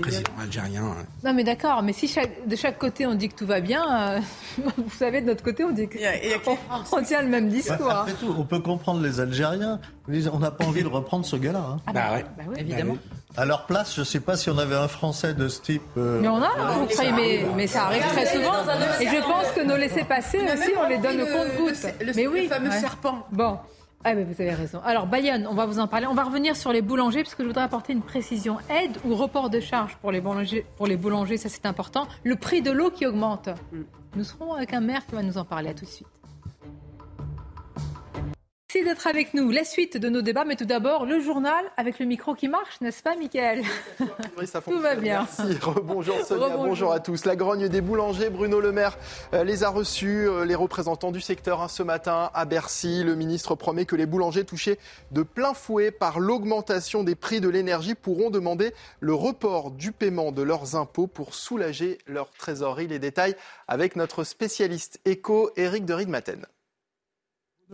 Président 0.00 0.32
algérien. 0.40 0.84
Hein. 0.84 1.04
Non, 1.24 1.34
mais 1.34 1.44
d'accord, 1.44 1.82
mais 1.82 1.92
si 1.92 2.12
de 2.46 2.56
chaque 2.56 2.78
côté 2.78 3.06
on 3.06 3.14
dit 3.14 3.28
que 3.28 3.36
tout 3.36 3.46
va 3.46 3.60
bien, 3.60 4.16
euh, 4.16 4.20
vous 4.76 4.90
savez, 4.96 5.20
de 5.20 5.26
notre 5.26 5.44
côté 5.44 5.62
on 5.62 5.72
dit 5.72 5.88
qu'on 5.88 7.02
tient 7.02 7.22
le 7.22 7.28
même 7.28 7.48
discours. 7.48 7.90
après 7.90 8.14
tout, 8.14 8.34
on 8.36 8.44
peut 8.44 8.60
comprendre 8.60 9.02
les 9.02 9.20
Algériens. 9.20 9.78
On 10.08 10.38
n'a 10.38 10.50
pas 10.50 10.64
envie 10.64 10.82
de 10.82 10.88
reprendre 10.88 11.24
ce 11.24 11.36
gars-là. 11.36 11.64
Hein. 11.70 11.80
Ah 11.86 11.92
bah, 11.92 12.00
bah, 12.10 12.22
bah, 12.38 12.44
oui. 12.48 12.56
évidemment. 12.60 12.96
À 13.36 13.44
leur 13.44 13.66
place, 13.66 13.94
je 13.94 14.00
ne 14.00 14.04
sais 14.04 14.20
pas 14.20 14.36
si 14.36 14.50
on 14.50 14.58
avait 14.58 14.74
un 14.74 14.88
Français 14.88 15.32
de 15.34 15.48
ce 15.48 15.60
type. 15.60 15.82
Euh, 15.96 16.20
mais 16.20 16.28
on 16.28 16.42
a, 16.42 16.48
vous 16.78 16.86
croyez, 16.86 17.12
mais, 17.12 17.46
mais, 17.56 17.66
ça 17.66 17.84
arrive 17.84 18.02
très 18.08 18.26
souvent. 18.26 18.52
Et 19.00 19.06
je 19.06 19.20
pense 19.22 19.52
que 19.54 19.64
nos 19.64 19.76
laissés-passer 19.76 20.38
aussi, 20.38 20.70
on 20.78 20.88
les 20.88 20.98
donne 20.98 21.20
au 21.22 21.26
compte-gouttes. 21.26 21.86
Mais 22.14 22.26
oui, 22.26 22.42
le 22.44 22.48
fameux 22.48 22.70
serpent. 22.70 23.26
Bon. 23.32 23.58
Ah, 24.04 24.14
mais 24.14 24.24
vous 24.24 24.40
avez 24.40 24.54
raison. 24.54 24.80
Alors, 24.84 25.06
Bayonne, 25.06 25.46
on 25.48 25.54
va 25.54 25.64
vous 25.64 25.78
en 25.78 25.86
parler. 25.86 26.06
On 26.06 26.14
va 26.14 26.24
revenir 26.24 26.56
sur 26.56 26.72
les 26.72 26.82
boulangers, 26.82 27.22
parce 27.22 27.36
que 27.36 27.42
je 27.44 27.48
voudrais 27.48 27.64
apporter 27.64 27.92
une 27.92 28.02
précision. 28.02 28.58
Aide 28.68 28.98
ou 29.04 29.14
report 29.14 29.48
de 29.48 29.60
charge 29.60 29.96
pour 29.96 30.10
les 30.10 30.20
boulangers, 30.20 30.66
pour 30.76 30.86
les 30.86 30.96
boulangers 30.96 31.36
ça 31.36 31.48
c'est 31.48 31.66
important. 31.66 32.08
Le 32.24 32.36
prix 32.36 32.62
de 32.62 32.70
l'eau 32.70 32.90
qui 32.90 33.06
augmente. 33.06 33.48
Mm. 33.72 33.82
Nous 34.16 34.24
serons 34.24 34.54
avec 34.54 34.74
un 34.74 34.80
maire 34.80 35.06
qui 35.06 35.14
va 35.14 35.22
nous 35.22 35.38
en 35.38 35.44
parler. 35.44 35.70
À 35.70 35.74
tout 35.74 35.84
de 35.84 35.90
suite. 35.90 36.08
Merci 38.74 38.88
d'être 38.88 39.06
avec 39.06 39.34
nous. 39.34 39.50
La 39.50 39.64
suite 39.64 39.98
de 39.98 40.08
nos 40.08 40.22
débats, 40.22 40.46
mais 40.46 40.56
tout 40.56 40.64
d'abord 40.64 41.04
le 41.04 41.20
journal 41.20 41.62
avec 41.76 41.98
le 41.98 42.06
micro 42.06 42.34
qui 42.34 42.48
marche, 42.48 42.80
n'est-ce 42.80 43.02
pas, 43.02 43.14
Oui, 44.38 44.46
ça 44.46 44.62
Tout 44.62 44.78
va 44.78 44.94
bien. 44.94 45.26
Merci. 45.38 45.58
Rebonjour 45.60 46.16
Sonia, 46.24 46.56
bonjour 46.56 46.90
à 46.90 46.98
tous. 46.98 47.26
La 47.26 47.36
grogne 47.36 47.68
des 47.68 47.82
boulangers, 47.82 48.30
Bruno 48.30 48.60
Le 48.60 48.72
Maire 48.72 48.96
euh, 49.34 49.44
les 49.44 49.62
a 49.62 49.68
reçus, 49.68 50.26
euh, 50.26 50.46
les 50.46 50.54
représentants 50.54 51.12
du 51.12 51.20
secteur 51.20 51.60
hein, 51.60 51.68
ce 51.68 51.82
matin 51.82 52.30
à 52.32 52.46
Bercy. 52.46 53.04
Le 53.04 53.14
ministre 53.14 53.54
promet 53.56 53.84
que 53.84 53.94
les 53.94 54.06
boulangers 54.06 54.44
touchés 54.44 54.78
de 55.10 55.22
plein 55.22 55.52
fouet 55.52 55.90
par 55.90 56.18
l'augmentation 56.18 57.04
des 57.04 57.14
prix 57.14 57.42
de 57.42 57.50
l'énergie 57.50 57.94
pourront 57.94 58.30
demander 58.30 58.72
le 59.00 59.12
report 59.12 59.70
du 59.70 59.92
paiement 59.92 60.32
de 60.32 60.40
leurs 60.40 60.76
impôts 60.76 61.08
pour 61.08 61.34
soulager 61.34 61.98
leur 62.06 62.30
trésorerie. 62.30 62.86
Les 62.86 62.98
détails 62.98 63.36
avec 63.68 63.96
notre 63.96 64.24
spécialiste 64.24 64.98
éco, 65.04 65.50
Éric 65.56 65.84
de 65.84 65.92
Ridmaten. 65.92 66.46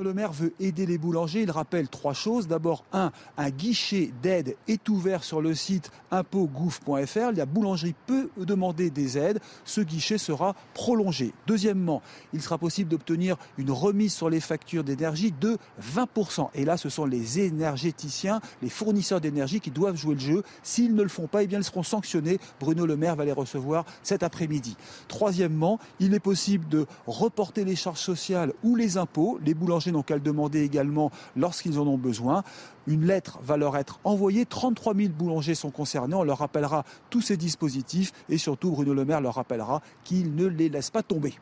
Le 0.01 0.15
maire 0.15 0.33
veut 0.33 0.53
aider 0.61 0.87
les 0.87 0.97
boulangers. 0.97 1.43
Il 1.43 1.51
rappelle 1.51 1.89
trois 1.89 2.13
choses. 2.13 2.47
D'abord, 2.47 2.85
un, 2.93 3.11
guichet 3.51 4.13
d'aide 4.23 4.55
est 4.69 4.89
ouvert 4.89 5.25
sur 5.25 5.41
le 5.41 5.57
site 5.57 5.91
impôtgouv.fr. 6.13 7.33
La 7.35 7.47
boulangerie 7.47 7.97
peut 8.07 8.31
demander 8.37 8.91
des 8.91 9.19
aides. 9.19 9.41
Ce 9.65 9.81
guichet 9.81 10.17
sera 10.17 10.55
prolongé. 10.73 11.33
Deuxièmement, 11.49 12.01
il 12.33 12.41
sera 12.43 12.59
possible 12.59 12.91
d'obtenir 12.91 13.37
une 13.57 13.73
remise 13.73 14.13
sur 14.13 14.31
les 14.31 14.39
factures 14.39 14.85
d'énergie 14.85 15.33
de 15.33 15.59
20%. 15.83 16.51
Et 16.55 16.65
là, 16.65 16.77
ce 16.77 16.89
sont 16.89 17.05
les 17.05 17.41
énergéticiens, 17.41 18.41
les 18.63 18.71
fournisseurs 18.71 19.21
d'énergie 19.21 19.59
qui 19.59 19.73
doivent 19.73 19.97
jouer 19.97 20.15
le 20.15 20.21
jeu. 20.21 20.43
S'ils 20.63 20.95
ne 20.95 21.03
le 21.03 21.09
font 21.09 21.27
pas, 21.27 21.43
eh 21.43 21.49
bien, 21.49 21.59
ils 21.59 21.65
seront 21.65 21.83
sanctionnés. 21.83 22.39
Bruno 22.61 22.87
Le 22.87 22.97
Maire 22.97 23.17
va 23.17 23.25
les 23.25 23.33
recevoir 23.33 23.85
cet 24.05 24.23
après-midi. 24.23 24.77
Troisièmement, 25.09 25.81
il 25.99 26.15
est 26.15 26.21
possible 26.21 26.69
de 26.69 26.87
reporter 27.09 27.65
les 27.65 27.75
charges 27.75 27.99
sociales 27.99 28.53
ou 28.63 28.77
les 28.77 28.97
impôts. 28.97 29.41
Les 29.45 29.55
boulangers 29.55 29.88
n'ont 29.93 30.03
qu'à 30.03 30.15
le 30.15 30.21
demander 30.21 30.63
également 30.63 31.11
lorsqu'ils 31.37 31.79
en 31.79 31.87
ont 31.87 31.99
besoin. 31.99 32.43
Une 32.87 33.05
lettre 33.05 33.39
va 33.43 33.57
leur 33.57 33.77
être 33.77 34.01
envoyée. 34.05 34.47
33 34.47 34.95
000 34.95 35.09
boulangers 35.11 35.55
sont 35.55 35.71
concernés. 35.71 36.15
On 36.15 36.25
leur 36.25 36.39
rappellera 36.39 36.85
tous 37.11 37.21
ces 37.21 37.37
dispositifs 37.37 38.13
et 38.29 38.39
surtout 38.39 38.71
Bruno 38.71 38.95
Le 38.95 39.05
Maire 39.05 39.21
leur 39.21 39.35
rappellera 39.35 39.83
qu'il 40.05 40.35
ne 40.35 40.47
les 40.47 40.69
laisse 40.69 40.91
pas 40.91 41.03
tomber. 41.03 41.35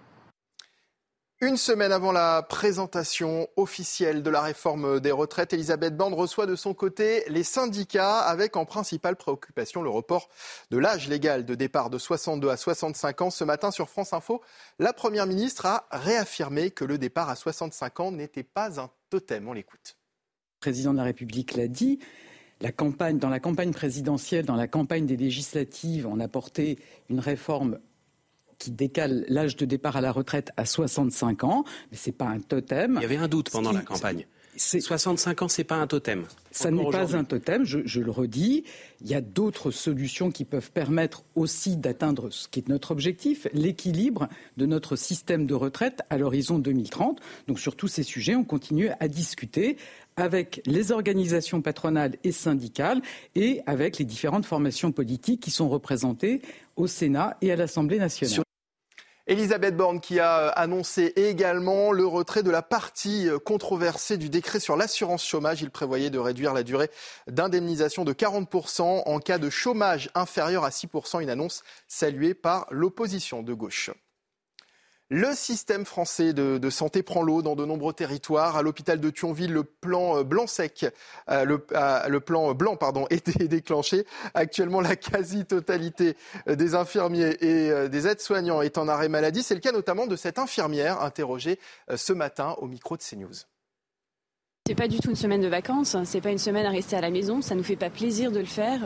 Une 1.43 1.59
semaine 1.59 1.93
avant 1.93 2.13
la 2.13 2.43
présentation 2.43 3.47
officielle 3.57 4.23
de 4.23 4.31
la 4.31 4.41
réforme 4.41 5.01
des 5.01 5.11
retraites, 5.11 5.53
Elisabeth 5.53 5.95
Borne 5.95 6.15
reçoit 6.15 6.47
de 6.47 6.57
son 6.57 6.73
côté 6.73 7.25
les 7.29 7.43
syndicats 7.43 8.21
avec 8.21 8.57
en 8.57 8.65
principale 8.65 9.17
préoccupation 9.17 9.83
le 9.83 9.91
report 9.91 10.31
de 10.71 10.79
l'âge 10.79 11.09
légal 11.11 11.45
de 11.45 11.55
départ 11.55 11.91
de 11.91 11.99
62 11.99 12.49
à 12.49 12.57
65 12.57 13.21
ans. 13.21 13.29
Ce 13.29 13.45
matin 13.45 13.71
sur 13.71 13.91
France 13.91 14.15
Info, 14.15 14.41
la 14.79 14.95
Première 14.95 15.27
ministre 15.27 15.67
a 15.67 15.87
réaffirmé 15.91 16.71
que 16.71 16.87
le 16.87 16.97
départ 16.97 17.29
à 17.29 17.37
65 17.37 18.01
ans 18.01 18.13
n'était 18.13 18.43
pas 18.43 18.81
un 18.81 18.89
totem. 19.11 19.47
On 19.47 19.53
l'écoute. 19.53 19.99
Le 20.55 20.61
président 20.61 20.93
de 20.93 20.99
la 20.99 21.05
République 21.05 21.55
l'a 21.55 21.69
dit. 21.69 21.99
Dans 22.61 23.29
la 23.29 23.41
campagne 23.41 23.73
présidentielle, 23.75 24.47
dans 24.47 24.57
la 24.57 24.69
campagne 24.69 25.05
des 25.05 25.19
législatives, 25.19 26.07
on 26.07 26.19
a 26.19 26.29
porté 26.29 26.79
une 27.11 27.21
réforme 27.21 27.79
qui 28.59 28.71
décale 28.71 29.25
l'âge 29.29 29.57
de 29.57 29.65
départ 29.65 29.97
à 29.97 30.01
la 30.01 30.13
retraite 30.13 30.53
à 30.57 30.65
65 30.65 31.45
ans, 31.45 31.65
mais 31.91 31.97
c'est 31.97 32.13
pas 32.13 32.27
un 32.27 32.41
totem. 32.41 32.95
Il 32.97 33.03
y 33.03 33.07
avait 33.07 33.17
un 33.17 33.29
doute 33.29 33.51
pendant 33.51 33.73
la 33.73 33.83
campagne. 33.83 34.27
65 34.59 35.43
ans, 35.43 35.49
c'est 35.49 35.65
pas 35.65 35.77
un 35.77 35.87
totem. 35.87 36.25
Ça 36.51 36.71
n'est 36.71 36.89
pas 36.91 37.17
un 37.17 37.25
totem, 37.25 37.65
je, 37.65 38.01
le 38.01 38.11
redis. 38.11 38.65
Il 39.01 39.09
y 39.09 39.15
a 39.15 39.21
d'autres 39.21 39.71
solutions 39.71 40.31
qui 40.31 40.45
peuvent 40.45 40.71
permettre 40.71 41.25
aussi 41.35 41.77
d'atteindre 41.77 42.31
ce 42.31 42.49
qui 42.49 42.61
est 42.61 42.69
notre 42.69 42.91
objectif, 42.91 43.47
l'équilibre 43.53 44.29
de 44.57 44.67
notre 44.67 44.97
système 44.97 45.47
de 45.47 45.55
retraite 45.55 46.01
à 46.11 46.17
l'horizon 46.17 46.59
2030. 46.59 47.21
Donc 47.49 47.61
sur 47.61 47.77
tous 47.77 47.89
ces 47.89 48.03
sujets, 48.03 48.35
on 48.35 48.45
continue 48.45 48.89
à 49.01 49.09
discuter 49.09 49.77
avec 50.17 50.63
les 50.65 50.93
organisations 50.93 51.61
patronales 51.61 52.17
et 52.25 52.33
syndicales 52.33 53.03
et 53.35 53.61
avec 53.67 53.99
les 53.99 54.07
différentes 54.07 54.47
formations 54.47 54.93
politiques 54.93 55.43
qui 55.43 55.51
sont 55.51 55.69
représentées 55.69 56.41
au 56.77 56.87
Sénat 56.87 57.37
et 57.43 57.53
à 57.53 57.57
l'Assemblée 57.57 57.99
nationale. 57.99 58.46
Elisabeth 59.29 59.77
Borne 59.77 60.01
qui 60.01 60.21
a 60.21 60.39
euh, 60.39 60.51
annoncé 60.55 61.13
également 61.17 61.91
le 61.91 62.07
retrait 62.07 62.45
de 62.45 62.51
la 62.51 62.63
partie 62.63 63.29
euh, 63.29 63.41
controversée 63.41 64.19
du 64.19 64.31
décret 64.31 64.61
sur 64.61 64.77
l'assurance 64.77 65.27
chômage. 65.27 65.63
Il 65.63 65.71
prévoyait 65.71 66.11
de 66.11 66.19
réduire 66.21 66.55
la 66.55 66.63
durée 66.63 66.91
d'indemnisation 67.27 68.05
de 68.05 68.13
40% 68.13 69.03
en 69.05 69.19
cas 69.19 69.39
de 69.39 69.51
chômage 69.51 70.11
inférieur 70.15 70.65
à 70.65 70.71
6%, 70.71 71.21
une 71.21 71.31
annonce 71.31 71.65
saluée 71.89 72.35
par 72.35 72.69
l'opposition 72.71 73.43
de 73.43 73.53
gauche. 73.53 73.91
Le 75.09 75.35
système 75.35 75.85
français 75.85 76.33
de, 76.33 76.71
santé 76.71 77.05
prend 77.05 77.23
l'eau 77.23 77.41
dans 77.41 77.55
de 77.55 77.65
nombreux 77.65 77.93
territoires. 77.93 78.57
À 78.57 78.63
l'hôpital 78.63 78.99
de 78.99 79.09
Thionville, 79.11 79.53
le 79.53 79.63
plan 79.63 80.19
euh, 80.19 80.25
blanc 80.25 80.49
sec, 80.49 80.85
euh, 81.31 81.45
le, 81.45 82.21
plan 82.21 82.55
blanc 82.55 82.77
pardon, 82.77 83.07
était 83.11 83.47
déclenché. 83.47 84.05
Actuellement, 84.35 84.81
la 84.81 84.97
quasi-totalité 84.97 86.17
euh, 86.49 86.57
des 86.57 86.75
infirmiers 86.75 87.37
et 87.41 87.89
des 87.89 88.09
aides-soignants 88.09 88.63
est 88.63 88.79
en 88.79 88.89
arrêt 88.89 89.09
maladie. 89.09 89.45
C'est 89.45 89.55
le 89.55 89.61
cas 89.61 89.71
notamment 89.73 90.09
de 90.09 90.17
cette 90.17 90.41
infirmière 90.41 91.01
interrogée 91.01 91.61
ce 91.95 92.13
matin 92.13 92.57
au 92.59 92.67
micro 92.67 92.97
de 92.97 93.03
CNews. 93.03 93.47
C'est 94.67 94.75
pas 94.75 94.89
du 94.89 94.99
tout 94.99 95.11
une 95.11 95.17
semaine 95.17 95.41
de 95.41 95.47
vacances, 95.47 95.97
c'est 96.03 96.21
pas 96.21 96.33
une 96.33 96.39
semaine 96.39 96.67
à 96.67 96.71
rester 96.71 96.97
à 96.97 97.01
la 97.01 97.11
maison, 97.11 97.41
ça 97.41 97.55
nous 97.55 97.63
fait 97.63 97.77
pas 97.77 97.89
plaisir 97.89 98.33
de 98.33 98.41
le 98.41 98.47
faire, 98.47 98.81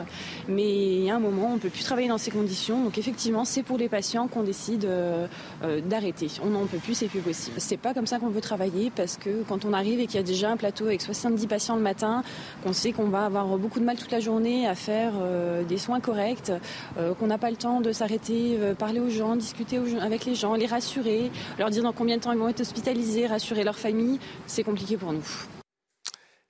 mais 0.47 0.69
il 0.71 1.03
y 1.05 1.09
a 1.09 1.15
un 1.15 1.19
moment, 1.19 1.53
on 1.55 1.57
peut 1.57 1.69
plus 1.69 1.83
travailler 1.83 2.07
dans 2.07 2.19
ces 2.19 2.29
conditions, 2.29 2.83
donc 2.83 2.99
effectivement, 2.99 3.45
c'est 3.45 3.63
pour 3.63 3.79
les 3.79 3.89
patients 3.89 4.27
qu'on 4.27 4.43
décide 4.43 4.85
euh, 4.85 5.25
euh, 5.63 5.81
d'arrêter. 5.81 6.27
On 6.43 6.51
n'en 6.51 6.67
peut 6.67 6.77
plus, 6.77 6.93
c'est 6.93 7.07
plus 7.07 7.21
possible. 7.21 7.55
C'est 7.59 7.77
pas 7.77 7.95
comme 7.95 8.05
ça 8.05 8.19
qu'on 8.19 8.29
veut 8.29 8.41
travailler 8.41 8.91
parce 8.95 9.17
que 9.17 9.41
quand 9.49 9.65
on 9.65 9.73
arrive 9.73 9.99
et 9.99 10.05
qu'il 10.05 10.17
y 10.17 10.19
a 10.19 10.23
déjà 10.23 10.51
un 10.51 10.55
plateau 10.55 10.85
avec 10.85 11.01
70 11.01 11.47
patients 11.47 11.75
le 11.75 11.81
matin, 11.81 12.21
qu'on 12.63 12.73
sait 12.73 12.91
qu'on 12.91 13.09
va 13.09 13.25
avoir 13.25 13.47
beaucoup 13.57 13.79
de 13.79 13.85
mal 13.85 13.97
toute 13.97 14.11
la 14.11 14.19
journée 14.19 14.67
à 14.67 14.75
faire 14.75 15.13
euh, 15.19 15.63
des 15.63 15.79
soins 15.79 15.99
corrects, 15.99 16.51
qu'on 17.17 17.25
n'a 17.25 17.39
pas 17.39 17.49
le 17.49 17.57
temps 17.57 17.81
de 17.81 17.91
s'arrêter, 17.91 18.55
parler 18.77 18.99
aux 18.99 19.09
gens, 19.09 19.35
discuter 19.35 19.79
avec 19.99 20.25
les 20.25 20.35
gens, 20.35 20.53
les 20.53 20.67
rassurer, 20.67 21.31
leur 21.57 21.71
dire 21.71 21.81
dans 21.81 21.93
combien 21.93 22.17
de 22.17 22.21
temps 22.21 22.33
ils 22.33 22.37
vont 22.37 22.49
être 22.49 22.61
hospitalisés, 22.61 23.25
rassurer 23.25 23.63
leur 23.63 23.79
famille, 23.79 24.19
c'est 24.45 24.63
compliqué 24.63 24.95
pour 24.95 25.11
nous. 25.11 25.25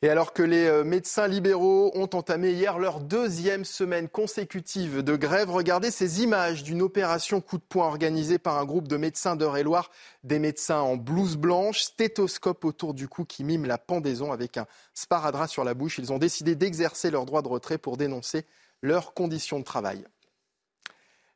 Et 0.04 0.10
alors 0.10 0.34
que 0.34 0.42
les 0.42 0.66
euh, 0.66 0.84
médecins 0.84 1.28
libéraux 1.28 1.92
ont 1.94 2.10
entamé 2.14 2.54
hier 2.54 2.80
leur 2.80 3.02
deuxième 3.02 3.66
semaine 3.66 4.10
consécutive 4.10 5.04
de 5.04 5.16
grève, 5.16 5.52
regardez 5.52 5.92
ces 5.92 6.24
images 6.24 6.64
d'une 6.64 6.82
opération 6.82 7.40
coup 7.40 7.60
de 7.60 7.64
poing 7.64 7.86
organisée 7.86 8.40
par 8.40 8.58
un 8.58 8.66
groupe 8.66 8.88
de 8.88 8.98
médecins 8.98 9.36
d'Eure-et-Loire, 9.36 9.92
des 10.24 10.40
médecins 10.40 10.80
en 10.80 10.98
blouse 10.98 11.38
blanche, 11.38 11.82
stéthoscope 11.82 12.66
autour 12.66 12.96
du 12.96 13.08
cou 13.08 13.26
qui 13.26 13.44
mime 13.44 13.68
la 13.68 13.78
pendaison 13.78 14.32
avec 14.32 14.58
un 14.58 14.66
sparadrap 14.96 15.48
sur 15.48 15.64
la 15.64 15.76
bouche. 15.76 16.00
Ils 16.00 16.12
ont 16.12 16.18
décidé 16.18 16.56
d'exercer 16.56 17.12
leur 17.12 17.26
droit 17.26 17.44
de 17.44 17.50
retrait 17.50 17.78
pour 17.78 17.96
dénoncer 17.96 18.46
leurs 18.82 19.14
conditions 19.14 19.60
de 19.60 19.66
travail. 19.66 20.04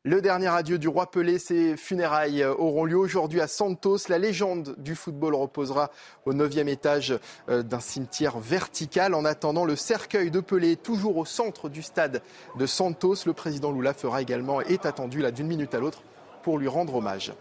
Le 0.08 0.22
dernier 0.22 0.50
adieu 0.50 0.78
du 0.78 0.88
roi 0.88 1.10
Pelé, 1.10 1.40
ses 1.40 1.76
funérailles 1.76 2.46
auront 2.46 2.86
lieu 2.86 2.96
aujourd'hui 2.96 3.42
à 3.42 3.48
Santos. 3.48 3.98
La 4.08 4.20
légende 4.20 4.76
du 4.78 4.94
football 4.94 5.34
reposera 5.34 5.90
au 6.28 6.34
neuvième 6.34 6.68
étage 6.68 7.18
euh, 7.50 7.64
d'un 7.64 7.80
cimetière 7.80 8.38
vertical. 8.38 9.16
En 9.16 9.26
attendant, 9.26 9.66
le 9.66 9.76
cercueil 9.76 10.30
de 10.30 10.42
Pelé 10.42 10.74
est 10.74 10.84
toujours 10.84 11.18
au 11.18 11.26
centre 11.26 11.70
du 11.70 11.82
stade 11.82 12.22
de 12.56 12.66
Santos. 12.68 13.16
Le 13.26 13.34
président 13.34 13.72
Lula 13.72 13.96
fera 13.96 14.22
également, 14.22 14.62
est 14.62 14.86
attendu 14.86 15.24
là 15.24 15.32
d'une 15.32 15.48
minute 15.48 15.74
à 15.74 15.80
l'autre 15.80 16.04
pour 16.44 16.60
lui 16.60 16.68
rendre 16.68 16.94
hommage. 16.94 17.34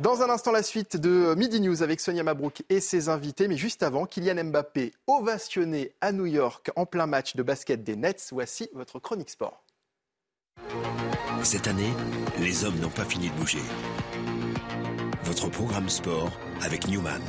Dans 0.00 0.22
un 0.22 0.30
instant, 0.30 0.50
la 0.50 0.64
suite 0.64 0.96
de 0.96 1.36
Midi 1.36 1.60
News 1.60 1.84
avec 1.84 2.00
Sonia 2.00 2.24
Mabrouk 2.24 2.64
et 2.68 2.80
ses 2.80 3.08
invités. 3.08 3.46
Mais 3.46 3.56
juste 3.56 3.84
avant, 3.84 4.06
Kylian 4.06 4.42
Mbappé 4.42 4.92
ovationné 5.06 5.92
à 6.00 6.10
New 6.10 6.26
York 6.26 6.72
en 6.74 6.84
plein 6.84 7.06
match 7.06 7.36
de 7.36 7.44
basket 7.44 7.84
des 7.84 7.94
Nets. 7.94 8.30
Voici 8.32 8.68
votre 8.74 8.98
chronique 8.98 9.30
sport. 9.30 9.62
Cette 11.44 11.68
année, 11.68 11.92
les 12.40 12.64
hommes 12.64 12.78
n'ont 12.80 12.88
pas 12.88 13.04
fini 13.04 13.28
de 13.28 13.34
bouger. 13.34 13.58
Votre 15.24 15.50
programme 15.50 15.90
sport 15.90 16.32
avec 16.62 16.88
Newman. 16.88 17.20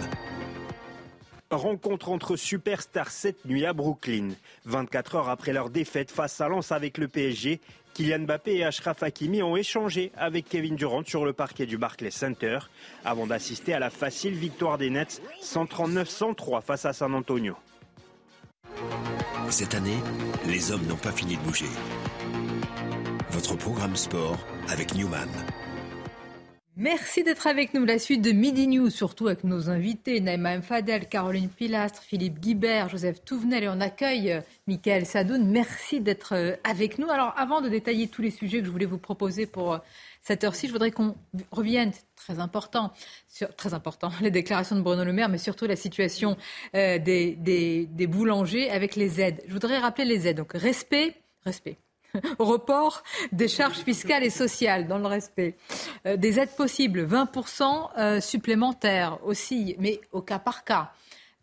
Rencontre 1.51 2.09
entre 2.09 2.37
superstars 2.37 3.11
cette 3.11 3.43
nuit 3.43 3.65
à 3.65 3.73
Brooklyn. 3.73 4.29
24 4.63 5.15
heures 5.15 5.29
après 5.29 5.51
leur 5.51 5.69
défaite 5.69 6.11
face 6.11 6.39
à 6.39 6.47
Lens 6.47 6.71
avec 6.71 6.97
le 6.97 7.09
PSG, 7.09 7.59
Kylian 7.93 8.19
Mbappé 8.19 8.55
et 8.55 8.63
Ashraf 8.63 9.03
Hakimi 9.03 9.43
ont 9.43 9.57
échangé 9.57 10.13
avec 10.15 10.47
Kevin 10.47 10.77
Durant 10.77 11.03
sur 11.03 11.25
le 11.25 11.33
parquet 11.33 11.65
du 11.65 11.77
Barclays 11.77 12.09
Center 12.09 12.59
avant 13.03 13.27
d'assister 13.27 13.73
à 13.73 13.79
la 13.79 13.89
facile 13.89 14.33
victoire 14.33 14.77
des 14.77 14.91
Nets 14.91 15.21
139-103 15.43 16.61
face 16.61 16.85
à 16.85 16.93
San 16.93 17.13
Antonio. 17.13 17.55
Cette 19.49 19.75
année, 19.75 19.99
les 20.47 20.71
hommes 20.71 20.85
n'ont 20.87 20.95
pas 20.95 21.11
fini 21.11 21.35
de 21.35 21.41
bouger. 21.41 21.67
Votre 23.35 23.57
programme 23.57 23.97
sport 23.97 24.37
avec 24.69 24.95
Newman. 24.95 25.27
Merci 26.77 27.21
d'être 27.21 27.47
avec 27.47 27.73
nous. 27.73 27.83
La 27.83 27.99
suite 27.99 28.21
de 28.21 28.31
Midi 28.31 28.65
News, 28.65 28.89
surtout 28.89 29.27
avec 29.27 29.43
nos 29.43 29.69
invités, 29.69 30.21
Naïma 30.21 30.53
M. 30.53 30.61
Fadel, 30.61 31.09
Caroline 31.09 31.49
Pilastre, 31.49 32.01
Philippe 32.01 32.39
Guibert, 32.39 32.87
Joseph 32.87 33.25
Touvenel 33.25 33.65
et 33.65 33.67
on 33.67 33.81
accueille 33.81 34.31
euh, 34.31 34.41
Michael 34.67 35.05
Sadoun. 35.05 35.45
Merci 35.51 35.99
d'être 35.99 36.33
euh, 36.33 36.55
avec 36.63 36.97
nous. 36.97 37.09
Alors, 37.09 37.33
avant 37.35 37.59
de 37.59 37.67
détailler 37.67 38.07
tous 38.07 38.21
les 38.21 38.31
sujets 38.31 38.59
que 38.59 38.67
je 38.67 38.71
voulais 38.71 38.85
vous 38.85 38.97
proposer 38.97 39.47
pour 39.47 39.73
euh, 39.73 39.77
cette 40.21 40.45
heure-ci, 40.45 40.67
je 40.67 40.71
voudrais 40.71 40.91
qu'on 40.91 41.13
revienne, 41.51 41.91
très 42.15 42.39
important, 42.39 42.93
sur, 43.27 43.53
très 43.53 43.73
important, 43.73 44.11
les 44.21 44.31
déclarations 44.31 44.77
de 44.77 44.81
Bruno 44.81 45.03
Le 45.03 45.11
Maire, 45.11 45.27
mais 45.27 45.39
surtout 45.39 45.65
la 45.65 45.75
situation 45.75 46.37
des, 46.73 47.35
des 47.37 48.07
boulangers 48.07 48.69
avec 48.69 48.95
les 48.95 49.19
aides. 49.19 49.43
Je 49.45 49.51
voudrais 49.51 49.79
rappeler 49.79 50.05
les 50.05 50.25
aides. 50.25 50.37
Donc, 50.37 50.53
respect, 50.53 51.17
respect 51.43 51.75
report 52.39 53.03
des 53.31 53.47
charges 53.47 53.77
fiscales 53.77 54.23
et 54.23 54.29
sociales 54.29 54.87
dans 54.87 54.97
le 54.97 55.07
respect. 55.07 55.55
Euh, 56.05 56.17
des 56.17 56.39
aides 56.39 56.55
possibles, 56.55 57.05
20% 57.05 57.89
euh, 57.97 58.21
supplémentaires 58.21 59.19
aussi, 59.23 59.75
mais 59.79 60.01
au 60.11 60.21
cas 60.21 60.39
par 60.39 60.63
cas. 60.63 60.91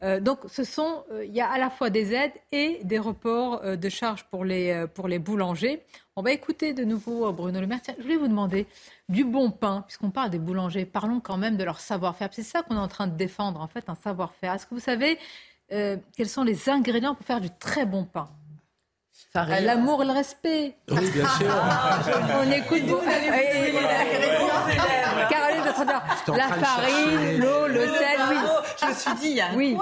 Euh, 0.03 0.19
donc, 0.19 0.41
ce 0.49 0.65
sont, 0.65 1.05
il 1.25 1.33
y 1.33 1.41
a 1.41 1.49
à 1.49 1.59
la 1.59 1.71
fois 1.71 1.89
des 1.89 2.13
aides 2.13 2.33
et 2.51 2.81
des 2.83 2.99
reports 2.99 3.63
de 3.63 3.89
charges 3.89 4.25
pour 4.25 4.45
les, 4.45 4.87
pour 4.95 5.07
les 5.07 5.21
boulangers. 5.21 5.83
On 6.17 6.23
va 6.23 6.33
écouter 6.33 6.75
de 6.75 6.85
nouveau 6.85 7.33
Bruno 7.33 7.61
Le 7.61 7.67
Maire. 7.69 7.81
Je 7.97 8.03
voulais 8.03 8.17
vous 8.17 8.27
demander 8.27 8.67
du 9.09 9.25
bon 9.25 9.51
pain, 9.53 9.85
puisqu'on 9.87 10.11
parle 10.11 10.31
des 10.31 10.41
boulangers, 10.41 10.85
parlons 10.85 11.21
quand 11.21 11.37
même 11.37 11.57
de 11.57 11.63
leur 11.63 11.79
savoir-faire. 11.79 12.31
C'est 12.33 12.43
ça 12.43 12.63
qu'on 12.63 12.75
est 12.75 12.81
en 12.81 12.89
train 12.89 13.07
de 13.07 13.17
défendre, 13.17 13.61
en 13.61 13.69
fait, 13.69 13.85
un 13.89 13.95
savoir-faire. 13.95 14.55
Est-ce 14.55 14.67
que 14.67 14.75
vous 14.75 14.81
savez 14.81 15.19
quels 15.69 16.29
sont 16.29 16.45
les 16.45 16.69
ingrédients 16.69 17.15
pour 17.15 17.25
faire 17.25 17.41
du 17.41 17.49
très 17.49 17.87
bon 17.87 18.05
pain? 18.05 18.29
L'amour 19.35 20.03
et 20.03 20.07
le 20.07 20.13
respect. 20.13 20.77
Oui, 20.91 21.11
bien 21.11 21.29
sûr. 21.29 21.47
On 22.39 22.51
écoute 22.51 22.83
vous. 22.83 22.99
Caroline 25.31 25.65
la 26.37 26.49
farine, 26.49 27.39
l'eau, 27.39 27.67
le 27.67 27.87
sel, 27.89 28.21
oui. 28.31 28.37
Je 28.81 28.87
me 28.87 28.93
suis 28.95 29.15
dit, 29.15 29.31
il 29.31 29.37
y 29.37 29.41
a 29.41 29.49
oui. 29.55 29.77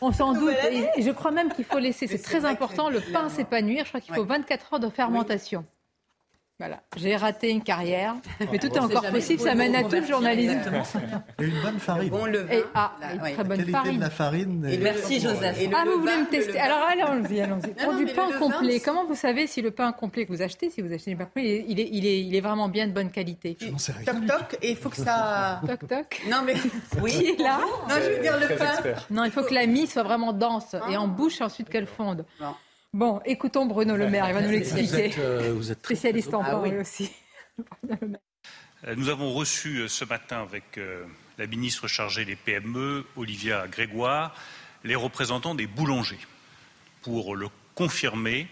On 0.00 0.12
s'en 0.12 0.32
doute. 0.32 0.56
Et 0.96 1.02
je 1.02 1.10
crois 1.10 1.30
même 1.30 1.52
qu'il 1.52 1.64
faut 1.64 1.78
laisser, 1.78 2.06
c'est 2.06 2.22
très 2.22 2.44
important, 2.44 2.90
le 2.90 3.00
pain 3.00 3.28
s'épanouir. 3.28 3.84
Je 3.84 3.90
crois 3.90 4.00
qu'il 4.00 4.14
faut 4.14 4.24
24 4.24 4.74
heures 4.74 4.80
de 4.80 4.88
fermentation. 4.90 5.64
Voilà, 6.58 6.80
j'ai 6.96 7.16
raté 7.16 7.50
une 7.50 7.62
carrière, 7.62 8.14
mais 8.52 8.58
tout 8.58 8.68
est 8.68 8.78
encore 8.78 9.10
possible, 9.10 9.40
ça 9.40 9.54
mène 9.54 9.74
à 9.74 9.82
tout 9.82 9.96
le 9.96 10.04
journalisme. 10.06 10.60
Et 11.40 11.44
une 11.44 11.60
bonne 11.60 11.78
farine. 11.80 12.10
Bon 12.10 12.26
Et, 12.26 12.62
ah, 12.74 12.92
une 13.12 13.34
très 13.34 13.42
bonne 13.42 13.66
farine. 13.66 13.96
de 13.96 14.00
la 14.00 14.10
farine. 14.10 14.68
Et 14.70 14.76
merci 14.78 15.18
Joseph. 15.18 15.58
ah, 15.74 15.84
vous 15.84 16.00
voulez 16.00 16.18
me 16.18 16.30
tester 16.30 16.60
Alors 16.60 16.86
allons-y, 16.86 17.40
allons-y. 17.40 17.74
Pour 17.74 17.94
du 17.94 18.06
pain 18.06 18.30
complet, 18.38 18.78
comment 18.78 19.04
vous 19.06 19.16
savez 19.16 19.48
si 19.48 19.60
le 19.60 19.72
pain 19.72 19.90
complet 19.90 20.24
que 20.24 20.32
vous 20.32 20.42
achetez, 20.42 20.70
si 20.70 20.82
vous 20.82 20.92
achetez 20.92 21.10
du 21.10 21.16
pain 21.16 21.24
complet, 21.24 21.64
il 21.66 21.80
est, 21.80 21.88
il 21.90 22.06
est, 22.06 22.20
il 22.20 22.36
est 22.36 22.40
vraiment 22.40 22.68
bien 22.68 22.86
de 22.86 22.92
bonne 22.92 23.10
qualité 23.10 23.56
Je 23.58 23.76
sais 23.78 23.92
rien. 23.92 24.04
Toc 24.04 24.26
toc, 24.26 24.58
et 24.62 24.70
il 24.70 24.76
faut 24.76 24.88
que 24.90 24.96
ça. 24.96 25.60
Toc 25.66 25.88
toc. 25.88 26.22
Non 26.30 26.42
mais 26.44 26.54
oui. 27.00 27.10
Qui 27.18 27.26
est 27.26 27.38
là 27.40 27.58
Non, 27.88 27.96
je 27.96 28.10
veux 28.10 28.22
dire 28.22 28.38
le 28.38 28.56
pain. 28.56 28.72
Non, 29.10 29.24
il 29.24 29.32
faut 29.32 29.42
que 29.42 29.54
la 29.54 29.66
mie 29.66 29.86
soit 29.88 30.04
vraiment 30.04 30.32
dense 30.32 30.76
et 30.88 30.96
en 30.96 31.08
bouche 31.08 31.40
ensuite 31.40 31.68
qu'elle 31.68 31.86
fonde. 31.86 32.24
Bon, 32.94 33.22
écoutons 33.24 33.64
Bruno 33.64 33.96
Le 33.96 34.10
Maire, 34.10 34.28
il 34.28 34.34
va 34.34 34.42
nous 34.42 34.50
l'expliquer. 34.50 34.86
Vous 34.86 34.96
êtes, 34.96 35.18
euh, 35.18 35.54
vous 35.54 35.72
êtes 35.72 35.82
spécialiste 35.82 36.34
en 36.34 36.42
pain 36.42 36.62
ah 36.76 36.80
aussi. 36.80 37.10
Euh, 38.84 38.96
nous 38.96 39.10
avons 39.10 39.32
reçu 39.32 39.78
euh, 39.78 39.86
ce 39.86 40.04
matin 40.04 40.42
avec 40.42 40.80
la 41.38 41.46
ministre 41.46 41.86
chargée 41.86 42.24
des 42.24 42.34
PME, 42.34 43.06
Olivia 43.14 43.68
Grégoire, 43.68 44.34
les 44.82 44.96
représentants 44.96 45.54
des 45.54 45.68
boulangers 45.68 46.18
pour 47.02 47.36
le 47.36 47.46
confirmer 47.76 48.48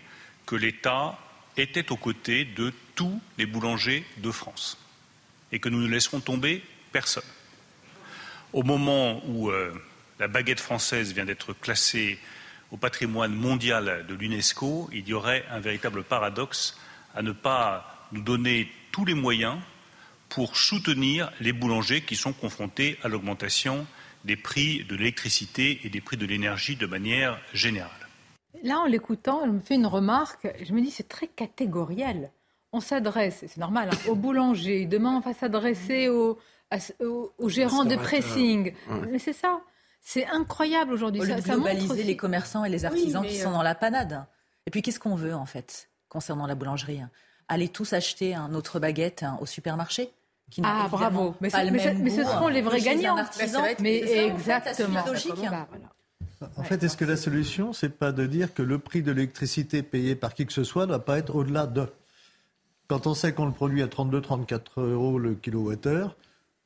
que 0.47 0.55
l'État 0.55 1.19
était 1.57 1.91
aux 1.91 1.97
côtés 1.97 2.45
de 2.45 2.73
tous 2.95 3.21
les 3.39 3.47
boulangers 3.47 4.05
de 4.19 4.31
France 4.31 4.79
et 5.51 5.59
que 5.59 5.69
nous 5.69 5.81
ne 5.81 5.89
laisserons 5.89 6.21
tomber 6.21 6.63
personne. 6.93 7.25
Au 8.53 8.63
moment 8.63 9.21
où 9.27 9.51
la 10.21 10.29
baguette 10.29 10.61
française 10.61 11.13
vient 11.13 11.25
d'être 11.25 11.55
classée 11.55 12.21
au 12.73 12.77
patrimoine 12.77 13.35
mondial 13.35 14.07
de 14.09 14.15
l'UNESCO, 14.15 14.89
il 14.93 15.09
y 15.09 15.15
aurait 15.15 15.45
un 15.51 15.61
véritable 15.61 16.05
paradoxe 16.05 16.79
à 17.15 17.23
ne 17.23 17.33
pas 17.33 18.07
nous 18.13 18.23
donner 18.23 18.71
tous 18.93 19.05
les 19.05 19.15
moyens 19.15 19.59
pour 20.29 20.57
soutenir 20.57 21.33
les 21.41 21.53
boulangers 21.53 22.03
qui 22.03 22.17
sont 22.17 22.33
confrontés 22.33 22.99
à 23.03 23.09
l'augmentation 23.09 23.87
des 24.25 24.37
prix 24.37 24.85
de 24.85 24.95
l'électricité 24.95 25.81
et 25.85 25.89
des 25.89 26.01
prix 26.01 26.17
de 26.17 26.27
l'énergie 26.27 26.77
de 26.77 26.87
manière 26.87 27.41
générale. 27.53 27.91
Là, 28.63 28.79
en 28.79 28.87
l'écoutant, 28.87 29.43
je 29.47 29.51
me 29.51 29.61
fais 29.61 29.75
une 29.75 29.87
remarque, 29.87 30.49
je 30.63 30.73
me 30.73 30.81
dis 30.81 30.91
c'est 30.91 31.09
très 31.09 31.27
catégoriel. 31.27 32.31
On 32.73 32.81
s'adresse, 32.81 33.39
c'est 33.41 33.57
normal, 33.57 33.91
hein, 33.93 33.99
aux 34.09 34.15
boulangers, 34.15 34.87
demain 34.87 35.17
on 35.17 35.21
va 35.21 35.33
s'adresser 35.33 36.09
aux, 36.09 36.39
gérants 37.49 37.85
de 37.85 37.97
pressing. 37.97 38.73
Mais 39.11 39.19
c'est 39.19 39.33
ça. 39.33 39.61
C'est 40.01 40.27
incroyable 40.27 40.93
aujourd'hui. 40.93 41.21
Ça, 41.23 41.41
ça 41.41 41.55
globaliser 41.55 42.03
les 42.03 42.17
commerçants 42.17 42.65
et 42.65 42.71
les 42.71 42.85
artisans 42.85 43.25
qui 43.25 43.37
sont 43.37 43.51
euh, 43.51 43.55
dans 43.55 43.63
la 43.63 43.75
panade. 43.75 44.25
Et 44.67 44.71
puis 44.71 44.83
qu'est-ce 44.83 45.01
qu'on 45.01 45.15
veut 45.15 45.35
en 45.35 45.47
fait 45.47 45.91
concernant 46.09 46.47
la 46.47 46.55
boulangerie 46.55 47.01
Aller 47.49 47.69
tous 47.69 47.93
acheter 47.93 48.35
un 48.35 48.55
autre 48.55 48.79
baguette 48.81 49.23
hein, 49.23 49.39
au 49.41 49.47
supermarché 49.47 50.13
ah 50.63 50.89
bravo, 50.91 51.35
mais, 51.41 51.51
ce 51.51 52.25
seront 52.25 52.49
les 52.49 52.63
vrais 52.63 52.81
gagnants. 52.81 53.17
mais, 53.81 54.01
exactement. 54.27 55.05
Bah, 56.41 56.51
en 56.57 56.63
fait, 56.63 56.83
est-ce 56.83 56.97
que 56.97 57.05
la 57.05 57.17
solution, 57.17 57.73
c'est 57.73 57.91
pas 57.91 58.13
de 58.13 58.27
dire 58.27 58.55
que 58.55 58.63
le 58.63 58.79
prix 58.79 59.03
de 59.03 59.13
l'électricité 59.13 59.83
payé 59.83 60.15
par 60.15 60.35
qui 60.35 60.47
que 60.47 60.53
ce 60.53 60.65
soit 60.65 60.83
ne 60.83 60.89
doit 60.89 61.05
pas 61.05 61.19
être 61.19 61.37
au-delà 61.37 61.67
de? 61.67 61.87
Quand 62.89 63.07
on 63.07 63.15
sait 63.15 63.33
qu'on 63.33 63.47
le 63.47 63.53
produit 63.53 63.83
à 63.83 63.87
32-34 63.87 64.81
euros 64.81 65.19
le 65.19 65.35
kilowattheure, 65.35 66.17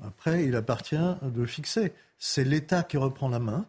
après, 0.06 0.44
il 0.44 0.56
appartient 0.56 0.96
de 1.22 1.46
fixer. 1.46 1.92
C'est 2.18 2.44
l'État 2.44 2.82
qui 2.82 2.96
reprend 2.96 3.28
la 3.28 3.38
main. 3.38 3.66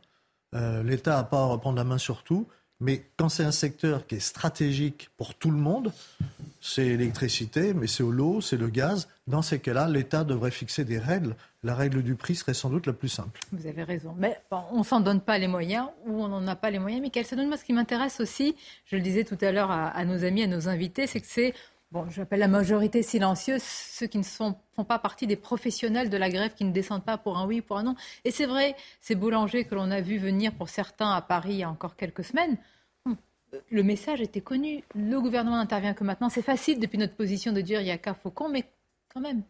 Euh, 0.53 0.83
L'État 0.83 1.17
n'a 1.17 1.23
pas 1.23 1.41
à 1.41 1.45
reprendre 1.45 1.77
la 1.77 1.83
main 1.83 1.97
sur 1.97 2.23
tout. 2.23 2.47
Mais 2.81 3.03
quand 3.15 3.29
c'est 3.29 3.45
un 3.45 3.51
secteur 3.51 4.05
qui 4.05 4.15
est 4.15 4.19
stratégique 4.19 5.09
pour 5.15 5.33
tout 5.33 5.49
le 5.49 5.57
monde, 5.57 5.93
c'est 6.59 6.83
l'électricité, 6.83 7.73
mais 7.73 7.87
c'est 7.87 8.03
l'eau, 8.03 8.41
c'est 8.41 8.57
le 8.57 8.67
gaz. 8.67 9.07
Dans 9.27 9.41
ces 9.41 9.59
cas-là, 9.59 9.87
l'État 9.87 10.25
devrait 10.25 10.51
fixer 10.51 10.83
des 10.83 10.99
règles. 10.99 11.35
La 11.63 11.73
règle 11.73 12.03
du 12.03 12.15
prix 12.15 12.35
serait 12.35 12.53
sans 12.53 12.69
doute 12.69 12.85
la 12.85 12.93
plus 12.93 13.07
simple. 13.07 13.39
Vous 13.53 13.65
avez 13.65 13.83
raison. 13.83 14.13
Mais 14.17 14.39
on 14.51 14.79
ne 14.79 14.83
s'en 14.83 14.99
donne 14.99 15.21
pas 15.21 15.37
les 15.37 15.47
moyens 15.47 15.87
ou 16.05 16.21
on 16.21 16.27
n'en 16.27 16.45
a 16.47 16.55
pas 16.55 16.69
les 16.69 16.79
moyens. 16.79 17.01
Michael, 17.01 17.25
ça 17.25 17.37
donne 17.37 17.47
moi 17.47 17.57
ce 17.57 17.63
qui 17.63 17.73
m'intéresse 17.73 18.19
aussi, 18.19 18.55
je 18.85 18.97
le 18.97 19.01
disais 19.01 19.23
tout 19.23 19.37
à 19.39 19.51
l'heure 19.53 19.71
à, 19.71 20.03
nos 20.03 20.25
amis, 20.25 20.43
à 20.43 20.47
nos 20.47 20.67
invités, 20.67 21.07
c'est 21.07 21.21
que 21.21 21.27
c'est 21.27 21.53
bon, 21.95 22.09
j'appelle 22.09 22.39
la 22.39 22.49
majorité 22.49 23.01
silencieuse, 23.01 23.63
ceux 23.63 24.07
qui 24.07 24.17
ne 24.17 24.23
font 24.23 24.55
pas 24.87 24.99
partie 24.99 25.27
des 25.27 25.37
professionnels 25.37 26.09
de 26.09 26.17
la 26.17 26.29
grève, 26.29 26.53
qui 26.53 26.65
ne 26.65 26.71
descendent 26.71 27.05
pas 27.05 27.17
pour 27.17 27.37
un 27.37 27.47
oui, 27.47 27.61
ou 27.61 27.63
pour 27.63 27.77
un 27.77 27.83
non. 27.83 27.95
Et 28.25 28.31
c'est 28.31 28.45
vrai, 28.45 28.75
ces 28.99 29.15
boulangers 29.15 29.63
que 29.63 29.73
l'on 29.75 29.89
a 29.91 30.01
vu 30.01 30.17
venir 30.17 30.53
pour 30.53 30.67
certains 30.67 31.11
à 31.11 31.21
Paris 31.21 31.53
il 31.53 31.59
y 31.59 31.63
a 31.63 31.69
encore 31.69 31.95
quelques 31.95 32.25
semaines, 32.25 32.57
le 33.69 33.83
message 33.83 34.19
était 34.19 34.41
connu. 34.41 34.83
Le 34.93 35.21
gouvernement 35.21 35.55
n'intervient 35.55 35.93
que 35.93 36.03
maintenant. 36.03 36.29
C'est 36.29 36.41
facile 36.41 36.77
depuis 36.79 36.97
notre 36.97 37.15
position 37.15 37.53
de 37.53 37.61
dire 37.61 37.79
il 37.79 37.87
y 37.87 37.91
a 37.91 37.97
qu'un 37.97 38.13
faucon, 38.13 38.49
mais 38.49 38.65
quand 39.13 39.21
même, 39.21 39.43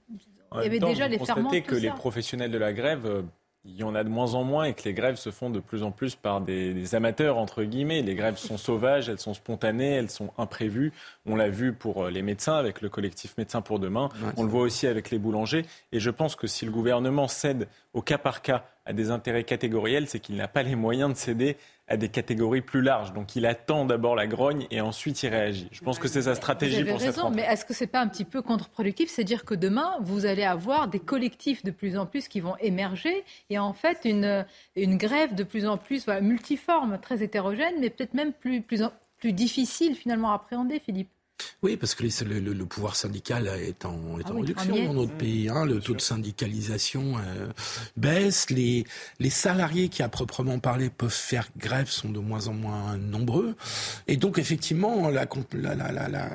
il 0.53 0.61
y 0.61 0.65
avait 0.65 0.79
déjà 0.79 1.07
les 1.07 1.17
ferments. 1.17 1.49
que 1.49 1.75
les 1.75 1.89
professionnels 1.89 2.51
de 2.51 2.57
la 2.59 2.71
grève 2.71 3.07
euh, 3.07 3.23
il 3.67 3.75
y 3.75 3.83
en 3.83 3.95
a 3.95 4.03
de 4.03 4.09
moins 4.09 4.35
en 4.35 4.43
moins 4.43 4.65
et 4.65 4.73
que 4.73 4.83
les 4.83 4.93
grèves 4.93 5.15
se 5.15 5.31
font 5.31 5.49
de 5.49 5.59
plus 5.59 5.81
en 5.81 5.91
plus 5.91 6.15
par 6.15 6.39
des, 6.39 6.93
amateurs, 6.93 7.37
entre 7.37 7.63
guillemets. 7.63 8.03
Les 8.03 8.13
grèves 8.13 8.37
sont 8.37 8.57
sauvages, 8.57 9.09
elles 9.09 9.19
sont 9.19 9.33
spontanées, 9.33 9.93
elles 9.93 10.11
sont 10.11 10.31
imprévues. 10.37 10.93
On 11.25 11.35
l'a 11.35 11.49
vu 11.49 11.73
pour 11.73 12.05
euh, 12.05 12.11
les 12.11 12.21
médecins 12.21 12.55
avec 12.55 12.81
le 12.81 12.89
collectif 12.89 13.35
Médecins 13.37 13.61
pour 13.61 13.79
demain. 13.79 14.09
On 14.37 14.43
le 14.43 14.49
voit 14.49 14.61
aussi 14.61 14.85
avec 14.87 15.09
les 15.09 15.17
boulangers. 15.17 15.65
Et 15.91 15.99
je 15.99 16.09
pense 16.11 16.35
que 16.35 16.47
si 16.47 16.65
le 16.65 16.71
gouvernement 16.71 17.27
cède 17.27 17.67
au 17.93 18.01
cas 18.01 18.17
par 18.17 18.41
cas 18.41 18.65
à 18.85 18.93
des 18.93 19.09
intérêts 19.09 19.43
catégoriels, 19.43 20.07
c'est 20.07 20.19
qu'il 20.19 20.35
n'a 20.35 20.47
pas 20.47 20.63
les 20.63 20.75
moyens 20.75 21.11
de 21.11 21.17
céder 21.17 21.57
à 21.87 21.97
des 21.97 22.09
catégories 22.09 22.61
plus 22.61 22.81
larges. 22.81 23.13
Donc 23.13 23.35
il 23.35 23.45
attend 23.45 23.85
d'abord 23.85 24.15
la 24.15 24.27
grogne 24.27 24.65
et 24.71 24.81
ensuite 24.81 25.21
il 25.23 25.29
réagit. 25.29 25.67
Je 25.71 25.81
pense 25.81 25.99
que 25.99 26.07
c'est 26.07 26.23
sa 26.23 26.35
stratégie 26.35 26.75
vous 26.75 26.89
avez 26.89 26.91
pour 26.91 27.01
raison, 27.01 27.29
Mais 27.29 27.43
est-ce 27.43 27.65
que 27.65 27.73
c'est 27.73 27.87
pas 27.87 28.01
un 28.01 28.07
petit 28.07 28.25
peu 28.25 28.41
contre-productif? 28.41 29.09
C'est 29.09 29.23
dire 29.23 29.45
que 29.45 29.53
demain 29.53 29.97
vous 30.01 30.25
allez 30.25 30.43
avoir 30.43 30.87
des 30.87 30.99
collectifs 30.99 31.63
de 31.63 31.71
plus 31.71 31.97
en 31.97 32.05
plus 32.05 32.27
qui 32.27 32.39
vont 32.39 32.55
émerger 32.59 33.23
et 33.49 33.59
en 33.59 33.73
fait 33.73 34.01
une, 34.05 34.45
une 34.75 34.97
grève 34.97 35.35
de 35.35 35.43
plus 35.43 35.67
en 35.67 35.77
plus 35.77 36.07
multiforme, 36.07 36.97
très 36.99 37.23
hétérogène, 37.23 37.75
mais 37.79 37.89
peut-être 37.89 38.13
même 38.13 38.33
plus, 38.33 38.61
plus, 38.61 38.81
plus 39.17 39.33
difficile 39.33 39.95
finalement 39.95 40.31
à 40.31 40.35
appréhender, 40.35 40.79
Philippe. 40.79 41.09
Oui, 41.63 41.77
parce 41.77 41.95
que 41.95 42.03
le, 42.03 42.65
pouvoir 42.65 42.95
syndical 42.95 43.47
est 43.47 43.85
en, 43.85 44.19
est 44.19 44.23
ah 44.25 44.31
en 44.31 44.39
réduction 44.39 44.85
dans 44.85 44.93
notre 44.93 45.13
pays. 45.13 45.49
Hein, 45.49 45.65
le 45.65 45.79
taux 45.79 45.93
de 45.93 46.01
syndicalisation 46.01 47.17
euh, 47.17 47.47
baisse. 47.97 48.49
Les, 48.49 48.85
les 49.19 49.29
salariés 49.29 49.89
qui, 49.89 50.03
à 50.03 50.09
proprement 50.09 50.59
parler, 50.59 50.89
peuvent 50.89 51.09
faire 51.09 51.49
grève 51.57 51.89
sont 51.89 52.09
de 52.09 52.19
moins 52.19 52.47
en 52.47 52.53
moins 52.53 52.97
nombreux. 52.97 53.55
Et 54.07 54.17
donc, 54.17 54.37
effectivement, 54.37 55.09
la, 55.09 55.25
la, 55.53 56.29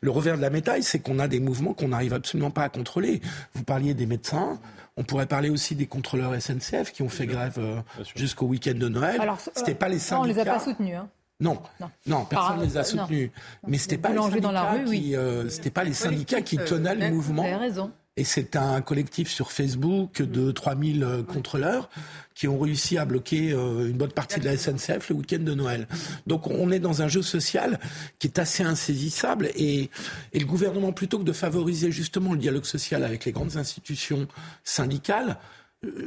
le 0.00 0.10
revers 0.10 0.36
de 0.36 0.42
la 0.42 0.50
médaille, 0.50 0.82
c'est 0.82 1.00
qu'on 1.00 1.18
a 1.18 1.28
des 1.28 1.40
mouvements 1.40 1.74
qu'on 1.74 1.88
n'arrive 1.88 2.14
absolument 2.14 2.50
pas 2.50 2.62
à 2.62 2.68
contrôler. 2.68 3.20
Vous 3.54 3.64
parliez 3.64 3.94
des 3.94 4.06
médecins. 4.06 4.60
On 4.96 5.02
pourrait 5.02 5.26
parler 5.26 5.50
aussi 5.50 5.74
des 5.74 5.86
contrôleurs 5.86 6.34
SNCF 6.40 6.92
qui 6.92 7.02
ont 7.02 7.08
fait 7.08 7.26
grève 7.26 7.58
euh, 7.58 7.80
jusqu'au 8.14 8.46
week-end 8.46 8.74
de 8.74 8.88
Noël. 8.88 9.20
C'était 9.54 9.74
pas 9.74 9.88
les 9.88 9.98
syndicats. 9.98 10.20
on 10.20 10.24
les 10.24 10.38
a 10.38 10.44
pas 10.44 10.60
soutenus. 10.60 10.96
Hein. 10.96 11.08
Non, 11.40 11.58
non, 12.06 12.24
personne 12.26 12.58
ne 12.58 12.64
les 12.64 12.76
a 12.76 12.84
soutenus. 12.84 13.30
Mais 13.66 13.78
c'était 13.78 13.98
pas 13.98 14.10
les 14.10 14.18
syndicats 14.18 14.40
dans 14.40 14.52
la 14.52 14.72
rue, 14.72 14.84
qui, 14.84 15.16
euh, 15.16 15.48
c'était 15.48 15.70
pas 15.70 15.84
les 15.84 15.94
syndicats 15.94 16.42
qui 16.42 16.58
tenaient 16.58 16.94
le 16.94 17.10
mouvement. 17.10 17.42
Vous 17.42 17.48
avez 17.48 17.56
raison. 17.56 17.90
Et 18.16 18.24
c'est 18.24 18.56
un 18.56 18.82
collectif 18.82 19.30
sur 19.30 19.50
Facebook 19.50 20.20
de 20.20 20.50
3000 20.50 21.04
euh, 21.04 21.22
contrôleurs 21.22 21.88
qui 22.34 22.48
ont 22.48 22.58
réussi 22.58 22.98
à 22.98 23.06
bloquer 23.06 23.52
euh, 23.52 23.88
une 23.88 23.96
bonne 23.96 24.12
partie 24.12 24.40
de 24.40 24.44
la 24.44 24.58
SNCF 24.58 25.08
le 25.08 25.16
week-end 25.16 25.38
de 25.38 25.54
Noël. 25.54 25.86
Donc 26.26 26.48
on 26.48 26.70
est 26.70 26.80
dans 26.80 27.00
un 27.00 27.08
jeu 27.08 27.22
social 27.22 27.78
qui 28.18 28.26
est 28.26 28.38
assez 28.38 28.62
insaisissable 28.62 29.50
et, 29.54 29.90
et 30.32 30.38
le 30.38 30.44
gouvernement, 30.44 30.92
plutôt 30.92 31.18
que 31.18 31.24
de 31.24 31.32
favoriser 31.32 31.92
justement 31.92 32.32
le 32.32 32.38
dialogue 32.38 32.64
social 32.64 33.04
avec 33.04 33.24
les 33.24 33.32
grandes 33.32 33.56
institutions 33.56 34.26
syndicales, 34.64 35.38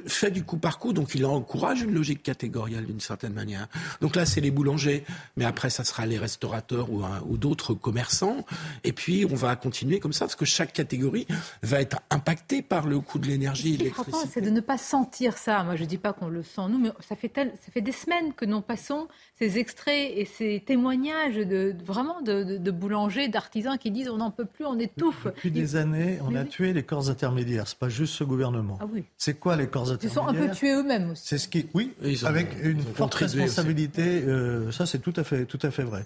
fait 0.06 0.30
du 0.30 0.44
coup 0.44 0.58
par 0.58 0.78
coup, 0.78 0.94
donc 0.94 1.16
il 1.16 1.26
encourage 1.26 1.82
une 1.82 1.94
logique 1.94 2.22
catégorielle 2.22 2.86
d'une 2.86 3.00
certaine 3.00 3.34
manière. 3.34 3.68
Donc 4.02 4.16
là, 4.16 4.26
c'est 4.26 4.42
les 4.42 4.52
boulangers, 4.52 5.04
mais 5.36 5.46
après, 5.46 5.70
ça 5.70 5.84
sera 5.84 6.06
les 6.06 6.18
restaurateurs 6.18 6.92
ou, 6.92 7.04
ou 7.28 7.38
d'autres 7.38 7.74
commerçants. 7.74 8.46
Et 8.84 8.94
puis, 8.94 9.26
on 9.30 9.36
va 9.36 9.56
continuer 9.56 10.00
comme 10.00 10.14
ça, 10.14 10.26
parce 10.26 10.36
que 10.36 10.46
chaque 10.46 10.74
catégorie 10.74 11.28
va 11.64 11.82
être 11.82 12.00
impactée 12.12 12.62
par 12.62 12.88
le 12.88 13.00
coût 13.00 13.18
de 13.18 13.28
l'énergie 13.28 13.74
et 13.74 13.78
de 13.78 13.84
l'électricité. 13.84 14.28
C'est 14.32 14.42
de 14.42 14.50
ne 14.52 14.62
pas 14.62 14.78
sentir 14.78 15.38
ça. 15.38 15.64
Moi, 15.64 15.76
je 15.76 15.84
ne 15.84 15.88
dis 15.88 15.98
pas 15.98 16.14
qu'on 16.14 16.28
le 16.28 16.44
sent, 16.44 16.62
nous, 16.70 16.78
mais 16.78 16.92
ça 17.00 17.16
fait, 17.16 17.32
ça 17.36 17.72
fait 17.72 17.82
des 17.82 17.92
semaines 17.92 18.34
que 18.34 18.46
nous 18.46 18.62
passons 18.62 19.08
ces 19.40 19.58
extraits 19.58 20.12
et 20.16 20.26
ces 20.26 20.64
témoignages 20.66 21.36
de, 21.36 21.76
vraiment 21.84 22.22
de, 22.22 22.72
boulangers, 22.72 23.28
d'artisans 23.28 23.78
qui 23.78 23.92
disent 23.92 24.10
on 24.10 24.18
n'en 24.18 24.32
peut 24.32 24.46
plus, 24.46 24.66
on 24.66 24.78
étouffe. 24.78 25.26
Depuis 25.26 25.52
des 25.52 25.76
années, 25.76 26.20
on 26.22 26.36
a 26.36 26.44
tué 26.44 26.74
les 26.74 26.84
corps 26.84 27.10
intermédiaires. 27.10 27.68
C'est 27.68 27.80
pas 27.80 27.90
juste 27.90 28.14
ce 28.14 28.24
gouvernement. 28.24 28.78
Ah 28.82 28.86
oui. 28.92 29.04
C'est 29.18 29.40
quoi 29.40 29.56
les 29.56 29.63
corps 29.68 29.92
intermédiaires 29.92 30.12
Ils 30.12 30.14
sont 30.14 30.28
un 30.28 30.34
peu 30.34 30.52
tués 30.54 30.74
eux-mêmes 30.74 31.12
aussi. 31.12 31.24
C'est 31.26 31.38
ce 31.38 31.48
qui, 31.48 31.68
oui, 31.74 31.94
avec 32.24 32.50
une 32.62 32.82
forte 32.82 33.16
responsabilité. 33.16 34.24
Euh, 34.24 34.72
ça, 34.72 34.86
c'est 34.86 35.00
tout 35.00 35.14
à 35.16 35.24
fait, 35.24 35.46
tout 35.46 35.60
à 35.62 35.72
fait 35.72 35.84
vrai. 35.84 36.06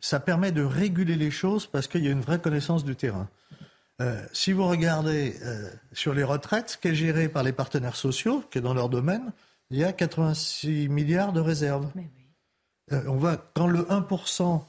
Ça 0.00 0.20
permet 0.20 0.52
de 0.52 0.62
réguler 0.62 1.16
les 1.16 1.30
choses 1.30 1.66
parce 1.66 1.86
qu'il 1.86 2.04
y 2.04 2.08
a 2.08 2.10
une 2.10 2.20
vraie 2.20 2.38
connaissance 2.38 2.84
du 2.84 2.96
terrain. 2.96 3.28
Euh, 4.02 4.20
si 4.32 4.52
vous 4.52 4.66
regardez 4.66 5.36
euh, 5.42 5.70
sur 5.92 6.12
les 6.12 6.24
retraites, 6.24 6.70
ce 6.70 6.76
qui 6.76 6.88
est 6.88 6.94
géré 6.94 7.28
par 7.28 7.42
les 7.42 7.52
partenaires 7.52 7.96
sociaux, 7.96 8.44
qui 8.50 8.58
est 8.58 8.60
dans 8.60 8.74
leur 8.74 8.88
domaine, 8.88 9.32
il 9.70 9.78
y 9.78 9.84
a 9.84 9.92
86 9.92 10.88
milliards 10.88 11.32
de 11.32 11.40
réserves. 11.40 11.90
Mais 11.94 12.08
oui. 12.16 12.26
Euh, 12.92 13.02
on 13.08 13.16
va, 13.16 13.36
quand 13.54 13.66
le 13.66 13.82
1%, 13.84 14.62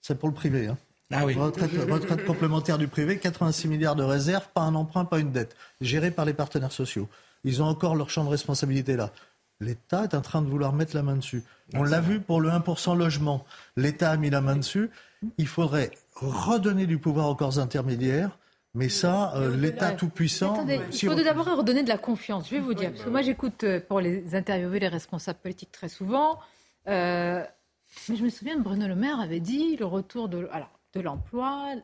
c'est 0.00 0.18
pour 0.18 0.28
le 0.28 0.34
privé, 0.34 0.68
hein. 0.68 0.78
Ah 1.10 1.24
oui. 1.24 1.34
retraite, 1.34 2.26
complémentaire 2.26 2.76
du 2.76 2.86
privé, 2.86 3.18
86 3.18 3.66
milliards 3.68 3.96
de 3.96 4.02
réserves, 4.02 4.46
pas 4.52 4.60
un 4.60 4.74
emprunt, 4.74 5.06
pas 5.06 5.18
une 5.18 5.32
dette, 5.32 5.56
géré 5.80 6.10
par 6.10 6.26
les 6.26 6.34
partenaires 6.34 6.72
sociaux. 6.72 7.08
Ils 7.44 7.62
ont 7.62 7.66
encore 7.66 7.96
leur 7.96 8.10
champ 8.10 8.24
de 8.24 8.28
responsabilité 8.28 8.96
là. 8.96 9.12
L'État 9.60 10.04
est 10.04 10.14
en 10.14 10.20
train 10.20 10.40
de 10.42 10.48
vouloir 10.48 10.72
mettre 10.72 10.94
la 10.94 11.02
main 11.02 11.16
dessus. 11.16 11.42
On 11.74 11.82
l'a 11.82 12.00
vu 12.00 12.20
pour 12.20 12.40
le 12.40 12.48
1% 12.48 12.96
logement. 12.96 13.44
L'État 13.76 14.12
a 14.12 14.16
mis 14.16 14.30
la 14.30 14.40
main 14.40 14.56
dessus. 14.56 14.90
Il 15.36 15.48
faudrait 15.48 15.90
redonner 16.14 16.86
du 16.86 16.98
pouvoir 16.98 17.28
aux 17.28 17.34
corps 17.34 17.58
intermédiaires. 17.58 18.38
Mais 18.74 18.88
ça, 18.88 19.34
euh, 19.34 19.56
l'État 19.56 19.92
tout-puissant... 19.92 20.64
il 20.68 21.08
faut 21.08 21.14
d'abord 21.14 21.46
redonner 21.46 21.82
de 21.82 21.88
la 21.88 21.98
confiance, 21.98 22.48
je 22.48 22.54
vais 22.54 22.60
vous 22.60 22.74
dire. 22.74 22.92
Parce 22.92 23.02
que 23.02 23.10
moi, 23.10 23.22
j'écoute 23.22 23.64
euh, 23.64 23.80
pour 23.80 24.00
les 24.00 24.36
interviewer 24.36 24.78
les 24.78 24.88
responsables 24.88 25.40
politiques 25.40 25.72
très 25.72 25.88
souvent. 25.88 26.38
Mais 26.86 28.16
je 28.16 28.22
me 28.22 28.28
souviens 28.28 28.56
que 28.56 28.62
Bruno 28.62 28.86
Le 28.86 28.94
Maire 28.94 29.20
avait 29.20 29.40
dit 29.40 29.76
le 29.76 29.86
retour 29.86 30.28
de, 30.28 30.48
de 30.94 31.00
l'emploi, 31.00 31.74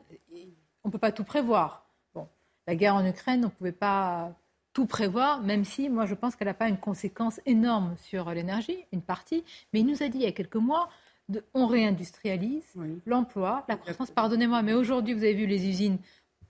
on 0.83 0.87
ne 0.87 0.91
peut 0.91 0.99
pas 0.99 1.11
tout 1.11 1.23
prévoir. 1.23 1.85
Bon, 2.13 2.27
la 2.67 2.75
guerre 2.75 2.95
en 2.95 3.05
Ukraine, 3.05 3.41
on 3.41 3.47
ne 3.47 3.51
pouvait 3.51 3.71
pas 3.71 4.31
tout 4.75 4.85
prévoir, 4.85 5.41
même 5.41 5.63
si 5.63 5.89
moi 5.89 6.05
je 6.05 6.13
pense 6.13 6.35
qu'elle 6.35 6.49
n'a 6.49 6.53
pas 6.53 6.67
une 6.67 6.77
conséquence 6.77 7.39
énorme 7.45 7.95
sur 8.03 8.29
l'énergie, 8.31 8.77
une 8.91 9.01
partie. 9.01 9.43
Mais 9.73 9.79
il 9.79 9.85
nous 9.85 10.03
a 10.03 10.09
dit 10.09 10.17
il 10.19 10.23
y 10.23 10.27
a 10.27 10.33
quelques 10.33 10.57
mois, 10.57 10.89
de, 11.29 11.43
on 11.53 11.65
réindustrialise 11.65 12.65
l'emploi, 13.05 13.65
la 13.69 13.77
croissance. 13.77 14.11
Pardonnez-moi, 14.11 14.61
mais 14.61 14.73
aujourd'hui 14.73 15.13
vous 15.13 15.23
avez 15.23 15.33
vu 15.33 15.47
les 15.47 15.65
usines 15.65 15.97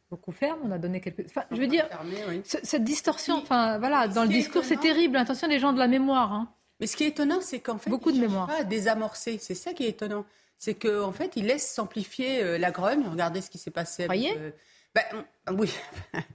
beaucoup 0.09 0.32
ferment. 0.32 0.59
On 0.63 0.71
a 0.71 0.80
donné 0.80 1.01
quelques. 1.01 1.26
Enfin, 1.28 1.43
je 1.51 1.57
veux 1.57 1.67
dire, 1.67 1.88
cette 2.43 2.84
distorsion. 2.84 3.38
Enfin, 3.38 3.78
voilà, 3.78 4.07
dans 4.07 4.23
le 4.23 4.30
discours, 4.30 4.63
c'est 4.63 4.80
terrible. 4.80 5.17
Attention, 5.17 5.47
les 5.47 5.59
gens 5.59 5.71
de 5.71 5.80
la 5.80 5.88
mémoire. 5.88 6.34
Hein. 6.34 6.51
Mais 6.80 6.88
ce 6.88 6.97
qui 6.97 7.03
est 7.03 7.09
étonnant, 7.09 7.41
c'est 7.41 7.59
qu'en 7.59 7.78
fait, 7.78 7.91
beaucoup 7.91 8.11
de 8.11 8.19
mémoire. 8.19 8.47
Pas 8.47 8.61
à 8.61 8.63
désamorcer. 8.63 9.38
C'est 9.38 9.55
ça 9.55 9.73
qui 9.73 9.84
est 9.84 9.89
étonnant. 9.89 10.26
C'est 10.57 10.73
qu'en 10.73 11.09
en 11.09 11.11
fait, 11.11 11.34
il 11.36 11.45
laisse 11.45 11.71
s'amplifier 11.71 12.41
euh, 12.41 12.57
la 12.57 12.71
grogne. 12.71 13.05
Regardez 13.07 13.41
ce 13.41 13.51
qui 13.51 13.59
s'est 13.59 13.71
passé. 13.71 14.05
Vous 14.05 14.11
avec, 14.11 14.23
croyez 14.23 14.53
ben, 14.95 15.26
Oui. 15.51 15.71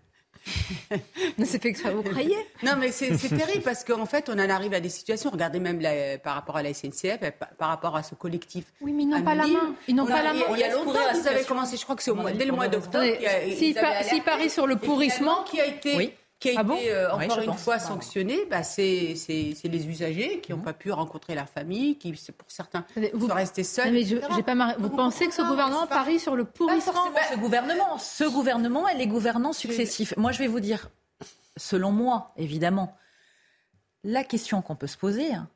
non, 1.38 1.44
c'est 1.44 1.62
fait 1.62 1.68
exprès, 1.68 1.92
vous 1.92 2.02
croyez? 2.02 2.36
Non, 2.62 2.72
mais 2.78 2.92
c'est 2.92 3.16
terrible 3.16 3.62
parce 3.62 3.84
qu'en 3.84 4.06
fait, 4.06 4.28
on 4.28 4.34
en 4.34 4.50
arrive 4.50 4.74
à 4.74 4.80
des 4.80 4.88
situations. 4.88 5.30
Regardez 5.30 5.60
même 5.60 5.80
par 6.22 6.34
rapport 6.34 6.56
à 6.56 6.62
la 6.62 6.72
SNCF, 6.72 7.18
par, 7.58 7.68
rapport 7.68 7.96
à 7.96 8.02
ce 8.02 8.14
collectif. 8.14 8.64
Oui, 8.80 8.92
mais 8.92 9.02
ils 9.04 9.08
n'ont 9.08 9.22
pas 9.22 9.34
la 9.34 9.46
main. 9.46 9.74
Ils 9.88 9.94
n'ont 9.94 10.06
pas 10.06 10.22
la 10.22 10.32
main. 10.32 10.44
Il 10.52 10.58
y 10.58 10.64
a 10.64 10.74
longtemps 10.74 10.98
qu'ils 11.12 11.28
avaient 11.28 11.44
commencé, 11.44 11.76
je 11.76 11.84
crois 11.84 11.96
que 11.96 12.02
c'est 12.02 12.12
dès 12.34 12.44
le 12.44 12.52
mois 12.52 12.68
d'octobre. 12.68 13.04
S'ils 13.56 13.74
parient 14.22 14.50
sur 14.50 14.66
le 14.66 14.76
pourrissement. 14.76 15.44
Qui 15.44 15.60
a 15.60 15.66
été 15.66 16.14
qui 16.40 16.56
a 16.56 16.60
ah 16.60 16.74
été 16.74 16.92
euh, 16.92 17.12
encore 17.12 17.40
une 17.40 17.52
fois 17.52 17.78
sanctionné, 17.78 18.46
bah, 18.50 18.62
c'est 18.62 19.14
les 19.28 19.86
usagers 19.86 20.40
qui 20.40 20.52
n'ont 20.52 20.60
pas 20.60 20.72
pu 20.72 20.90
rencontrer 20.90 21.34
leur 21.34 21.48
famille, 21.48 21.96
qui, 21.96 22.12
pour 22.12 22.50
certains, 22.50 22.86
vous, 23.12 23.28
sont 23.28 23.34
restés 23.34 23.62
seuls. 23.62 23.92
Mais 23.92 24.04
je, 24.04 24.16
pas 24.16 24.74
Vous 24.78 24.88
pensez 24.88 25.28
que 25.28 25.34
ce 25.34 25.42
gouvernement 25.42 25.86
parie 25.86 26.18
sur 26.18 26.36
le 26.36 26.44
pourrissement 26.44 27.04
Ce 27.30 27.38
gouvernement, 27.38 27.98
ce 27.98 28.24
gouvernement 28.24 28.88
et 28.88 28.96
les 28.96 29.06
gouvernants 29.06 29.52
successifs. 29.52 30.16
Moi, 30.16 30.32
je 30.32 30.38
vais 30.38 30.46
vous 30.46 30.60
dire, 30.60 30.88
selon 31.58 31.92
moi, 31.92 32.32
évidemment, 32.38 32.96
la 34.02 34.24
question 34.24 34.62
qu'on 34.62 34.76
peut 34.76 34.86
se 34.86 34.96
poser, 34.96 35.34
hein, 35.34 35.46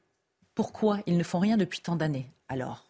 pourquoi 0.55 0.99
ils 1.07 1.17
ne 1.17 1.25
font 1.25 1.39
rien 1.39 1.57
depuis 1.57 1.81
tant 1.81 1.97
d'années 1.97 2.31
Alors, 2.49 2.84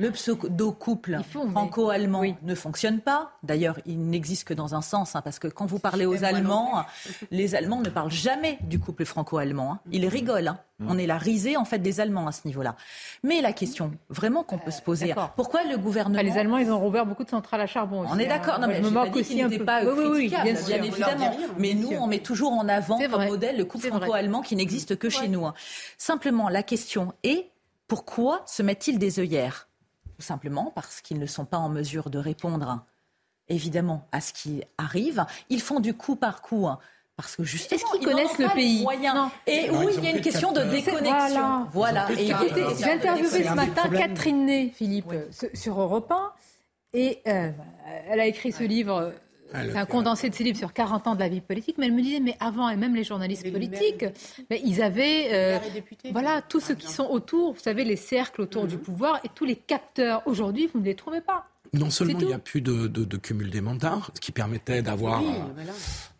le 0.00 0.10
pseudo-couple 0.10 1.18
franco-allemand 1.52 2.22
ne 2.42 2.54
fonctionne 2.54 3.00
pas. 3.00 3.32
D'ailleurs, 3.42 3.78
il 3.84 4.00
n'existe 4.00 4.44
que 4.44 4.54
dans 4.54 4.74
un 4.74 4.80
sens, 4.80 5.14
hein, 5.14 5.20
parce 5.22 5.38
que 5.38 5.46
quand 5.46 5.66
vous 5.66 5.78
parlez 5.78 6.06
aux 6.06 6.24
Allemands, 6.24 6.84
les 7.30 7.54
Allemands 7.54 7.80
ne 7.80 7.90
parlent 7.90 8.10
jamais 8.10 8.58
du 8.62 8.78
couple 8.78 9.04
franco-allemand. 9.04 9.74
Hein. 9.74 9.80
Ils 9.92 10.08
rigolent. 10.08 10.48
Hein. 10.48 10.60
Mm. 10.78 10.86
On 10.88 10.96
est 10.98 11.06
la 11.06 11.18
risée 11.18 11.58
en 11.58 11.66
fait 11.66 11.78
des 11.78 12.00
Allemands 12.00 12.26
à 12.26 12.32
ce 12.32 12.46
niveau-là. 12.46 12.76
Mais 13.22 13.42
la 13.42 13.52
question 13.52 13.92
vraiment 14.08 14.42
qu'on 14.42 14.56
peut 14.56 14.70
se 14.70 14.80
poser, 14.80 15.14
pourquoi 15.36 15.64
le 15.64 15.76
gouvernement 15.76 16.22
Les 16.22 16.38
Allemands, 16.38 16.58
ils 16.58 16.70
ont 16.70 16.80
rouvert 16.80 17.04
beaucoup 17.04 17.24
de 17.24 17.28
centrales 17.28 17.60
à 17.60 17.66
charbon. 17.66 18.06
On 18.08 18.18
est 18.18 18.26
d'accord. 18.26 18.58
Non, 18.58 18.68
mais 18.68 18.82
je 18.82 18.88
me 18.88 19.18
aussi 19.18 19.58
pas 19.58 19.84
oui, 19.84 20.04
oui, 20.10 20.28
bien, 20.28 20.44
bien 20.44 20.82
évidemment. 20.82 21.36
mais 21.58 21.74
nous, 21.74 21.90
on 21.90 22.06
met 22.06 22.20
toujours 22.20 22.52
en 22.52 22.68
avant 22.68 22.98
comme 22.98 23.26
modèle 23.26 23.58
le 23.58 23.66
couple 23.66 23.88
franco-allemand 23.88 24.40
qui 24.40 24.56
n'existe 24.56 24.96
que 24.96 25.10
chez 25.10 25.28
nous. 25.28 25.46
Simplement, 25.98 26.48
la 26.48 26.62
question 26.62 27.12
est 27.22 27.50
pourquoi 27.86 28.42
se 28.46 28.62
mettent-ils 28.62 28.98
des 28.98 29.18
œillères? 29.18 29.69
Tout 30.20 30.26
simplement 30.26 30.70
parce 30.74 31.00
qu'ils 31.00 31.18
ne 31.18 31.24
sont 31.24 31.46
pas 31.46 31.56
en 31.56 31.70
mesure 31.70 32.10
de 32.10 32.18
répondre 32.18 32.84
évidemment 33.48 34.06
à 34.12 34.20
ce 34.20 34.34
qui 34.34 34.62
arrive. 34.76 35.24
Ils 35.48 35.62
font 35.62 35.80
du 35.80 35.94
coup 35.94 36.14
par 36.14 36.42
coup 36.42 36.66
hein, 36.66 36.78
parce 37.16 37.36
que 37.36 37.42
justement, 37.42 37.80
est-ce 37.80 37.98
qu'ils 37.98 38.06
connaissent 38.06 38.38
le 38.38 38.52
pays 38.54 38.86
Et 39.46 39.70
oui, 39.70 39.94
il 39.96 40.04
y 40.04 40.08
a 40.08 40.10
une 40.10 40.20
question 40.20 40.52
de 40.52 40.62
déconnexion. 40.62 41.66
Voilà. 41.72 42.06
J'ai 42.14 42.32
interviewé 42.32 43.44
ce 43.44 43.54
matin 43.54 43.88
Catherine 43.88 44.44
Ney, 44.44 44.68
Philippe, 44.74 45.12
sur 45.54 45.80
Europe 45.80 46.12
1, 46.12 46.32
et 46.92 47.22
euh, 47.26 47.50
elle 48.08 48.20
a 48.20 48.26
écrit 48.26 48.52
ce 48.52 48.62
livre 48.62 49.14
c'est 49.52 49.76
un 49.76 49.86
condensé 49.86 50.30
de 50.30 50.34
ses 50.34 50.44
livres 50.44 50.58
sur 50.58 50.72
40 50.72 51.06
ans 51.06 51.14
de 51.14 51.20
la 51.20 51.28
vie 51.28 51.40
politique, 51.40 51.76
mais 51.78 51.86
elle 51.86 51.92
me 51.92 52.02
disait, 52.02 52.20
mais 52.20 52.36
avant, 52.40 52.68
et 52.68 52.76
même 52.76 52.94
les 52.94 53.04
journalistes 53.04 53.50
politiques, 53.50 54.04
mais 54.50 54.60
ils 54.64 54.82
avaient, 54.82 55.28
euh, 55.32 55.58
voilà, 56.12 56.42
tous 56.42 56.60
ceux 56.60 56.74
qui 56.74 56.88
sont 56.88 57.06
autour, 57.06 57.54
vous 57.54 57.60
savez, 57.60 57.84
les 57.84 57.96
cercles 57.96 58.42
autour 58.42 58.66
du 58.66 58.76
mhm. 58.76 58.82
pouvoir 58.82 59.20
et 59.24 59.28
tous 59.34 59.44
les 59.44 59.56
capteurs. 59.56 60.22
Aujourd'hui, 60.26 60.68
vous 60.72 60.80
ne 60.80 60.84
les 60.84 60.94
trouvez 60.94 61.20
pas. 61.20 61.46
Non 61.72 61.90
seulement 61.90 62.18
il 62.18 62.26
n'y 62.26 62.34
a 62.34 62.38
plus 62.38 62.62
de, 62.62 63.16
cumul 63.16 63.50
des 63.50 63.60
mandats, 63.60 64.00
ce 64.14 64.20
qui 64.20 64.32
permettait 64.32 64.82
d'avoir 64.82 65.22
euh, 65.22 65.46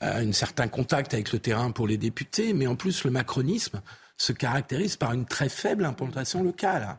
un 0.00 0.32
certain 0.32 0.68
contact 0.68 1.12
avec 1.12 1.32
le 1.32 1.40
terrain 1.40 1.72
pour 1.72 1.88
les 1.88 1.96
députés, 1.96 2.52
mais 2.52 2.66
en 2.68 2.76
plus 2.76 3.04
le 3.04 3.10
macronisme 3.10 3.80
se 4.16 4.32
caractérise 4.32 4.96
par 4.96 5.12
une 5.12 5.24
très 5.24 5.48
faible 5.48 5.84
implantation 5.84 6.42
locale. 6.42 6.98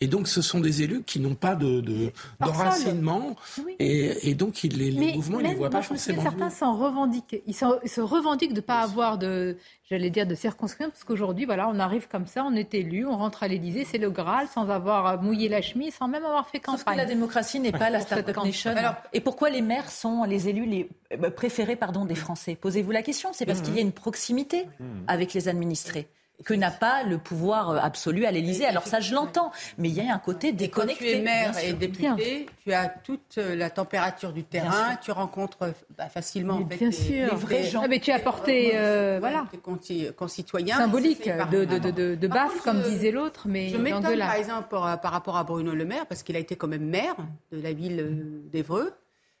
Et 0.00 0.06
donc, 0.06 0.28
ce 0.28 0.42
sont 0.42 0.60
des 0.60 0.82
élus 0.82 1.02
qui 1.02 1.18
n'ont 1.18 1.34
pas 1.34 1.56
de, 1.56 1.80
de 1.80 2.12
d'enracinement. 2.38 3.34
Et, 3.80 4.30
et, 4.30 4.34
donc, 4.34 4.62
les, 4.62 4.68
les 4.68 5.14
mouvements, 5.14 5.40
ils 5.40 5.46
ne 5.46 5.48
les 5.48 5.54
voient 5.56 5.70
pas 5.70 5.82
forcément. 5.82 6.22
Certains 6.22 6.50
s'en 6.50 6.76
revendiquent. 6.76 7.42
Ils, 7.46 7.54
se 7.54 8.00
revendiquent 8.00 8.52
de 8.52 8.60
ne 8.60 8.64
pas 8.64 8.78
avoir 8.78 9.18
de, 9.18 9.56
j'allais 9.90 10.10
dire, 10.10 10.24
de 10.24 10.36
circonscription, 10.36 10.90
parce 10.90 11.02
qu'aujourd'hui, 11.02 11.46
voilà, 11.46 11.68
on 11.68 11.80
arrive 11.80 12.06
comme 12.06 12.28
ça, 12.28 12.44
on 12.44 12.54
est 12.54 12.74
élu, 12.74 13.06
on 13.06 13.16
rentre 13.16 13.42
à 13.42 13.48
l'Élysée, 13.48 13.84
c'est 13.84 13.98
le 13.98 14.10
Graal, 14.10 14.46
sans 14.46 14.70
avoir 14.70 15.20
mouillé 15.20 15.48
la 15.48 15.62
chemise, 15.62 15.94
sans 15.94 16.06
même 16.06 16.24
avoir 16.24 16.48
fait 16.48 16.60
campagne. 16.60 16.78
Sauf 16.78 16.92
que 16.92 16.98
la 16.98 17.04
démocratie 17.04 17.58
n'est 17.58 17.72
pas 17.72 17.90
la 17.90 18.00
start-up 18.00 18.36
nation. 18.44 18.70
Alors, 18.76 18.94
et 19.12 19.20
pourquoi 19.20 19.50
les 19.50 19.62
maires 19.62 19.90
sont 19.90 20.22
les 20.22 20.48
élus 20.48 20.66
les 20.66 20.88
euh, 21.12 21.30
préférés 21.30 21.74
pardon, 21.74 22.04
des 22.04 22.14
Français? 22.14 22.54
Posez-vous 22.54 22.92
la 22.92 23.02
question. 23.02 23.30
C'est 23.32 23.46
parce 23.46 23.60
mmh. 23.60 23.62
qu'il 23.64 23.74
y 23.74 23.78
a 23.78 23.82
une 23.82 23.92
proximité 23.92 24.66
mmh. 24.78 24.84
avec 25.08 25.34
les 25.34 25.48
administrés 25.48 26.06
que 26.44 26.54
n'a 26.54 26.70
pas 26.70 27.02
le 27.02 27.18
pouvoir 27.18 27.70
euh, 27.70 27.78
absolu 27.78 28.24
à 28.24 28.30
l'Élysée. 28.30 28.64
Alors 28.64 28.86
ça, 28.86 29.00
je 29.00 29.14
l'entends, 29.14 29.50
mais 29.76 29.88
il 29.88 29.94
y 29.94 30.08
a 30.08 30.14
un 30.14 30.18
côté 30.18 30.52
déconnecté. 30.52 31.04
quand 31.04 31.10
tu 31.10 31.16
es 31.16 31.22
maire 31.22 31.58
et 31.58 31.72
député, 31.72 32.46
tu 32.64 32.72
as 32.72 32.88
toute 32.88 33.38
euh, 33.38 33.56
la 33.56 33.70
température 33.70 34.32
du 34.32 34.44
terrain, 34.44 34.96
tu 35.02 35.10
rencontres 35.10 35.62
euh, 35.62 35.72
bah, 35.96 36.08
facilement 36.08 36.60
bien 36.60 36.92
sûr. 36.92 37.28
Les, 37.30 37.36
vrais 37.36 37.64
gens. 37.64 37.82
Ah, 37.84 37.88
mais 37.88 37.98
tu 37.98 38.12
as 38.12 38.18
voilà, 38.18 39.46
tes 39.50 40.12
concitoyens. 40.12 40.76
Symbolique 40.76 41.28
de, 41.50 41.64
de, 41.64 41.78
de, 41.78 42.14
de 42.14 42.28
baffe, 42.28 42.60
comme 42.62 42.82
disait 42.82 43.10
l'autre, 43.10 43.46
mais 43.46 43.68
Je 43.68 43.76
m'étonne, 43.76 44.18
par 44.18 44.34
exemple, 44.34 44.68
par, 44.68 45.12
rapport 45.12 45.36
à 45.36 45.44
Bruno 45.44 45.74
Le 45.74 45.84
Maire, 45.84 46.06
parce 46.06 46.22
qu'il 46.22 46.36
a 46.36 46.38
été 46.38 46.56
quand 46.56 46.68
même 46.68 46.86
maire 46.86 47.16
de 47.52 47.60
la 47.60 47.72
ville 47.72 48.42
d'Evreux. 48.52 48.92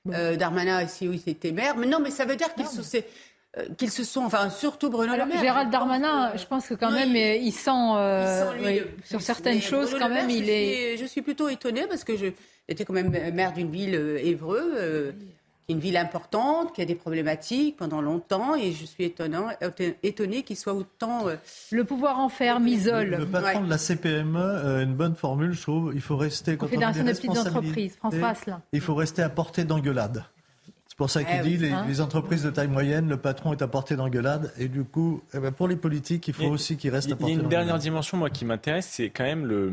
Darmanin 0.04 0.84
aussi, 0.84 1.06
oui, 1.06 1.20
c'était 1.22 1.52
maire. 1.52 1.76
Mais 1.76 1.86
non, 1.86 2.00
mais 2.00 2.10
ça 2.10 2.24
veut 2.24 2.36
dire 2.36 2.52
qu'ils 2.54 2.66
sont, 2.66 2.80
euh, 2.80 3.00
qu'ils 3.76 3.90
se 3.90 4.04
sont, 4.04 4.22
enfin 4.22 4.50
surtout 4.50 4.90
Bruno 4.90 5.14
Le 5.16 5.26
Maire. 5.26 5.40
Gérald 5.40 5.70
Darmanin, 5.70 6.32
je 6.36 6.44
pense 6.44 6.66
que 6.66 6.74
quand 6.74 6.90
même 6.90 7.14
il 7.14 7.52
sent, 7.52 7.70
euh, 7.70 8.84
sur 9.04 9.20
certaines 9.20 9.60
choses 9.60 9.96
quand 9.98 10.08
même 10.08 10.30
il 10.30 10.48
est. 10.48 10.96
Je 10.96 11.04
suis 11.04 11.22
plutôt 11.22 11.48
étonnée 11.48 11.86
parce 11.88 12.04
que 12.04 12.16
j'étais 12.16 12.84
quand 12.84 12.92
même 12.92 13.10
maire 13.32 13.52
d'une 13.52 13.70
ville 13.70 13.94
euh, 13.94 14.18
Évreux. 14.18 15.14
une 15.70 15.80
ville 15.80 15.98
importante, 15.98 16.74
qui 16.74 16.80
a 16.80 16.86
des 16.86 16.94
problématiques 16.94 17.76
pendant 17.76 18.00
longtemps, 18.00 18.54
et 18.54 18.72
je 18.72 18.86
suis 18.86 19.04
étonnant, 19.04 19.48
étonné 20.02 20.42
qu'il 20.42 20.56
soit 20.56 20.72
autant... 20.72 21.26
Le 21.70 21.84
pouvoir 21.84 22.18
enferme, 22.20 22.66
isole. 22.68 23.10
Le, 23.10 23.26
patron 23.26 23.64
de 23.64 23.68
la 23.68 23.76
CPME, 23.76 24.82
une 24.82 24.94
bonne 24.94 25.14
formule, 25.14 25.52
je 25.52 25.60
trouve, 25.60 25.92
il 25.94 26.00
faut 26.00 26.16
rester... 26.16 26.56
Quand 26.56 26.68
Fédération 26.68 27.04
des 27.04 27.12
petites 27.12 27.36
entreprises, 27.36 27.96
France 27.96 28.14
là. 28.46 28.62
Il 28.72 28.80
faut 28.80 28.94
rester 28.94 29.20
à 29.20 29.28
portée 29.28 29.64
d'engueulade 29.64 30.24
pour 30.98 31.10
ça 31.10 31.22
qu'il 31.22 31.36
eh 31.40 31.56
dit 31.56 31.66
hein. 31.66 31.84
les, 31.86 32.00
entreprises 32.00 32.42
de 32.42 32.50
taille 32.50 32.66
moyenne, 32.66 33.08
le 33.08 33.16
patron 33.16 33.52
est 33.52 33.62
à 33.62 33.68
portée 33.68 33.94
d'engueulade. 33.94 34.52
Et 34.58 34.66
du 34.66 34.82
coup, 34.82 35.22
eh 35.32 35.38
ben, 35.38 35.52
pour 35.52 35.68
les 35.68 35.76
politiques, 35.76 36.26
il 36.26 36.34
faut 36.34 36.46
aussi 36.46 36.76
qu'ils 36.76 36.90
restent 36.90 37.12
à 37.12 37.14
portée 37.14 37.36
d'engueulade. 37.36 37.52
Il 37.52 37.54
y 37.54 37.56
a 37.56 37.60
une 37.60 37.66
dernière 37.66 37.78
dimension, 37.78 38.18
moi, 38.18 38.30
qui 38.30 38.44
m'intéresse, 38.44 38.88
c'est 38.90 39.08
quand 39.08 39.22
même 39.22 39.46
le, 39.46 39.72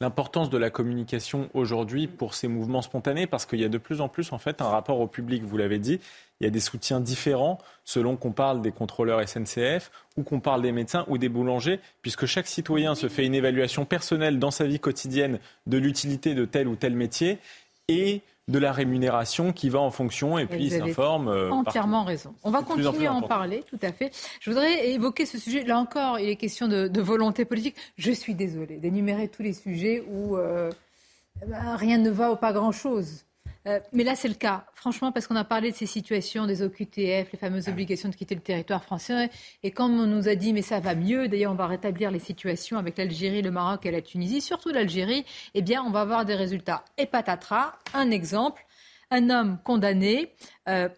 l'importance 0.00 0.48
de 0.48 0.56
la 0.56 0.70
communication 0.70 1.50
aujourd'hui 1.52 2.06
pour 2.06 2.34
ces 2.34 2.46
mouvements 2.46 2.80
spontanés, 2.80 3.26
parce 3.26 3.44
qu'il 3.44 3.58
y 3.58 3.64
a 3.64 3.68
de 3.68 3.76
plus 3.76 4.00
en 4.00 4.08
plus, 4.08 4.32
en 4.32 4.38
fait, 4.38 4.62
un 4.62 4.68
rapport 4.68 5.00
au 5.00 5.08
public, 5.08 5.42
vous 5.42 5.56
l'avez 5.56 5.80
dit. 5.80 5.98
Il 6.40 6.44
y 6.44 6.46
a 6.46 6.50
des 6.50 6.60
soutiens 6.60 7.00
différents 7.00 7.58
selon 7.84 8.16
qu'on 8.16 8.30
parle 8.30 8.62
des 8.62 8.70
contrôleurs 8.70 9.28
SNCF 9.28 9.90
ou 10.16 10.22
qu'on 10.22 10.38
parle 10.38 10.62
des 10.62 10.70
médecins 10.70 11.06
ou 11.08 11.18
des 11.18 11.28
boulangers, 11.28 11.80
puisque 12.02 12.26
chaque 12.26 12.46
citoyen 12.46 12.94
se 12.94 13.08
fait 13.08 13.26
une 13.26 13.34
évaluation 13.34 13.84
personnelle 13.84 14.38
dans 14.38 14.52
sa 14.52 14.64
vie 14.64 14.78
quotidienne 14.78 15.40
de 15.66 15.76
l'utilité 15.76 16.34
de 16.34 16.44
tel 16.44 16.68
ou 16.68 16.76
tel 16.76 16.94
métier. 16.94 17.38
Et 17.88 18.22
de 18.48 18.58
la 18.60 18.72
rémunération 18.72 19.52
qui 19.52 19.68
va 19.68 19.80
en 19.80 19.90
fonction 19.90 20.38
et 20.38 20.46
puis 20.46 20.70
s'informe. 20.70 21.28
Euh, 21.28 21.50
entièrement 21.50 22.04
raison. 22.04 22.32
On 22.44 22.50
va 22.50 22.62
continuer 22.62 23.06
à 23.06 23.12
en 23.12 23.22
parler, 23.22 23.64
tout 23.68 23.78
à 23.82 23.90
fait. 23.90 24.12
Je 24.40 24.50
voudrais 24.50 24.90
évoquer 24.90 25.26
ce 25.26 25.38
sujet. 25.38 25.64
Là 25.64 25.78
encore, 25.78 26.20
il 26.20 26.28
est 26.28 26.36
question 26.36 26.68
de, 26.68 27.00
volonté 27.00 27.44
politique. 27.44 27.76
Je 27.96 28.12
suis 28.12 28.34
désolée 28.34 28.76
d'énumérer 28.76 29.28
tous 29.28 29.42
les 29.42 29.52
sujets 29.52 30.04
où 30.08 30.36
euh, 30.36 30.70
ben, 31.46 31.76
rien 31.76 31.98
ne 31.98 32.10
va 32.10 32.30
ou 32.30 32.36
pas 32.36 32.52
grand-chose. 32.52 33.24
Euh, 33.66 33.80
mais 33.92 34.04
là, 34.04 34.14
c'est 34.14 34.28
le 34.28 34.34
cas. 34.34 34.64
Franchement, 34.74 35.10
parce 35.12 35.26
qu'on 35.26 35.36
a 35.36 35.44
parlé 35.44 35.72
de 35.72 35.76
ces 35.76 35.86
situations, 35.86 36.46
des 36.46 36.62
OQTF, 36.62 37.32
les 37.32 37.38
fameuses 37.38 37.68
obligations 37.68 38.08
de 38.08 38.14
quitter 38.14 38.34
le 38.34 38.40
territoire 38.40 38.82
français. 38.84 39.30
Et 39.62 39.72
comme 39.72 39.98
on 39.98 40.06
nous 40.06 40.28
a 40.28 40.34
dit, 40.36 40.52
mais 40.52 40.62
ça 40.62 40.78
va 40.78 40.94
mieux, 40.94 41.28
d'ailleurs, 41.28 41.52
on 41.52 41.56
va 41.56 41.66
rétablir 41.66 42.10
les 42.10 42.20
situations 42.20 42.78
avec 42.78 42.96
l'Algérie, 42.96 43.42
le 43.42 43.50
Maroc 43.50 43.84
et 43.86 43.90
la 43.90 44.02
Tunisie, 44.02 44.40
surtout 44.40 44.70
l'Algérie, 44.70 45.24
eh 45.54 45.62
bien, 45.62 45.82
on 45.82 45.90
va 45.90 46.02
avoir 46.02 46.24
des 46.24 46.36
résultats. 46.36 46.84
Et 46.96 47.06
patatras, 47.06 47.74
un 47.92 48.10
exemple, 48.10 48.64
un 49.10 49.30
homme 49.30 49.58
condamné. 49.64 50.32
Euh, 50.68 50.88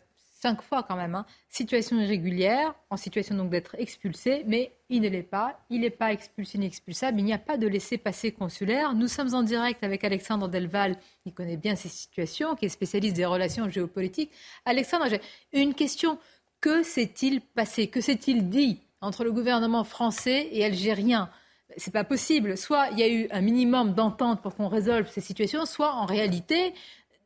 cinq 0.40 0.62
fois 0.62 0.82
quand 0.82 0.96
même, 0.96 1.14
hein. 1.14 1.26
situation 1.48 1.98
irrégulière, 1.98 2.74
en 2.90 2.96
situation 2.96 3.34
donc 3.34 3.50
d'être 3.50 3.74
expulsé, 3.78 4.44
mais 4.46 4.72
il 4.88 5.02
ne 5.02 5.08
l'est 5.08 5.22
pas, 5.22 5.58
il 5.68 5.80
n'est 5.80 5.90
pas 5.90 6.12
expulsé 6.12 6.58
ni 6.58 6.66
expulsable, 6.66 7.18
il 7.18 7.24
n'y 7.24 7.32
a 7.32 7.38
pas 7.38 7.56
de 7.56 7.66
laissez-passer 7.66 8.32
consulaire. 8.32 8.94
Nous 8.94 9.08
sommes 9.08 9.34
en 9.34 9.42
direct 9.42 9.82
avec 9.82 10.04
Alexandre 10.04 10.48
Delval, 10.48 10.96
qui 11.24 11.32
connaît 11.32 11.56
bien 11.56 11.74
ces 11.76 11.88
situations, 11.88 12.54
qui 12.54 12.66
est 12.66 12.70
spécialiste 12.70 13.16
des 13.16 13.24
relations 13.24 13.68
géopolitiques. 13.68 14.30
Alexandre, 14.64 15.06
une 15.52 15.74
question. 15.74 16.18
Que 16.60 16.82
s'est-il 16.82 17.40
passé? 17.40 17.86
Que 17.86 18.00
s'est-il 18.00 18.48
dit 18.48 18.80
entre 19.00 19.22
le 19.22 19.32
gouvernement 19.32 19.84
français 19.84 20.48
et 20.50 20.64
algérien? 20.64 21.30
C'est 21.76 21.92
pas 21.92 22.04
possible. 22.04 22.56
Soit 22.56 22.88
il 22.90 22.98
y 22.98 23.02
a 23.02 23.08
eu 23.08 23.28
un 23.30 23.40
minimum 23.40 23.92
d'entente 23.94 24.42
pour 24.42 24.56
qu'on 24.56 24.68
résolve 24.68 25.08
ces 25.08 25.20
situations, 25.20 25.66
soit 25.66 25.92
en 25.94 26.06
réalité, 26.06 26.74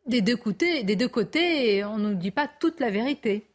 des 0.07 0.20
deux 0.20 0.37
côtés, 0.37 1.85
on 1.85 1.99
ne 1.99 2.11
nous 2.11 2.15
dit 2.15 2.31
pas 2.31 2.49
toute 2.61 2.81
la 2.81 2.91
vérité. 2.91 3.47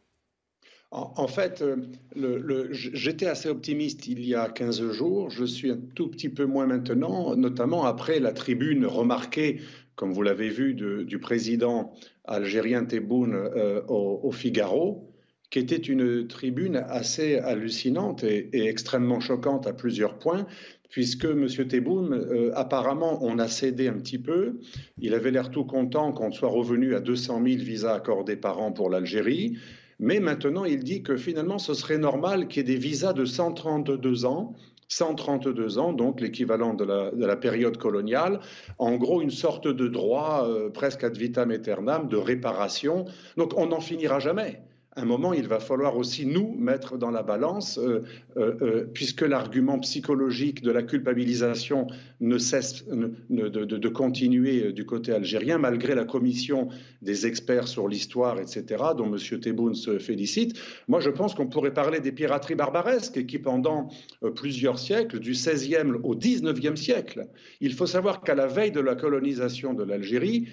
En, 0.90 1.28
fait, 1.28 1.60
euh, 1.60 2.68
j'étais 2.72 3.26
assez 3.26 3.50
optimiste 3.50 4.06
il 4.06 4.24
y 4.24 4.34
a 4.34 4.48
15 4.48 4.90
jours. 4.92 5.28
Je 5.28 5.44
suis 5.44 5.70
un 5.70 5.78
tout 5.94 6.08
petit 6.08 6.30
peu 6.30 6.46
moins 6.46 6.66
maintenant, 6.66 7.36
notamment 7.36 7.84
après 7.84 8.20
la 8.20 8.32
tribune 8.32 8.86
remarquée, 8.86 9.60
comme 9.96 10.14
vous 10.14 10.22
l'avez 10.22 10.48
vu, 10.48 10.72
du 10.72 11.18
président 11.18 11.92
algérien 12.24 12.86
Tebboune 12.86 13.34
euh, 13.34 13.82
au, 13.88 14.32
Figaro, 14.32 15.12
qui 15.50 15.58
était 15.58 15.76
une 15.76 16.26
tribune 16.26 16.76
assez 16.76 17.36
hallucinante 17.36 18.24
et, 18.24 18.48
extrêmement 18.54 19.20
choquante 19.20 19.66
à 19.66 19.74
plusieurs 19.74 20.18
points, 20.18 20.46
puisque 20.88 21.26
M. 21.26 21.46
Tebboune, 21.68 22.14
euh, 22.14 22.50
apparemment, 22.54 23.18
on 23.22 23.38
a 23.38 23.48
cédé 23.48 23.88
un 23.88 23.94
petit 23.94 24.18
peu. 24.18 24.58
Il 25.00 25.14
avait 25.14 25.30
l'air 25.30 25.50
tout 25.50 25.64
content 25.64 26.12
qu'on 26.12 26.32
soit 26.32 26.48
revenu 26.48 26.94
à 26.94 27.00
200 27.00 27.42
000 27.44 27.58
visas 27.58 27.94
accordés 27.94 28.36
par 28.36 28.60
an 28.60 28.72
pour 28.72 28.90
l'Algérie. 28.90 29.58
Mais 30.00 30.20
maintenant, 30.20 30.64
il 30.64 30.84
dit 30.84 31.02
que 31.02 31.16
finalement, 31.16 31.58
ce 31.58 31.74
serait 31.74 31.98
normal 31.98 32.48
qu'il 32.48 32.58
y 32.58 32.60
ait 32.60 32.74
des 32.74 32.80
visas 32.80 33.12
de 33.12 33.24
132 33.24 34.24
ans 34.24 34.54
132 34.88 35.78
ans, 35.78 35.92
donc 35.92 36.20
l'équivalent 36.20 36.72
de 36.72 36.84
la, 37.26 37.36
période 37.36 37.76
coloniale, 37.76 38.40
en 38.78 38.96
gros 38.96 39.20
une 39.20 39.30
sorte 39.30 39.68
de 39.68 39.86
droit 39.86 40.46
euh, 40.48 40.70
presque 40.70 41.04
ad 41.04 41.14
vitam 41.14 41.50
aeternam 41.50 42.08
de 42.08 42.16
réparation. 42.16 43.04
Donc 43.36 43.52
on 43.58 43.66
n'en 43.66 43.80
finira 43.80 44.18
jamais 44.18 44.62
un 44.98 45.04
moment, 45.04 45.32
il 45.32 45.46
va 45.46 45.60
falloir 45.60 45.96
aussi 45.96 46.26
nous 46.26 46.56
mettre 46.58 46.98
dans 46.98 47.10
la 47.10 47.22
balance, 47.22 47.78
euh, 47.78 48.02
euh, 48.36 48.54
euh, 48.62 48.84
puisque 48.92 49.22
l'argument 49.22 49.78
psychologique 49.78 50.62
de 50.62 50.70
la 50.70 50.82
culpabilisation 50.82 51.86
ne 52.20 52.36
cesse 52.36 52.84
de, 52.88 53.88
continuer 53.88 54.72
du 54.72 54.84
côté 54.84 55.12
algérien, 55.12 55.58
malgré 55.58 55.94
la 55.94 56.04
commission 56.04 56.68
des 57.00 57.26
experts 57.26 57.68
sur 57.68 57.86
l'histoire, 57.88 58.40
etc., 58.40 58.64
dont 58.96 59.06
M. 59.06 59.40
Tebboune 59.40 59.74
se 59.74 59.98
félicite. 59.98 60.58
Moi, 60.88 61.00
je 61.00 61.10
pense 61.10 61.34
qu'on 61.34 61.46
pourrait 61.46 61.72
parler 61.72 62.00
des 62.00 62.12
pirateries 62.12 62.56
barbaresques 62.56 63.24
qui, 63.26 63.38
pendant 63.38 63.88
plusieurs 64.34 64.78
siècles, 64.78 65.20
du 65.20 65.32
XVIe 65.32 65.92
au 66.02 66.16
XIXe 66.16 66.80
siècle, 66.80 67.28
il 67.60 67.72
faut 67.72 67.86
savoir 67.86 68.22
qu'à 68.22 68.34
la 68.34 68.46
veille 68.46 68.72
de 68.72 68.80
la 68.80 68.96
colonisation 68.96 69.74
de 69.74 69.84
l'Algérie, 69.84 70.48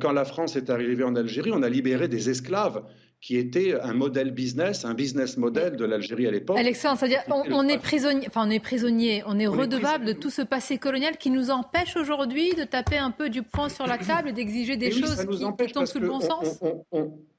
quand 0.00 0.12
la 0.12 0.24
France 0.24 0.56
est 0.56 0.68
arrivée 0.68 1.04
en 1.04 1.14
Algérie, 1.14 1.52
on 1.52 1.62
a 1.62 1.68
libéré 1.68 2.08
des 2.08 2.28
esclaves 2.28 2.82
qui 3.20 3.36
était 3.36 3.74
un 3.80 3.94
modèle 3.94 4.30
business, 4.30 4.84
un 4.84 4.94
business 4.94 5.36
model 5.36 5.76
de 5.76 5.84
l'Algérie 5.84 6.26
à 6.26 6.30
l'époque. 6.30 6.56
Alexandre, 6.56 6.98
c'est-à-dire 6.98 7.22
on, 7.28 7.68
est 7.68 7.78
prisonnier, 7.78 8.26
enfin 8.28 8.46
on 8.46 8.50
est 8.50 8.60
prisonnier, 8.60 9.24
on 9.26 9.38
est 9.38 9.46
redevable 9.46 10.04
de 10.04 10.12
tout 10.12 10.30
ce 10.30 10.42
passé 10.42 10.78
colonial 10.78 11.16
qui 11.16 11.30
nous 11.30 11.50
empêche 11.50 11.96
aujourd'hui 11.96 12.54
de 12.54 12.64
taper 12.64 12.98
un 12.98 13.10
peu 13.10 13.28
du 13.28 13.42
poing 13.42 13.68
sur 13.68 13.86
la 13.86 13.98
table 13.98 14.28
et 14.28 14.32
d'exiger 14.32 14.76
des 14.76 14.92
choses 14.92 15.26
qui, 15.26 15.72
tombent 15.72 15.86
sous 15.86 15.98
le 15.98 16.08
bon 16.08 16.20
sens 16.20 16.60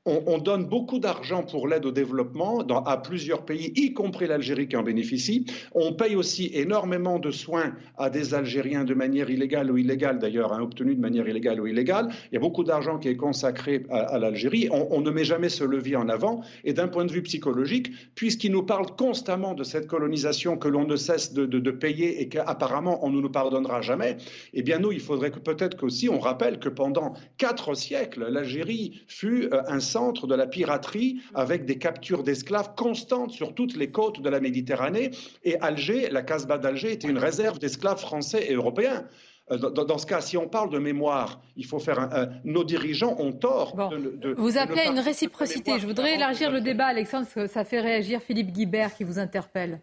on, 0.06 0.38
donne 0.38 0.66
beaucoup 0.66 1.00
d'argent 1.00 1.44
pour 1.44 1.68
l'aide 1.68 1.86
au 1.86 1.92
développement 1.92 2.60
à 2.60 2.98
plusieurs 2.98 3.44
pays, 3.44 3.74
y 3.76 3.94
compris 3.94 4.28
l'Algérie 4.28 4.68
qui 4.68 4.76
en 4.76 4.84
bénéficie. 4.84 5.46
On 5.74 5.94
paye 5.94 6.16
aussi 6.16 6.50
énormément 6.54 7.20
de 7.20 7.32
soins 7.32 7.74
à 7.98 8.10
des 8.10 8.34
Algériens 8.34 8.86
de 8.86 8.94
manière 8.94 9.30
illégale 9.30 9.70
ou 9.72 9.78
illégale, 9.78 10.20
d'ailleurs, 10.20 10.54
hein, 10.54 10.62
obtenus 10.62 10.96
de 10.96 11.02
manière 11.02 11.28
illégale 11.28 11.60
ou 11.60 11.68
illégale. 11.68 12.10
Il 12.32 12.36
y 12.36 12.38
a 12.38 12.40
beaucoup 12.40 12.64
d'argent 12.64 12.98
qui 12.98 13.10
est 13.10 13.18
consacré 13.18 13.86
à, 13.90 14.18
l'Algérie. 14.18 14.70
On, 14.72 15.02
ne 15.02 15.12
met 15.12 15.26
jamais 15.26 15.50
ce 15.50 15.64
levier 15.64 15.98
en 15.98 16.10
avant. 16.10 16.42
Et 16.64 16.74
d'un 16.74 16.88
point 16.88 17.06
de 17.06 17.12
vue 17.12 17.24
psychologique, 17.24 17.92
puisqu'il 18.16 18.52
nous 18.52 18.64
parle 18.64 18.88
constamment 18.98 19.54
de 19.54 19.64
cette 19.64 19.88
colonisation 19.88 20.58
que 20.58 20.68
l'on 20.68 20.86
ne 20.86 20.96
cesse 20.96 21.34
de, 21.34 21.72
payer 21.72 22.22
et 22.22 22.30
qu'apparemment 22.30 23.06
on 23.06 23.12
ne 23.12 23.22
nous 23.22 23.30
pardonnera 23.30 23.82
jamais, 23.82 24.18
eh 24.54 24.64
bien 24.64 24.80
nous, 24.80 24.92
il 24.92 25.00
faudrait 25.00 25.30
peut-être 25.30 25.78
qu'aussi 25.78 26.10
on 26.10 26.20
rappelle 26.20 26.58
que 26.58 26.70
pendant 26.70 27.14
quatre 27.38 27.76
siècles, 27.76 28.28
l'Algérie 28.30 29.02
fut 29.08 29.50
euh, 29.54 29.62
un 29.68 29.80
centre 29.90 30.28
de 30.28 30.36
la 30.36 30.48
piraterie 30.48 31.22
avec 31.34 31.66
des 31.66 31.78
captures 31.78 32.24
d'esclaves 32.24 32.76
constantes 32.76 33.32
sur 33.32 33.54
toutes 33.54 33.76
les 33.76 33.92
côtes 33.92 34.22
de 34.22 34.30
la 34.30 34.40
Méditerranée. 34.40 35.12
Et 35.44 35.60
Alger, 35.60 36.10
la 36.12 36.22
Casbah 36.22 36.58
d'Alger, 36.58 36.92
était 36.94 37.08
une 37.08 37.18
réserve 37.18 37.60
d'esclaves 37.60 38.00
français 38.00 38.46
et 38.50 38.54
européens. 38.54 39.06
Euh, 39.52 39.58
dans, 39.58 39.98
ce 39.98 40.06
cas, 40.06 40.22
si 40.22 40.38
on 40.38 40.48
parle 40.48 40.70
de 40.70 40.80
mémoire, 40.80 41.42
il 41.56 41.66
faut 41.66 41.80
faire 41.80 42.30
nos 42.44 42.64
dirigeants 42.64 43.16
ont 43.20 43.32
tort. 43.32 43.76
De, 43.76 44.36
vous 44.38 44.58
appelez 44.58 44.82
à 44.82 44.92
une 44.92 45.00
réciprocité. 45.00 45.80
Je 45.80 45.88
voudrais 45.88 46.16
élargir 46.16 46.52
le 46.52 46.62
débat, 46.62 46.86
Alexandre, 46.86 47.26
parce 47.26 47.48
que 47.48 47.54
ça 47.54 47.64
fait 47.64 47.82
réagir 47.82 48.22
Philippe 48.22 48.52
Guibert 48.52 48.94
qui 48.96 49.04
vous 49.04 49.20
interpelle. 49.20 49.82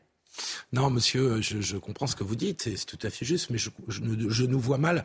Non, 0.73 0.91
monsieur, 0.91 1.41
je, 1.41 1.77
comprends 1.77 2.07
ce 2.07 2.17
que 2.17 2.25
vous 2.25 2.37
dites, 2.37 2.63
c'est 2.63 2.87
tout 2.87 2.99
à 3.03 3.11
fait 3.11 3.25
juste, 3.25 3.51
mais 3.51 3.59
je, 3.59 4.45
nous 4.45 4.61
vois 4.61 4.79
mal 4.79 5.05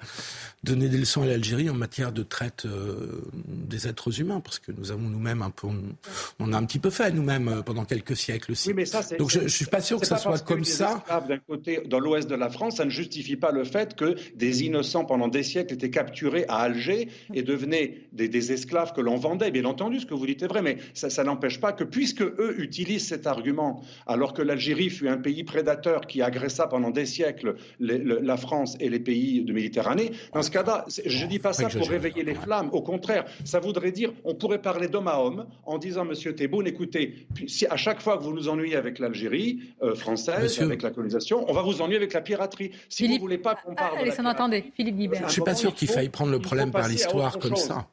donner 0.63 0.89
des 0.89 0.97
leçons 0.97 1.23
à 1.23 1.27
l'Algérie 1.27 1.69
en 1.69 1.73
matière 1.73 2.11
de 2.11 2.23
traite 2.23 2.65
euh, 2.65 3.21
des 3.45 3.87
êtres 3.87 4.19
humains, 4.19 4.39
parce 4.39 4.59
que 4.59 4.71
nous 4.71 4.91
avons 4.91 5.07
nous-mêmes 5.09 5.41
un 5.41 5.49
peu, 5.49 5.67
on, 6.39 6.53
a 6.53 6.57
un 6.57 6.65
petit 6.65 6.79
peu 6.79 6.89
fait 6.89 7.11
nous-mêmes 7.11 7.47
euh, 7.47 7.61
pendant 7.61 7.85
quelques 7.85 8.15
siècles 8.15 8.51
aussi. 8.51 8.73
Donc 9.17 9.29
je, 9.29 9.39
ne 9.39 9.47
suis 9.47 9.65
pas 9.65 9.81
sûr 9.81 9.99
que 9.99 10.07
ça 10.07 10.17
soit 10.17 10.43
comme 10.43 10.65
ça. 10.65 11.03
D'un 11.27 11.37
côté, 11.37 11.81
dans 11.85 11.99
l'ouest 11.99 12.29
de 12.29 12.35
la 12.35 12.49
France, 12.49 12.77
ça 12.77 12.85
ne 12.85 12.89
justifie 12.89 13.35
pas 13.35 13.51
le 13.51 13.63
fait 13.63 13.95
que 13.95 14.15
des 14.35 14.63
innocents 14.63 15.05
pendant 15.05 15.27
des 15.27 15.43
siècles 15.43 15.73
étaient 15.73 15.89
capturés 15.89 16.45
à 16.47 16.57
Alger 16.57 17.09
et 17.33 17.43
devenaient 17.43 18.07
des, 18.11 18.51
esclaves 18.51 18.93
que 18.93 19.01
l'on 19.01 19.17
vendait. 19.17 19.51
Bien 19.51 19.65
entendu, 19.65 19.99
ce 19.99 20.05
que 20.05 20.13
vous 20.13 20.25
dites 20.25 20.41
est 20.43 20.47
vrai, 20.47 20.61
mais 20.61 20.77
ça, 20.93 21.09
ça 21.09 21.23
n'empêche 21.23 21.59
pas 21.59 21.73
que 21.73 21.83
puisque 21.83 22.21
eux 22.21 22.55
utilisent 22.59 23.07
cet 23.07 23.27
argument, 23.27 23.83
alors 24.07 24.33
que 24.33 24.41
l'Algérie 24.41 24.89
fut 24.89 25.07
un 25.07 25.17
pays 25.21 25.43
prédateur 25.43 26.01
qui 26.07 26.21
agressa 26.21 26.67
pendant 26.67 26.91
des 26.91 27.05
siècles 27.05 27.55
la 27.79 28.37
France 28.37 28.75
et 28.79 28.89
les 28.89 28.99
pays 28.99 29.43
de 29.43 29.53
Méditerranée, 29.53 30.11
dans 30.33 30.41
ce 30.41 30.51
cas-là, 30.51 30.85
je 31.05 31.23
ne 31.23 31.29
dis 31.29 31.39
pas 31.39 31.53
ça 31.53 31.69
pour 31.69 31.87
réveiller 31.87 32.23
les 32.23 32.35
flammes. 32.35 32.69
Au 32.71 32.81
contraire, 32.81 33.25
ça 33.45 33.59
voudrait 33.59 33.91
dire, 33.91 34.11
on 34.23 34.35
pourrait 34.35 34.61
parler 34.61 34.87
d'homme 34.87 35.07
à 35.07 35.19
homme 35.19 35.45
en 35.65 35.77
disant, 35.77 36.05
Monsieur 36.05 36.35
Tebboune, 36.35 36.67
écoutez, 36.67 37.27
si 37.47 37.65
à 37.67 37.77
chaque 37.77 38.01
fois 38.01 38.17
que 38.17 38.23
vous 38.23 38.33
nous 38.33 38.49
ennuyez 38.49 38.75
avec 38.75 38.99
l'Algérie 38.99 39.61
euh, 39.81 39.95
française, 39.95 40.59
avec 40.59 40.81
la 40.81 40.91
colonisation, 40.91 41.45
on 41.49 41.53
va 41.53 41.61
vous 41.61 41.81
ennuyer 41.81 41.97
avec 41.97 42.13
la 42.13 42.21
piraterie. 42.21 42.71
Si 42.89 43.07
vous 43.07 43.15
ne 43.15 43.19
voulez 43.19 43.37
pas 43.37 43.55
qu'on 43.55 43.75
parle. 43.75 43.97
Allez, 43.97 44.11
attendez, 44.11 44.71
Philippe 44.75 44.97
Guibert. 44.97 45.19
Je 45.21 45.25
ne 45.25 45.29
suis 45.29 45.41
pas 45.41 45.55
sûr 45.55 45.73
qu'il 45.73 45.87
faille 45.87 46.09
prendre 46.09 46.31
le 46.31 46.39
problème 46.39 46.71
par 46.71 46.87
l'histoire 46.87 47.37
comme 47.39 47.55
ça 47.55 47.87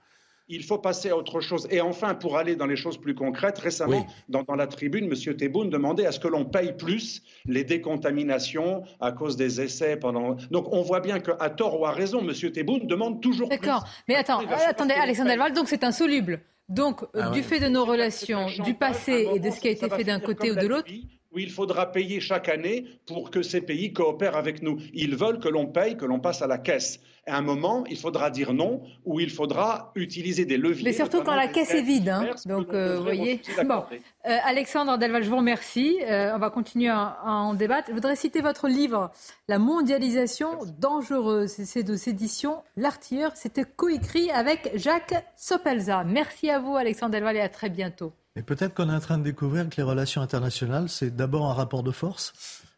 il 0.48 0.64
faut 0.64 0.78
passer 0.78 1.10
à 1.10 1.16
autre 1.16 1.40
chose. 1.40 1.66
Et 1.70 1.80
enfin, 1.80 2.14
pour 2.14 2.36
aller 2.36 2.56
dans 2.56 2.66
les 2.66 2.76
choses 2.76 2.98
plus 2.98 3.14
concrètes, 3.14 3.58
récemment, 3.58 4.06
dans, 4.28 4.44
la 4.56 4.66
tribune, 4.66 5.04
M. 5.04 5.36
Tebboune 5.36 5.70
demandait 5.70 6.06
à 6.06 6.12
ce 6.12 6.20
que 6.20 6.28
l'on 6.28 6.44
paye 6.44 6.72
plus 6.72 7.22
les 7.46 7.64
décontaminations 7.64 8.82
à 9.00 9.12
cause 9.12 9.36
des 9.36 9.60
essais 9.60 9.96
pendant. 9.96 10.36
Donc 10.50 10.72
on 10.72 10.82
voit 10.82 11.00
bien 11.00 11.20
qu'à 11.20 11.50
tort 11.50 11.80
ou 11.80 11.86
à 11.86 11.92
raison, 11.92 12.20
M. 12.20 12.32
Tebboune 12.52 12.86
demande 12.86 13.20
toujours 13.20 13.48
plus. 13.48 13.58
D'accord. 13.58 13.84
Mais 14.08 14.14
attends, 14.14 14.40
attendez, 14.66 14.94
Alexandre 14.94 15.30
Delval, 15.30 15.52
donc 15.52 15.68
c'est 15.68 15.84
insoluble. 15.84 16.40
Donc, 16.68 17.00
ah 17.14 17.30
du 17.30 17.42
fait 17.42 17.60
de 17.60 17.68
nos 17.68 17.86
relations, 17.86 18.46
du 18.62 18.74
passé 18.74 19.26
et 19.34 19.38
de 19.38 19.50
ce 19.50 19.58
qui 19.58 19.68
a 19.68 19.70
été 19.70 19.88
fait 19.88 20.04
d'un 20.04 20.20
côté 20.20 20.50
ou 20.50 20.54
de 20.54 20.66
l'autre 20.66 20.90
où 21.32 21.38
il 21.38 21.50
faudra 21.50 21.92
payer 21.92 22.20
chaque 22.20 22.48
année 22.48 22.86
pour 23.06 23.30
que 23.30 23.42
ces 23.42 23.60
pays 23.60 23.92
coopèrent 23.92 24.36
avec 24.36 24.62
nous. 24.62 24.78
Ils 24.94 25.16
veulent 25.16 25.38
que 25.38 25.48
l'on 25.48 25.66
paye, 25.66 25.96
que 25.96 26.06
l'on 26.06 26.20
passe 26.20 26.42
à 26.42 26.46
la 26.46 26.58
caisse. 26.58 27.00
À 27.26 27.36
un 27.36 27.42
moment, 27.42 27.84
il 27.90 27.98
faudra 27.98 28.30
dire 28.30 28.54
non, 28.54 28.80
ou 29.04 29.20
il 29.20 29.28
faudra 29.28 29.92
utiliser 29.94 30.46
des 30.46 30.56
leviers. 30.56 30.84
Mais 30.84 30.94
surtout 30.94 31.22
quand 31.22 31.34
la 31.34 31.48
caisse 31.48 31.74
est 31.74 31.82
vide. 31.82 32.08
Hein. 32.08 32.30
Donc, 32.46 32.72
euh, 32.72 32.96
vous 32.96 33.02
voyez. 33.02 33.42
Bon. 33.66 33.84
Euh, 34.26 34.36
Alexandre 34.44 34.96
Delval, 34.96 35.22
je 35.22 35.28
vous 35.28 35.36
remercie. 35.36 35.98
Euh, 36.08 36.34
on 36.34 36.38
va 36.38 36.48
continuer 36.48 36.88
à, 36.88 37.18
en 37.26 37.52
débattre. 37.52 37.88
Je 37.88 37.92
voudrais 37.94 38.16
citer 38.16 38.40
votre 38.40 38.66
livre, 38.66 39.10
La 39.46 39.58
mondialisation 39.58 40.58
dangereuse. 40.78 41.50
C'est 41.50 41.82
de 41.82 41.96
éditions 42.08 42.62
L'Artilleur. 42.78 43.32
C'était 43.34 43.64
coécrit 43.64 44.30
avec 44.30 44.70
Jacques 44.74 45.14
Sopelza. 45.36 46.04
Merci 46.04 46.48
à 46.48 46.60
vous, 46.60 46.76
Alexandre 46.76 47.12
Delval, 47.12 47.36
et 47.36 47.40
à 47.40 47.50
très 47.50 47.68
bientôt. 47.68 48.12
Et 48.36 48.42
peut-être 48.42 48.74
qu'on 48.74 48.88
est 48.90 48.94
en 48.94 49.00
train 49.00 49.18
de 49.18 49.24
découvrir 49.24 49.68
que 49.68 49.76
les 49.76 49.82
relations 49.82 50.22
internationales, 50.22 50.88
c'est 50.88 51.14
d'abord 51.14 51.46
un 51.50 51.54
rapport 51.54 51.82
de 51.82 51.90
force. 51.90 52.32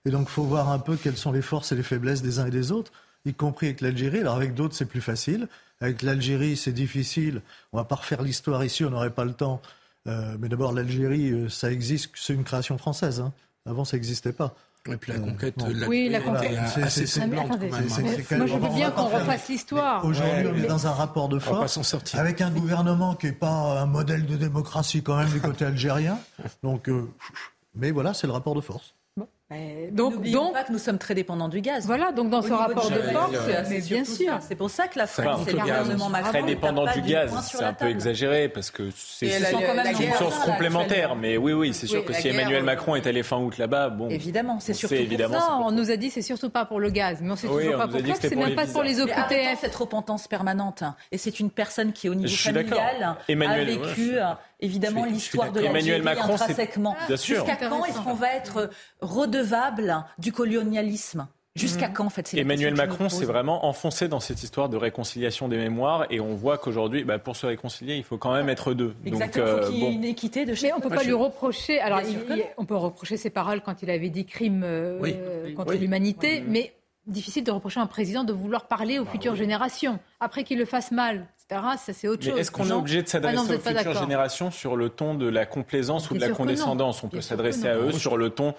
Et 0.05 0.10
donc, 0.10 0.28
il 0.28 0.32
faut 0.32 0.44
voir 0.44 0.70
un 0.70 0.78
peu 0.78 0.97
quelles 0.97 1.16
sont 1.16 1.32
les 1.32 1.43
forces 1.43 1.72
et 1.72 1.77
les 1.77 1.82
faiblesses 1.82 2.22
des 2.22 2.39
uns 2.39 2.47
et 2.47 2.51
des 2.51 2.72
autres, 2.72 2.93
y 3.27 3.35
compris 3.35 3.66
avec 3.66 3.81
l'Algérie. 3.82 4.20
Alors, 4.20 4.36
avec 4.36 4.55
d'autres, 4.55 4.74
c'est 4.74 4.86
plus 4.86 5.02
facile. 5.02 5.48
Avec 5.81 6.02
l'Algérie, 6.02 6.56
c'est 6.56 6.72
difficile. 6.72 7.43
On 7.72 7.78
va 7.78 7.85
pas 7.85 7.97
refaire 7.97 8.22
l'histoire 8.22 8.64
ici, 8.64 8.85
on 8.85 8.90
n'aurait 8.90 9.10
pas 9.10 9.24
le 9.24 9.35
temps. 9.35 9.60
Euh, 10.06 10.36
mais 10.39 10.48
d'abord, 10.48 10.72
l'Algérie, 10.72 11.31
euh, 11.31 11.48
ça 11.48 11.70
existe, 11.70 12.10
c'est 12.14 12.32
une 12.32 12.44
création 12.44 12.78
française. 12.78 13.20
Hein. 13.20 13.32
Avant, 13.66 13.85
ça 13.85 13.97
n'existait 13.97 14.32
pas. 14.32 14.55
Et 14.89 14.97
puis 14.97 15.12
la 15.12 15.19
conquête 15.19 15.55
la 15.59 15.89
Oui, 15.89 16.09
la 16.09 16.20
conquête. 16.20 16.59
Hein. 16.59 18.36
Moi, 18.36 18.47
je 18.47 18.57
veux 18.57 18.74
bien 18.74 18.90
qu'on 18.90 19.07
refasse 19.07 19.48
l'histoire. 19.48 20.05
Aujourd'hui, 20.05 20.47
on 20.47 20.57
est 20.57 20.66
dans 20.66 20.86
un 20.86 20.93
rapport 20.93 21.28
de 21.28 21.39
force 21.39 21.94
avec 22.15 22.40
un 22.40 22.51
gouvernement 22.51 23.15
qui 23.15 23.27
n'est 23.27 23.32
pas 23.32 23.81
un 23.81 23.86
modèle 23.86 24.27
de 24.27 24.36
démocratie 24.36 25.02
quand 25.02 25.16
même 25.16 25.28
du 25.28 25.40
côté 25.40 25.65
algérien. 25.65 26.19
Donc, 26.62 26.89
euh, 26.89 27.11
mais 27.74 27.90
voilà, 27.90 28.15
c'est 28.15 28.27
le 28.27 28.32
rapport 28.32 28.55
de 28.55 28.61
force 28.61 28.94
donc, 29.90 30.22
donc 30.31 30.52
pas 30.52 30.62
que 30.62 30.72
nous 30.72 30.78
sommes 30.78 30.98
très 30.98 31.14
dépendants 31.14 31.48
du 31.48 31.60
gaz. 31.60 31.85
Voilà, 31.85 32.12
donc 32.12 32.31
dans 32.31 32.43
ce 32.43 32.52
rapport 32.52 32.89
de, 32.89 33.01
force, 33.01 33.32
mais 33.68 33.81
bien 33.81 34.05
sûr. 34.05 34.39
C'est 34.40 34.55
pour 34.55 34.70
ça 34.70 34.86
que 34.86 34.98
la 34.98 35.06
France 35.06 35.47
et 35.48 35.52
le 35.52 35.59
gouvernement 35.59 36.09
Macron 36.09 36.31
très 36.31 36.43
dépendant 36.43 36.86
du 36.93 37.01
gaz, 37.02 37.32
c'est 37.51 37.64
un 37.64 37.72
peu 37.72 37.89
exagéré 37.89 38.48
parce 38.48 38.70
que 38.70 38.90
c'est 38.94 39.27
une 39.27 40.12
source 40.14 40.39
complémentaire. 40.40 41.16
Mais 41.16 41.36
oui, 41.36 41.52
oui, 41.52 41.74
c'est 41.74 41.86
sûr 41.86 42.05
que 42.05 42.12
si 42.12 42.28
Emmanuel 42.28 42.62
Macron 42.62 42.94
est 42.94 43.06
allé 43.06 43.22
fin 43.22 43.39
août 43.39 43.59
là-bas, 43.59 43.90
bon. 43.90 44.09
Évidemment, 44.09 44.60
c'est 44.60 44.74
surtout 44.74 44.94
évidemment 44.94 45.35
pour 45.35 45.47
ça. 45.47 45.59
On 45.64 45.72
nous 45.72 45.90
a 45.90 45.97
dit 45.97 46.10
c'est 46.10 46.22
surtout 46.22 46.51
pas 46.51 46.64
pour 46.64 46.81
le 46.81 46.90
gaz, 46.90 47.18
mais 47.20 47.32
on 47.32 47.36
sait 47.36 47.48
toujours 47.48 47.77
pas 47.77 47.89
pourquoi. 47.89 48.14
C'est 48.20 48.36
même 48.36 48.55
pas 48.55 48.66
pour 48.66 48.82
les 48.82 49.01
OQTF. 49.01 49.60
cette 49.60 49.74
repentance 49.74 50.28
permanente. 50.28 50.85
Et 51.10 51.18
c'est 51.18 51.40
une 51.40 51.51
personne 51.51 51.93
qui, 51.93 52.09
au 52.09 52.14
niveau 52.14 52.35
familial, 52.35 53.16
a 53.28 53.64
vécu 53.64 54.16
évidemment 54.61 55.05
l'histoire 55.05 55.53
de 55.53 55.61
l'Algérie 55.61 56.07
intrinsèquement. 56.07 56.97
Jusqu'à 57.09 57.57
quand 57.57 57.85
est-ce 57.85 58.01
qu'on 58.01 58.15
va 58.15 58.35
être 58.35 58.70
redevable 59.01 60.05
du 60.19 60.32
colonialisme? 60.32 61.28
Jusqu'à 61.57 61.89
mhm. 61.89 61.95
quand, 61.95 62.07
en 62.07 62.11
fait 62.11 62.32
Emmanuel 62.35 62.74
Macron 62.74 63.09
s'est 63.09 63.24
vraiment 63.24 63.66
enfoncé 63.66 64.07
dans 64.07 64.20
cette 64.20 64.41
histoire 64.45 64.69
de 64.69 64.77
réconciliation 64.77 65.49
des 65.49 65.57
mémoires 65.57 66.07
et 66.09 66.20
on 66.20 66.37
voit 66.37 66.59
qu'aujourd'hui, 66.59 67.03
bah, 67.03 67.19
pour 67.19 67.35
se 67.35 67.45
réconcilier, 67.45 67.97
il 67.97 68.05
faut 68.05 68.19
quand 68.19 68.32
même 68.32 68.49
être 68.49 68.73
deux. 68.73 68.95
Exactement, 69.05 69.47
il 69.47 69.51
faut 69.51 69.57
euh, 69.57 69.69
qu'il 69.69 69.78
y 69.78 69.85
ait 69.85 69.93
une 69.93 70.05
équité 70.05 70.45
de 70.45 70.55
Mais 70.62 70.73
on 70.73 70.77
ne 70.77 70.82
peut 70.82 70.91
pas 70.91 71.03
lui 71.03 71.12
reprocher. 71.12 71.81
Alors, 71.81 72.01
on 72.57 72.65
peut 72.65 72.77
reprocher 72.77 73.16
ses 73.16 73.31
paroles 73.31 73.62
quand 73.62 73.82
il 73.82 73.91
avait 73.91 74.11
dit 74.11 74.27
crime 74.27 74.62
euh, 74.65 75.53
contre 75.55 75.74
l'humanité, 75.74 76.45
mais 76.47 76.73
difficile 77.11 77.45
de 77.45 77.51
reprocher 77.51 77.81
à 77.81 77.82
un 77.82 77.87
président 77.87 78.24
de 78.24 78.32
vouloir 78.32 78.66
parler 78.66 78.99
aux 78.99 79.05
bah 79.05 79.11
futures 79.11 79.35
générations. 79.35 79.99
Après 80.20 80.45
qu'il 80.45 80.59
le 80.59 80.65
fasse 80.65 80.91
mal, 80.91 81.27
etc., 81.39 81.62
ça 81.78 81.93
c'est 81.93 82.09
autre 82.09 82.24
chose. 82.24 82.39
Est-ce 82.39 82.51
qu'on 82.51 82.69
est 82.69 82.73
obligé 82.73 83.03
de 83.03 83.09
ah 83.09 83.11
s'adresser 83.11 83.55
aux 83.55 83.59
futures 83.59 83.99
générations 83.99 84.51
sur 84.51 84.77
le 84.77 84.89
ton 84.89 85.15
de 85.15 85.28
la 85.28 85.47
complaisance 85.47 86.11
ou 86.11 86.15
de 86.15 86.20
la 86.20 86.31
condescendance? 86.31 87.03
On 87.03 87.09
peut 87.09 87.20
s'adresser 87.20 87.69
à 87.69 87.77
eux 87.77 87.93
sur 87.93 88.16
le 88.16 88.31
ton 88.31 88.55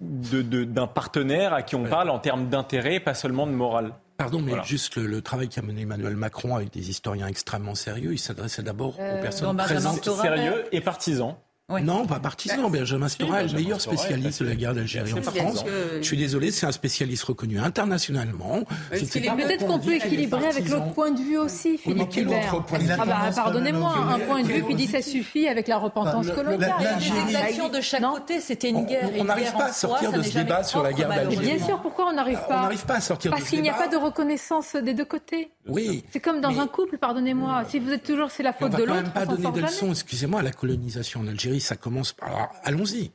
d'un 0.00 0.86
partenaire 0.86 1.52
à 1.52 1.62
qui 1.62 1.74
on 1.76 1.84
parle 1.84 2.10
en 2.10 2.18
termes 2.18 2.48
d'intérêt, 2.48 3.00
pas 3.00 3.14
seulement 3.14 3.46
de 3.46 3.52
morale. 3.52 3.94
Pardon, 4.16 4.40
mais 4.40 4.52
juste 4.64 4.96
le, 4.96 5.22
travail 5.22 5.48
qu'a 5.48 5.62
mené 5.62 5.82
Emmanuel 5.82 6.16
Macron 6.16 6.54
avec 6.54 6.72
des 6.72 6.90
historiens 6.90 7.26
extrêmement 7.26 7.74
sérieux, 7.74 8.12
il 8.12 8.18
s'adressait 8.18 8.62
d'abord 8.62 8.98
aux 8.98 9.02
euh, 9.02 9.20
personnes 9.20 9.56
présentes. 9.56 10.08
Sérieux 10.08 10.64
et 10.70 10.80
partisans. 10.80 11.36
Non, 11.82 12.06
pas 12.06 12.20
partisan. 12.20 12.68
Benjamin 12.68 13.08
Stora 13.08 13.42
est 13.42 13.48
le 13.48 13.54
meilleur 13.54 13.80
spécialiste 13.80 14.42
de 14.42 14.48
la 14.48 14.54
guerre 14.54 14.74
d'Algérie 14.74 15.14
en 15.14 15.22
France. 15.22 15.64
Je 15.96 16.02
suis 16.02 16.16
désolé, 16.18 16.50
c'est 16.50 16.66
un 16.66 16.72
spécialiste 16.72 17.24
reconnu 17.24 17.58
internationalement. 17.58 18.64
Peut-être 18.90 19.66
qu'on 19.66 19.78
peut 19.78 19.94
équilibrer 19.94 20.46
avec 20.46 20.68
l'autre 20.68 20.92
point 20.92 21.10
de 21.10 21.20
vue 21.20 21.38
aussi, 21.38 21.78
Philippe 21.78 22.14
Hubert. 22.16 22.64
Ah 22.98 23.04
bah, 23.06 23.30
Pardonnez-moi, 23.34 23.96
un 23.96 24.18
point 24.20 24.42
de 24.42 24.48
vue 24.48 24.66
qui 24.66 24.74
dit 24.74 24.86
ça 24.86 25.00
suffit 25.00 25.48
avec 25.48 25.66
la 25.68 25.78
repentance 25.78 26.30
coloniale. 26.30 26.74
Il 27.00 27.08
y 27.08 27.18
a 27.18 27.24
des 27.26 27.36
actions 27.36 27.68
de 27.70 27.80
chaque 27.80 28.02
côté, 28.02 28.40
c'était 28.40 28.68
une 28.68 28.84
guerre. 28.84 29.10
On 29.18 29.24
n'arrive 29.24 29.52
pas 29.52 29.66
à 29.66 29.72
sortir 29.72 30.12
de 30.12 30.22
ce 30.22 30.36
débat 30.38 30.64
sur 30.64 30.82
la 30.82 30.92
guerre 30.92 31.08
d'Algérie. 31.08 31.46
Bien 31.46 31.64
sûr, 31.64 31.80
pourquoi 31.80 32.08
on 32.08 32.12
n'arrive 32.12 32.40
pas 32.46 32.58
On 32.58 32.62
n'arrive 32.62 32.84
pas 32.84 32.96
à 32.96 33.00
sortir 33.00 33.30
Parce 33.30 33.48
qu'il 33.48 33.62
n'y 33.62 33.70
a 33.70 33.74
pas 33.74 33.88
de 33.88 33.96
reconnaissance 33.96 34.76
des 34.76 34.92
deux 34.92 35.04
côtés. 35.04 35.50
Oui. 35.66 36.04
C'est 36.10 36.20
comme 36.20 36.40
dans 36.42 36.60
un 36.60 36.66
couple, 36.66 36.98
pardonnez-moi. 36.98 37.64
Si 37.68 37.78
vous 37.78 37.90
êtes 37.90 38.02
toujours, 38.02 38.30
c'est 38.30 38.42
la 38.42 38.52
faute 38.52 38.72
de 38.72 38.84
l'autre. 38.84 38.92
On 38.92 39.00
ne 39.00 39.04
va 39.04 39.10
pas 39.10 39.26
donner 39.26 39.50
de 39.50 39.60
leçons, 39.62 39.90
excusez-moi, 39.90 40.42
la 40.42 40.52
colonisation 40.52 41.20
en 41.20 41.26
Algérie, 41.26 41.53
ça 41.60 41.76
commence 41.76 42.12
par... 42.12 42.52
allons-y. 42.62 43.12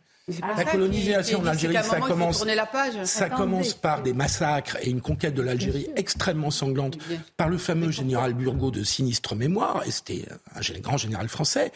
La 0.58 0.66
colonisation 0.66 1.42
d'Algérie, 1.42 1.76
ça 1.84 2.00
commence, 2.00 2.46
ça 3.04 3.30
commence 3.30 3.74
par 3.74 4.02
des 4.02 4.14
massacres 4.14 4.78
et 4.82 4.90
une 4.90 5.02
conquête 5.02 5.34
de 5.34 5.42
l'Algérie 5.42 5.88
extrêmement 5.96 6.52
sanglante 6.52 6.98
par 7.38 7.50
le 7.50 7.58
fameux 7.58 7.92
général 7.92 8.34
Burgot 8.34 8.72
de 8.72 8.84
sinistre 8.84 9.36
mémoire, 9.36 9.84
et 9.86 9.92
c'était 9.92 10.26
un 10.56 10.80
grand 10.80 10.98
général 10.98 11.30
français. 11.30 11.72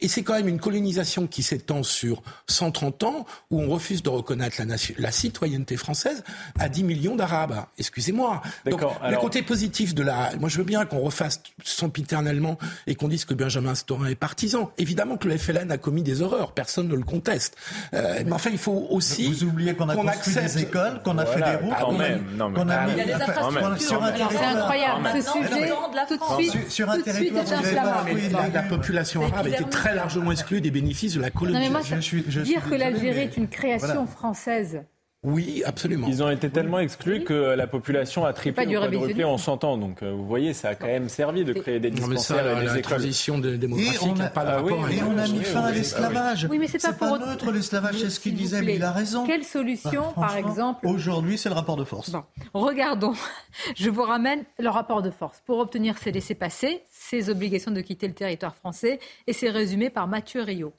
Et 0.00 0.08
c'est 0.08 0.22
quand 0.22 0.34
même 0.34 0.48
une 0.48 0.60
colonisation 0.60 1.26
qui 1.26 1.42
s'étend 1.42 1.82
sur 1.82 2.22
130 2.46 3.02
ans, 3.04 3.26
où 3.50 3.60
on 3.60 3.68
refuse 3.68 4.02
de 4.02 4.08
reconnaître 4.08 4.56
la, 4.58 4.76
la 4.98 5.12
citoyenneté 5.12 5.76
française 5.76 6.22
à 6.58 6.68
10 6.68 6.84
millions 6.84 7.16
d'Arabes. 7.16 7.64
Excusez-moi. 7.78 8.42
Donc, 8.66 8.80
le 9.08 9.16
côté 9.16 9.42
positif 9.42 9.94
de 9.94 10.02
la... 10.02 10.32
Moi, 10.38 10.48
je 10.48 10.58
veux 10.58 10.64
bien 10.64 10.84
qu'on 10.86 11.00
refasse 11.00 11.42
sempiternellement 11.64 12.58
et 12.86 12.94
qu'on 12.94 13.08
dise 13.08 13.24
que 13.24 13.34
Benjamin 13.34 13.74
Storin 13.74 14.06
est 14.06 14.14
partisan. 14.14 14.70
Évidemment 14.78 15.16
que 15.16 15.28
le 15.28 15.36
FLN 15.36 15.70
a 15.70 15.78
commis 15.78 16.02
des 16.02 16.22
horreurs, 16.22 16.52
personne 16.52 16.88
ne 16.88 16.94
le 16.94 17.04
conteste. 17.04 17.56
Euh, 17.98 18.22
mais 18.24 18.32
enfin, 18.32 18.50
il 18.50 18.58
faut 18.58 18.86
aussi. 18.90 19.32
Vous 19.32 19.44
oubliez 19.44 19.74
qu'on 19.74 19.88
a 19.88 19.96
construit 19.96 20.34
des 20.34 20.58
écoles, 20.62 21.00
qu'on 21.04 21.18
a 21.18 21.26
fait 21.26 21.40
des 21.40 21.56
routes, 21.56 21.74
qu'on 21.78 22.68
a, 22.68 22.74
a, 22.74 22.86
mis. 22.86 22.92
Il 22.92 22.98
y 22.98 23.00
a 23.00 23.04
des 23.04 23.12
infrastructures. 23.14 23.78
Sur 23.88 24.02
un 24.02 24.12
territoire. 24.12 24.30
C'est 24.32 24.58
incroyable. 24.58 25.08
Ce 25.14 25.32
sujet, 25.32 25.72
tout 26.08 26.16
de 26.16 26.42
suite, 26.42 26.70
sur 26.70 26.90
un 26.90 26.98
territoire, 27.00 28.04
la, 28.32 28.48
la 28.48 28.62
population 28.62 29.22
arabe 29.24 29.48
était 29.48 29.64
très 29.64 29.94
largement 29.94 30.32
exclue 30.32 30.60
des 30.60 30.70
bénéfices 30.70 31.14
de 31.14 31.20
la 31.20 31.30
colonisation. 31.30 31.98
Dire 32.42 32.68
que 32.68 32.74
l'Algérie 32.74 33.20
est 33.20 33.36
une 33.36 33.48
création 33.48 34.06
française. 34.06 34.82
Oui, 35.24 35.64
absolument. 35.66 36.06
Ils 36.06 36.22
ont 36.22 36.30
été 36.30 36.48
tellement 36.48 36.78
exclus 36.78 37.24
que 37.24 37.34
la 37.34 37.66
population 37.66 38.24
a 38.24 38.32
triplé 38.32 38.76
ou 38.76 38.80
quadruplé 38.80 39.24
en 39.24 39.36
100 39.36 39.64
ans. 39.64 39.76
Donc, 39.76 40.04
euh, 40.04 40.12
vous 40.12 40.24
voyez, 40.24 40.52
ça 40.52 40.68
a 40.68 40.74
quand 40.76 40.86
même 40.86 41.08
servi 41.08 41.44
de 41.44 41.52
créer 41.52 41.80
des 41.80 41.90
dispensaires 41.90 42.46
et 42.46 42.60
des 42.60 42.66
la 42.66 42.72
écoles. 42.78 42.82
transition 42.82 43.38
de 43.38 43.56
démocratie 43.56 44.12
n'a 44.12 44.28
pas 44.28 44.44
de 44.44 44.50
ah 44.50 44.56
rapport 44.56 44.88
Et 44.88 45.02
on 45.02 45.18
a 45.18 45.26
mis 45.26 45.42
fin 45.42 45.62
à 45.62 45.72
l'esclavage. 45.72 46.46
Oui, 46.48 46.58
mais 46.60 46.68
c'est 46.68 46.80
pas, 46.80 46.92
pas 46.92 47.18
neutre 47.18 47.50
l'esclavage, 47.50 47.96
c'est 47.98 48.10
ce 48.10 48.20
qu'il 48.20 48.36
disait, 48.36 48.62
mais 48.62 48.76
il 48.76 48.84
a 48.84 48.92
raison. 48.92 49.26
Quelle 49.26 49.42
solution, 49.42 50.02
bah, 50.16 50.28
par 50.28 50.36
exemple 50.36 50.86
Aujourd'hui, 50.86 51.36
c'est 51.36 51.48
le 51.48 51.56
rapport 51.56 51.76
de 51.76 51.84
force. 51.84 52.12
Regardons. 52.54 53.14
Je 53.76 53.90
vous 53.90 54.02
ramène 54.02 54.44
le 54.60 54.68
rapport 54.68 55.02
de 55.02 55.10
force. 55.10 55.42
Pour 55.44 55.58
obtenir 55.58 55.98
ces 55.98 56.12
laissés-passer, 56.12 56.82
ces 56.90 57.28
obligations 57.28 57.72
de 57.72 57.80
quitter 57.80 58.06
le 58.06 58.14
territoire 58.14 58.54
français, 58.54 59.00
et 59.26 59.32
c'est 59.32 59.50
résumé 59.50 59.90
par 59.90 60.06
Mathieu 60.06 60.42
Rio. 60.42 60.72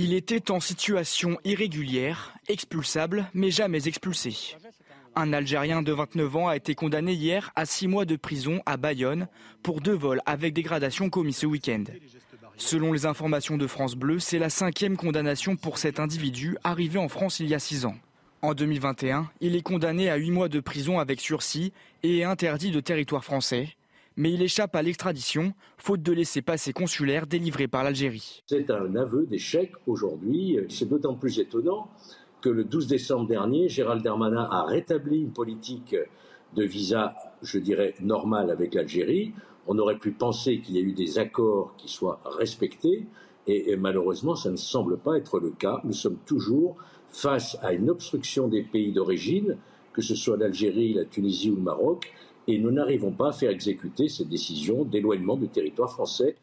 Il 0.00 0.14
était 0.14 0.52
en 0.52 0.60
situation 0.60 1.40
irrégulière, 1.44 2.32
expulsable, 2.46 3.28
mais 3.34 3.50
jamais 3.50 3.88
expulsé. 3.88 4.54
Un 5.16 5.32
Algérien 5.32 5.82
de 5.82 5.90
29 5.90 6.36
ans 6.36 6.46
a 6.46 6.54
été 6.54 6.76
condamné 6.76 7.14
hier 7.14 7.50
à 7.56 7.66
six 7.66 7.88
mois 7.88 8.04
de 8.04 8.14
prison 8.14 8.62
à 8.64 8.76
Bayonne 8.76 9.26
pour 9.60 9.80
deux 9.80 9.96
vols 9.96 10.22
avec 10.24 10.54
dégradation 10.54 11.10
commis 11.10 11.32
ce 11.32 11.46
week-end. 11.46 11.82
Selon 12.56 12.92
les 12.92 13.06
informations 13.06 13.56
de 13.56 13.66
France 13.66 13.96
Bleu, 13.96 14.20
c'est 14.20 14.38
la 14.38 14.50
cinquième 14.50 14.96
condamnation 14.96 15.56
pour 15.56 15.78
cet 15.78 15.98
individu 15.98 16.56
arrivé 16.62 17.00
en 17.00 17.08
France 17.08 17.40
il 17.40 17.48
y 17.48 17.54
a 17.56 17.58
six 17.58 17.84
ans. 17.84 17.96
En 18.40 18.54
2021, 18.54 19.28
il 19.40 19.56
est 19.56 19.62
condamné 19.62 20.10
à 20.10 20.14
huit 20.14 20.30
mois 20.30 20.48
de 20.48 20.60
prison 20.60 21.00
avec 21.00 21.20
sursis 21.20 21.72
et 22.04 22.18
est 22.18 22.24
interdit 22.24 22.70
de 22.70 22.78
territoire 22.78 23.24
français 23.24 23.74
mais 24.18 24.32
il 24.32 24.42
échappe 24.42 24.74
à 24.74 24.82
l'extradition, 24.82 25.54
faute 25.78 26.02
de 26.02 26.12
laisser 26.12 26.42
passer 26.42 26.72
consulaire 26.72 27.26
délivré 27.26 27.68
par 27.68 27.84
l'Algérie. 27.84 28.42
C'est 28.46 28.68
un 28.68 28.96
aveu 28.96 29.26
d'échec 29.26 29.72
aujourd'hui. 29.86 30.58
C'est 30.68 30.88
d'autant 30.88 31.14
plus 31.14 31.38
étonnant 31.38 31.88
que 32.42 32.48
le 32.48 32.64
12 32.64 32.88
décembre 32.88 33.28
dernier, 33.28 33.68
Gérald 33.68 34.02
Darmanin 34.02 34.48
a 34.50 34.64
rétabli 34.64 35.20
une 35.20 35.32
politique 35.32 35.94
de 36.56 36.64
visa, 36.64 37.14
je 37.42 37.58
dirais, 37.58 37.94
normale 38.00 38.50
avec 38.50 38.74
l'Algérie. 38.74 39.32
On 39.68 39.78
aurait 39.78 39.98
pu 39.98 40.10
penser 40.10 40.60
qu'il 40.60 40.74
y 40.74 40.78
a 40.78 40.82
eu 40.82 40.92
des 40.92 41.18
accords 41.18 41.74
qui 41.76 41.88
soient 41.88 42.20
respectés, 42.24 43.06
et, 43.46 43.76
malheureusement, 43.76 44.34
ça 44.34 44.50
ne 44.50 44.56
semble 44.56 44.98
pas 44.98 45.16
être 45.16 45.38
le 45.38 45.50
cas. 45.50 45.80
Nous 45.84 45.92
sommes 45.92 46.18
toujours 46.26 46.76
face 47.08 47.56
à 47.62 47.72
une 47.72 47.88
obstruction 47.88 48.48
des 48.48 48.62
pays 48.62 48.92
d'origine, 48.92 49.56
que 49.92 50.02
ce 50.02 50.14
soit 50.14 50.36
l'Algérie, 50.36 50.92
la 50.92 51.04
Tunisie 51.04 51.50
ou 51.50 51.56
le 51.56 51.62
Maroc, 51.62 52.12
et 52.48 52.58
nous 52.58 52.70
n'arrivons 52.70 53.12
pas 53.12 53.28
à 53.28 53.32
faire 53.32 53.50
exécuter 53.50 54.08
cette 54.08 54.28
décision 54.28 54.84
d'éloignement 54.84 55.36
du 55.36 55.48
territoire 55.48 55.92
français. 55.92 56.34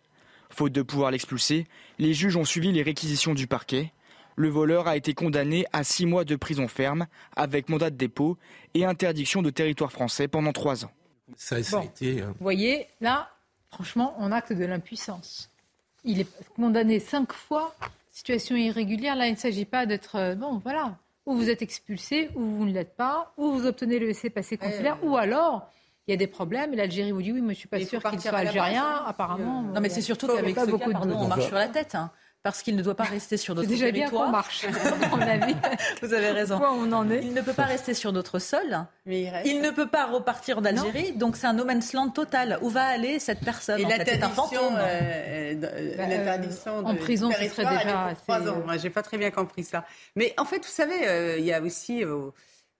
Faute 0.51 0.71
de 0.71 0.83
pouvoir 0.83 1.09
l'expulser, 1.09 1.65
les 1.97 2.13
juges 2.13 2.37
ont 2.37 2.45
suivi 2.45 2.71
les 2.71 2.83
réquisitions 2.83 3.33
du 3.33 3.47
parquet. 3.47 3.91
Le 4.35 4.47
voleur 4.47 4.87
a 4.87 4.95
été 4.95 5.15
condamné 5.15 5.65
à 5.73 5.83
six 5.83 6.05
mois 6.05 6.23
de 6.23 6.35
prison 6.35 6.67
ferme 6.67 7.07
avec 7.35 7.69
mandat 7.69 7.89
de 7.89 7.95
dépôt 7.95 8.37
et 8.75 8.85
interdiction 8.85 9.41
de 9.41 9.49
territoire 9.49 9.91
français 9.91 10.27
pendant 10.27 10.53
trois 10.53 10.85
ans. 10.85 10.91
Ça, 11.37 11.55
a 11.55 11.83
été, 11.83 12.21
euh, 12.21 12.27
Vous 12.27 12.33
voyez, 12.39 12.85
là, 13.01 13.31
franchement, 13.71 14.15
on 14.19 14.31
acte 14.31 14.53
de 14.53 14.63
l'impuissance. 14.63 15.49
Il 16.03 16.19
est 16.19 16.27
condamné 16.55 16.99
cinq 16.99 17.33
fois, 17.33 17.73
situation 18.11 18.55
irrégulière. 18.55 19.15
Là, 19.15 19.27
il 19.27 19.31
ne 19.31 19.37
s'agit 19.37 19.65
pas 19.65 19.87
d'être. 19.87 20.17
Euh, 20.17 20.35
bon, 20.35 20.59
voilà. 20.59 20.99
Ou 21.25 21.35
vous 21.35 21.49
êtes 21.49 21.63
expulsé, 21.63 22.29
ou 22.35 22.41
vous 22.41 22.65
ne 22.65 22.73
l'êtes 22.73 22.95
pas, 22.95 23.33
ou 23.37 23.53
vous 23.53 23.65
obtenez 23.65 23.97
le 23.97 24.05
laissez-passer 24.05 24.57
consulaire, 24.57 24.99
ou 25.01 25.17
alors 25.17 25.67
il 26.07 26.11
y 26.11 26.13
a 26.13 26.17
des 26.17 26.27
problèmes. 26.27 26.73
Et 26.73 26.75
l'Algérie 26.75 27.11
vous 27.11 27.21
dit 27.21 27.31
oui, 27.31 27.41
mais 27.41 27.53
je 27.53 27.57
ne 27.57 27.59
suis 27.59 27.67
pas 27.67 27.79
sûr 27.83 28.01
qu'il 28.03 28.21
soit 28.21 28.37
algérien, 28.37 29.03
apparemment. 29.05 29.63
Non, 29.63 29.81
mais 29.81 29.89
c'est 29.89 30.01
surtout 30.01 30.27
qu'avec 30.27 30.57
ce 30.57 30.65
cas, 30.65 30.89
pardon, 30.91 31.17
on 31.17 31.27
marche 31.27 31.47
sur 31.47 31.55
la 31.55 31.67
tête. 31.67 31.95
Hein, 31.95 32.11
parce 32.45 32.61
qu'il 32.61 32.75
ne 32.75 32.83
doit 32.83 32.93
pas 32.93 33.05
rester 33.05 33.37
sur 33.37 33.55
notre 33.55 33.67
déjà 33.67 33.87
territoire. 33.87 34.25
Bien 34.25 34.31
marche, 34.31 34.67
mon 35.11 35.19
avis. 35.19 35.55
Vous 36.03 36.13
avez 36.13 36.29
raison. 36.29 36.61
on 36.61 36.91
en 36.91 37.09
est 37.09 37.23
Il 37.23 37.33
ne 37.33 37.41
peut 37.41 37.53
pas 37.53 37.63
rester 37.63 37.95
sur 37.95 38.13
notre 38.13 38.37
sol. 38.37 38.85
Mais 39.07 39.31
il, 39.45 39.61
ne 39.61 39.71
peut 39.71 39.87
pas 39.87 40.05
repartir 40.05 40.61
d'Algérie. 40.61 41.13
Donc 41.13 41.37
c'est 41.37 41.47
un 41.47 41.53
no 41.53 41.65
man's 41.65 41.91
land 41.93 42.09
total. 42.09 42.59
Où 42.61 42.69
va 42.69 42.83
aller 42.83 43.17
cette 43.17 43.39
personne 43.39 43.79
Et 43.79 43.87
C'est 44.05 44.21
un 44.21 44.29
fantôme. 44.29 44.75
Euh, 44.77 45.55
bah, 45.55 46.05
l'interdiction 46.07 46.83
de 46.83 46.87
en 46.87 46.95
prison, 46.95 47.31
ce 47.31 47.47
serait 47.49 47.65
déjà. 47.65 48.13
Trois 48.21 48.47
ans. 48.47 48.61
Moi, 48.63 48.77
j'ai 48.77 48.91
pas 48.91 49.01
très 49.01 49.17
bien 49.17 49.31
compris 49.31 49.63
ça. 49.63 49.83
Mais 50.15 50.35
en 50.37 50.45
fait, 50.45 50.59
vous 50.59 50.71
savez, 50.71 51.07
euh, 51.07 51.39
il 51.39 51.45
y 51.45 51.51
a 51.51 51.59
aussi. 51.61 52.03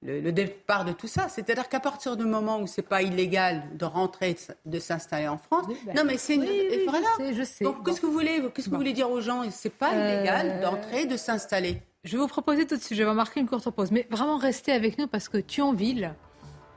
Euh, 0.08 0.22
le, 0.22 0.32
départ 0.32 0.86
de 0.86 0.92
tout 0.92 1.08
ça. 1.08 1.28
C'est-à-dire 1.30 1.70
qu'à 1.70 1.80
partir 1.80 2.18
du 2.18 2.26
moment 2.26 2.60
où 2.60 2.68
c'est 2.68 2.82
pas 2.82 3.02
illégal 3.02 3.64
de 3.74 3.86
rentrer, 3.86 4.36
de 4.66 4.80
s'installer 4.80 5.28
en 5.28 5.38
France, 5.38 5.66
ben, 5.86 5.96
non 5.96 6.04
mais 6.06 6.18
c'est 6.18 6.38
oui, 6.38 6.86
voilà. 6.88 7.08
Je 7.20 7.24
sais, 7.24 7.34
je 7.34 7.44
sais. 7.44 7.64
Donc 7.64 7.86
qu'est-ce 7.86 8.02
que 8.02 8.06
vous 8.06 8.12
voulez, 8.12 8.44
qu'est-ce 8.54 8.68
que 8.68 8.72
vous 8.72 8.78
voulez 8.78 8.94
dire 8.94 9.10
aux 9.10 9.22
gens? 9.22 9.44
C'est 9.52 9.74
pas 9.74 9.94
euh, 9.94 10.14
illégal 10.14 10.62
d'entrer, 10.62 11.06
de 11.06 11.18
s'installer. 11.18 11.82
Je 12.04 12.12
vais 12.12 12.18
vous 12.18 12.28
proposer 12.28 12.68
tout 12.68 12.76
de 12.76 12.82
suite. 12.82 12.98
Je 12.98 13.04
vais 13.04 13.14
marquer 13.14 13.40
une 13.40 13.48
courte 13.48 13.70
pause, 13.72 13.92
mais 13.92 14.08
vraiment 14.12 14.38
restez 14.38 14.72
avec 14.72 14.98
nous 14.98 15.08
parce 15.08 15.30
que 15.30 15.38
Thionville. 15.38 16.14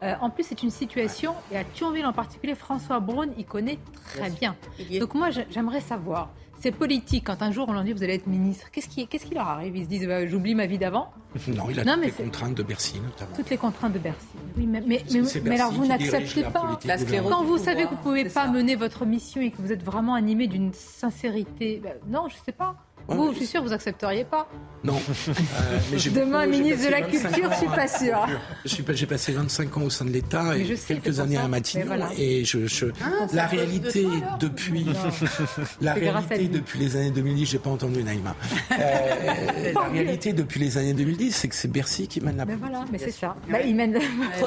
Euh, 0.02 0.14
en 0.20 0.30
plus, 0.30 0.44
c'est 0.44 0.62
une 0.62 0.70
situation, 0.70 1.34
et 1.50 1.58
à 1.58 1.64
Thionville 1.64 2.06
en 2.06 2.12
particulier, 2.12 2.54
François 2.54 3.00
Braun 3.00 3.32
y 3.36 3.44
connaît 3.44 3.80
très 4.04 4.30
bien. 4.30 4.54
Donc 5.00 5.14
moi, 5.14 5.30
j'aimerais 5.50 5.80
savoir, 5.80 6.30
ces 6.60 6.70
politiques, 6.70 7.26
quand 7.26 7.42
un 7.42 7.52
jour 7.52 7.68
on 7.68 7.72
leur 7.72 7.84
dit 7.84 7.92
vous 7.92 8.02
allez 8.02 8.14
être 8.14 8.26
ministre, 8.26 8.70
qu'est-ce 8.70 8.88
qui, 8.88 9.06
qu'est-ce 9.06 9.26
qui 9.26 9.34
leur 9.34 9.48
arrive? 9.48 9.76
Ils 9.76 9.84
se 9.84 9.88
disent 9.88 10.06
bah, 10.06 10.26
j'oublie 10.26 10.54
ma 10.54 10.66
vie 10.66 10.78
d'avant 10.78 11.12
Non, 11.48 11.70
il 11.70 11.80
a 11.80 11.84
toutes 11.84 12.04
les 12.04 12.10
contraintes 12.10 12.54
de 12.54 12.62
Bercy 12.62 13.00
notamment. 13.00 13.36
Toutes 13.36 13.50
les 13.50 13.56
contraintes 13.56 13.92
de 13.92 13.98
Bercy. 13.98 14.26
Oui, 14.56 14.66
mais, 14.66 14.82
mais, 14.86 15.02
mais, 15.44 15.60
alors 15.60 15.72
vous 15.72 15.86
n'acceptez 15.86 16.42
pas. 16.42 16.78
Quand 17.28 17.44
vous 17.44 17.58
savez 17.58 17.84
que 17.84 17.90
vous 17.90 17.96
ne 17.96 18.02
pouvez 18.02 18.24
pas 18.24 18.48
mener 18.48 18.76
votre 18.76 19.06
mission 19.06 19.40
et 19.40 19.50
que 19.50 19.60
vous 19.60 19.72
êtes 19.72 19.82
vraiment 19.82 20.14
animé 20.14 20.46
d'une 20.46 20.72
sincérité, 20.72 21.80
bah, 21.82 21.90
non, 22.08 22.28
je 22.28 22.34
ne 22.34 22.40
sais 22.44 22.52
pas 22.52 22.76
vous, 23.08 23.32
je 23.32 23.38
suis 23.38 23.46
sûr, 23.46 23.62
vous 23.62 23.72
accepteriez 23.72 24.24
pas. 24.24 24.48
Non. 24.84 24.96
Euh, 24.96 25.32
mais 25.90 25.98
Demain, 26.10 26.46
ministre 26.46 26.86
de 26.86 26.90
la 26.90 27.02
Culture, 27.02 27.50
je 27.50 27.56
suis 27.56 27.66
pas 27.66 27.88
sûr. 27.88 28.26
J'ai 28.64 29.06
passé 29.06 29.32
25 29.32 29.76
ans 29.76 29.82
au 29.82 29.90
sein 29.90 30.04
de 30.04 30.10
l'État 30.10 30.56
et 30.56 30.74
quelques 30.86 31.18
années 31.18 31.38
à 31.38 31.48
Matignon. 31.48 31.86
Et 32.16 32.44
je, 32.44 32.86
ah, 33.02 33.26
la 33.32 33.46
réalité 33.46 34.06
depuis, 34.38 34.86
la 35.80 35.94
réalité 35.94 36.48
depuis 36.48 36.78
les 36.78 36.96
années 36.96 37.10
2010, 37.10 37.46
j'ai 37.46 37.58
pas 37.58 37.70
entendu 37.70 38.02
Naïma. 38.02 38.34
Euh, 38.72 39.72
la 39.72 39.88
réalité 39.88 40.32
depuis 40.32 40.60
les 40.60 40.76
années 40.78 40.94
2010, 40.94 41.32
c'est 41.32 41.48
que 41.48 41.54
c'est 41.54 41.68
Bercy 41.68 42.08
qui 42.08 42.20
mène 42.20 42.36
la. 42.36 42.44
Mais 42.44 42.56
voilà, 42.56 42.84
mais 42.92 42.98
c'est 42.98 43.10
ça. 43.10 43.36
Bah, 43.50 43.62
il 43.62 43.74
mène. 43.74 43.98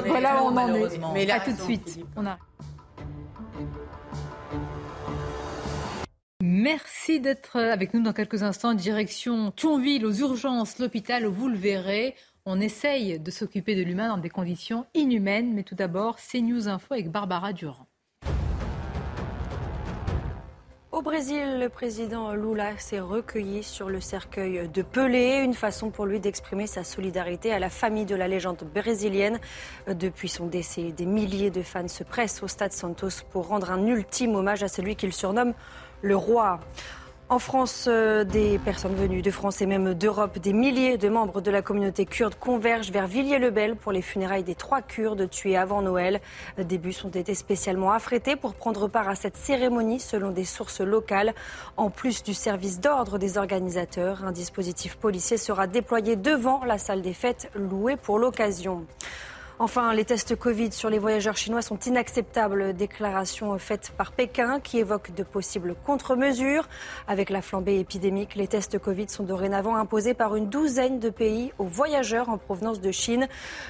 voilà 0.05 0.43
où 0.43 0.47
on 0.47 0.57
en 0.57 0.75
est. 0.75 0.99
Mais 1.13 1.25
là, 1.25 1.39
tout 1.43 1.51
de 1.51 1.61
suite. 1.61 1.99
On 2.15 2.25
a. 2.25 2.38
Merci 6.43 7.19
d'être 7.19 7.57
avec 7.57 7.93
nous 7.93 8.01
dans 8.01 8.13
quelques 8.13 8.41
instants. 8.41 8.73
Direction 8.73 9.51
Thionville, 9.51 10.07
aux 10.07 10.13
urgences, 10.13 10.80
l'hôpital, 10.80 11.26
vous 11.27 11.47
le 11.47 11.55
verrez. 11.55 12.15
On 12.45 12.59
essaye 12.59 13.19
de 13.19 13.30
s'occuper 13.30 13.76
de 13.76 13.84
l'humain 13.84 14.07
dans 14.07 14.18
des 14.18 14.30
conditions 14.30 14.88
inhumaines. 14.95 15.53
Mais 15.53 15.61
tout 15.61 15.76
d'abord, 15.76 16.18
CNews 16.18 16.68
Info 16.68 16.95
avec 16.95 17.11
Barbara 17.11 17.53
Durand. 17.53 17.85
Au 20.91 21.03
Brésil, 21.03 21.59
le 21.59 21.69
président 21.69 22.34
Lula 22.34 22.77
s'est 22.77 22.99
recueilli 22.99 23.63
sur 23.63 23.89
le 23.89 24.01
cercueil 24.01 24.68
de 24.68 24.81
Pelé, 24.81 25.41
une 25.43 25.53
façon 25.53 25.89
pour 25.89 26.05
lui 26.05 26.19
d'exprimer 26.19 26.68
sa 26.68 26.84
solidarité 26.84 27.53
à 27.53 27.59
la 27.59 27.69
famille 27.69 28.05
de 28.05 28.15
la 28.15 28.27
légende 28.27 28.63
brésilienne. 28.73 29.39
Depuis 29.88 30.27
son 30.27 30.47
décès, 30.47 30.91
des 30.91 31.05
milliers 31.05 31.49
de 31.49 31.61
fans 31.61 31.88
se 31.88 32.03
pressent 32.03 32.43
au 32.43 32.47
stade 32.47 32.73
Santos 32.73 33.23
pour 33.31 33.47
rendre 33.47 33.72
un 33.72 33.88
ultime 33.88 34.35
hommage 34.35 34.63
à 34.63 34.68
celui 34.68 34.95
qu'il 34.95 35.13
surnomme 35.13 35.53
le 36.02 36.15
roi. 36.15 36.60
En 37.32 37.40
France, 37.40 37.86
euh, 37.88 38.26
des 38.26 38.60
personnes 38.60 38.94
venues 38.94 39.22
de 39.22 39.32
France 39.32 39.61
et 39.61 39.65
même 39.65 39.94
d'Europe, 39.94 40.38
des 40.40 40.52
milliers 40.52 40.98
de 40.98 41.07
membres 41.07 41.40
de 41.40 41.49
la 41.49 41.61
communauté 41.61 42.06
kurde 42.06 42.36
convergent 42.36 42.91
vers 42.91 43.07
Villiers-le-Bel 43.07 43.78
pour 43.78 43.94
les 43.94 44.02
funérailles 44.02 44.44
des 44.44 44.53
trois 44.53 44.82
Kurdes 44.82 45.30
tués 45.30 45.56
avant 45.56 45.82
Noël. 45.82 46.19
Des 46.57 46.78
bus 46.78 47.06
ont 47.06 47.10
été 47.10 47.34
spécialement 47.34 47.94
affrétés 47.94 48.36
pour 48.36 48.53
prendre 48.53 48.90
part 48.90 49.07
à 49.07 49.15
cette 49.15 49.38
cérémonie 49.38 50.02
selon 50.02 50.32
des 50.32 50.44
sources 50.44 50.82
locales. 50.82 51.34
En 51.78 51.90
plus 51.90 52.22
du 52.22 52.34
service 52.34 52.82
d'ordre 52.82 53.18
des 53.18 53.38
organisateurs, 53.38 54.26
un 54.26 54.34
dispositif 54.34 54.98
policier 54.98 55.38
sera 55.38 55.68
déployé 55.68 56.18
devant 56.18 56.65
la 56.65 56.78
salle 56.78 57.02
des 57.02 57.14
fêtes 57.14 57.49
louée 57.56 57.95
pour 57.95 58.19
l'occasion. 58.19 58.86
Enfin, 59.63 59.93
les 59.93 60.05
tests 60.05 60.35
Covid 60.35 60.71
sur 60.71 60.89
les 60.89 60.97
voyageurs 60.97 61.38
chinois 61.38 61.61
sont 61.61 61.77
inacceptables. 61.77 62.73
Déclaration 62.73 63.55
faite 63.59 63.93
par 63.95 64.11
Pékin 64.11 64.59
qui 64.59 64.79
évoque 64.79 65.13
de 65.13 65.21
possibles 65.21 65.75
contre-mesures. 65.85 66.67
Avec 67.07 67.29
la 67.29 67.43
flambée 67.43 67.77
épidémique, 67.77 68.33
les 68.33 68.47
tests 68.47 68.79
Covid 68.79 69.07
sont 69.07 69.21
dorénavant 69.21 69.75
imposés 69.75 70.15
par 70.15 70.35
une 70.35 70.49
douzaine 70.49 70.97
de 70.97 71.11
pays 71.11 71.53
aux 71.59 71.65
voyageurs 71.65 72.29
en 72.29 72.39
provenance 72.39 72.81
de 72.81 72.91
Chine. 72.91 73.27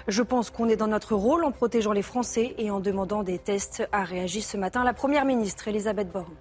Je 0.07 0.23
pense 0.23 0.49
qu'on 0.49 0.69
est 0.69 0.77
dans 0.77 0.88
notre 0.88 1.13
rôle 1.13 1.43
en 1.43 1.51
protégeant 1.51 1.91
les 1.91 2.03
Français 2.03 2.55
et 2.57 2.72
en 2.72 2.80
demandant 2.80 3.22
des 3.22 3.38
tests, 3.38 3.85
a 3.91 4.05
réagi 4.05 4.41
ce 4.41 4.55
matin 4.55 4.85
la 4.85 4.93
Première 4.93 5.26
ministre 5.26 5.68
Elisabeth 5.68 6.09
Borne. 6.09 6.38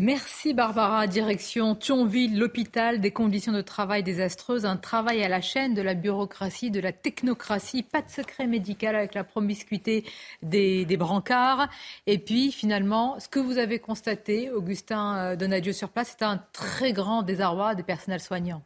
Merci 0.00 0.54
Barbara. 0.54 1.08
Direction 1.08 1.74
Thionville, 1.74 2.38
l'hôpital, 2.38 3.00
des 3.00 3.10
conditions 3.10 3.52
de 3.52 3.62
travail 3.62 4.04
désastreuses, 4.04 4.64
un 4.64 4.76
travail 4.76 5.24
à 5.24 5.28
la 5.28 5.40
chaîne 5.40 5.74
de 5.74 5.82
la 5.82 5.94
bureaucratie, 5.94 6.70
de 6.70 6.78
la 6.78 6.92
technocratie, 6.92 7.82
pas 7.82 8.02
de 8.02 8.08
secret 8.08 8.46
médical 8.46 8.94
avec 8.94 9.14
la 9.14 9.24
promiscuité 9.24 10.04
des, 10.40 10.84
des 10.84 10.96
brancards. 10.96 11.68
Et 12.06 12.18
puis 12.18 12.52
finalement, 12.52 13.18
ce 13.18 13.26
que 13.28 13.40
vous 13.40 13.58
avez 13.58 13.80
constaté, 13.80 14.52
Augustin 14.52 15.16
euh, 15.16 15.36
Donadieu 15.36 15.72
sur 15.72 15.88
place, 15.88 16.14
c'est 16.16 16.24
un 16.24 16.38
très 16.52 16.92
grand 16.92 17.24
désarroi 17.24 17.74
des 17.74 17.82
personnels 17.82 18.20
soignants. 18.20 18.62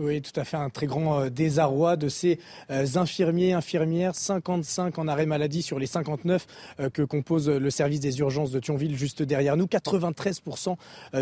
Oui, 0.00 0.22
tout 0.22 0.38
à 0.38 0.44
fait. 0.44 0.56
Un 0.56 0.70
très 0.70 0.86
grand 0.86 1.22
euh, 1.22 1.28
désarroi 1.28 1.96
de 1.96 2.08
ces 2.08 2.38
euh, 2.70 2.86
infirmiers, 2.94 3.52
infirmières, 3.52 4.14
55 4.14 4.96
en 4.96 5.08
arrêt 5.08 5.26
maladie 5.26 5.60
sur 5.60 5.80
les 5.80 5.86
59 5.86 6.46
euh, 6.78 6.88
que 6.88 7.02
compose 7.02 7.48
le 7.48 7.70
service 7.70 7.98
des 7.98 8.20
urgences 8.20 8.52
de 8.52 8.60
Thionville 8.60 8.96
juste 8.96 9.22
derrière 9.24 9.56
nous. 9.56 9.64
93% 9.66 10.76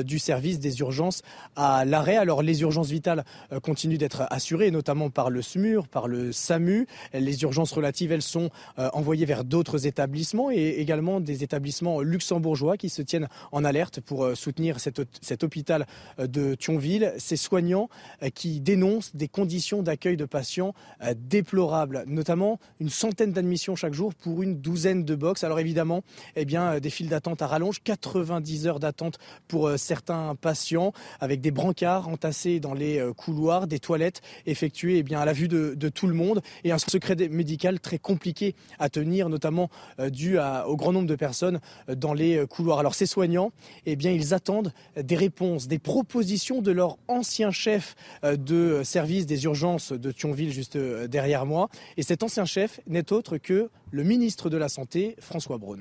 du 0.04 0.18
service 0.18 0.58
des 0.58 0.80
urgences 0.80 1.22
à 1.54 1.86
l'arrêt. 1.86 2.16
Alors 2.16 2.42
les 2.42 2.60
urgences 2.60 2.88
vitales 2.88 3.24
continuent 3.62 3.96
d'être 3.96 4.24
assurées, 4.30 4.70
notamment 4.70 5.10
par 5.10 5.30
le 5.30 5.42
SMUR, 5.42 5.88
par 5.88 6.08
le 6.08 6.32
SAMU. 6.32 6.86
Les 7.14 7.42
urgences 7.42 7.72
relatives, 7.72 8.12
elles 8.12 8.22
sont 8.22 8.50
envoyées 8.76 9.26
vers 9.26 9.44
d'autres 9.44 9.86
établissements 9.86 10.50
et 10.50 10.76
également 10.78 11.20
des 11.20 11.44
établissements 11.44 12.00
luxembourgeois 12.00 12.76
qui 12.76 12.88
se 12.88 13.02
tiennent 13.02 13.28
en 13.52 13.64
alerte 13.64 14.00
pour 14.00 14.36
soutenir 14.36 14.80
cet, 14.80 15.00
cet 15.20 15.44
hôpital 15.44 15.86
de 16.18 16.54
Thionville. 16.54 17.12
Ces 17.18 17.36
soignants 17.36 17.88
qui 18.34 18.60
dénonce 18.66 19.14
des 19.14 19.28
conditions 19.28 19.84
d'accueil 19.84 20.16
de 20.16 20.24
patients 20.24 20.74
euh, 21.00 21.14
déplorables, 21.16 22.02
notamment 22.08 22.58
une 22.80 22.90
centaine 22.90 23.30
d'admissions 23.30 23.76
chaque 23.76 23.94
jour 23.94 24.12
pour 24.12 24.42
une 24.42 24.60
douzaine 24.60 25.04
de 25.04 25.14
box. 25.14 25.44
Alors 25.44 25.60
évidemment, 25.60 26.02
eh 26.34 26.44
bien, 26.44 26.72
euh, 26.72 26.80
des 26.80 26.90
files 26.90 27.08
d'attente 27.08 27.42
à 27.42 27.46
rallonge, 27.46 27.80
90 27.84 28.66
heures 28.66 28.80
d'attente 28.80 29.18
pour 29.46 29.68
euh, 29.68 29.76
certains 29.76 30.34
patients, 30.34 30.92
avec 31.20 31.40
des 31.40 31.52
brancards 31.52 32.08
entassés 32.08 32.58
dans 32.58 32.74
les 32.74 33.00
couloirs, 33.16 33.68
des 33.68 33.78
toilettes 33.78 34.20
effectuées 34.46 34.98
eh 34.98 35.02
bien, 35.04 35.20
à 35.20 35.24
la 35.24 35.32
vue 35.32 35.46
de, 35.46 35.88
tout 35.88 36.08
le 36.08 36.14
monde, 36.14 36.42
et 36.64 36.72
un 36.72 36.78
secret 36.78 37.14
médical 37.30 37.78
très 37.78 37.98
compliqué 37.98 38.56
à 38.80 38.88
tenir, 38.88 39.28
notamment 39.28 39.70
dû 40.10 40.38
au 40.38 40.76
grand 40.76 40.92
nombre 40.92 41.06
de 41.06 41.14
personnes 41.14 41.60
dans 41.88 42.14
les 42.14 42.44
couloirs. 42.48 42.80
Alors 42.80 42.94
ces 42.94 43.06
soignants, 43.06 43.52
eh 43.84 43.94
bien, 43.94 44.10
ils 44.10 44.34
attendent 44.34 44.72
des 45.00 45.14
réponses, 45.14 45.68
des 45.68 45.78
propositions 45.78 46.62
de 46.62 46.72
leur 46.72 46.98
ancien 47.06 47.50
chef 47.50 47.94
de 48.24 48.55
de 48.56 48.82
service 48.82 49.26
des 49.26 49.44
urgences 49.44 49.92
de 49.92 50.12
Thionville 50.12 50.52
juste 50.52 50.76
euh, 50.76 51.06
derrière 51.06 51.46
moi. 51.46 51.68
Et 51.96 52.02
cet 52.02 52.22
ancien 52.22 52.44
chef 52.44 52.80
n'est 52.86 53.12
autre 53.12 53.38
que 53.38 53.70
le 53.90 54.02
ministre 54.02 54.50
de 54.50 54.56
la 54.56 54.68
Santé, 54.68 55.16
François 55.18 55.58
Braun. 55.58 55.80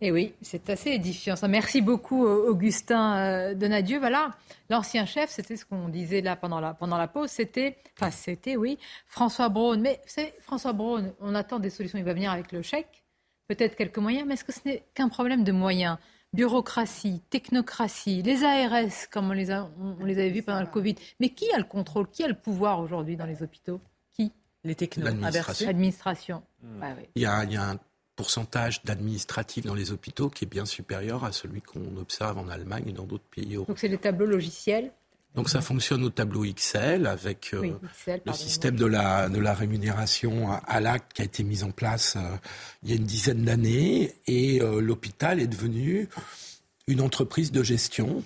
Et 0.00 0.08
eh 0.08 0.12
oui, 0.12 0.32
c'est 0.42 0.70
assez 0.70 0.90
édifiant. 0.90 1.34
Merci 1.48 1.80
beaucoup, 1.80 2.24
euh, 2.24 2.50
Augustin 2.50 3.16
euh, 3.16 3.54
Donadieu. 3.54 3.98
Voilà, 3.98 4.30
l'ancien 4.70 5.06
chef, 5.06 5.28
c'était 5.28 5.56
ce 5.56 5.64
qu'on 5.64 5.88
disait 5.88 6.20
là 6.20 6.36
pendant 6.36 6.60
la, 6.60 6.72
pendant 6.72 6.96
la 6.96 7.08
pause, 7.08 7.30
c'était, 7.30 7.76
enfin, 7.96 8.12
c'était, 8.12 8.54
oui, 8.56 8.78
François 9.08 9.48
Braun. 9.48 9.80
Mais 9.80 10.00
vous 10.16 10.22
François 10.42 10.72
Braun, 10.72 11.12
on 11.20 11.34
attend 11.34 11.58
des 11.58 11.70
solutions. 11.70 11.98
Il 11.98 12.04
va 12.04 12.14
venir 12.14 12.30
avec 12.30 12.52
le 12.52 12.62
chèque, 12.62 13.02
peut-être 13.48 13.74
quelques 13.74 13.98
moyens, 13.98 14.24
mais 14.28 14.34
est-ce 14.34 14.44
que 14.44 14.52
ce 14.52 14.60
n'est 14.66 14.84
qu'un 14.94 15.08
problème 15.08 15.42
de 15.42 15.50
moyens? 15.50 15.98
Bureaucratie, 16.32 17.22
technocratie, 17.30 18.22
les 18.22 18.44
ARS, 18.44 19.08
comme 19.10 19.30
on 19.30 19.32
les, 19.32 19.50
a, 19.50 19.70
on, 19.80 20.04
les 20.04 20.18
avait 20.18 20.30
vus 20.30 20.42
pendant 20.42 20.60
le 20.60 20.66
Covid. 20.66 20.94
Mais 21.20 21.30
qui 21.30 21.50
a 21.52 21.58
le 21.58 21.64
contrôle 21.64 22.08
Qui 22.10 22.24
a 22.24 22.28
le 22.28 22.34
pouvoir 22.34 22.80
aujourd'hui 22.80 23.16
dans 23.16 23.26
les 23.26 23.42
hôpitaux? 23.42 23.80
Qui? 24.12 24.32
Les 24.64 24.74
technos. 24.74 25.04
L'administration. 25.04 26.42
Hmm. 26.62 26.82
il, 27.14 27.22
y 27.22 27.26
a, 27.26 27.40
un 27.40 27.78
pourcentage 28.16 28.82
d'administratifs 28.82 29.64
dans 29.64 29.74
les 29.74 29.92
hôpitaux 29.92 30.28
qui 30.28 30.44
est 30.44 30.48
bien 30.48 30.66
supérieur 30.66 31.24
à 31.24 31.32
celui 31.32 31.62
qu'on 31.62 31.96
observe 31.96 32.36
en 32.36 32.48
Allemagne 32.48 32.84
et 32.88 32.92
dans 32.92 33.04
d'autres 33.04 33.28
pays 33.30 33.54
européens. 33.54 33.72
Donc 33.72 33.78
c'est 33.78 33.88
les 33.88 33.98
tableaux 33.98 34.26
logiciels 34.26 34.92
donc 35.38 35.48
ça 35.48 35.60
fonctionne 35.60 36.02
au 36.02 36.10
tableau 36.10 36.44
XL 36.44 37.06
avec 37.06 37.50
euh, 37.54 37.78
le 38.26 38.32
système 38.32 38.74
de 38.74 38.86
la, 38.86 39.28
de 39.28 39.38
la 39.38 39.54
rémunération 39.54 40.50
à, 40.66 40.80
l'acte 40.80 41.12
qui 41.12 41.22
a 41.22 41.24
été 41.26 41.44
mis 41.44 41.62
en 41.62 41.70
place 41.70 42.16
euh, 42.16 42.36
il 42.82 42.90
y 42.90 42.92
a 42.92 42.96
une 42.96 43.04
dizaine 43.04 43.44
d'années 43.44 44.16
et 44.26 44.60
euh, 44.60 44.80
l'hôpital 44.80 45.38
est 45.38 45.46
devenu 45.46 46.08
une 46.88 47.00
entreprise 47.00 47.52
de 47.52 47.62
gestion. 47.62 48.24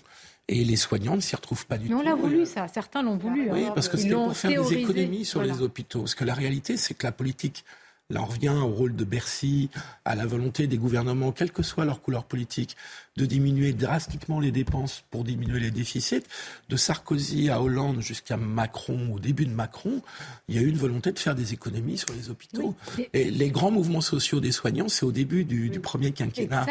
Et 0.48 0.64
les 0.64 0.76
soignants 0.76 1.16
ne 1.16 1.20
s'y 1.20 1.36
retrouvent 1.36 1.66
pas 1.66 1.76
du 1.78 1.89
tout. 1.89 1.94
Mais 1.94 2.01
on 2.01 2.02
l'a 2.02 2.14
voulu, 2.14 2.47
ça. 2.47 2.66
Certains 2.66 3.02
l'ont 3.02 3.16
voulu. 3.16 3.48
Oui, 3.51 3.64
hein. 3.64 3.72
parce 3.74 3.89
que 3.89 3.97
c'était 3.97 4.14
pour 4.14 4.36
faire 4.36 4.64
des 4.64 4.74
économies 4.78 5.24
sur 5.24 5.43
les 5.43 5.62
hôpitaux. 5.62 6.01
Parce 6.01 6.14
que 6.14 6.24
la 6.24 6.34
réalité, 6.34 6.76
c'est 6.76 6.94
que 6.94 7.06
la 7.06 7.12
politique 7.12 7.64
Là, 8.12 8.20
on 8.20 8.26
revient 8.26 8.51
au 8.51 8.66
rôle 8.66 8.94
de 8.94 9.05
Bercy, 9.05 9.70
à 10.05 10.14
la 10.14 10.26
volonté 10.26 10.66
des 10.66 10.76
gouvernements, 10.76 11.32
quelle 11.32 11.51
que 11.51 11.62
soit 11.62 11.86
leur 11.86 12.02
couleur 12.02 12.24
politique, 12.24 12.76
de 13.16 13.24
diminuer 13.24 13.72
drastiquement 13.72 14.39
les 14.39 14.51
dépenses 14.51 15.02
pour 15.10 15.24
diminuer 15.24 15.60
les 15.60 15.70
déficits. 15.70 16.22
De 16.68 16.76
Sarkozy 16.76 17.48
à 17.48 17.62
Hollande 17.62 18.01
jusqu'à 18.01 18.36
Macron, 18.36 19.14
au 19.14 19.18
début 19.18 19.47
de 19.47 19.55
Macron, 19.55 20.02
il 20.48 20.56
y 20.56 20.59
a 20.59 20.60
eu 20.60 20.68
une 20.68 20.76
volonté 20.76 21.10
de 21.10 21.18
faire 21.18 21.34
des 21.34 21.55
économies 21.55 21.97
sur 21.97 22.12
les 22.12 22.28
hôpitaux. 22.28 22.74
Et 23.14 23.30
les 23.30 23.51
grands 23.51 23.70
mouvements 23.70 24.02
sociaux 24.02 24.40
des 24.40 24.52
soignants, 24.52 24.89
c'est 24.89 25.06
au 25.06 25.12
début 25.12 25.44
du, 25.44 25.80
premier 25.80 26.12
quinquennat 26.12 26.66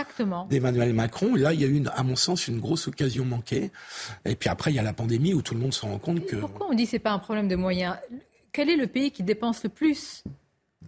d'Emmanuel 0.48 0.94
Macron. 0.94 1.34
là, 1.34 1.54
il 1.54 1.62
y 1.62 1.66
a 1.66 1.68
eu, 1.68 1.84
à 1.92 2.04
mon 2.04 2.16
sens, 2.16 2.48
une 2.48 2.60
grosse 2.60 2.88
occasion 2.88 3.26
manquée. 3.26 3.72
Et 4.26 4.36
puis 4.36 4.48
après, 4.48 4.72
il 4.72 4.76
y 4.76 4.80
a 4.80 4.84
la 4.84 4.94
pandémie 4.94 5.34
où 5.34 5.42
tout 5.42 5.56
le 5.56 5.60
monde 5.60 5.74
se 5.74 5.82
rend 5.82 5.98
compte 5.98 6.24
que... 6.28 6.36
Pourquoi 6.36 6.68
on 6.70 6.76
dit 6.76 6.84
que 6.84 6.92
ce 6.92 6.96
n'est 6.98 7.00
pas 7.00 7.12
un 7.12 7.20
problème 7.20 7.48
de 7.48 7.56
moyens? 7.56 7.96
Quel 8.52 8.70
est 8.70 8.76
le 8.76 8.86
pays 8.86 9.10
qui 9.10 9.24
dépense 9.24 9.64
le 9.64 9.70
plus? 9.70 10.24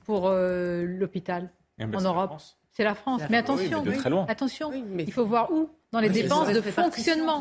Pour 0.05 0.27
euh, 0.27 0.83
l'hôpital 0.85 1.49
eh 1.79 1.85
ben, 1.85 1.99
en 1.99 2.01
Europe. 2.01 2.31
C'est 2.71 2.83
la 2.83 2.95
France. 2.95 3.21
Mais 3.29 3.37
attention, 3.37 3.83
attention, 4.27 4.71
il 4.97 5.11
faut 5.11 5.25
voir 5.25 5.51
où. 5.51 5.69
Dans 5.91 5.99
les 5.99 6.09
dépenses 6.09 6.47
de 6.49 6.59
fonctionnement, 6.59 7.39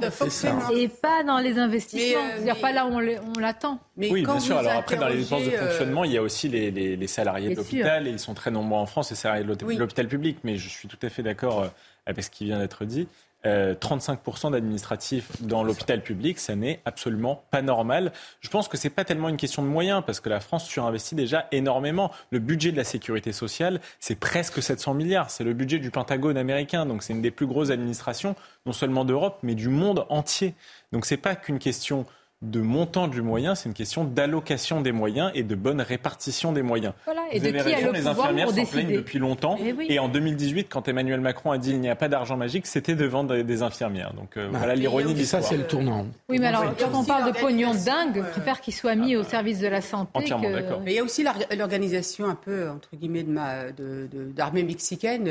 et 0.77 0.89
pas 0.89 1.25
dans 1.25 1.39
les 1.39 1.59
investissements. 1.59 2.21
Euh, 2.21 2.33
C'est-à-dire 2.35 2.61
pas 2.61 2.71
là 2.71 2.87
où 2.87 2.91
on 2.93 3.41
l'attend. 3.41 3.79
Oui, 3.97 4.25
bien 4.25 4.41
sûr. 4.41 4.59
Alors 4.59 4.73
après, 4.73 4.97
dans 4.97 5.09
les 5.09 5.23
dépenses 5.23 5.45
de 5.45 5.49
euh, 5.49 5.69
fonctionnement, 5.69 6.05
il 6.05 6.13
y 6.13 6.19
a 6.19 6.23
aussi 6.23 6.51
les, 6.51 7.07
salariés 7.07 7.49
de 7.49 7.55
l'hôpital, 7.55 8.07
et 8.07 8.11
ils 8.11 8.19
sont 8.19 8.35
très 8.35 8.51
nombreux 8.51 8.79
en 8.79 8.85
France, 8.85 9.09
les 9.09 9.17
salariés 9.17 9.45
de 9.45 9.79
l'hôpital 9.79 10.07
public. 10.07 10.37
Mais 10.45 10.57
je 10.57 10.69
suis 10.69 10.87
tout 10.87 10.99
à 11.01 11.09
fait 11.09 11.23
d'accord 11.23 11.71
avec 12.05 12.23
ce 12.25 12.31
qui 12.31 12.45
vient 12.45 12.59
d'être 12.59 12.85
dit. 12.85 13.09
35% 13.45 14.47
euh, 14.47 14.51
d'administratifs 14.51 15.43
dans 15.43 15.65
l'hôpital 15.65 16.03
public, 16.03 16.39
ça 16.39 16.55
n'est 16.55 16.81
absolument 16.85 17.45
pas 17.51 17.63
normal. 17.63 18.13
Je 18.41 18.49
pense 18.49 18.69
que 18.69 18.77
c'est 18.77 18.91
pas 18.91 19.05
tellement 19.05 19.29
une 19.29 19.37
question 19.37 19.63
de 19.63 19.69
moyens, 19.69 20.03
parce 20.05 20.21
que 20.21 20.29
la 20.29 20.41
France 20.41 20.67
surinvestit 20.67 21.15
déjà 21.15 21.49
énormément. 21.53 22.11
Le 22.31 22.39
budget 22.39 22.73
de 22.73 22.77
la 22.77 22.85
sécurité 22.85 23.33
sociale, 23.33 23.81
c'est 24.01 24.15
presque 24.15 24.63
700 24.63 24.95
milliards. 24.95 25.31
C'est 25.31 25.45
le 25.45 25.55
budget 25.55 25.79
du 25.79 25.91
Pentagone 25.91 26.37
américain. 26.37 26.87
Donc 26.87 27.03
c'est 27.03 27.13
une 27.13 27.23
des 27.23 27.31
plus 27.31 27.47
grosses 27.47 27.71
administrations, 27.71 28.37
non 28.67 28.73
seulement 28.73 29.05
d'Europe, 29.05 29.39
mais 29.43 29.55
du 29.55 29.69
monde 29.69 30.07
entier. 30.09 30.55
Donc 30.93 31.07
c'est 31.07 31.17
pas 31.17 31.35
qu'une 31.35 31.59
question 31.59 32.07
de 32.43 32.61
montant 32.61 33.07
du 33.07 33.23
moyen, 33.23 33.55
c'est 33.55 33.69
une 33.69 33.75
question 33.75 34.05
d'allocation 34.05 34.81
des 34.81 34.91
moyens 34.91 35.31
et 35.35 35.45
de 35.45 35.55
bonne 35.55 35.81
répartition 35.81 36.53
des 36.53 36.63
moyens. 36.63 36.93
Voilà, 37.05 37.23
et 37.31 37.39
de 37.39 37.51
qui 37.51 37.73
a 37.73 37.81
le 37.81 37.93
les 37.93 38.07
infirmières 38.09 38.51
s'en 38.51 38.65
plaignent 38.65 38.97
depuis 38.97 39.21
longtemps. 39.21 39.57
Eh 39.61 39.95
et, 39.95 39.99
en 40.01 40.09
2018, 40.09 40.69
quand 40.69 40.89
Emmanuel 40.89 41.21
Macron 41.21 41.53
a 41.53 41.59
dit 41.59 41.71
il 41.71 41.81
n'y 41.81 41.89
a 41.89 41.95
pas 41.95 42.09
d'argent 42.09 42.37
magique, 42.37 42.67
c'était 42.67 42.97
devant 42.97 43.23
des 43.23 43.63
infirmières. 43.63 44.13
Donc 44.15 44.37
euh, 44.37 44.51
bah, 44.51 44.59
voilà 44.59 44.75
l'ironie 44.75 45.15
de 45.15 45.19
l'histoire. 45.19 45.43
Ça, 45.43 45.51
c'est 45.51 45.57
le 45.57 45.67
tournant. 45.67 46.07
Oui, 46.29 46.39
mais 46.41 46.49
alors 46.49 46.75
quand 46.77 46.95
on 46.95 47.05
parle 47.05 47.33
de 47.33 47.39
pognon 47.39 47.73
dingue, 47.75 48.17
je 48.17 48.31
préfère 48.31 48.61
qu'il 48.61 48.75
soit 48.75 48.97
mis 48.97 49.15
au 49.15 49.23
service 49.23 49.61
de 49.61 49.69
la 49.69 49.81
santé. 49.81 50.11
Entièrement 50.15 50.51
d'accord. 50.51 50.81
Mais 50.85 50.93
il 50.93 50.97
y 50.97 51.01
a 51.01 51.05
aussi 51.05 51.25
l'organisation 51.57 52.27
un 52.29 52.35
peu, 52.35 52.69
entre 52.69 52.97
guillemets, 52.97 53.23
d'armée 53.23 53.73
de, 53.73 54.67
de, 54.67 54.67
mexicaine. 54.67 55.29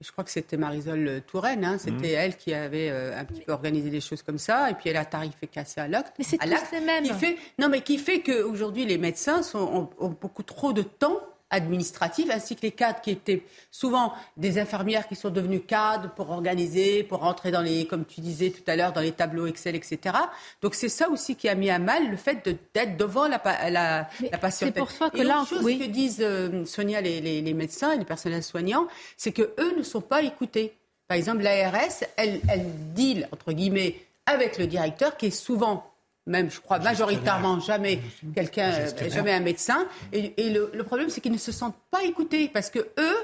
Euh, 0.00 0.04
je 0.04 0.12
crois 0.12 0.24
que 0.24 0.30
c'était 0.30 0.56
Marisol 0.56 1.22
Touraine, 1.26 1.64
hein, 1.64 1.78
c'était 1.78 2.08
mhm. 2.08 2.14
elle 2.16 2.36
qui 2.36 2.54
avait 2.54 2.90
euh, 2.90 3.18
un 3.18 3.24
petit 3.24 3.42
peu 3.42 3.52
organisé 3.52 3.90
les 3.90 4.00
choses 4.00 4.22
comme 4.22 4.38
ça, 4.38 4.70
et 4.70 4.74
puis 4.74 4.90
elle 4.90 4.96
a 4.96 5.04
tarifé 5.04 5.46
cassé 5.46 5.80
à 5.80 5.88
l'acte. 5.88 6.14
Mais 6.18 6.24
c'est 6.24 6.38
tous 6.38 6.48
les 6.72 6.80
mêmes. 6.80 7.04
Qui 7.04 7.14
fait, 7.14 7.36
non, 7.58 7.68
mais 7.68 7.82
qui 7.82 7.98
fait 7.98 8.20
qu'aujourd'hui 8.20 8.84
les 8.86 8.98
médecins 8.98 9.42
sont, 9.42 9.90
ont 9.98 10.16
beaucoup 10.20 10.42
trop 10.42 10.72
de 10.72 10.82
temps 10.82 11.20
administratifs, 11.50 12.30
ainsi 12.30 12.56
que 12.56 12.62
les 12.62 12.70
cadres 12.70 13.00
qui 13.00 13.10
étaient 13.10 13.42
souvent 13.70 14.12
des 14.36 14.58
infirmières 14.58 15.08
qui 15.08 15.16
sont 15.16 15.30
devenues 15.30 15.60
cadres 15.60 16.10
pour 16.14 16.30
organiser, 16.30 17.02
pour 17.02 17.20
rentrer 17.20 17.50
dans 17.50 17.60
les, 17.60 17.86
comme 17.86 18.04
tu 18.04 18.20
disais 18.20 18.50
tout 18.50 18.62
à 18.68 18.76
l'heure, 18.76 18.92
dans 18.92 19.00
les 19.00 19.12
tableaux 19.12 19.46
Excel, 19.46 19.74
etc. 19.74 20.16
Donc 20.62 20.74
c'est 20.74 20.88
ça 20.88 21.08
aussi 21.10 21.36
qui 21.36 21.48
a 21.48 21.54
mis 21.54 21.70
à 21.70 21.78
mal 21.78 22.10
le 22.10 22.16
fait 22.16 22.48
d'être 22.74 22.96
devant 22.96 23.26
la, 23.26 23.40
la, 23.70 24.08
la 24.30 24.38
patiente. 24.38 24.72
C'est 24.74 24.80
pour 24.80 24.90
ça 24.90 25.10
que 25.10 25.22
là, 25.22 25.44
chose 25.48 25.64
que 25.64 25.86
disent 25.86 26.20
euh, 26.20 26.64
Sonia 26.64 27.00
les, 27.00 27.20
les, 27.20 27.42
les, 27.42 27.54
médecins 27.54 27.92
et 27.92 27.98
les 27.98 28.04
personnels 28.04 28.44
soignants, 28.44 28.86
c'est 29.16 29.32
que 29.32 29.52
eux 29.58 29.74
ne 29.76 29.82
sont 29.82 30.00
pas 30.00 30.22
écoutés. 30.22 30.74
Par 31.08 31.16
exemple, 31.16 31.42
l'ARS, 31.42 32.04
elle, 32.16 32.40
elle 32.48 32.66
deal 32.94 33.28
entre 33.32 33.52
guillemets 33.52 33.96
avec 34.26 34.58
le 34.58 34.66
directeur 34.66 35.16
qui 35.16 35.26
est 35.26 35.30
souvent 35.30 35.89
même, 36.26 36.50
je 36.50 36.60
crois, 36.60 36.78
majoritairement 36.78 37.60
jamais 37.60 38.00
quelqu'un, 38.34 38.72
euh, 38.72 39.10
jamais 39.10 39.32
un 39.32 39.40
médecin. 39.40 39.86
Et, 40.12 40.50
le, 40.50 40.82
problème, 40.84 41.08
c'est 41.10 41.20
qu'ils 41.20 41.32
ne 41.32 41.38
se 41.38 41.52
sentent 41.52 41.78
pas 41.90 42.04
écoutés 42.04 42.48
parce 42.48 42.70
que 42.70 42.78
eux, 42.78 43.16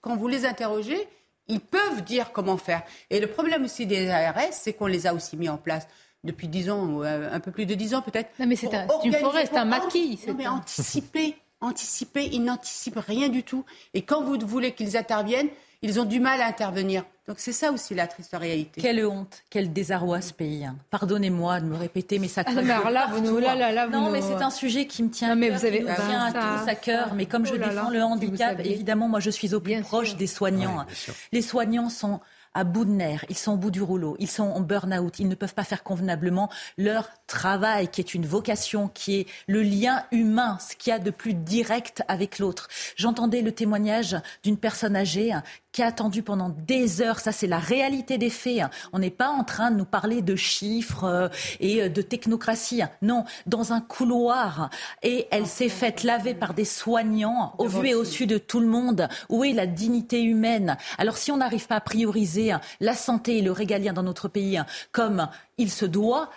quand 0.00 0.16
vous 0.16 0.28
les 0.28 0.44
interrogez, 0.44 1.08
ils 1.48 1.60
peuvent 1.60 2.02
dire 2.04 2.32
comment 2.32 2.56
faire. 2.56 2.82
Et 3.10 3.20
le 3.20 3.26
problème 3.26 3.64
aussi 3.64 3.86
des 3.86 4.08
ARS, 4.08 4.52
c'est 4.52 4.72
qu'on 4.72 4.86
les 4.86 5.06
a 5.06 5.14
aussi 5.14 5.36
mis 5.36 5.48
en 5.48 5.58
place 5.58 5.86
depuis 6.22 6.48
dix 6.48 6.70
ans, 6.70 6.86
ou 6.86 7.02
euh, 7.02 7.32
un 7.32 7.40
peu 7.40 7.50
plus 7.50 7.66
de 7.66 7.74
dix 7.74 7.94
ans 7.94 8.02
peut-être. 8.02 8.30
Non, 8.38 8.46
mais 8.46 8.56
c'est 8.56 8.74
un, 8.74 8.86
une 9.04 9.14
forêt, 9.14 9.46
c'est 9.46 9.56
un 9.56 9.64
maquis. 9.64 10.20
Non, 10.28 10.34
mais 10.34 10.46
anticiper, 10.46 11.36
anticiper, 11.60 12.28
ils 12.32 12.44
n'anticipent 12.44 12.98
rien 12.98 13.28
du 13.28 13.42
tout. 13.42 13.64
Et 13.94 14.02
quand 14.02 14.22
vous 14.22 14.38
voulez 14.46 14.72
qu'ils 14.72 14.96
interviennent, 14.96 15.48
ils 15.82 16.00
ont 16.00 16.04
du 16.04 16.20
mal 16.20 16.40
à 16.40 16.46
intervenir. 16.46 17.04
Donc 17.26 17.38
c'est 17.38 17.52
ça 17.52 17.70
aussi 17.70 17.94
la 17.94 18.06
triste 18.06 18.34
réalité. 18.36 18.80
Quelle 18.80 19.06
honte, 19.06 19.42
quel 19.50 19.72
désarroi 19.72 20.20
ce 20.20 20.32
pays. 20.32 20.64
Hein. 20.64 20.76
Pardonnez-moi 20.90 21.60
de 21.60 21.66
me 21.66 21.76
répéter, 21.76 22.18
mais 22.18 22.26
ça. 22.26 22.42
Ah 22.44 22.52
non, 22.52 22.62
mais 22.62 22.72
alors 22.72 22.90
là, 22.90 23.08
vous 23.12 23.20
nous, 23.20 23.38
là, 23.38 23.54
là, 23.54 23.70
là, 23.70 23.86
non, 23.86 24.10
mais 24.10 24.20
c'est 24.20 24.42
un 24.42 24.50
sujet 24.50 24.86
qui 24.86 25.02
me 25.02 25.10
tient, 25.10 25.36
mais 25.36 25.50
vous 25.50 25.64
avez, 25.64 25.84
tient 25.84 26.24
à 26.24 26.32
tous 26.32 26.68
à 26.68 26.74
cœur. 26.74 27.14
Mais 27.14 27.26
comme 27.26 27.46
je 27.46 27.54
oh 27.54 27.58
défends 27.58 27.90
le 27.90 28.02
handicap, 28.02 28.58
évidemment, 28.64 29.08
moi, 29.08 29.20
je 29.20 29.30
suis 29.30 29.54
au 29.54 29.60
plus 29.60 29.80
proche 29.80 30.16
des 30.16 30.26
soignants. 30.26 30.84
Les 31.32 31.42
soignants 31.42 31.88
sont 31.88 32.20
à 32.54 32.64
bout 32.64 32.84
de 32.84 32.90
nerfs, 32.90 33.24
ils 33.28 33.36
sont 33.36 33.52
au 33.52 33.56
bout 33.56 33.70
du 33.70 33.82
rouleau, 33.82 34.16
ils 34.18 34.30
sont 34.30 34.44
en 34.44 34.60
burn-out, 34.60 35.18
ils 35.18 35.28
ne 35.28 35.34
peuvent 35.34 35.54
pas 35.54 35.64
faire 35.64 35.82
convenablement 35.82 36.50
leur 36.78 37.08
travail, 37.26 37.88
qui 37.88 38.00
est 38.00 38.14
une 38.14 38.26
vocation, 38.26 38.88
qui 38.88 39.20
est 39.20 39.26
le 39.46 39.62
lien 39.62 40.04
humain, 40.10 40.58
ce 40.60 40.74
qu'il 40.74 40.90
y 40.90 40.94
a 40.94 40.98
de 40.98 41.10
plus 41.10 41.34
direct 41.34 42.02
avec 42.08 42.38
l'autre. 42.38 42.68
J'entendais 42.96 43.42
le 43.42 43.52
témoignage 43.52 44.16
d'une 44.42 44.56
personne 44.56 44.96
âgée 44.96 45.32
qui 45.72 45.82
a 45.82 45.86
attendu 45.86 46.22
pendant 46.22 46.48
des 46.48 47.00
heures. 47.00 47.20
Ça, 47.20 47.32
c'est 47.32 47.46
la 47.46 47.58
réalité 47.58 48.18
des 48.18 48.30
faits. 48.30 48.62
On 48.92 48.98
n'est 48.98 49.10
pas 49.10 49.28
en 49.28 49.44
train 49.44 49.70
de 49.70 49.76
nous 49.76 49.84
parler 49.84 50.20
de 50.20 50.34
chiffres 50.34 51.04
euh, 51.04 51.28
et 51.60 51.82
euh, 51.82 51.88
de 51.88 52.02
technocratie. 52.02 52.82
Non, 53.02 53.24
dans 53.46 53.72
un 53.72 53.80
couloir. 53.80 54.70
Et 55.02 55.28
elle 55.30 55.46
s'est 55.46 55.68
faite 55.68 56.02
laver 56.02 56.34
par 56.34 56.54
des 56.54 56.64
soignants, 56.64 57.54
au 57.58 57.68
vu 57.68 57.88
et 57.88 57.94
au 57.94 58.04
su 58.04 58.26
de 58.26 58.38
tout 58.38 58.60
le 58.60 58.66
monde. 58.66 59.08
Où 59.28 59.44
est 59.44 59.52
la 59.52 59.66
dignité 59.66 60.22
humaine? 60.22 60.76
Alors, 60.98 61.16
si 61.16 61.30
on 61.30 61.36
n'arrive 61.36 61.66
pas 61.66 61.76
à 61.76 61.80
prioriser 61.80 62.39
la 62.80 62.94
santé 62.94 63.38
et 63.38 63.42
le 63.42 63.52
régalien 63.52 63.92
dans 63.92 64.02
notre 64.02 64.28
pays 64.28 64.60
comme 64.92 65.28
il 65.58 65.70
se 65.70 65.84
doit, 65.84 66.30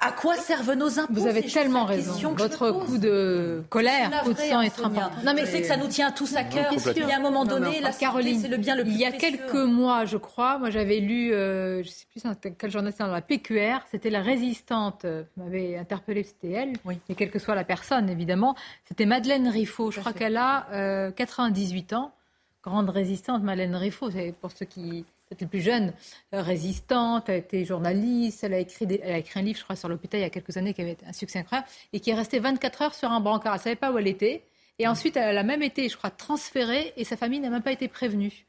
à 0.00 0.10
quoi 0.10 0.36
servent 0.36 0.72
nos 0.72 0.98
impôts? 0.98 1.12
Vous 1.12 1.26
avez 1.26 1.42
tellement 1.42 1.84
raison. 1.84 2.32
Votre 2.32 2.70
coup 2.70 2.96
de 2.96 3.62
colère, 3.68 4.22
coup 4.22 4.32
de 4.32 4.38
sang 4.38 4.62
est 4.62 4.78
important. 4.80 5.10
Non, 5.24 5.34
mais 5.34 5.44
c'est 5.44 5.60
que 5.60 5.66
ça 5.66 5.76
nous 5.76 5.88
tient 5.88 6.10
tous 6.10 6.34
à 6.34 6.44
cœur. 6.44 6.72
Il 6.96 7.06
y 7.06 7.12
a 7.12 7.16
un 7.16 7.20
moment 7.20 7.44
donné, 7.44 7.80
la 7.80 7.92
Caroline, 7.92 8.40
c'est 8.40 8.48
le 8.48 8.56
bien 8.56 8.74
le 8.74 8.84
plus 8.84 8.92
Il 8.92 8.98
y 8.98 9.04
a 9.04 9.12
quelques 9.12 9.54
mois, 9.54 10.04
je 10.06 10.16
crois, 10.16 10.58
moi 10.58 10.70
j'avais 10.70 10.98
lu, 10.98 11.32
euh, 11.32 11.82
je 11.82 11.88
ne 11.88 11.92
sais 11.92 12.06
plus 12.40 12.54
quel 12.58 12.70
journal 12.70 12.92
c'est 12.96 13.04
dans 13.04 13.10
la 13.10 13.20
PQR, 13.20 13.84
c'était 13.90 14.10
la 14.10 14.22
résistante, 14.22 15.04
euh, 15.04 15.24
m'avait 15.36 15.76
interpellé, 15.76 16.22
c'était 16.22 16.52
elle, 16.52 16.72
oui. 16.84 16.98
mais 17.08 17.14
quelle 17.14 17.30
que 17.30 17.38
soit 17.38 17.54
la 17.54 17.64
personne, 17.64 18.08
évidemment. 18.08 18.54
C'était 18.88 19.06
Madeleine 19.06 19.48
Riffaut. 19.48 19.90
Je 19.90 20.00
crois 20.00 20.12
qu'elle 20.12 20.36
a 20.36 21.12
98 21.16 21.92
euh, 21.92 21.96
ans. 21.96 22.14
Grande 22.62 22.90
résistante, 22.90 23.42
Madeleine 23.42 23.74
Riffaut, 23.74 24.10
c'est 24.10 24.32
pour 24.40 24.52
ceux 24.52 24.66
qui 24.66 25.04
peut 25.34 25.46
plus 25.46 25.60
jeune, 25.60 25.92
euh, 26.34 26.42
résistante, 26.42 27.28
a 27.28 27.36
été 27.36 27.64
journaliste, 27.64 28.44
elle 28.44 28.54
a, 28.54 28.58
écrit 28.58 28.86
elle 29.02 29.12
a 29.12 29.18
écrit 29.18 29.40
un 29.40 29.42
livre, 29.42 29.58
je 29.58 29.64
crois, 29.64 29.76
sur 29.76 29.88
l'hôpital 29.88 30.20
il 30.20 30.22
y 30.22 30.26
a 30.26 30.30
quelques 30.30 30.56
années 30.56 30.74
qui 30.74 30.82
avait 30.82 30.96
un 31.06 31.12
succès 31.12 31.40
incroyable, 31.40 31.68
et 31.92 32.00
qui 32.00 32.10
est 32.10 32.14
restée 32.14 32.38
24 32.38 32.82
heures 32.82 32.94
sur 32.94 33.10
un 33.10 33.20
brancard. 33.20 33.54
Elle 33.54 33.58
ne 33.58 33.62
savait 33.62 33.76
pas 33.76 33.92
où 33.92 33.98
elle 33.98 34.08
était. 34.08 34.44
Et 34.78 34.88
ensuite, 34.88 35.16
elle 35.16 35.38
a 35.38 35.42
même 35.42 35.62
été, 35.62 35.88
je 35.88 35.96
crois, 35.96 36.10
transférée, 36.10 36.92
et 36.96 37.04
sa 37.04 37.16
famille 37.16 37.40
n'a 37.40 37.50
même 37.50 37.62
pas 37.62 37.72
été 37.72 37.88
prévenue. 37.88 38.46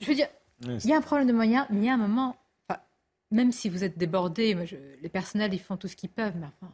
Je 0.00 0.06
veux 0.06 0.14
dire, 0.14 0.28
il 0.66 0.86
y 0.86 0.92
a 0.92 0.96
un 0.96 1.00
problème 1.00 1.26
de 1.26 1.32
moyens, 1.32 1.66
mais 1.70 1.78
il 1.78 1.84
y 1.84 1.88
a 1.88 1.94
un 1.94 1.98
moment, 1.98 2.36
même 3.30 3.50
si 3.52 3.68
vous 3.68 3.82
êtes 3.82 3.98
débordé, 3.98 4.56
les 5.00 5.08
personnels, 5.08 5.54
ils 5.54 5.60
font 5.60 5.76
tout 5.76 5.88
ce 5.88 5.96
qu'ils 5.96 6.10
peuvent, 6.10 6.34
mais 6.36 6.46
enfin, 6.46 6.72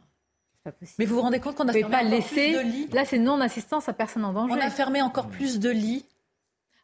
pas 0.63 0.71
possible. 0.71 0.95
Mais 0.99 1.05
vous 1.05 1.15
vous 1.15 1.21
rendez 1.21 1.39
compte 1.39 1.55
qu'on 1.55 1.67
a 1.67 1.73
fermé 1.73 1.91
pas 1.91 2.03
laisser, 2.03 2.53
de 2.53 2.59
lits 2.59 2.87
Là, 2.91 3.05
c'est 3.05 3.17
non-assistance 3.17 3.87
à 3.87 3.93
personne 3.93 4.25
en 4.25 4.33
danger. 4.33 4.53
On 4.53 4.59
a 4.59 4.69
fermé 4.69 5.01
encore 5.01 5.29
plus 5.29 5.59
de 5.59 5.69
lits 5.69 6.05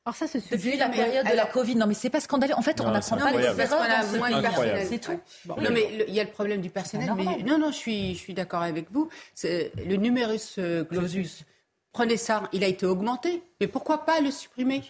alors 0.06 0.16
ça, 0.16 0.28
ce 0.28 0.40
sujet, 0.40 0.56
Depuis 0.56 0.78
la 0.78 0.90
période 0.90 1.26
de 1.26 1.36
la 1.36 1.48
Covid, 1.48 1.76
non 1.76 1.88
mais 1.88 1.96
c'est 1.96 2.12
pas 2.12 2.20
scandaleux. 2.20 2.54
En 2.54 2.62
fait, 2.62 2.80
on 2.80 2.92
n'apprend 2.92 3.18
pas 3.18 3.32
les 3.32 3.44
erreurs. 3.44 4.86
C'est 4.88 5.00
tout. 5.00 5.20
Non 5.48 5.72
mais 5.72 6.06
il 6.08 6.14
y 6.14 6.20
a 6.20 6.24
le 6.24 6.30
problème 6.30 6.62
du 6.62 6.70
personnel. 6.70 7.12
Mais, 7.18 7.42
non, 7.44 7.58
non, 7.58 7.72
je 7.72 7.78
suis, 7.78 8.14
je 8.14 8.20
suis 8.20 8.36
d'accord 8.36 8.62
avec 8.62 8.92
vous. 8.92 9.10
Le 9.44 9.96
numerus 9.96 10.58
euh, 10.60 10.84
clausus, 10.84 11.44
prenez 11.92 12.18
ça, 12.18 12.44
il 12.54 12.64
a 12.64 12.68
été 12.68 12.86
augmenté. 12.86 13.42
Mais 13.60 13.68
pourquoi 13.68 14.06
pas 14.06 14.22
le 14.22 14.30
supprimer? 14.30 14.84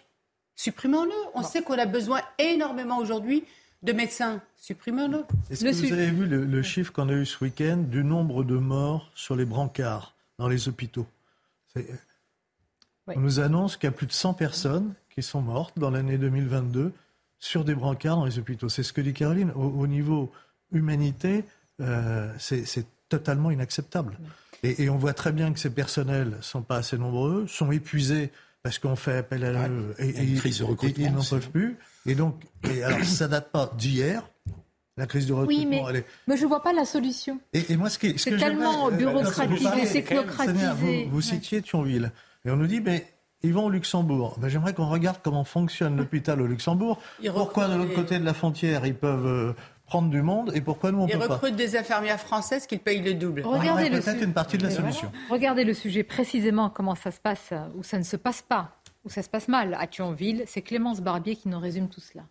Supprimons-le. 0.57 1.13
On 1.33 1.43
sait 1.43 1.61
qu'on 1.61 1.79
a 1.79 1.85
besoin 1.85 2.19
énormément 2.37 2.97
aujourd'hui 2.97 3.45
de 3.83 3.93
médecins. 3.93 4.41
Supprimons-le. 4.57 5.23
Est-ce 5.49 5.63
que 5.63 5.71
vous 5.71 5.93
avez 5.93 6.11
vu 6.11 6.25
le, 6.25 6.43
le 6.43 6.61
chiffre 6.61 6.91
qu'on 6.91 7.07
a 7.07 7.13
eu 7.13 7.25
ce 7.25 7.41
week-end 7.41 7.77
du 7.77 8.03
nombre 8.03 8.43
de 8.43 8.55
morts 8.57 9.09
sur 9.15 9.37
les 9.37 9.45
brancards 9.45 10.13
dans 10.39 10.49
les 10.49 10.67
hôpitaux? 10.67 11.07
On 13.07 13.19
nous 13.19 13.39
annonce 13.39 13.77
qu'il 13.77 13.85
y 13.85 13.93
a 13.93 13.95
plus 13.95 14.07
de 14.07 14.11
100 14.11 14.33
personnes 14.33 14.93
qui 15.15 15.23
sont 15.23 15.41
mortes 15.41 15.79
dans 15.79 15.89
l'année 15.89 16.17
2022 16.17 16.91
sur 17.39 17.63
des 17.63 17.73
brancards 17.73 18.17
dans 18.17 18.25
les 18.25 18.37
hôpitaux. 18.37 18.69
C'est 18.69 18.83
ce 18.83 18.91
que 18.91 19.01
dit 19.01 19.13
Caroline. 19.13 19.51
Au, 19.55 19.87
niveau 19.87 20.31
humanité, 20.71 21.45
euh, 21.81 22.31
c'est 22.37 22.85
totalement 23.07 23.51
inacceptable. 23.51 24.17
Et, 24.63 24.89
on 24.89 24.97
voit 24.97 25.13
très 25.13 25.31
bien 25.31 25.53
que 25.53 25.59
ces 25.59 25.69
personnels 25.69 26.37
sont 26.41 26.63
pas 26.63 26.77
assez 26.77 26.97
nombreux, 26.97 27.45
sont 27.47 27.71
épuisés 27.71 28.31
parce 28.63 28.79
qu'on 28.79 28.95
fait 28.95 29.17
appel 29.17 29.45
à 29.45 29.69
eux 29.69 29.93
et, 29.99 30.23
ils 30.23 31.13
n'en 31.13 31.23
peuvent 31.23 31.51
plus. 31.51 31.77
Et 32.07 32.15
donc, 32.15 32.41
et 32.63 32.83
alors 32.83 33.03
ça 33.03 33.27
date 33.27 33.51
pas 33.51 33.71
d'hier. 33.77 34.27
La 34.97 35.07
crise 35.07 35.27
de 35.27 35.33
recrutement, 35.33 35.59
oui, 35.59 35.65
mais, 35.65 35.83
elle 35.89 35.95
est... 35.97 36.05
mais 36.25 36.37
je 36.37 36.43
ne 36.43 36.47
vois 36.47 36.63
pas 36.63 36.71
la 36.71 36.85
solution. 36.85 37.37
Et, 37.51 37.75
moi, 37.75 37.89
ce 37.89 37.99
qui, 37.99 38.17
c'est 38.17 38.37
tellement 38.37 38.89
bureaucratisé, 38.89 39.85
c'est 39.85 40.05
Vous, 40.73 41.09
vous 41.09 41.21
citiez 41.21 41.61
Thionville. 41.61 42.13
Et 42.45 42.49
on 42.49 42.55
nous 42.55 42.65
dit, 42.67 42.79
mais 42.79 43.05
ils 43.45 43.53
vont 43.53 43.65
au 43.65 43.69
Luxembourg. 43.69 44.37
Ben, 44.39 44.49
J'aimerais 44.49 44.73
qu'on 44.73 44.89
regarde 44.89 45.17
comment 45.23 45.43
fonctionne 45.43 45.97
l'hôpital 45.97 46.41
au 46.41 46.47
Luxembourg. 46.47 46.99
Pourquoi 47.33 47.67
de 47.67 47.75
l'autre 47.75 47.93
côté 47.93 48.19
de 48.19 48.25
la 48.25 48.33
frontière, 48.33 48.85
ils 48.85 48.95
peuvent 48.95 49.25
euh, 49.25 49.53
prendre 49.85 50.09
du 50.09 50.21
monde 50.21 50.51
et 50.55 50.61
pourquoi 50.61 50.91
nous 50.91 50.99
on 50.99 51.07
ils 51.07 51.13
peut 51.13 51.19
pas 51.19 51.25
Ils 51.25 51.31
recrutent 51.31 51.55
des 51.55 51.77
infirmières 51.77 52.19
françaises 52.19 52.67
qui 52.67 52.77
payent 52.77 53.01
le 53.01 53.13
double. 53.13 53.43
Regardez 53.45 53.89
le 53.89 53.99
peut-être 53.99 54.23
une 54.23 54.33
partie 54.33 54.57
de 54.57 54.63
la 54.63 54.71
solution. 54.71 55.11
Regardez 55.29 55.63
le 55.63 55.73
sujet 55.73 56.03
précisément 56.03 56.69
comment 56.69 56.95
ça 56.95 57.11
se 57.11 57.19
passe 57.19 57.53
ou 57.75 57.83
ça 57.83 57.97
ne 57.97 58.03
se 58.03 58.17
passe 58.17 58.41
pas 58.41 58.71
où 59.05 59.09
ça 59.09 59.21
se 59.21 59.29
passe 59.29 59.47
mal, 59.47 59.77
à 59.79 59.87
Thionville. 59.87 60.43
C'est 60.47 60.61
Clémence 60.61 60.99
Barbier 60.99 61.35
qui 61.35 61.47
nous 61.47 61.59
résume 61.59 61.87
tout 61.87 62.01
cela. 62.01 62.23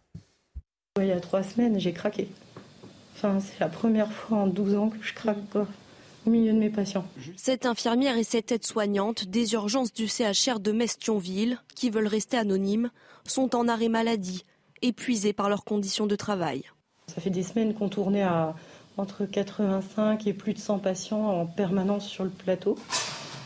Il 1.00 1.06
y 1.06 1.12
a 1.12 1.20
trois 1.20 1.42
semaines, 1.42 1.78
j'ai 1.78 1.92
craqué. 1.92 2.28
Enfin, 3.16 3.38
c'est 3.40 3.58
la 3.60 3.68
première 3.68 4.12
fois 4.12 4.38
en 4.38 4.46
12 4.48 4.74
ans 4.74 4.88
que 4.90 4.96
je 5.00 5.14
craque 5.14 5.38
au 6.26 6.30
milieu 6.30 6.52
de 6.52 6.58
mes 6.58 6.70
patients. 6.70 7.04
Cette 7.36 7.66
infirmière 7.66 8.16
et 8.16 8.24
cette 8.24 8.52
aide-soignante 8.52 9.26
des 9.26 9.52
urgences 9.54 9.92
du 9.92 10.08
CHR 10.08 10.60
de 10.60 10.72
Metz-Thionville, 10.72 11.58
qui 11.74 11.90
veulent 11.90 12.06
rester 12.06 12.36
anonymes, 12.36 12.90
sont 13.26 13.54
en 13.54 13.68
arrêt 13.68 13.88
maladie, 13.88 14.44
épuisées 14.82 15.32
par 15.32 15.48
leurs 15.48 15.64
conditions 15.64 16.06
de 16.06 16.16
travail. 16.16 16.64
Ça 17.08 17.20
fait 17.20 17.30
des 17.30 17.42
semaines 17.42 17.74
qu'on 17.74 17.88
tournait 17.88 18.22
à 18.22 18.54
entre 18.96 19.24
85 19.24 20.26
et 20.26 20.32
plus 20.32 20.54
de 20.54 20.58
100 20.58 20.78
patients 20.78 21.26
en 21.26 21.46
permanence 21.46 22.06
sur 22.06 22.24
le 22.24 22.30
plateau, 22.30 22.78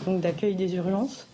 donc 0.04 0.20
d'accueil 0.20 0.54
des 0.54 0.74
urgences, 0.74 1.26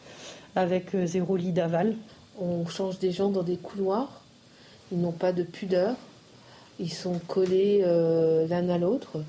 avec 0.55 0.95
euh, 0.95 1.07
zéro 1.07 1.37
lit 1.37 1.53
d'aval. 1.53 1.97
On 2.39 2.67
change 2.67 2.99
des 2.99 3.11
gens 3.11 3.29
dans 3.29 3.43
des 3.43 3.57
couloirs, 3.57 4.23
ils 4.93 5.01
n'ont 5.01 5.13
pas 5.13 5.33
de 5.33 5.43
pudeur, 5.43 5.97
ils 6.79 6.93
sont 6.93 7.19
collés 7.27 7.81
euh, 7.83 8.47
l'un 8.47 8.69
à 8.69 8.79
l'autre. 8.79 9.25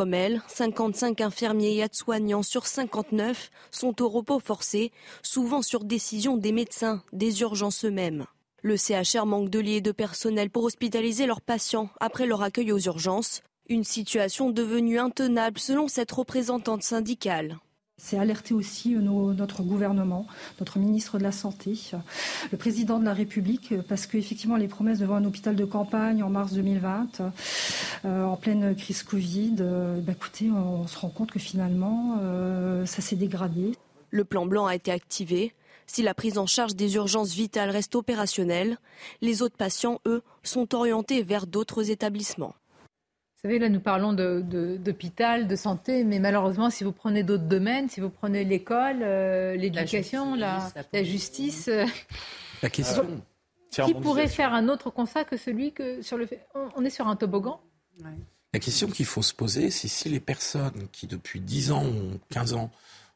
Comme 0.00 0.14
elle, 0.14 0.40
55 0.48 1.20
infirmiers 1.20 1.74
et 1.74 1.78
aides-soignants 1.80 2.42
sur 2.42 2.66
59 2.66 3.50
sont 3.70 4.00
au 4.00 4.08
repos 4.08 4.38
forcé, 4.38 4.92
souvent 5.20 5.60
sur 5.60 5.84
décision 5.84 6.38
des 6.38 6.52
médecins, 6.52 7.02
des 7.12 7.42
urgences 7.42 7.84
eux-mêmes. 7.84 8.24
Le 8.62 8.78
CHR 8.78 9.26
manque 9.26 9.50
de 9.50 9.58
lits 9.58 9.74
et 9.74 9.80
de 9.82 9.92
personnel 9.92 10.48
pour 10.48 10.64
hospitaliser 10.64 11.26
leurs 11.26 11.42
patients 11.42 11.90
après 12.00 12.24
leur 12.24 12.40
accueil 12.40 12.72
aux 12.72 12.78
urgences. 12.78 13.42
Une 13.68 13.84
situation 13.84 14.48
devenue 14.48 14.98
intenable 14.98 15.58
selon 15.58 15.86
cette 15.86 16.12
représentante 16.12 16.82
syndicale. 16.82 17.58
C'est 18.02 18.18
alerter 18.18 18.54
aussi 18.54 18.94
euh, 18.94 19.00
notre 19.00 19.62
gouvernement, 19.62 20.26
notre 20.58 20.78
ministre 20.78 21.18
de 21.18 21.22
la 21.22 21.32
Santé, 21.32 21.78
le 22.50 22.56
président 22.56 22.98
de 22.98 23.04
la 23.04 23.12
République, 23.12 23.74
parce 23.88 24.06
qu'effectivement, 24.06 24.56
les 24.56 24.68
promesses 24.68 25.00
devant 25.00 25.16
un 25.16 25.24
hôpital 25.24 25.54
de 25.54 25.64
campagne 25.66 26.22
en 26.22 26.30
mars 26.30 26.54
2020, 26.54 27.20
euh, 28.06 28.24
en 28.24 28.36
pleine 28.36 28.74
crise 28.74 29.02
Covid, 29.02 29.56
euh, 29.60 30.00
bah, 30.00 30.12
écoutez, 30.12 30.50
on, 30.50 30.86
se 30.86 30.98
rend 30.98 31.10
compte 31.10 31.30
que 31.30 31.38
finalement, 31.38 32.18
ça 32.86 33.02
s'est 33.02 33.16
dégradé. 33.16 33.72
Le 34.10 34.24
plan 34.24 34.46
blanc 34.46 34.66
a 34.66 34.74
été 34.74 34.90
activé. 34.90 35.54
Si 35.86 36.02
la 36.02 36.14
prise 36.14 36.38
en 36.38 36.46
charge 36.46 36.74
des 36.74 36.94
urgences 36.94 37.34
vitales 37.34 37.70
reste 37.70 37.94
opérationnelle, 37.94 38.78
les 39.20 39.42
autres 39.42 39.56
patients, 39.56 40.00
eux, 40.06 40.22
sont 40.42 40.74
orientés 40.74 41.22
vers 41.22 41.46
d'autres 41.46 41.90
établissements. 41.90 42.54
Vous 43.42 43.48
savez, 43.48 43.58
là, 43.58 43.70
nous 43.70 43.80
parlons 43.80 44.12
d'hôpital, 44.12 45.48
de, 45.48 45.56
santé, 45.56 46.04
mais 46.04 46.18
malheureusement, 46.18 46.68
si 46.68 46.84
vous 46.84 46.92
prenez 46.92 47.22
d'autres 47.22 47.48
domaines, 47.48 47.88
si 47.88 48.00
vous 48.00 48.10
prenez 48.10 48.44
l'école, 48.44 48.98
euh, 49.00 49.56
l'éducation, 49.56 50.34
la, 50.34 50.70
justice, 51.02 51.68
euh, 51.68 51.86
la, 52.62 52.68
question. 52.68 53.22
qui 53.70 53.94
pourrait 53.94 54.28
faire 54.28 54.52
un 54.52 54.68
autre 54.68 54.90
constat 54.90 55.24
que 55.24 55.38
celui 55.38 55.72
que 55.72 56.02
sur 56.02 56.18
le 56.18 56.26
fait, 56.26 56.46
on, 56.76 56.84
est 56.84 56.90
sur 56.90 57.08
un 57.08 57.16
toboggan. 57.16 57.62
La 58.52 58.60
question 58.60 58.88
qu'il 58.88 59.06
faut 59.06 59.22
se 59.22 59.32
poser, 59.32 59.70
c'est 59.70 59.88
si 59.88 60.10
les 60.10 60.20
personnes 60.20 60.88
qui, 60.92 61.06
depuis 61.06 61.40
10 61.40 61.72
ans 61.72 61.86
ou 61.86 62.18
15 62.28 62.52
ans, 62.52 62.70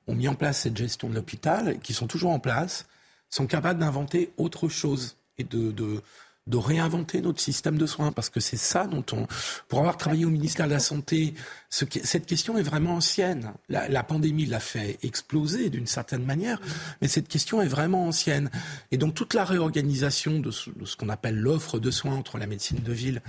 ont 0.06 0.14
mis 0.14 0.28
en 0.28 0.34
place 0.34 0.60
cette 0.60 0.78
gestion 0.78 1.10
de 1.10 1.14
l'hôpital, 1.14 1.78
qui 1.80 1.92
sont 1.92 2.06
toujours 2.06 2.30
en 2.30 2.38
place, 2.38 2.86
sont 3.28 3.46
capables 3.46 3.78
d'inventer 3.78 4.32
autre 4.38 4.70
chose 4.70 5.18
et 5.36 5.44
de, 5.44 5.70
de 5.70 6.01
de 6.47 6.59
réinventer 6.59 7.23
notre 7.23 7.41
système 7.41 7.79
de 7.79 7.87
soins, 7.87 8.12
parce 8.12 8.29
que 8.29 8.41
c'est 8.41 8.59
ça 8.59 8.87
dont 8.87 9.05
on... 9.12 9.27
Pour 9.69 9.79
avoir 9.79 9.97
travaillé 9.97 10.27
au 10.27 10.31
ministère 10.31 10.66
de 10.66 10.73
la 10.73 10.79
Santé, 10.79 11.35
ce 11.71 11.87
cette 12.03 12.27
question 12.27 12.59
est 12.59 12.62
vraiment 12.62 12.97
ancienne. 12.97 13.53
La, 13.71 14.03
pandémie 14.03 14.45
l'a 14.45 14.61
fait 14.61 14.99
exploser 15.03 15.71
d'une 15.71 15.87
certaine 15.87 16.25
manière, 16.25 16.61
mais 17.01 17.09
cette 17.09 17.29
question 17.29 17.62
est 17.62 17.69
vraiment 17.69 18.07
ancienne. 18.07 18.51
Et 18.93 18.99
donc 18.99 19.15
toute 19.15 19.33
la 19.33 19.45
réorganisation 19.45 20.39
de 20.39 20.51
ce, 20.51 20.71
qu'on 20.99 21.09
appelle 21.09 21.37
l'offre 21.37 21.79
de 21.79 21.91
soins 21.91 22.15
entre 22.15 22.37
la 22.37 22.47
médecine 22.47 22.81
de 22.83 22.93
ville 22.93 23.23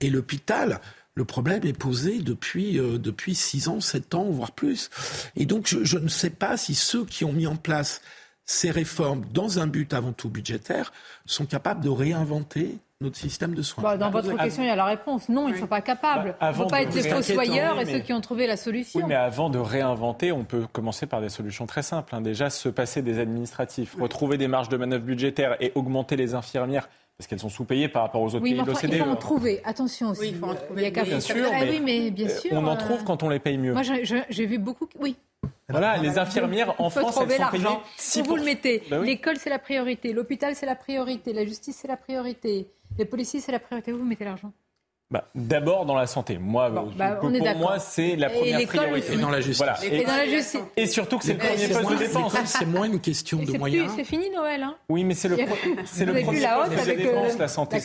et 0.00 0.08
l'hôpital, 0.08 0.80
le 1.14 1.24
problème 1.24 1.66
est 1.66 1.76
posé 1.76 2.20
depuis 2.20 2.78
euh, 2.78 2.96
depuis 2.96 3.34
six 3.34 3.68
ans, 3.68 3.80
sept 3.80 4.14
ans, 4.14 4.30
voire 4.30 4.52
plus. 4.52 4.88
Et 5.36 5.46
donc 5.46 5.66
je, 5.66 5.84
je 5.84 5.98
ne 5.98 6.08
sais 6.08 6.30
pas 6.30 6.56
si 6.56 6.74
ceux 6.74 7.04
qui 7.04 7.24
ont 7.24 7.32
mis 7.32 7.46
en 7.46 7.56
place 7.56 8.00
ces 8.44 8.70
réformes, 8.70 9.24
dans 9.32 9.58
un 9.58 9.66
but 9.66 9.92
avant 9.94 10.12
tout 10.12 10.28
budgétaire, 10.28 10.92
sont 11.26 11.46
capables 11.46 11.82
de 11.82 11.88
réinventer 11.88 12.78
notre 13.02 13.16
système 13.16 13.54
de 13.54 13.62
soins. 13.62 13.82
Bah, 13.82 13.96
dans 13.96 14.10
votre 14.10 14.36
question, 14.36 14.62
il 14.62 14.66
y 14.66 14.70
a 14.70 14.76
la 14.76 14.84
réponse. 14.84 15.28
Non, 15.28 15.48
ils 15.48 15.54
ne 15.54 15.58
sont 15.58 15.66
pas 15.66 15.80
capables. 15.80 16.36
Bah, 16.40 16.46
il 16.46 16.48
ne 16.48 16.52
faut 16.52 16.66
pas 16.66 16.82
être 16.82 16.94
les 16.94 17.02
fossoyeurs 17.02 17.80
et 17.80 17.86
ceux 17.86 17.98
qui 17.98 18.12
ont 18.12 18.20
trouvé 18.20 18.46
la 18.46 18.56
solution. 18.56 19.00
Oui, 19.00 19.06
mais 19.08 19.14
avant 19.14 19.50
de 19.50 19.58
réinventer, 19.58 20.32
on 20.32 20.44
peut 20.44 20.66
commencer 20.72 21.06
par 21.06 21.20
des 21.20 21.28
solutions 21.28 21.66
très 21.66 21.82
simples. 21.82 22.14
Hein. 22.14 22.20
Déjà, 22.20 22.48
se 22.48 22.68
passer 22.68 23.02
des 23.02 23.18
administratifs, 23.18 23.96
retrouver 24.00 24.38
des 24.38 24.48
marges 24.48 24.68
de 24.68 24.76
manœuvre 24.76 25.04
budgétaires 25.04 25.56
et 25.60 25.72
augmenter 25.74 26.16
les 26.16 26.34
infirmières 26.34 26.88
parce 27.18 27.28
qu'elles 27.28 27.40
sont 27.40 27.48
sous-payées 27.48 27.88
par 27.88 28.02
rapport 28.02 28.22
aux 28.22 28.34
autres 28.34 28.40
pays 28.40 28.54
de 28.54 28.58
l'OCDE. 28.58 28.94
Il 28.94 28.98
faut 28.98 29.10
en 29.10 29.16
trouver, 29.16 29.60
attention 29.64 30.10
aussi. 30.10 30.20
Oui, 30.20 30.28
il 30.30 30.36
faut 30.36 30.46
en 30.46 30.54
trouver. 30.54 30.82
Il 30.82 30.96
y 30.96 31.00
a 31.00 31.04
bien 31.04 31.20
sûr, 31.20 31.46
ah, 31.52 31.60
oui, 31.68 31.80
mais 31.80 32.10
bien 32.10 32.28
sûr. 32.28 32.50
On 32.52 32.66
en 32.66 32.76
trouve 32.76 33.04
quand 33.04 33.22
on 33.22 33.28
les 33.28 33.38
paye 33.38 33.58
mieux. 33.58 33.72
Moi, 33.72 33.82
j'ai 33.82 34.46
vu 34.46 34.58
beaucoup. 34.58 34.88
Oui, 34.98 35.16
voilà, 35.68 35.96
les 35.96 36.18
infirmières 36.18 36.74
en 36.78 36.90
France, 36.90 37.16
elles 37.20 37.30
sont 37.32 37.50
payées 37.50 37.64
Si 37.96 38.22
vous 38.22 38.36
le 38.36 38.44
mettez. 38.44 38.82
Bah 38.90 38.98
L'école, 38.98 39.36
c'est 39.38 39.50
la 39.50 39.58
priorité. 39.58 40.12
L'hôpital, 40.12 40.54
c'est 40.54 40.66
la 40.66 40.76
priorité. 40.76 41.32
La 41.32 41.44
justice, 41.44 41.78
c'est 41.80 41.88
la 41.88 41.96
priorité. 41.96 42.68
Les 42.98 43.04
policiers, 43.04 43.40
c'est 43.40 43.52
la 43.52 43.58
priorité. 43.58 43.92
Où 43.92 43.98
vous 43.98 44.04
mettez 44.04 44.24
l'argent 44.24 44.52
bah, 45.12 45.24
D'abord 45.34 45.84
dans 45.84 45.94
la 45.94 46.06
santé. 46.06 46.38
Moi, 46.38 46.70
bah, 46.70 47.18
pour 47.20 47.30
moi, 47.58 47.78
c'est 47.78 48.16
la 48.16 48.30
première 48.30 48.66
priorité. 48.66 49.12
Et 49.12 49.16
dans 49.18 49.28
la 49.28 49.42
justice. 49.42 49.66
Et, 49.84 50.04
dans 50.04 50.16
la 50.16 50.26
justice. 50.26 50.62
et, 50.74 50.86
surtout 50.86 51.18
que 51.18 51.24
c'est 51.24 51.34
le 51.34 51.38
premier 51.38 51.68
poste 51.68 51.90
de 51.90 51.96
dépense. 51.96 52.36
C'est 52.46 52.64
moins 52.64 52.86
une 52.86 53.00
question 53.00 53.42
de 53.42 53.58
moyens. 53.58 53.92
C'est 53.94 54.04
fini 54.04 54.30
Noël. 54.30 54.62
Hein 54.62 54.74
oui, 54.88 55.04
mais 55.04 55.12
c'est 55.12 55.28
le, 55.28 55.36
c'est 55.84 56.06
le 56.06 56.14
premier 56.14 56.40
poste 56.40 56.88
de 56.88 56.96
dépense, 56.96 57.38
la 57.38 57.48
santé. 57.48 57.78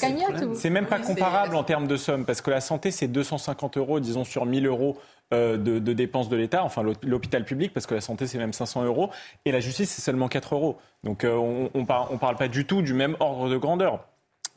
C'est 0.55 0.69
même 0.69 0.85
pas 0.85 0.99
comparable 0.99 1.55
en 1.55 1.63
termes 1.63 1.87
de 1.87 1.97
somme, 1.97 2.25
parce 2.25 2.39
que 2.39 2.49
la 2.49 2.61
santé, 2.61 2.91
c'est 2.91 3.07
250 3.07 3.77
euros, 3.77 3.99
disons, 3.99 4.23
sur 4.23 4.45
1000 4.45 4.65
euros 4.65 4.97
euh, 5.33 5.57
de, 5.57 5.79
dépenses 5.91 6.29
de 6.29 6.37
l'État, 6.37 6.63
enfin 6.63 6.83
l'hôpital 7.03 7.43
public, 7.43 7.73
parce 7.73 7.85
que 7.85 7.93
la 7.93 7.99
santé 7.99 8.27
c'est 8.27 8.37
même 8.37 8.53
500 8.53 8.85
euros, 8.85 9.09
et 9.43 9.51
la 9.51 9.59
justice 9.59 9.89
c'est 9.89 10.01
seulement 10.01 10.29
4 10.29 10.55
euros. 10.55 10.77
Donc 11.03 11.25
euh, 11.25 11.33
on 11.33 11.79
ne 11.81 12.17
parle 12.17 12.37
pas 12.37 12.47
du 12.47 12.65
tout 12.65 12.81
du 12.81 12.93
même 12.93 13.17
ordre 13.19 13.49
de 13.49 13.57
grandeur. 13.57 14.07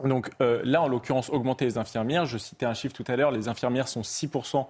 Donc 0.05 0.31
euh, 0.41 0.61
là, 0.65 0.83
en 0.83 0.89
l'occurrence, 0.89 1.31
augmenter 1.31 1.65
les 1.65 1.79
infirmières, 1.79 2.27
je 2.27 2.39
citais 2.39 2.67
un 2.67 2.75
chiffre 2.75 2.95
tout 2.95 3.05
à 3.07 3.17
l'heure, 3.17 3.31
les 3.31 3.49
infirmières 3.49 3.89
sont 3.89 4.03
6% 4.03 4.67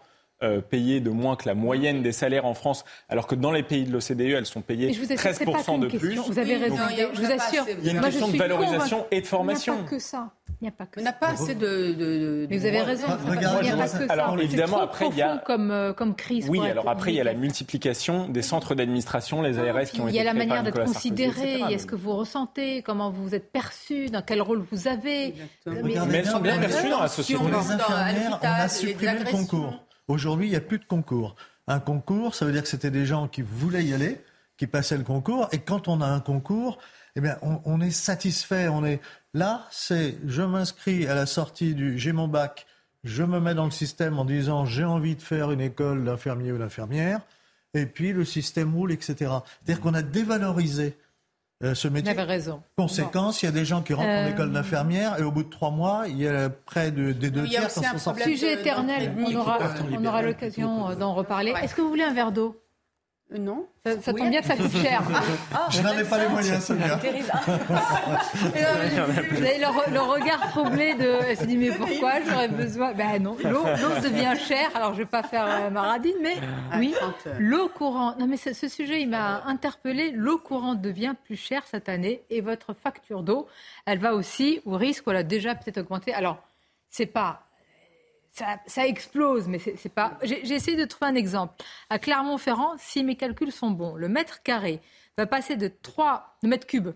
payées 0.69 1.01
de 1.01 1.11
moins 1.11 1.37
que 1.37 1.49
la 1.49 1.55
moyenne 1.55 2.03
des 2.03 2.13
salaires 2.13 2.47
en 2.47 2.55
France, 2.55 2.85
alors 3.09 3.27
que 3.27 3.35
dans 3.35 3.53
les 3.53 3.63
pays 3.63 3.85
de 3.85 3.93
l'OCDE, 3.93 4.21
elles 4.21 4.47
sont 4.47 4.63
payées 4.63 4.91
13% 4.91 5.79
de 5.81 5.89
plus. 5.89 6.17
Vous 6.17 6.39
avez 6.39 6.57
raison, 6.57 6.77
je 7.15 7.21
vous 7.21 7.33
assure. 7.33 7.67
Il 7.81 7.87
y 7.87 7.91
a 7.91 7.93
une 7.93 8.01
question 8.01 8.29
de 8.29 8.37
valorisation 8.37 9.07
et 9.11 9.21
de 9.21 9.27
formation. 9.27 9.75
Il 9.75 9.79
n'y 9.79 9.81
a 9.81 9.85
pas 9.85 9.91
que 9.91 9.99
ça. 9.99 10.31
Il 10.61 10.65
n'y 10.65 10.69
a 10.69 10.73
pas 10.73 10.87
que 10.87 11.01
On 11.01 11.03
n'a 11.03 11.13
pas 11.13 11.29
assez 11.29 11.55
de, 11.55 12.47
Mais 12.51 12.59
vous 12.59 12.67
avez 12.67 12.83
raison. 12.83 13.07
il 13.33 13.39
n'y 13.39 13.45
a 13.47 13.77
pas 13.77 13.89
que 13.89 14.07
ça. 14.07 14.13
Alors 14.13 14.39
évidemment, 14.41 14.81
après 14.81 15.09
il 15.09 15.17
y 15.17 15.23
a 15.23 15.39
comme 15.39 15.71
euh, 15.71 15.93
comme 15.95 16.15
crise. 16.15 16.49
Oui, 16.51 16.61
alors 16.61 16.89
après 16.89 17.13
il 17.13 17.17
y 17.17 17.21
a 17.21 17.25
la 17.25 17.35
multiplication 17.35 18.29
des 18.29 18.43
centres 18.43 18.75
d'administration, 18.75 19.41
les 19.41 19.59
ARS 19.59 19.85
qui 19.85 20.01
ont 20.01 20.09
été 20.09 20.17
Il 20.17 20.19
y 20.19 20.21
a 20.21 20.25
la 20.25 20.35
manière 20.35 20.63
d'être 20.63 20.85
considéré. 20.85 21.61
Est-ce 21.73 21.87
que 21.87 21.97
vous 21.97 22.15
ressentez 22.15 22.83
Comment 22.83 23.11
vous 23.11 23.35
êtes 23.35 23.53
perçu 23.53 24.07
Dans 24.07 24.23
quel 24.23 24.43
rôle 24.43 24.63
vous 24.71 24.87
avez? 24.87 25.35
Mais 25.67 25.95
elles 26.19 26.27
sont 26.27 26.41
bien 26.41 26.59
perçues 26.59 26.91
dans 26.91 27.01
la 27.01 27.09
société. 27.09 27.41
Pour 27.41 27.49
les 27.49 27.57
infirmières, 27.57 28.39
on 28.43 28.47
a 28.47 28.69
supprimé 28.69 29.19
le 29.21 29.31
concours. 29.31 29.87
Aujourd'hui, 30.11 30.47
il 30.49 30.51
n'y 30.51 30.57
a 30.57 30.61
plus 30.61 30.79
de 30.79 30.85
concours. 30.85 31.37
Un 31.67 31.81
concours, 31.81 32.35
ça 32.35 32.45
veut 32.45 32.53
dire 32.53 32.63
que 32.63 32.69
c'était 32.69 32.91
des 32.91 33.07
gens 33.07 33.29
qui 33.29 33.43
voulaient 33.43 33.85
y 33.85 33.95
aller, 33.95 34.21
qui 34.57 34.67
passaient 34.67 34.99
le 34.99 35.05
concours. 35.05 35.49
Et 35.53 35.59
quand 35.59 35.89
on 35.89 36.01
a 36.01 36.07
un 36.07 36.21
concours, 36.21 36.79
eh 37.17 37.21
bien, 37.21 37.39
on, 37.43 37.61
on 37.65 37.81
est 37.81 37.91
satisfait, 37.91 38.69
on 38.69 38.85
est, 38.85 39.01
Là, 39.33 39.69
c'est 39.71 40.17
je 40.27 40.43
m'inscris 40.43 41.07
à 41.07 41.15
la 41.15 41.25
sortie 41.25 41.75
du 41.75 41.99
j'ai 41.99 42.13
mon 42.13 42.27
bac, 42.27 42.67
je 43.05 43.23
me 43.23 43.39
mets 43.39 43.55
dans 43.55 43.65
le 43.65 43.71
système 43.71 44.19
en 44.19 44.25
disant 44.25 44.65
j'ai 44.65 44.85
envie 44.85 45.15
de 45.15 45.23
faire 45.23 45.53
une 45.53 45.61
école 45.61 46.05
d'infirmier 46.05 46.51
ou 46.51 46.59
d'infirmière, 46.59 47.21
et 47.75 47.87
puis 47.87 48.13
le 48.13 48.25
système 48.25 48.75
roule, 48.75 48.91
etc. 48.91 49.15
C'est-à-dire 49.17 49.81
qu'on 49.81 49.95
a 49.95 50.03
dévalorisé 50.03 50.99
euh, 51.63 51.75
ce 51.75 51.89
métier. 51.89 52.13
Vous 52.13 52.19
avez 52.19 52.29
raison. 52.29 52.63
Conséquence, 52.77 53.43
il 53.43 53.47
y 53.47 53.49
a 53.49 53.53
des 53.53 53.65
gens 53.65 53.83
qui 53.83 53.95
rentrent 53.95 54.09
en 54.09 54.27
euh, 54.27 54.31
école 54.31 54.53
d'infirmière 54.53 55.19
et 55.19 55.23
au 55.23 55.31
bout 55.31 55.45
de 55.45 55.51
trois 55.51 55.71
mois, 55.71 56.05
il 56.09 56.19
y 56.19 56.29
a 56.29 56.51
près 56.51 56.91
de, 56.91 57.13
des 57.13 57.31
deux 57.31 57.45
tiers 57.45 57.69
qui 57.69 57.81
sont 57.99 58.15
Sujet 58.17 58.55
éternel, 58.55 59.15
on 59.19 59.35
aura, 59.37 59.59
on 59.93 60.05
aura 60.05 60.23
l'occasion 60.23 60.95
d'en 60.95 61.15
reparler. 61.15 61.53
Est-ce 61.63 61.75
que 61.75 61.81
vous 61.81 61.89
voulez 61.89 62.05
un 62.05 62.15
verre 62.15 62.33
d'eau? 62.33 62.57
euh, 62.57 62.70
non. 63.39 63.67
Ça, 63.85 64.13
tombe 64.13 64.29
bien 64.29 64.41
que 64.41 64.47
ça 64.47 64.57
coûte 64.57 64.77
cher. 64.77 65.03
Ah, 65.53 65.69
je 65.71 65.81
n'avais 65.83 66.05
pas 66.05 66.19
les 66.19 66.29
moyens, 66.29 66.65
celui-là. 66.65 66.97
Vous 66.97 68.57
avez 68.57 69.59
le, 69.59 69.93
le, 69.93 70.01
regard 70.01 70.51
troublé 70.51 70.95
de. 70.95 71.19
Elle 71.27 71.37
s'est 71.37 71.47
dit, 71.47 71.57
mais 71.57 71.71
pourquoi 71.71 72.21
j'aurais 72.27 72.49
besoin? 72.49 72.93
Ben 72.93 73.23
non, 73.23 73.37
l'eau 73.43 73.65
devient 74.03 74.35
chère. 74.39 74.71
Alors, 74.75 74.95
je 74.95 75.01
ne 75.01 75.05
vais 75.05 75.11
pas 75.11 75.23
faire 75.23 75.47
euh, 75.47 75.71
maradine, 75.71 76.17
mais 76.21 76.37
ah, 76.73 76.77
oui, 76.79 76.95
l'eau 77.39 77.69
courante. 77.69 78.19
Non, 78.19 78.27
mais 78.27 78.37
ce, 78.37 78.53
ce 78.53 78.69
sujet, 78.69 79.03
il 79.03 79.09
m'a 79.09 79.43
interpellé. 79.45 80.13
L'eau 80.13 80.39
courante 80.39 80.81
devient 80.81 81.15
plus 81.25 81.37
chère 81.37 81.63
cette 81.67 81.89
année 81.89 82.23
et 82.31 82.41
votre 82.41 82.75
facture 82.75 83.23
d'eau, 83.23 83.47
elle 83.87 83.99
va 83.99 84.15
aussi 84.15 84.61
au 84.65 84.77
risque, 84.77 85.05
elle 85.09 85.17
a 85.17 85.23
déjà 85.23 85.55
peut-être 85.55 85.79
augmenté? 85.79 86.13
Alors, 86.13 86.43
c'est 86.91 87.07
pas 87.07 87.50
ça, 88.33 88.87
explose, 88.87 89.49
mais 89.49 89.59
c'est 89.59 89.93
pas. 89.93 90.19
J'ai 90.23 90.53
essayé 90.53 90.77
de 90.77 90.85
trouver 90.85 91.11
un 91.11 91.15
exemple. 91.15 91.55
À 91.89 91.99
Clermont-Ferrand, 91.99 92.75
si 92.79 93.05
mes 93.05 93.17
calculs 93.17 93.53
sont 93.53 93.71
bons, 93.71 93.97
le 93.97 94.09
mètre 94.09 94.43
carré 94.43 94.81
va 95.17 95.27
passer 95.27 95.57
de 95.57 95.69
3 95.69 96.39
mètres 96.43 96.67
cubes 96.67 96.93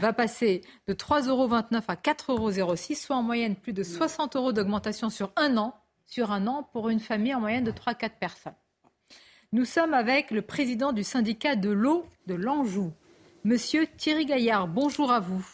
va 0.00 0.12
passer 0.12 0.62
de 0.86 0.94
3,29 0.94 1.28
euros 1.28 1.52
à 1.52 1.94
4,06 1.94 2.60
euros, 2.60 2.76
soit 2.76 3.16
en 3.16 3.22
moyenne 3.22 3.56
plus 3.56 3.72
de 3.72 3.82
60 3.82 4.36
euros 4.36 4.52
d'augmentation 4.52 5.10
sur 5.10 5.32
un 5.36 5.56
an, 5.56 5.74
sur 6.06 6.32
un 6.32 6.46
an 6.46 6.68
pour 6.72 6.88
une 6.88 7.00
famille 7.00 7.34
en 7.34 7.40
moyenne 7.40 7.64
de 7.64 7.72
3-4 7.72 8.10
personnes. 8.18 8.54
Nous 9.52 9.64
sommes 9.64 9.94
avec 9.94 10.30
le 10.30 10.42
président 10.42 10.92
du 10.92 11.04
syndicat 11.04 11.56
de 11.56 11.70
l'eau 11.70 12.06
de 12.26 12.34
l'Anjou, 12.34 12.92
Monsieur 13.44 13.86
Thierry 13.86 14.26
Gaillard. 14.26 14.66
Bonjour 14.66 15.12
à 15.12 15.20
vous. 15.20 15.44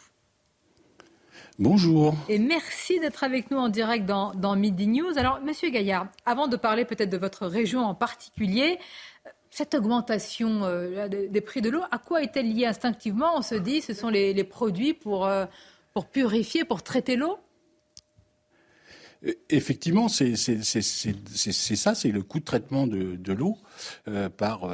Bonjour. 1.59 2.15
Et 2.29 2.39
merci 2.39 2.99
d'être 2.99 3.23
avec 3.23 3.51
nous 3.51 3.57
en 3.57 3.69
direct 3.69 4.05
dans, 4.05 4.55
Midi 4.55 4.87
News. 4.87 5.17
Alors, 5.17 5.39
Monsieur 5.41 5.69
Gaillard, 5.69 6.07
avant 6.25 6.47
de 6.47 6.55
parler 6.55 6.83
peut-être 6.83 7.11
de 7.11 7.17
votre 7.17 7.45
région 7.45 7.81
en 7.81 7.93
particulier, 7.93 8.79
cette 9.51 9.75
augmentation 9.75 10.61
euh, 10.63 11.07
des 11.07 11.41
prix 11.41 11.61
de 11.61 11.69
l'eau, 11.69 11.81
à 11.91 11.99
quoi 11.99 12.23
est-elle 12.23 12.51
liée 12.51 12.65
instinctivement? 12.65 13.33
On 13.37 13.43
se 13.43 13.53
dit 13.53 13.81
ce 13.81 13.93
sont 13.93 14.09
les, 14.09 14.43
produits 14.43 14.97
euh, 15.05 15.45
pour 15.93 16.05
purifier, 16.07 16.65
pour 16.65 16.81
traiter 16.81 17.15
l'eau? 17.15 17.37
Effectivement, 19.49 20.09
c'est 20.09 20.35
ça, 20.35 21.95
c'est 21.95 22.11
le 22.11 22.23
coût 22.23 22.39
de 22.39 22.43
traitement 22.43 22.87
de, 22.87 23.33
l'eau 23.33 23.57
euh, 24.09 24.27
par 24.27 24.67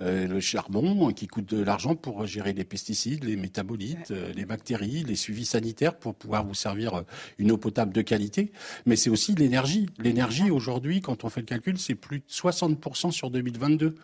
le 0.00 0.40
charbon 0.40 1.12
qui 1.12 1.26
coûte 1.26 1.52
de 1.52 1.60
l'argent 1.60 1.96
pour 1.96 2.24
gérer 2.24 2.52
les 2.52 2.62
pesticides, 2.62 3.24
les 3.24 3.34
métabolites, 3.34 4.12
les 4.34 4.44
bactéries, 4.44 5.02
les 5.02 5.16
suivis 5.16 5.44
sanitaires 5.44 5.96
pour 5.96 6.14
pouvoir 6.14 6.46
vous 6.46 6.54
servir 6.54 7.02
une 7.38 7.50
eau 7.50 7.56
potable 7.56 7.92
de 7.92 8.02
qualité. 8.02 8.52
Mais 8.86 8.94
c'est 8.94 9.10
aussi 9.10 9.34
l'énergie. 9.34 9.86
L'énergie 9.98 10.50
aujourd'hui, 10.50 11.00
quand 11.00 11.24
on 11.24 11.28
fait 11.28 11.40
le 11.40 11.46
calcul, 11.46 11.76
c'est 11.76 11.96
plus 11.96 12.18
de 12.18 12.24
60% 12.30 13.10
sur 13.10 13.30
2022. 13.30 13.96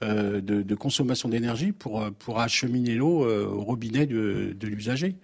de, 0.00 0.40
de, 0.40 0.74
consommation 0.74 1.28
d'énergie 1.28 1.70
pour, 1.70 2.10
pour 2.18 2.40
acheminer 2.40 2.96
l'eau 2.96 3.24
au 3.24 3.62
robinet 3.62 4.06
de, 4.06 4.56
de 4.58 4.66
l'usager. 4.66 5.16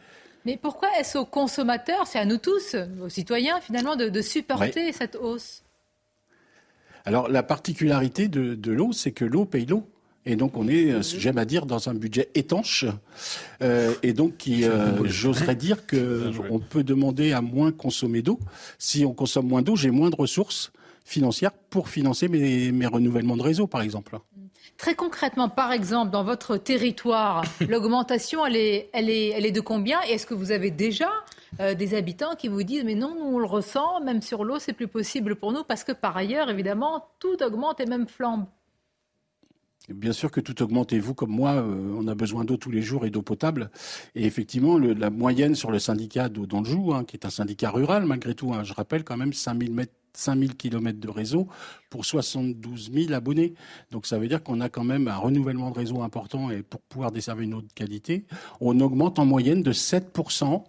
Mais 0.44 0.56
pourquoi 0.56 0.89
est-ce 0.98 1.19
aux 1.19 1.24
consommateurs, 1.24 2.06
c'est 2.06 2.19
à 2.19 2.24
nous 2.24 2.39
tous, 2.39 2.77
aux 3.02 3.09
citoyens 3.09 3.60
finalement, 3.60 3.97
de, 3.97 4.23
supporter 4.23 4.93
cette 4.93 5.16
hausse? 5.16 5.62
Alors 7.05 7.28
la 7.28 7.43
particularité 7.43 8.28
de, 8.28 8.70
l'eau, 8.70 8.93
c'est 8.93 9.12
que 9.12 9.24
l'eau 9.24 9.44
paye 9.44 9.66
l'eau. 9.66 9.89
Et 10.27 10.36
donc 10.36 10.56
on 10.56 10.69
est, 10.69 11.02
j'aime 11.02 11.39
à 11.39 11.44
dire, 11.44 11.65
dans 11.65 11.89
un 11.89 11.94
budget 11.94 12.28
étanche. 12.35 12.85
Euh, 13.62 13.94
et 14.02 14.12
donc 14.12 14.36
qui, 14.36 14.65
euh, 14.65 15.05
j'oserais 15.05 15.55
dire 15.55 15.86
qu'on 15.86 16.59
peut 16.59 16.85
demander 16.85 17.32
à 17.32 17.40
moins 17.40 17.73
consommer 17.73 18.20
d'eau. 18.20 18.39
Si 18.78 19.05
on 19.05 19.15
consomme 19.15 19.48
moins 19.48 19.62
d'eau, 19.62 19.74
j'ai 19.74 19.90
moins 19.90 20.10
de 20.10 20.16
ressources 20.16 20.70
financières 21.05 21.52
pour 21.52 21.89
financer 21.89 22.28
mes, 22.28 22.70
mes 22.73 22.86
renouvellements 22.86 23.36
de 23.39 23.43
réseau, 23.43 23.66
par 23.66 23.81
exemple. 23.81 24.19
Très 24.77 24.95
concrètement, 24.95 25.49
par 25.49 25.73
exemple, 25.73 26.11
dans 26.11 26.24
votre 26.24 26.57
territoire, 26.57 27.45
l'augmentation, 27.69 28.47
elle 28.47 28.57
est, 28.57 28.90
elle, 28.93 29.11
est, 29.11 29.28
elle 29.31 29.47
est 29.47 29.53
de 29.53 29.61
combien? 29.61 29.99
Et 30.09 30.12
est-ce 30.12 30.27
que 30.27 30.35
vous 30.35 30.53
avez 30.53 30.70
déjà 30.70 31.11
euh, 31.61 31.74
des 31.74 31.95
habitants 31.95 32.35
qui 32.36 32.49
vous 32.49 32.62
disent 32.62 32.85
mais 32.85 32.95
non, 32.95 33.15
nous 33.15 33.36
on 33.36 33.39
le 33.39 33.47
ressent, 33.47 34.01
même 34.01 34.23
sur 34.23 34.45
l'eau, 34.45 34.59
c'est 34.59 34.73
plus 34.73 34.89
possible 34.89 35.36
pour 35.36 35.53
nous 35.53 35.65
parce 35.65 35.82
que 35.82 35.93
par 35.93 36.16
ailleurs, 36.16 36.51
évidemment, 36.51 37.07
tout 37.19 37.43
augmente 37.43 37.81
et 37.81 37.86
même 37.86 38.07
flambe 38.07 38.47
Bien 39.89 40.12
sûr 40.12 40.31
que 40.31 40.40
tout 40.40 40.62
augmente 40.62 40.93
et 40.93 40.99
vous 40.99 41.15
comme 41.15 41.31
moi, 41.31 41.53
euh, 41.53 41.95
on 41.97 42.07
a 42.09 42.15
besoin 42.15 42.45
d'eau 42.45 42.59
tous 42.59 42.70
les 42.70 42.82
jours 42.82 43.07
et 43.07 43.11
d'eau 43.11 43.23
potable. 43.23 43.70
Et 44.15 44.27
effectivement, 44.27 44.77
le, 44.77 44.93
la 44.93 45.09
moyenne 45.09 45.55
sur 45.55 45.70
le 45.70 45.78
syndicat 45.78 46.28
d'eau 46.28 46.45
d'Anjou, 46.45 46.93
hein, 46.93 47.05
qui 47.05 47.16
est 47.16 47.24
un 47.24 47.31
syndicat 47.31 47.70
rural 47.70 48.05
malgré 48.05 48.35
tout, 48.35 48.53
hein, 48.53 48.65
je 48.65 48.74
rappelle 48.74 49.03
quand 49.03 49.16
même 49.16 49.32
5000 49.32 49.73
mètres 49.73 49.95
5000 50.19 50.57
km 50.57 50.99
de 50.99 51.09
réseau 51.09 51.49
pour 51.90 52.05
72 52.05 52.90
000 52.93 53.12
abonnés. 53.12 53.55
Donc 53.90 54.07
ça 54.07 54.19
veut 54.19 54.28
dire 54.28 54.43
qu'on 54.43 54.61
a 54.61 54.69
quand 54.69 54.85
même 54.85 55.09
un 55.09 55.16
renouvellement 55.16 55.70
de 55.70 55.78
réseau 55.78 56.03
important 56.03 56.51
et 56.51 56.62
pour 56.62 56.81
pouvoir 56.81 57.12
desservir 57.12 57.45
une 57.45 57.59
de 57.59 57.73
qualité, 57.74 58.24
on 58.61 58.78
augmente 58.81 59.19
en 59.19 59.24
moyenne 59.24 59.62
de 59.62 59.73
7% 59.73 60.62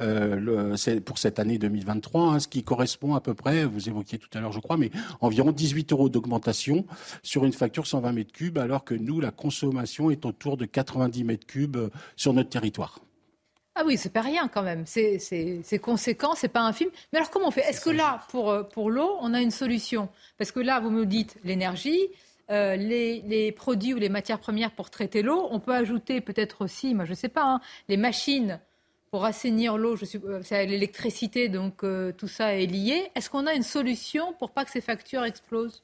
euh, 0.00 0.76
pour 1.04 1.18
cette 1.18 1.38
année 1.38 1.58
2023, 1.58 2.22
hein, 2.22 2.40
ce 2.40 2.48
qui 2.48 2.62
correspond 2.62 3.14
à 3.14 3.20
peu 3.20 3.34
près, 3.34 3.64
vous 3.64 3.88
évoquiez 3.88 4.18
tout 4.18 4.30
à 4.34 4.40
l'heure 4.40 4.52
je 4.52 4.60
crois, 4.60 4.76
mais 4.76 4.90
environ 5.20 5.52
18 5.52 5.92
euros 5.92 6.08
d'augmentation 6.08 6.86
sur 7.22 7.44
une 7.44 7.52
facture 7.52 7.86
120 7.86 8.12
mètres 8.12 8.32
cubes, 8.32 8.58
alors 8.58 8.84
que 8.84 8.94
nous, 8.94 9.20
la 9.20 9.30
consommation 9.30 10.10
est 10.10 10.24
autour 10.24 10.56
de 10.56 10.64
90 10.64 11.24
mètres 11.24 11.46
cubes 11.46 11.78
sur 12.16 12.32
notre 12.32 12.50
territoire. 12.50 13.00
Ah 13.74 13.84
oui, 13.86 13.96
c'est 13.96 14.12
pas 14.12 14.20
rien 14.20 14.48
quand 14.48 14.62
même. 14.62 14.84
C'est 14.86 15.78
conséquent, 15.80 16.34
c'est 16.34 16.48
pas 16.48 16.60
infime. 16.60 16.90
Mais 17.12 17.18
alors 17.18 17.30
comment 17.30 17.48
on 17.48 17.50
fait? 17.50 17.62
Est-ce 17.62 17.80
que 17.80 17.90
là, 17.90 18.20
pour, 18.28 18.50
euh, 18.50 18.64
l'eau, 18.76 19.16
on 19.20 19.32
a 19.32 19.40
une 19.40 19.50
solution? 19.50 20.08
Parce 20.36 20.52
que 20.52 20.60
là, 20.60 20.78
vous 20.80 20.90
me 20.90 21.06
dites 21.06 21.38
l'énergie, 21.42 22.08
euh, 22.50 22.76
les, 22.76 23.52
produits 23.52 23.94
ou 23.94 23.96
les 23.98 24.10
matières 24.10 24.40
premières 24.40 24.72
pour 24.72 24.90
traiter 24.90 25.22
l'eau. 25.22 25.48
On 25.50 25.58
peut 25.58 25.74
ajouter 25.74 26.20
peut-être 26.20 26.62
aussi, 26.64 26.94
moi 26.94 27.06
je 27.06 27.14
sais 27.14 27.28
pas, 27.30 27.44
hein, 27.44 27.60
les 27.88 27.96
machines 27.96 28.60
pour 29.10 29.24
assainir 29.24 29.78
l'eau. 29.78 29.96
Euh, 29.96 30.40
c'est 30.42 30.66
l'électricité, 30.66 31.48
donc 31.48 31.82
tout 32.18 32.28
ça 32.28 32.54
est 32.54 32.66
lié. 32.66 33.10
Est-ce 33.14 33.30
qu'on 33.30 33.46
a 33.46 33.54
une 33.54 33.62
solution 33.62 34.34
pour 34.34 34.50
pas 34.50 34.66
que 34.66 34.70
ces 34.70 34.82
factures 34.82 35.24
explosent? 35.24 35.82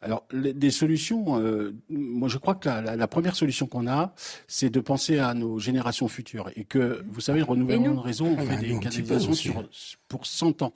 Alors, 0.00 0.24
des 0.32 0.70
solutions, 0.70 1.40
euh, 1.40 1.74
moi 1.90 2.28
je 2.28 2.38
crois 2.38 2.54
que 2.54 2.68
la, 2.68 3.08
première 3.08 3.34
solution 3.34 3.66
qu'on 3.66 3.88
a, 3.88 4.14
c'est 4.46 4.70
de 4.70 4.78
penser 4.78 5.18
à 5.18 5.34
nos 5.34 5.58
générations 5.58 6.06
futures. 6.06 6.50
Et 6.54 6.64
que, 6.64 7.04
vous 7.08 7.20
savez, 7.20 7.40
le 7.40 7.44
renouvellement 7.44 7.94
de 7.94 8.00
réseau, 8.00 8.26
on 8.26 8.36
ah, 8.38 8.42
fait 8.42 8.56
des 8.58 8.78
canalisations 8.78 9.32
sur, 9.32 9.68
pour 10.06 10.26
100 10.26 10.62
ans. 10.62 10.72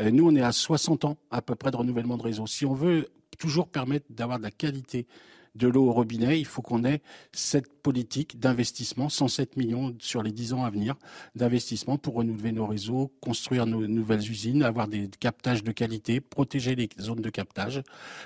nous, 0.00 0.28
on 0.28 0.34
est 0.34 0.42
à 0.42 0.50
60 0.50 1.04
ans 1.04 1.16
à 1.30 1.42
peu 1.42 1.54
près 1.54 1.70
de 1.70 1.76
renouvellement 1.76 2.16
de 2.16 2.22
réseau. 2.22 2.46
Si 2.48 2.66
on 2.66 2.74
veut 2.74 3.08
toujours 3.38 3.68
permettre 3.68 4.06
d'avoir 4.10 4.38
de 4.38 4.44
la 4.44 4.50
qualité 4.50 5.06
de 5.54 5.68
l'eau 5.68 5.86
au 5.86 5.92
robinet, 5.92 6.38
il 6.38 6.46
faut 6.46 6.62
qu'on 6.62 6.84
ait 6.84 7.02
cette 7.32 7.72
politique 7.82 8.38
d'investissement, 8.38 9.08
107 9.08 9.56
millions 9.56 9.94
sur 9.98 10.22
les 10.22 10.32
10 10.32 10.52
ans 10.54 10.64
à 10.64 10.70
venir, 10.70 10.96
d'investissement 11.34 11.98
pour 11.98 12.14
renouveler 12.14 12.52
nos 12.52 12.66
réseaux, 12.66 13.12
construire 13.20 13.66
nos 13.66 13.86
nouvelles 13.86 14.30
usines, 14.30 14.62
avoir 14.62 14.88
des 14.88 15.08
captages 15.08 15.64
de 15.64 15.72
qualité, 15.72 16.20
protéger 16.20 16.74
les 16.74 16.88
zones 17.00 17.20
de 17.20 17.30
captage. 17.30 17.82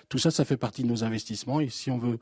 Tout 0.09 0.19
ça, 0.19 0.31
ça 0.31 0.45
fait 0.45 0.57
partie 0.57 0.83
de 0.83 0.89
nos 0.89 1.05
investissements. 1.05 1.61
Et 1.61 1.69
si 1.69 1.91
on 1.91 1.99
veut 1.99 2.19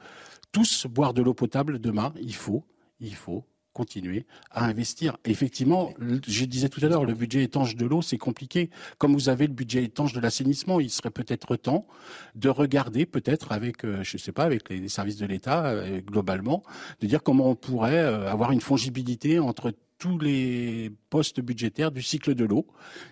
tous 0.53 0.87
boire 0.87 1.15
de 1.15 1.23
l'eau 1.23 1.35
potable 1.35 1.79
demain, 1.79 2.13
il 2.21 2.35
faut, 2.35 2.65
il 3.01 3.15
faut 3.15 3.45
continuer 3.73 4.27
à 4.51 4.65
investir. 4.65 5.17
effectivement, 5.25 5.93
je 6.27 6.45
disais 6.45 6.69
tout 6.69 6.85
à 6.85 6.89
l'heure, 6.89 7.05
le 7.05 7.15
budget 7.15 7.43
étanche 7.43 7.77
de 7.77 7.87
l'eau, 7.87 8.03
c'est 8.03 8.19
compliqué. 8.19 8.71
Comme 8.99 9.15
vous 9.15 9.29
avez 9.29 9.47
le 9.47 9.53
budget 9.53 9.85
étanche 9.85 10.13
de 10.13 10.21
l'assainissement, 10.21 10.81
il 10.81 10.91
serait 10.91 11.11
peut-être 11.11 11.57
temps 11.57 11.87
de 12.35 12.49
regarder, 12.49 13.07
peut-être 13.07 13.53
avec, 13.53 13.85
euh, 13.85 14.03
je 14.03 14.17
ne 14.17 14.21
sais 14.21 14.33
pas, 14.33 14.45
avec 14.45 14.69
les 14.69 14.89
services 14.89 15.17
de 15.17 15.27
l'État 15.27 15.67
euh, 15.67 16.01
globalement, 16.01 16.63
de 17.01 17.07
dire 17.07 17.23
comment 17.23 17.49
on 17.49 17.55
pourrait 17.55 17.99
euh, 17.99 18.31
avoir 18.31 18.53
une 18.53 18.61
fongibilité 18.61 19.39
entre 19.39 19.73
tous 20.03 20.19
les 20.19 20.91
postes 21.11 21.41
budgétaires 21.41 21.93
du 21.93 22.03
cycle 22.03 22.35
de 22.35 22.45
l'eau. 22.45 22.67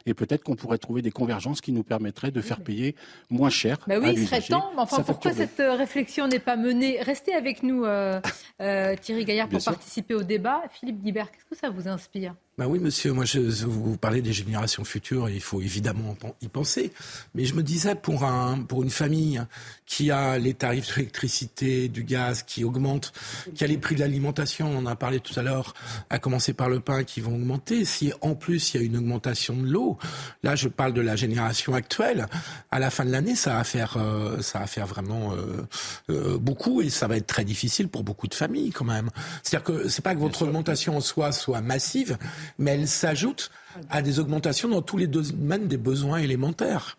Et 0.06 0.14
peut-être 0.14 0.42
qu'on 0.42 0.56
pourrait 0.56 0.78
trouver 0.78 1.02
des 1.02 1.12
convergences 1.12 1.60
qui 1.60 1.70
nous 1.70 1.84
permettraient 1.84 2.32
de 2.32 2.40
faire 2.40 2.60
payer 2.60 2.96
moins 3.30 3.48
cher. 3.48 3.78
Bah 3.86 3.94
oui, 4.00 4.14
il 4.16 4.26
serait 4.26 4.40
temps. 4.40 4.72
Mais 4.74 4.82
enfin, 4.82 5.04
pourquoi 5.04 5.32
cette 5.32 5.60
euh, 5.60 5.74
réflexion 5.74 6.26
n'est 6.26 6.40
pas 6.40 6.56
menée? 6.56 7.00
Restez 7.00 7.32
avec 7.32 7.62
nous, 7.62 7.84
euh, 7.84 8.20
euh, 8.60 8.96
Thierry 9.00 9.24
Gaillard, 9.24 9.48
pour 9.48 9.62
participer 9.62 10.14
au 10.14 10.24
débat. 10.24 10.62
Philippe 10.72 11.00
Guibert, 11.00 11.30
qu'est-ce 11.30 11.44
que 11.44 11.56
ça 11.56 11.70
vous 11.70 11.86
inspire? 11.86 12.34
Bah 12.60 12.66
oui, 12.68 12.78
monsieur, 12.78 13.14
moi, 13.14 13.24
je, 13.24 13.38
vous 13.64 13.96
parlez 13.96 14.20
des 14.20 14.34
générations 14.34 14.84
futures, 14.84 15.30
il 15.30 15.40
faut 15.40 15.62
évidemment 15.62 16.14
y 16.42 16.48
penser. 16.48 16.92
Mais 17.34 17.46
je 17.46 17.54
me 17.54 17.62
disais, 17.62 17.94
pour, 17.94 18.24
un, 18.24 18.58
pour 18.58 18.82
une 18.82 18.90
famille 18.90 19.42
qui 19.86 20.10
a 20.10 20.38
les 20.38 20.52
tarifs 20.52 20.94
d'électricité, 20.94 21.88
du 21.88 22.04
gaz 22.04 22.42
qui 22.42 22.62
augmentent, 22.62 23.14
qui 23.54 23.64
a 23.64 23.66
les 23.66 23.78
prix 23.78 23.94
de 23.94 24.00
l'alimentation, 24.00 24.70
on 24.70 24.76
en 24.76 24.86
a 24.86 24.94
parlé 24.94 25.20
tout 25.20 25.32
à 25.40 25.42
l'heure, 25.42 25.72
à 26.10 26.18
commencer 26.18 26.52
par 26.52 26.68
le 26.68 26.80
pain, 26.80 27.02
qui 27.02 27.22
vont 27.22 27.34
augmenter, 27.34 27.86
si 27.86 28.12
en 28.20 28.34
plus 28.34 28.74
il 28.74 28.80
y 28.80 28.84
a 28.84 28.86
une 28.86 28.98
augmentation 28.98 29.56
de 29.56 29.66
l'eau, 29.66 29.96
là 30.42 30.54
je 30.54 30.68
parle 30.68 30.92
de 30.92 31.00
la 31.00 31.16
génération 31.16 31.72
actuelle, 31.72 32.26
à 32.70 32.78
la 32.78 32.90
fin 32.90 33.06
de 33.06 33.10
l'année, 33.10 33.36
ça 33.36 33.54
va 33.54 33.64
faire, 33.64 33.96
euh, 33.96 34.42
ça 34.42 34.58
va 34.58 34.66
faire 34.66 34.86
vraiment 34.86 35.32
euh, 35.32 35.66
euh, 36.10 36.38
beaucoup 36.38 36.82
et 36.82 36.90
ça 36.90 37.08
va 37.08 37.16
être 37.16 37.26
très 37.26 37.44
difficile 37.44 37.88
pour 37.88 38.04
beaucoup 38.04 38.28
de 38.28 38.34
familles 38.34 38.70
quand 38.70 38.84
même. 38.84 39.08
C'est-à-dire 39.42 39.64
que 39.64 39.88
c'est 39.88 40.02
pas 40.02 40.14
que 40.14 40.20
votre 40.20 40.42
augmentation 40.42 40.98
en 40.98 41.00
soi 41.00 41.32
soit 41.32 41.62
massive, 41.62 42.18
mais 42.58 42.72
elle 42.72 42.88
s'ajoute 42.88 43.50
à 43.88 44.02
des 44.02 44.18
augmentations 44.18 44.68
dans 44.68 44.82
tous 44.82 44.96
les 44.96 45.06
domaines 45.06 45.68
des 45.68 45.76
besoins 45.76 46.18
élémentaires. 46.18 46.98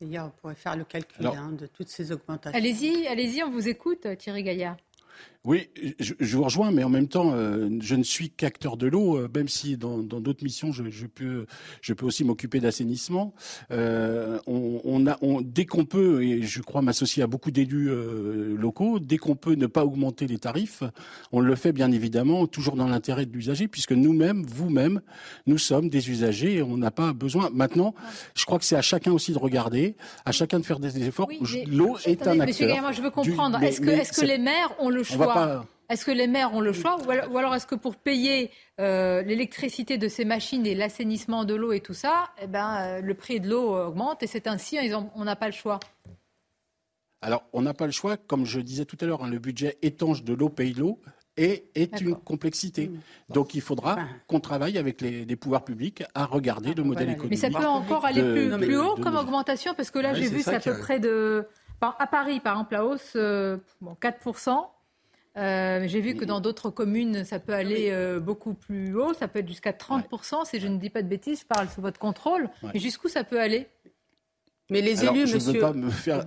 D'ailleurs, 0.00 0.26
on 0.26 0.40
pourrait 0.40 0.54
faire 0.54 0.76
le 0.76 0.84
calcul 0.84 1.26
hein, 1.26 1.52
de 1.52 1.66
toutes 1.66 1.88
ces 1.88 2.12
augmentations. 2.12 2.56
Allez-y, 2.56 3.06
allez-y, 3.08 3.42
on 3.42 3.50
vous 3.50 3.68
écoute, 3.68 4.06
Thierry 4.16 4.44
Gaillard. 4.44 4.76
Oui, 5.44 5.70
je, 6.00 6.36
vous 6.36 6.42
rejoins, 6.42 6.72
mais 6.72 6.82
en 6.82 6.88
même 6.88 7.06
temps, 7.06 7.32
euh, 7.32 7.68
je 7.80 7.94
ne 7.94 8.02
suis 8.02 8.28
qu'acteur 8.28 8.76
de 8.76 8.88
l'eau, 8.88 9.16
euh, 9.16 9.28
même 9.32 9.46
si 9.46 9.76
dans 9.76 10.02
d'autres 10.02 10.42
missions, 10.42 10.72
je, 10.72 11.06
peux, 11.06 11.46
je 11.80 11.94
peux 11.94 12.04
aussi 12.04 12.24
m'occuper 12.24 12.58
d'assainissement. 12.58 13.32
Euh, 13.70 14.40
on, 14.48 15.06
a, 15.06 15.16
dès 15.42 15.64
qu'on 15.64 15.84
peut, 15.84 16.24
et 16.24 16.42
je 16.42 16.60
crois 16.60 16.82
m'associer 16.82 17.22
à 17.22 17.28
beaucoup 17.28 17.52
d'élus 17.52 17.88
locaux, 18.56 18.98
dès 18.98 19.16
qu'on 19.16 19.36
peut 19.36 19.54
ne 19.54 19.66
pas 19.66 19.84
augmenter 19.84 20.26
les 20.26 20.38
tarifs, 20.38 20.82
on 21.30 21.38
le 21.38 21.54
fait 21.54 21.72
bien 21.72 21.92
évidemment, 21.92 22.48
toujours 22.48 22.74
dans 22.74 22.88
l'intérêt 22.88 23.24
de 23.24 23.32
l'usager, 23.32 23.68
puisque 23.68 23.92
nous-mêmes, 23.92 24.44
vous-même, 24.44 25.00
nous 25.46 25.58
sommes 25.58 25.88
des 25.88 26.10
usagers 26.10 26.56
et 26.56 26.62
on 26.62 26.76
n'a 26.76 26.90
pas 26.90 27.12
besoin. 27.12 27.48
Maintenant, 27.54 27.94
je 28.34 28.44
crois 28.44 28.58
que 28.58 28.64
c'est 28.64 28.76
à 28.76 28.82
chacun 28.82 29.12
aussi 29.12 29.32
de 29.32 29.38
regarder, 29.38 29.94
à 30.24 30.32
chacun 30.32 30.58
de 30.58 30.64
faire 30.64 30.80
des 30.80 31.06
efforts. 31.06 31.30
L'eau 31.68 31.96
est 32.04 32.26
un 32.26 32.40
acteur. 32.40 32.46
Monsieur 32.48 32.68
je 32.92 33.02
veux 33.02 33.10
comprendre. 33.10 33.62
Est-ce 33.62 33.80
que, 33.80 33.88
est 33.88 34.20
que 34.20 34.26
les 34.26 34.38
maires 34.38 34.74
ont 34.80 34.90
le 34.90 35.04
choix 35.04 35.27
Est-ce 35.88 36.04
que 36.04 36.10
les 36.10 36.26
maires 36.26 36.52
ont 36.54 36.60
le 36.60 36.74
choix 36.74 36.98
ou 36.98 37.38
alors 37.38 37.54
est-ce 37.54 37.66
que 37.66 37.74
pour 37.74 37.96
payer 37.96 38.50
euh, 38.78 39.22
l'électricité 39.22 39.96
de 39.96 40.06
ces 40.06 40.26
machines 40.26 40.66
et 40.66 40.74
l'assainissement 40.74 41.44
de 41.44 41.54
l'eau 41.54 41.72
et 41.72 41.80
tout 41.80 41.94
ça, 41.94 42.28
eh 42.42 42.46
ben, 42.46 42.76
euh, 42.76 43.00
le 43.00 43.14
prix 43.14 43.40
de 43.40 43.48
l'eau 43.48 43.74
augmente 43.74 44.22
et 44.22 44.26
c'est 44.26 44.46
ainsi, 44.46 44.78
on 45.14 45.24
n'a 45.24 45.36
pas 45.36 45.46
le 45.46 45.52
choix 45.52 45.80
alors, 47.20 47.42
on 47.52 47.62
n'a 47.62 47.74
pas 47.74 47.86
le 47.86 47.90
choix, 47.90 48.16
comme 48.16 48.44
je 48.44 48.60
disais 48.60 48.84
tout 48.84 48.96
à 49.00 49.04
l'heure, 49.04 49.24
hein, 49.24 49.28
le 49.28 49.40
budget 49.40 49.76
étanche 49.82 50.22
de 50.22 50.34
l'eau 50.34 50.48
paye 50.48 50.72
l'eau 50.72 51.00
est, 51.36 51.64
est 51.74 52.00
une 52.00 52.14
complexité. 52.14 52.92
Donc 53.28 53.56
il 53.56 53.60
faudra 53.60 53.98
qu'on 54.28 54.38
travaille 54.38 54.78
avec 54.78 55.00
les, 55.00 55.34
pouvoirs 55.34 55.64
publics 55.64 56.04
à 56.14 56.26
regarder 56.26 56.74
le 56.74 56.84
modèle 56.84 57.10
économique. 57.10 57.30
Mais 57.42 57.50
ça 57.50 57.50
peut 57.50 57.66
encore 57.66 58.04
aller 58.04 58.22
plus, 58.22 58.76
haut 58.76 58.94
comme 59.02 59.16
augmentation, 59.16 59.74
parce 59.74 59.90
que 59.90 59.98
là 59.98 60.14
j'ai 60.14 60.28
vu 60.28 60.42
c'est 60.42 60.54
à 60.54 60.60
peu 60.60 60.78
près 60.78 61.00
de... 61.00 61.48
À 61.80 62.06
Paris, 62.06 62.38
par 62.38 62.54
exemple, 62.54 62.72
la 62.74 62.84
hausse, 62.84 63.16
bon, 63.80 63.96
4%. 64.00 64.64
Euh, 65.38 65.86
j'ai 65.86 66.00
vu 66.00 66.16
que 66.16 66.24
dans 66.24 66.40
d'autres 66.40 66.70
communes, 66.70 67.24
ça 67.24 67.38
peut 67.38 67.54
aller 67.54 67.90
euh, 67.90 68.18
beaucoup 68.18 68.54
plus 68.54 68.96
haut, 68.96 69.14
ça 69.14 69.28
peut 69.28 69.38
être 69.38 69.48
jusqu'à 69.48 69.72
30%, 69.72 70.46
si 70.46 70.58
je 70.58 70.66
ne 70.66 70.78
dis 70.78 70.90
pas 70.90 71.02
de 71.02 71.08
bêtises, 71.08 71.40
je 71.40 71.46
parle 71.46 71.68
sous 71.68 71.80
votre 71.80 71.98
contrôle. 71.98 72.50
Mais 72.74 72.80
jusqu'où 72.80 73.08
ça 73.08 73.22
peut 73.24 73.40
aller? 73.40 73.68
Mais 74.70 74.80
les 74.80 75.04
élus, 75.04 75.26
je 75.26 75.34
monsieur... 75.34 75.52
ne 75.52 75.54
veux 75.54 75.60
pas 75.60 75.72
me 75.72 75.90
faire 75.90 76.24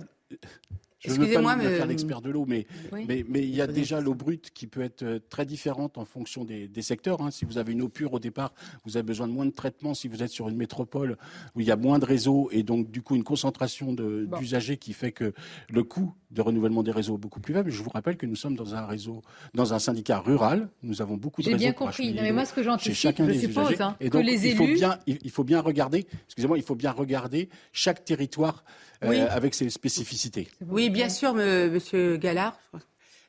je 1.04 1.14
ne 1.14 1.26
veux 1.26 1.42
pas 1.42 1.56
me 1.56 1.62
faire 1.62 1.86
l'expert 1.86 2.20
de 2.20 2.30
l'eau, 2.30 2.44
mais, 2.46 2.66
mais, 2.92 3.24
mais, 3.28 3.40
il 3.40 3.54
y 3.54 3.60
a 3.60 3.66
déjà 3.66 4.00
l'eau 4.00 4.14
brute 4.14 4.50
qui 4.52 4.66
peut 4.66 4.82
être 4.82 5.02
euh, 5.02 5.18
très 5.28 5.44
différente 5.44 5.98
en 5.98 6.04
fonction 6.04 6.44
des, 6.44 6.68
des 6.68 6.82
secteurs. 6.82 7.20
Hein. 7.20 7.30
Si 7.30 7.44
vous 7.44 7.58
avez 7.58 7.72
une 7.72 7.82
eau 7.82 7.88
pure 7.88 8.12
au 8.12 8.18
départ, 8.18 8.52
vous 8.84 8.96
avez 8.96 9.04
besoin 9.04 9.26
de 9.26 9.32
moins 9.32 9.46
de 9.46 9.50
traitement. 9.50 9.94
Si 9.94 10.08
vous 10.08 10.22
êtes 10.22 10.30
sur 10.30 10.48
une 10.48 10.56
métropole 10.56 11.16
où 11.54 11.60
il 11.60 11.66
y 11.66 11.70
a 11.70 11.76
moins 11.76 11.98
de 11.98 12.04
réseaux 12.04 12.48
et 12.52 12.62
donc 12.62 12.90
du 12.90 13.02
coup 13.02 13.16
une 13.16 13.24
concentration 13.24 13.92
d'usagers 13.92 14.76
qui 14.76 14.92
fait 14.92 15.12
que 15.12 15.32
le 15.70 15.82
coût 15.82 16.14
de 16.32 16.40
renouvellement 16.40 16.82
des 16.82 16.90
réseaux 16.90 17.16
est 17.16 17.20
beaucoup 17.20 17.40
plus 17.40 17.54
faible. 17.54 17.70
Je 17.70 17.82
vous 17.82 17.90
rappelle 17.90 18.16
que 18.16 18.26
nous 18.26 18.36
sommes 18.36 18.56
dans 18.56 18.74
un 18.74 18.86
réseau, 18.86 19.22
dans 19.54 19.74
un 19.74 19.78
syndicat 19.78 20.18
rural. 20.18 20.68
Nous 20.82 21.02
avons 21.02 21.16
beaucoup 21.16 21.42
de 21.42 21.46
réseaux. 21.46 21.58
J'ai 21.58 21.64
bien 21.64 21.72
compris. 21.72 22.14
mais 22.14 22.32
moi, 22.32 22.44
ce 22.44 22.54
que 22.54 22.62
j'anticipe, 22.62 23.14
je 23.18 23.32
suppose, 23.32 23.80
hein, 23.80 23.96
et 24.00 24.08
donc, 24.08 24.24
les 24.24 24.46
élus... 24.46 24.54
il 24.54 24.56
faut 24.56 24.66
bien, 24.66 24.98
il 25.06 25.30
faut 25.30 25.44
bien 25.44 25.60
regarder. 25.60 26.06
Excusez-moi, 26.26 26.58
il 26.58 26.64
faut 26.64 26.74
bien 26.74 26.90
regarder 26.90 27.48
chaque 27.72 28.04
territoire 28.04 28.64
euh, 29.04 29.26
avec 29.30 29.54
ses 29.54 29.70
spécificités. 29.70 30.48
Oui, 30.68 30.90
bien 30.90 31.08
sûr, 31.08 31.34
Monsieur 31.34 32.16
Gallard. 32.16 32.58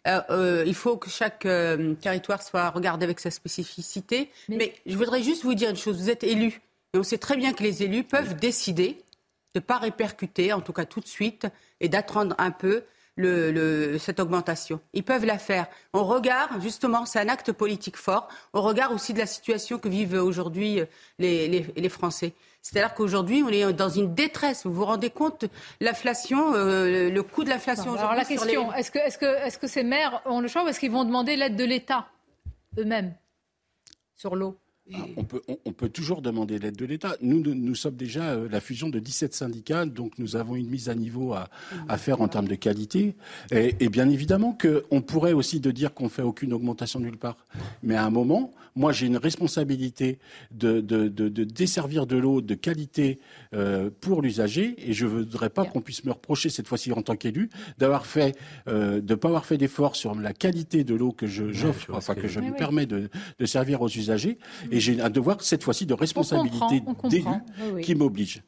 Euh, 0.06 0.22
euh, 0.30 0.64
il 0.68 0.76
faut 0.76 0.98
que 0.98 1.10
chaque 1.10 1.48
territoire 2.02 2.44
soit 2.44 2.70
regardé 2.70 3.06
avec 3.06 3.20
sa 3.20 3.32
spécificité. 3.32 4.30
Mais... 4.50 4.74
je 4.86 4.98
voudrais 4.98 5.24
juste 5.24 5.44
vous 5.44 5.54
dire 5.54 5.70
une 5.70 5.78
chose. 5.78 5.98
Vous 5.98 6.10
êtes 6.10 6.24
élu. 6.24 6.62
Et 6.94 6.98
on 6.98 7.04
sait 7.04 7.18
très 7.18 7.38
bien 7.38 7.54
que 7.54 7.64
les 7.64 7.84
élus 7.84 8.04
peuvent 8.04 8.36
décider 8.36 8.98
de 9.56 9.60
ne 9.60 9.62
pas 9.62 9.78
répercuter, 9.78 10.54
en 10.54 10.62
tout 10.62 10.74
cas 10.74 10.86
tout 10.86 11.00
de 11.00 11.08
suite, 11.08 11.48
et 11.80 11.90
d'attendre 11.90 12.36
un 12.38 12.52
peu 12.52 12.84
le, 13.16 13.98
cette 14.00 14.20
augmentation. 14.20 14.80
Ils 14.94 15.04
peuvent 15.04 15.26
la 15.26 15.38
faire. 15.38 15.68
On 15.94 16.04
regarde, 16.04 16.62
justement, 16.62 17.06
c'est 17.06 17.20
un 17.20 17.30
acte 17.30 17.52
politique 17.52 17.98
fort. 17.98 18.28
On 18.54 18.62
regarde 18.62 18.94
aussi 18.94 19.14
de 19.14 19.20
la 19.20 19.28
situation 19.28 19.78
que 19.78 19.88
vivent 19.88 20.16
aujourd'hui 20.16 20.82
les, 21.20 21.48
les, 21.48 21.66
les 21.76 21.90
Français. 21.90 22.34
C'est-à-dire 22.64 22.94
qu'aujourd'hui, 22.94 23.44
on 23.44 23.49
est 23.49 23.73
dans 23.73 23.90
une 23.90 24.15
détresse. 24.15 24.65
Vous 24.65 24.73
vous 24.73 24.85
rendez 24.85 25.10
compte 25.10 25.45
L'inflation, 25.81 26.56
euh, 26.56 27.10
le 27.10 27.23
coût 27.23 27.44
de 27.44 27.49
l'inflation. 27.49 27.94
Alors 27.94 28.15
la 28.15 28.23
question, 28.23 28.73
est-ce 28.73 28.90
que, 28.90 28.99
est 28.99 29.18
que, 29.19 29.26
est 29.26 29.60
que 29.60 29.68
ces 29.68 29.84
maires 29.84 30.22
ont 30.26 30.40
le 30.40 30.48
choix 30.48 30.64
ou 30.64 30.68
est-ce 30.69 30.80
qu'ils 30.80 30.91
vont 30.91 31.03
demander 31.03 31.35
l'aide 31.35 31.57
de 31.57 31.65
l'État 31.65 32.07
eux-mêmes 32.77 33.14
sur 34.15 34.35
l'eau? 34.38 34.57
Ah, 34.91 34.97
on, 35.15 35.23
peut, 35.23 35.41
on, 35.47 35.72
peut, 35.72 35.88
toujours 35.88 36.22
demander 36.22 36.60
l'aide 36.60 36.76
de 36.76 36.85
l'État. 36.85 37.15
Nous, 37.22 37.39
nous, 37.41 37.76
sommes 37.76 37.95
déjà 37.95 38.31
euh, 38.31 38.49
la 38.49 38.60
fusion 38.60 38.89
de 38.89 38.99
17 38.99 39.34
syndicats, 39.34 39.85
donc 39.85 40.19
nous 40.19 40.35
avons 40.35 40.57
une 40.57 40.68
mise 40.68 40.89
à 40.89 40.95
niveau 40.95 41.31
à, 41.31 41.49
à 41.88 41.97
faire 41.97 42.19
en 42.19 42.27
termes 42.27 42.49
de 42.49 42.55
qualité. 42.55 43.15
Et, 43.51 43.76
et 43.80 43.88
bien 43.88 44.10
évidemment 44.10 44.57
qu'on 44.60 45.01
pourrait 45.01 45.31
aussi 45.31 45.61
de 45.61 45.72
dire 45.72 45.93
qu'on 45.93 46.10
fait 46.10 46.22
aucune 46.22 46.51
augmentation 46.51 46.99
nulle 46.99 47.18
part. 47.18 47.38
Mais 47.81 47.95
à 47.95 48.03
un 48.03 48.10
moment, 48.10 48.51
moi 48.76 48.91
j'ai 48.91 49.07
une 49.07 49.18
responsabilité 49.18 50.19
de, 50.51 50.81
de, 50.81 51.07
de, 51.07 51.30
de 51.30 51.43
desservir 51.43 52.05
de 52.05 52.18
l'eau 52.18 52.41
de 52.41 52.53
qualité 52.55 53.19
euh, 53.53 53.89
pour 54.01 54.22
l'usager, 54.22 54.76
et 54.77 54.93
je 54.93 55.05
ne 55.05 55.11
voudrais 55.11 55.49
pas 55.49 55.65
qu'on 55.65 55.81
puisse 55.81 56.03
me 56.03 56.11
reprocher 56.11 56.49
cette 56.49 56.68
fois-ci 56.68 56.91
en 56.91 57.01
tant 57.01 57.15
qu'élu 57.15 57.49
d'avoir 57.77 58.05
fait, 58.05 58.35
euh, 58.68 58.99
de 58.99 59.15
pas 59.15 59.30
avoir 59.30 59.45
fait 59.45 59.57
d'efforts 59.57 59.95
sur 59.95 60.15
la 60.15 60.34
qualité 60.34 60.84
de 60.84 60.95
l'eau 60.95 61.11
que 61.11 61.27
j'offre, 61.27 61.91
enfin 61.93 62.15
que 62.15 62.27
je 62.27 62.39
me 62.39 62.53
permets 62.53 62.85
de, 62.85 63.10
de 63.39 63.45
servir 63.45 63.81
aux 63.81 63.89
usagers. 63.89 64.38
Et 64.74 64.80
j'ai 64.80 65.00
un 65.02 65.10
devoir, 65.10 65.41
cette 65.41 65.64
fois-ci, 65.64 65.86
de 65.86 65.94
responsabilité 65.94 66.82
d'élu 67.04 67.26
qui 67.82 67.95
m'oblige. 67.95 68.44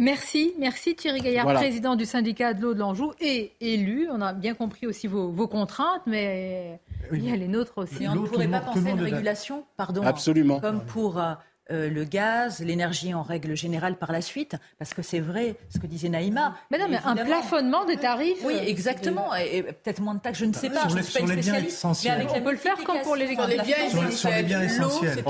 Merci, 0.00 0.52
merci 0.58 0.96
Thierry 0.96 1.20
Gaillard, 1.20 1.46
président 1.54 1.94
du 1.94 2.06
syndicat 2.06 2.54
de 2.54 2.62
l'eau 2.62 2.74
de 2.74 2.78
l'Anjou 2.78 3.12
et 3.20 3.52
élu. 3.60 4.08
On 4.10 4.20
a 4.20 4.32
bien 4.32 4.54
compris 4.54 4.86
aussi 4.86 5.06
vos, 5.06 5.46
contraintes, 5.46 6.02
mais 6.06 6.80
il 7.12 7.28
y 7.28 7.32
a 7.32 7.36
les 7.36 7.48
nôtres 7.48 7.78
aussi. 7.78 8.08
on 8.08 8.14
ne 8.14 8.26
pourrait 8.26 8.48
pas 8.48 8.60
penser 8.60 8.88
à 8.88 8.90
une 8.90 9.00
régulation, 9.00 9.64
pardon, 9.76 10.02
Absolument. 10.02 10.60
comme 10.60 10.80
pour 10.84 11.18
euh, 11.18 11.34
euh, 11.70 11.88
le 11.88 12.04
gaz, 12.04 12.60
l'énergie 12.60 13.14
en 13.14 13.22
règle 13.22 13.56
générale 13.56 13.96
par 13.96 14.12
la 14.12 14.20
suite, 14.20 14.56
parce 14.78 14.94
que 14.94 15.02
c'est 15.02 15.20
vrai 15.20 15.56
ce 15.68 15.78
que 15.78 15.86
disait 15.86 16.08
Naïma. 16.08 16.56
Mais 16.70 16.78
non, 16.78 16.86
mais 16.88 16.98
un 17.04 17.16
plafonnement 17.16 17.84
des 17.84 17.96
tarifs. 17.96 18.38
Oui, 18.44 18.54
euh, 18.56 18.64
exactement, 18.66 19.34
et, 19.34 19.62
peut-être 19.62 20.00
moins 20.00 20.14
de 20.14 20.20
taxes, 20.20 20.40
je 20.40 20.44
ne 20.46 20.52
sais 20.52 20.70
pas. 20.70 20.88
Sur 20.88 20.96
les, 20.96 21.02
je 21.02 21.34
les 21.34 21.36
biens 21.36 21.54
essentiels. 21.54 22.26
on 22.34 22.40
peut 22.40 22.50
le 22.50 22.56
faire 22.56 22.76
comme 22.84 23.00
pour 23.02 23.16
les, 23.16 23.34
sur 23.34 23.46
les 23.46 23.58
biens 23.58 23.84
essentiels. 23.86 24.12
Sur 24.12 24.30
les 24.30 24.42
biens 24.42 24.62
essentiels. 24.62 25.24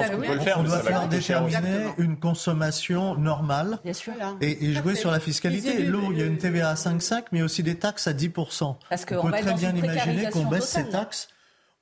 On, 0.57 0.62
doit 0.62 0.81
faire 0.81 1.09
déterminer 1.09 1.87
une 1.99 2.19
consommation 2.19 3.15
normale 3.17 3.79
Bien 3.85 3.93
sûr. 3.93 4.12
et, 4.41 4.73
jouer 4.75 4.95
sur 4.95 5.11
la 5.11 5.21
fiscalité. 5.21 5.83
L'eau, 5.83 6.12
il 6.12 6.19
y 6.19 6.23
a 6.23 6.27
une 6.27 6.39
TVA 6.39 6.71
à 6.71 6.75
5,5, 6.75 7.25
mais 7.33 7.43
aussi 7.43 7.62
des 7.62 7.77
taxes 7.77 8.07
à 8.07 8.12
10%. 8.12 8.77
Parce 8.89 9.05
on 9.11 9.23
peut 9.23 9.33
très 9.33 9.55
bien 9.55 9.75
imaginer 9.75 10.31
qu'on 10.31 10.47
baisse 10.47 10.69
ces 10.69 10.89
taxes 10.89 11.29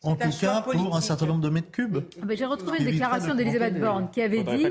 en 0.02 0.14
tout 0.14 0.30
cas 0.40 0.62
pour 0.62 0.96
un 0.96 1.00
certain 1.00 1.26
nombre 1.26 1.40
de 1.40 1.48
mètres 1.48 1.70
cubes. 1.70 1.98
Ah 2.20 2.24
ben, 2.24 2.36
j'ai 2.36 2.44
retrouvé 2.44 2.78
une 2.78 2.84
déclaration 2.84 3.34
d'Elisabeth 3.34 3.80
Borne 3.80 4.10
qui 4.10 4.22
avait 4.22 4.44
dit, 4.44 4.66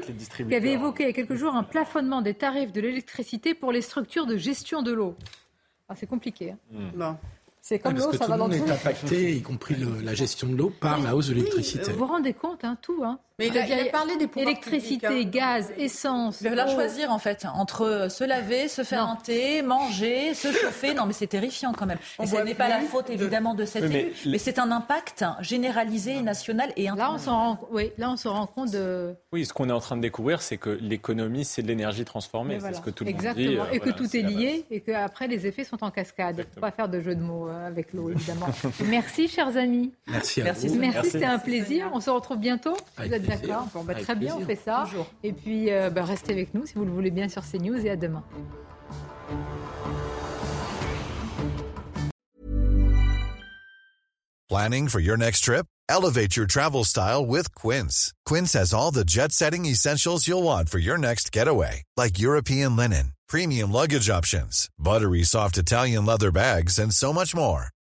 qui 0.47 0.55
avait 0.55 0.73
évoqué 0.73 1.03
il 1.03 1.07
y 1.07 1.09
a 1.09 1.13
quelques 1.13 1.35
jours 1.35 1.55
un 1.55 1.63
plafonnement 1.63 2.21
des 2.21 2.33
tarifs 2.33 2.71
de 2.71 2.81
l'électricité 2.81 3.53
pour 3.53 3.71
les 3.71 3.81
structures 3.81 4.25
de 4.25 4.37
gestion 4.37 4.81
de 4.81 4.93
l'eau. 4.93 5.15
Ah, 5.89 5.95
c'est 5.95 6.07
compliqué. 6.07 6.55
Hein. 6.99 7.17
C'est 7.61 7.79
comme 7.79 7.97
l'eau, 7.97 8.13
ça 8.13 8.27
va 8.27 8.37
dans 8.37 8.45
tout 8.45 8.53
le 8.53 8.59
monde 8.59 8.69
est 8.69 8.71
impacté, 8.71 9.35
y 9.35 9.41
compris 9.41 9.75
la 10.03 10.13
gestion 10.13 10.47
de 10.47 10.55
l'eau, 10.55 10.69
par 10.69 11.01
la 11.01 11.15
hausse 11.15 11.27
de 11.27 11.33
l'électricité. 11.33 11.91
vous 11.91 11.99
vous 11.99 12.05
rendez 12.05 12.33
compte, 12.33 12.63
hein, 12.63 12.77
tout. 12.81 13.03
Hein. 13.03 13.19
Mais 13.39 13.49
il 13.49 13.57
a, 13.57 13.85
parlé 13.91 14.17
des 14.17 14.27
Électricité, 14.41 15.07
hein. 15.07 15.23
gaz, 15.23 15.71
essence. 15.77 16.41
Il 16.41 16.49
va 16.49 16.67
choisir, 16.67 17.11
en 17.11 17.19
fait, 17.19 17.45
entre 17.53 18.07
se 18.09 18.23
laver, 18.23 18.67
se 18.67 18.83
faire 18.83 19.03
un 19.03 19.15
thé, 19.15 19.61
manger, 19.61 20.33
se 20.33 20.51
chauffer. 20.51 20.95
Non, 20.95 21.05
mais 21.05 21.13
c'est 21.13 21.27
terrifiant 21.27 21.71
quand 21.71 21.85
même. 21.85 21.99
Et 22.19 22.25
ce 22.25 22.35
n'est 22.37 22.55
pas 22.55 22.67
la 22.67 22.79
faute, 22.81 23.11
évidemment, 23.11 23.53
de 23.53 23.65
cet 23.65 23.83
élu, 23.83 24.13
mais, 24.25 24.37
c'est 24.39 24.57
un 24.57 24.71
impact 24.71 25.23
généralisé, 25.41 26.21
national 26.21 26.73
et 26.75 26.87
Là, 26.97 27.13
on 27.13 27.17
rend, 27.17 27.59
oui, 27.69 27.91
là, 27.99 28.09
on 28.09 28.17
se 28.17 28.27
rend 28.27 28.47
compte 28.47 28.71
de... 28.71 29.13
Oui, 29.31 29.45
ce 29.45 29.53
qu'on 29.53 29.69
est 29.69 29.73
en 29.73 29.79
train 29.79 29.97
de 29.97 30.01
découvrir, 30.01 30.41
c'est 30.41 30.57
que 30.57 30.69
l'économie, 30.69 31.45
c'est 31.45 31.61
de 31.61 31.67
l'énergie 31.67 32.05
transformée. 32.05 32.59
C'est 32.59 32.73
ce 32.73 32.81
que 32.81 32.89
tout 32.89 33.03
le 33.03 33.11
monde 33.11 33.19
dit. 33.19 33.27
Exactement. 33.27 33.63
Euh, 33.65 33.71
et 33.71 33.79
que 33.79 33.89
tout 33.91 34.17
est 34.17 34.21
lié 34.21 34.65
et 34.71 34.81
qu'après, 34.81 35.27
les 35.27 35.45
effets 35.45 35.63
sont 35.63 35.83
en 35.83 35.91
cascade. 35.91 36.37
Il 36.37 36.49
ne 36.49 36.53
faut 36.55 36.61
pas 36.61 36.71
faire 36.71 36.89
de 36.89 37.01
jeu 37.01 37.13
de 37.13 37.21
mots 37.21 37.49
euh, 37.49 37.67
avec 37.67 37.93
l'eau, 37.93 38.09
évidemment. 38.09 38.47
Merci, 38.85 39.27
chers 39.27 39.55
amis. 39.57 39.91
Merci 40.07 40.41
à 40.41 40.45
Merci, 40.45 40.67
vous. 40.69 40.79
Merci, 40.79 41.11
c'était 41.11 41.25
un 41.25 41.39
plaisir. 41.39 41.91
On 41.93 41.99
se 41.99 42.09
retrouve 42.09 42.37
bientôt. 42.37 42.75
Vous 42.97 43.13
êtes 43.13 43.26
d'accord 43.27 43.67
bah, 43.85 43.95
Très 43.95 44.15
bien, 44.15 44.35
on 44.35 44.45
fait 44.45 44.55
ça. 44.55 44.85
Et 45.23 45.33
puis, 45.33 45.71
euh, 45.71 45.89
bah, 45.89 46.03
restez 46.03 46.33
avec 46.33 46.53
nous 46.53 46.65
si 46.65 46.73
vous 46.75 46.85
le 46.85 46.91
voulez 46.91 47.11
bien 47.11 47.29
sur 47.29 47.43
CNews 47.43 47.85
et 47.85 47.91
à 47.91 47.95
demain. 47.95 48.23
Planning 54.49 54.87
for 54.87 55.01
your 55.01 55.17
next 55.17 55.41
trip? 55.41 55.65
Elevate 55.89 56.35
your 56.35 56.45
travel 56.47 56.83
style 56.83 57.25
with 57.25 57.53
Quince. 57.55 58.13
Quince 58.25 58.53
has 58.53 58.73
all 58.73 58.91
the 58.91 59.05
jet 59.05 59.31
setting 59.31 59.65
essentials 59.65 60.27
you'll 60.27 60.43
want 60.43 60.69
for 60.69 60.79
your 60.79 60.97
next 60.97 61.31
getaway, 61.31 61.83
like 61.95 62.19
European 62.19 62.75
linen, 62.75 63.13
premium 63.27 63.71
luggage 63.71 64.09
options, 64.09 64.69
buttery 64.79 65.23
soft 65.23 65.57
Italian 65.57 66.05
leather 66.05 66.31
bags, 66.31 66.79
and 66.79 66.93
so 66.93 67.11
much 67.13 67.35
more. 67.35 67.69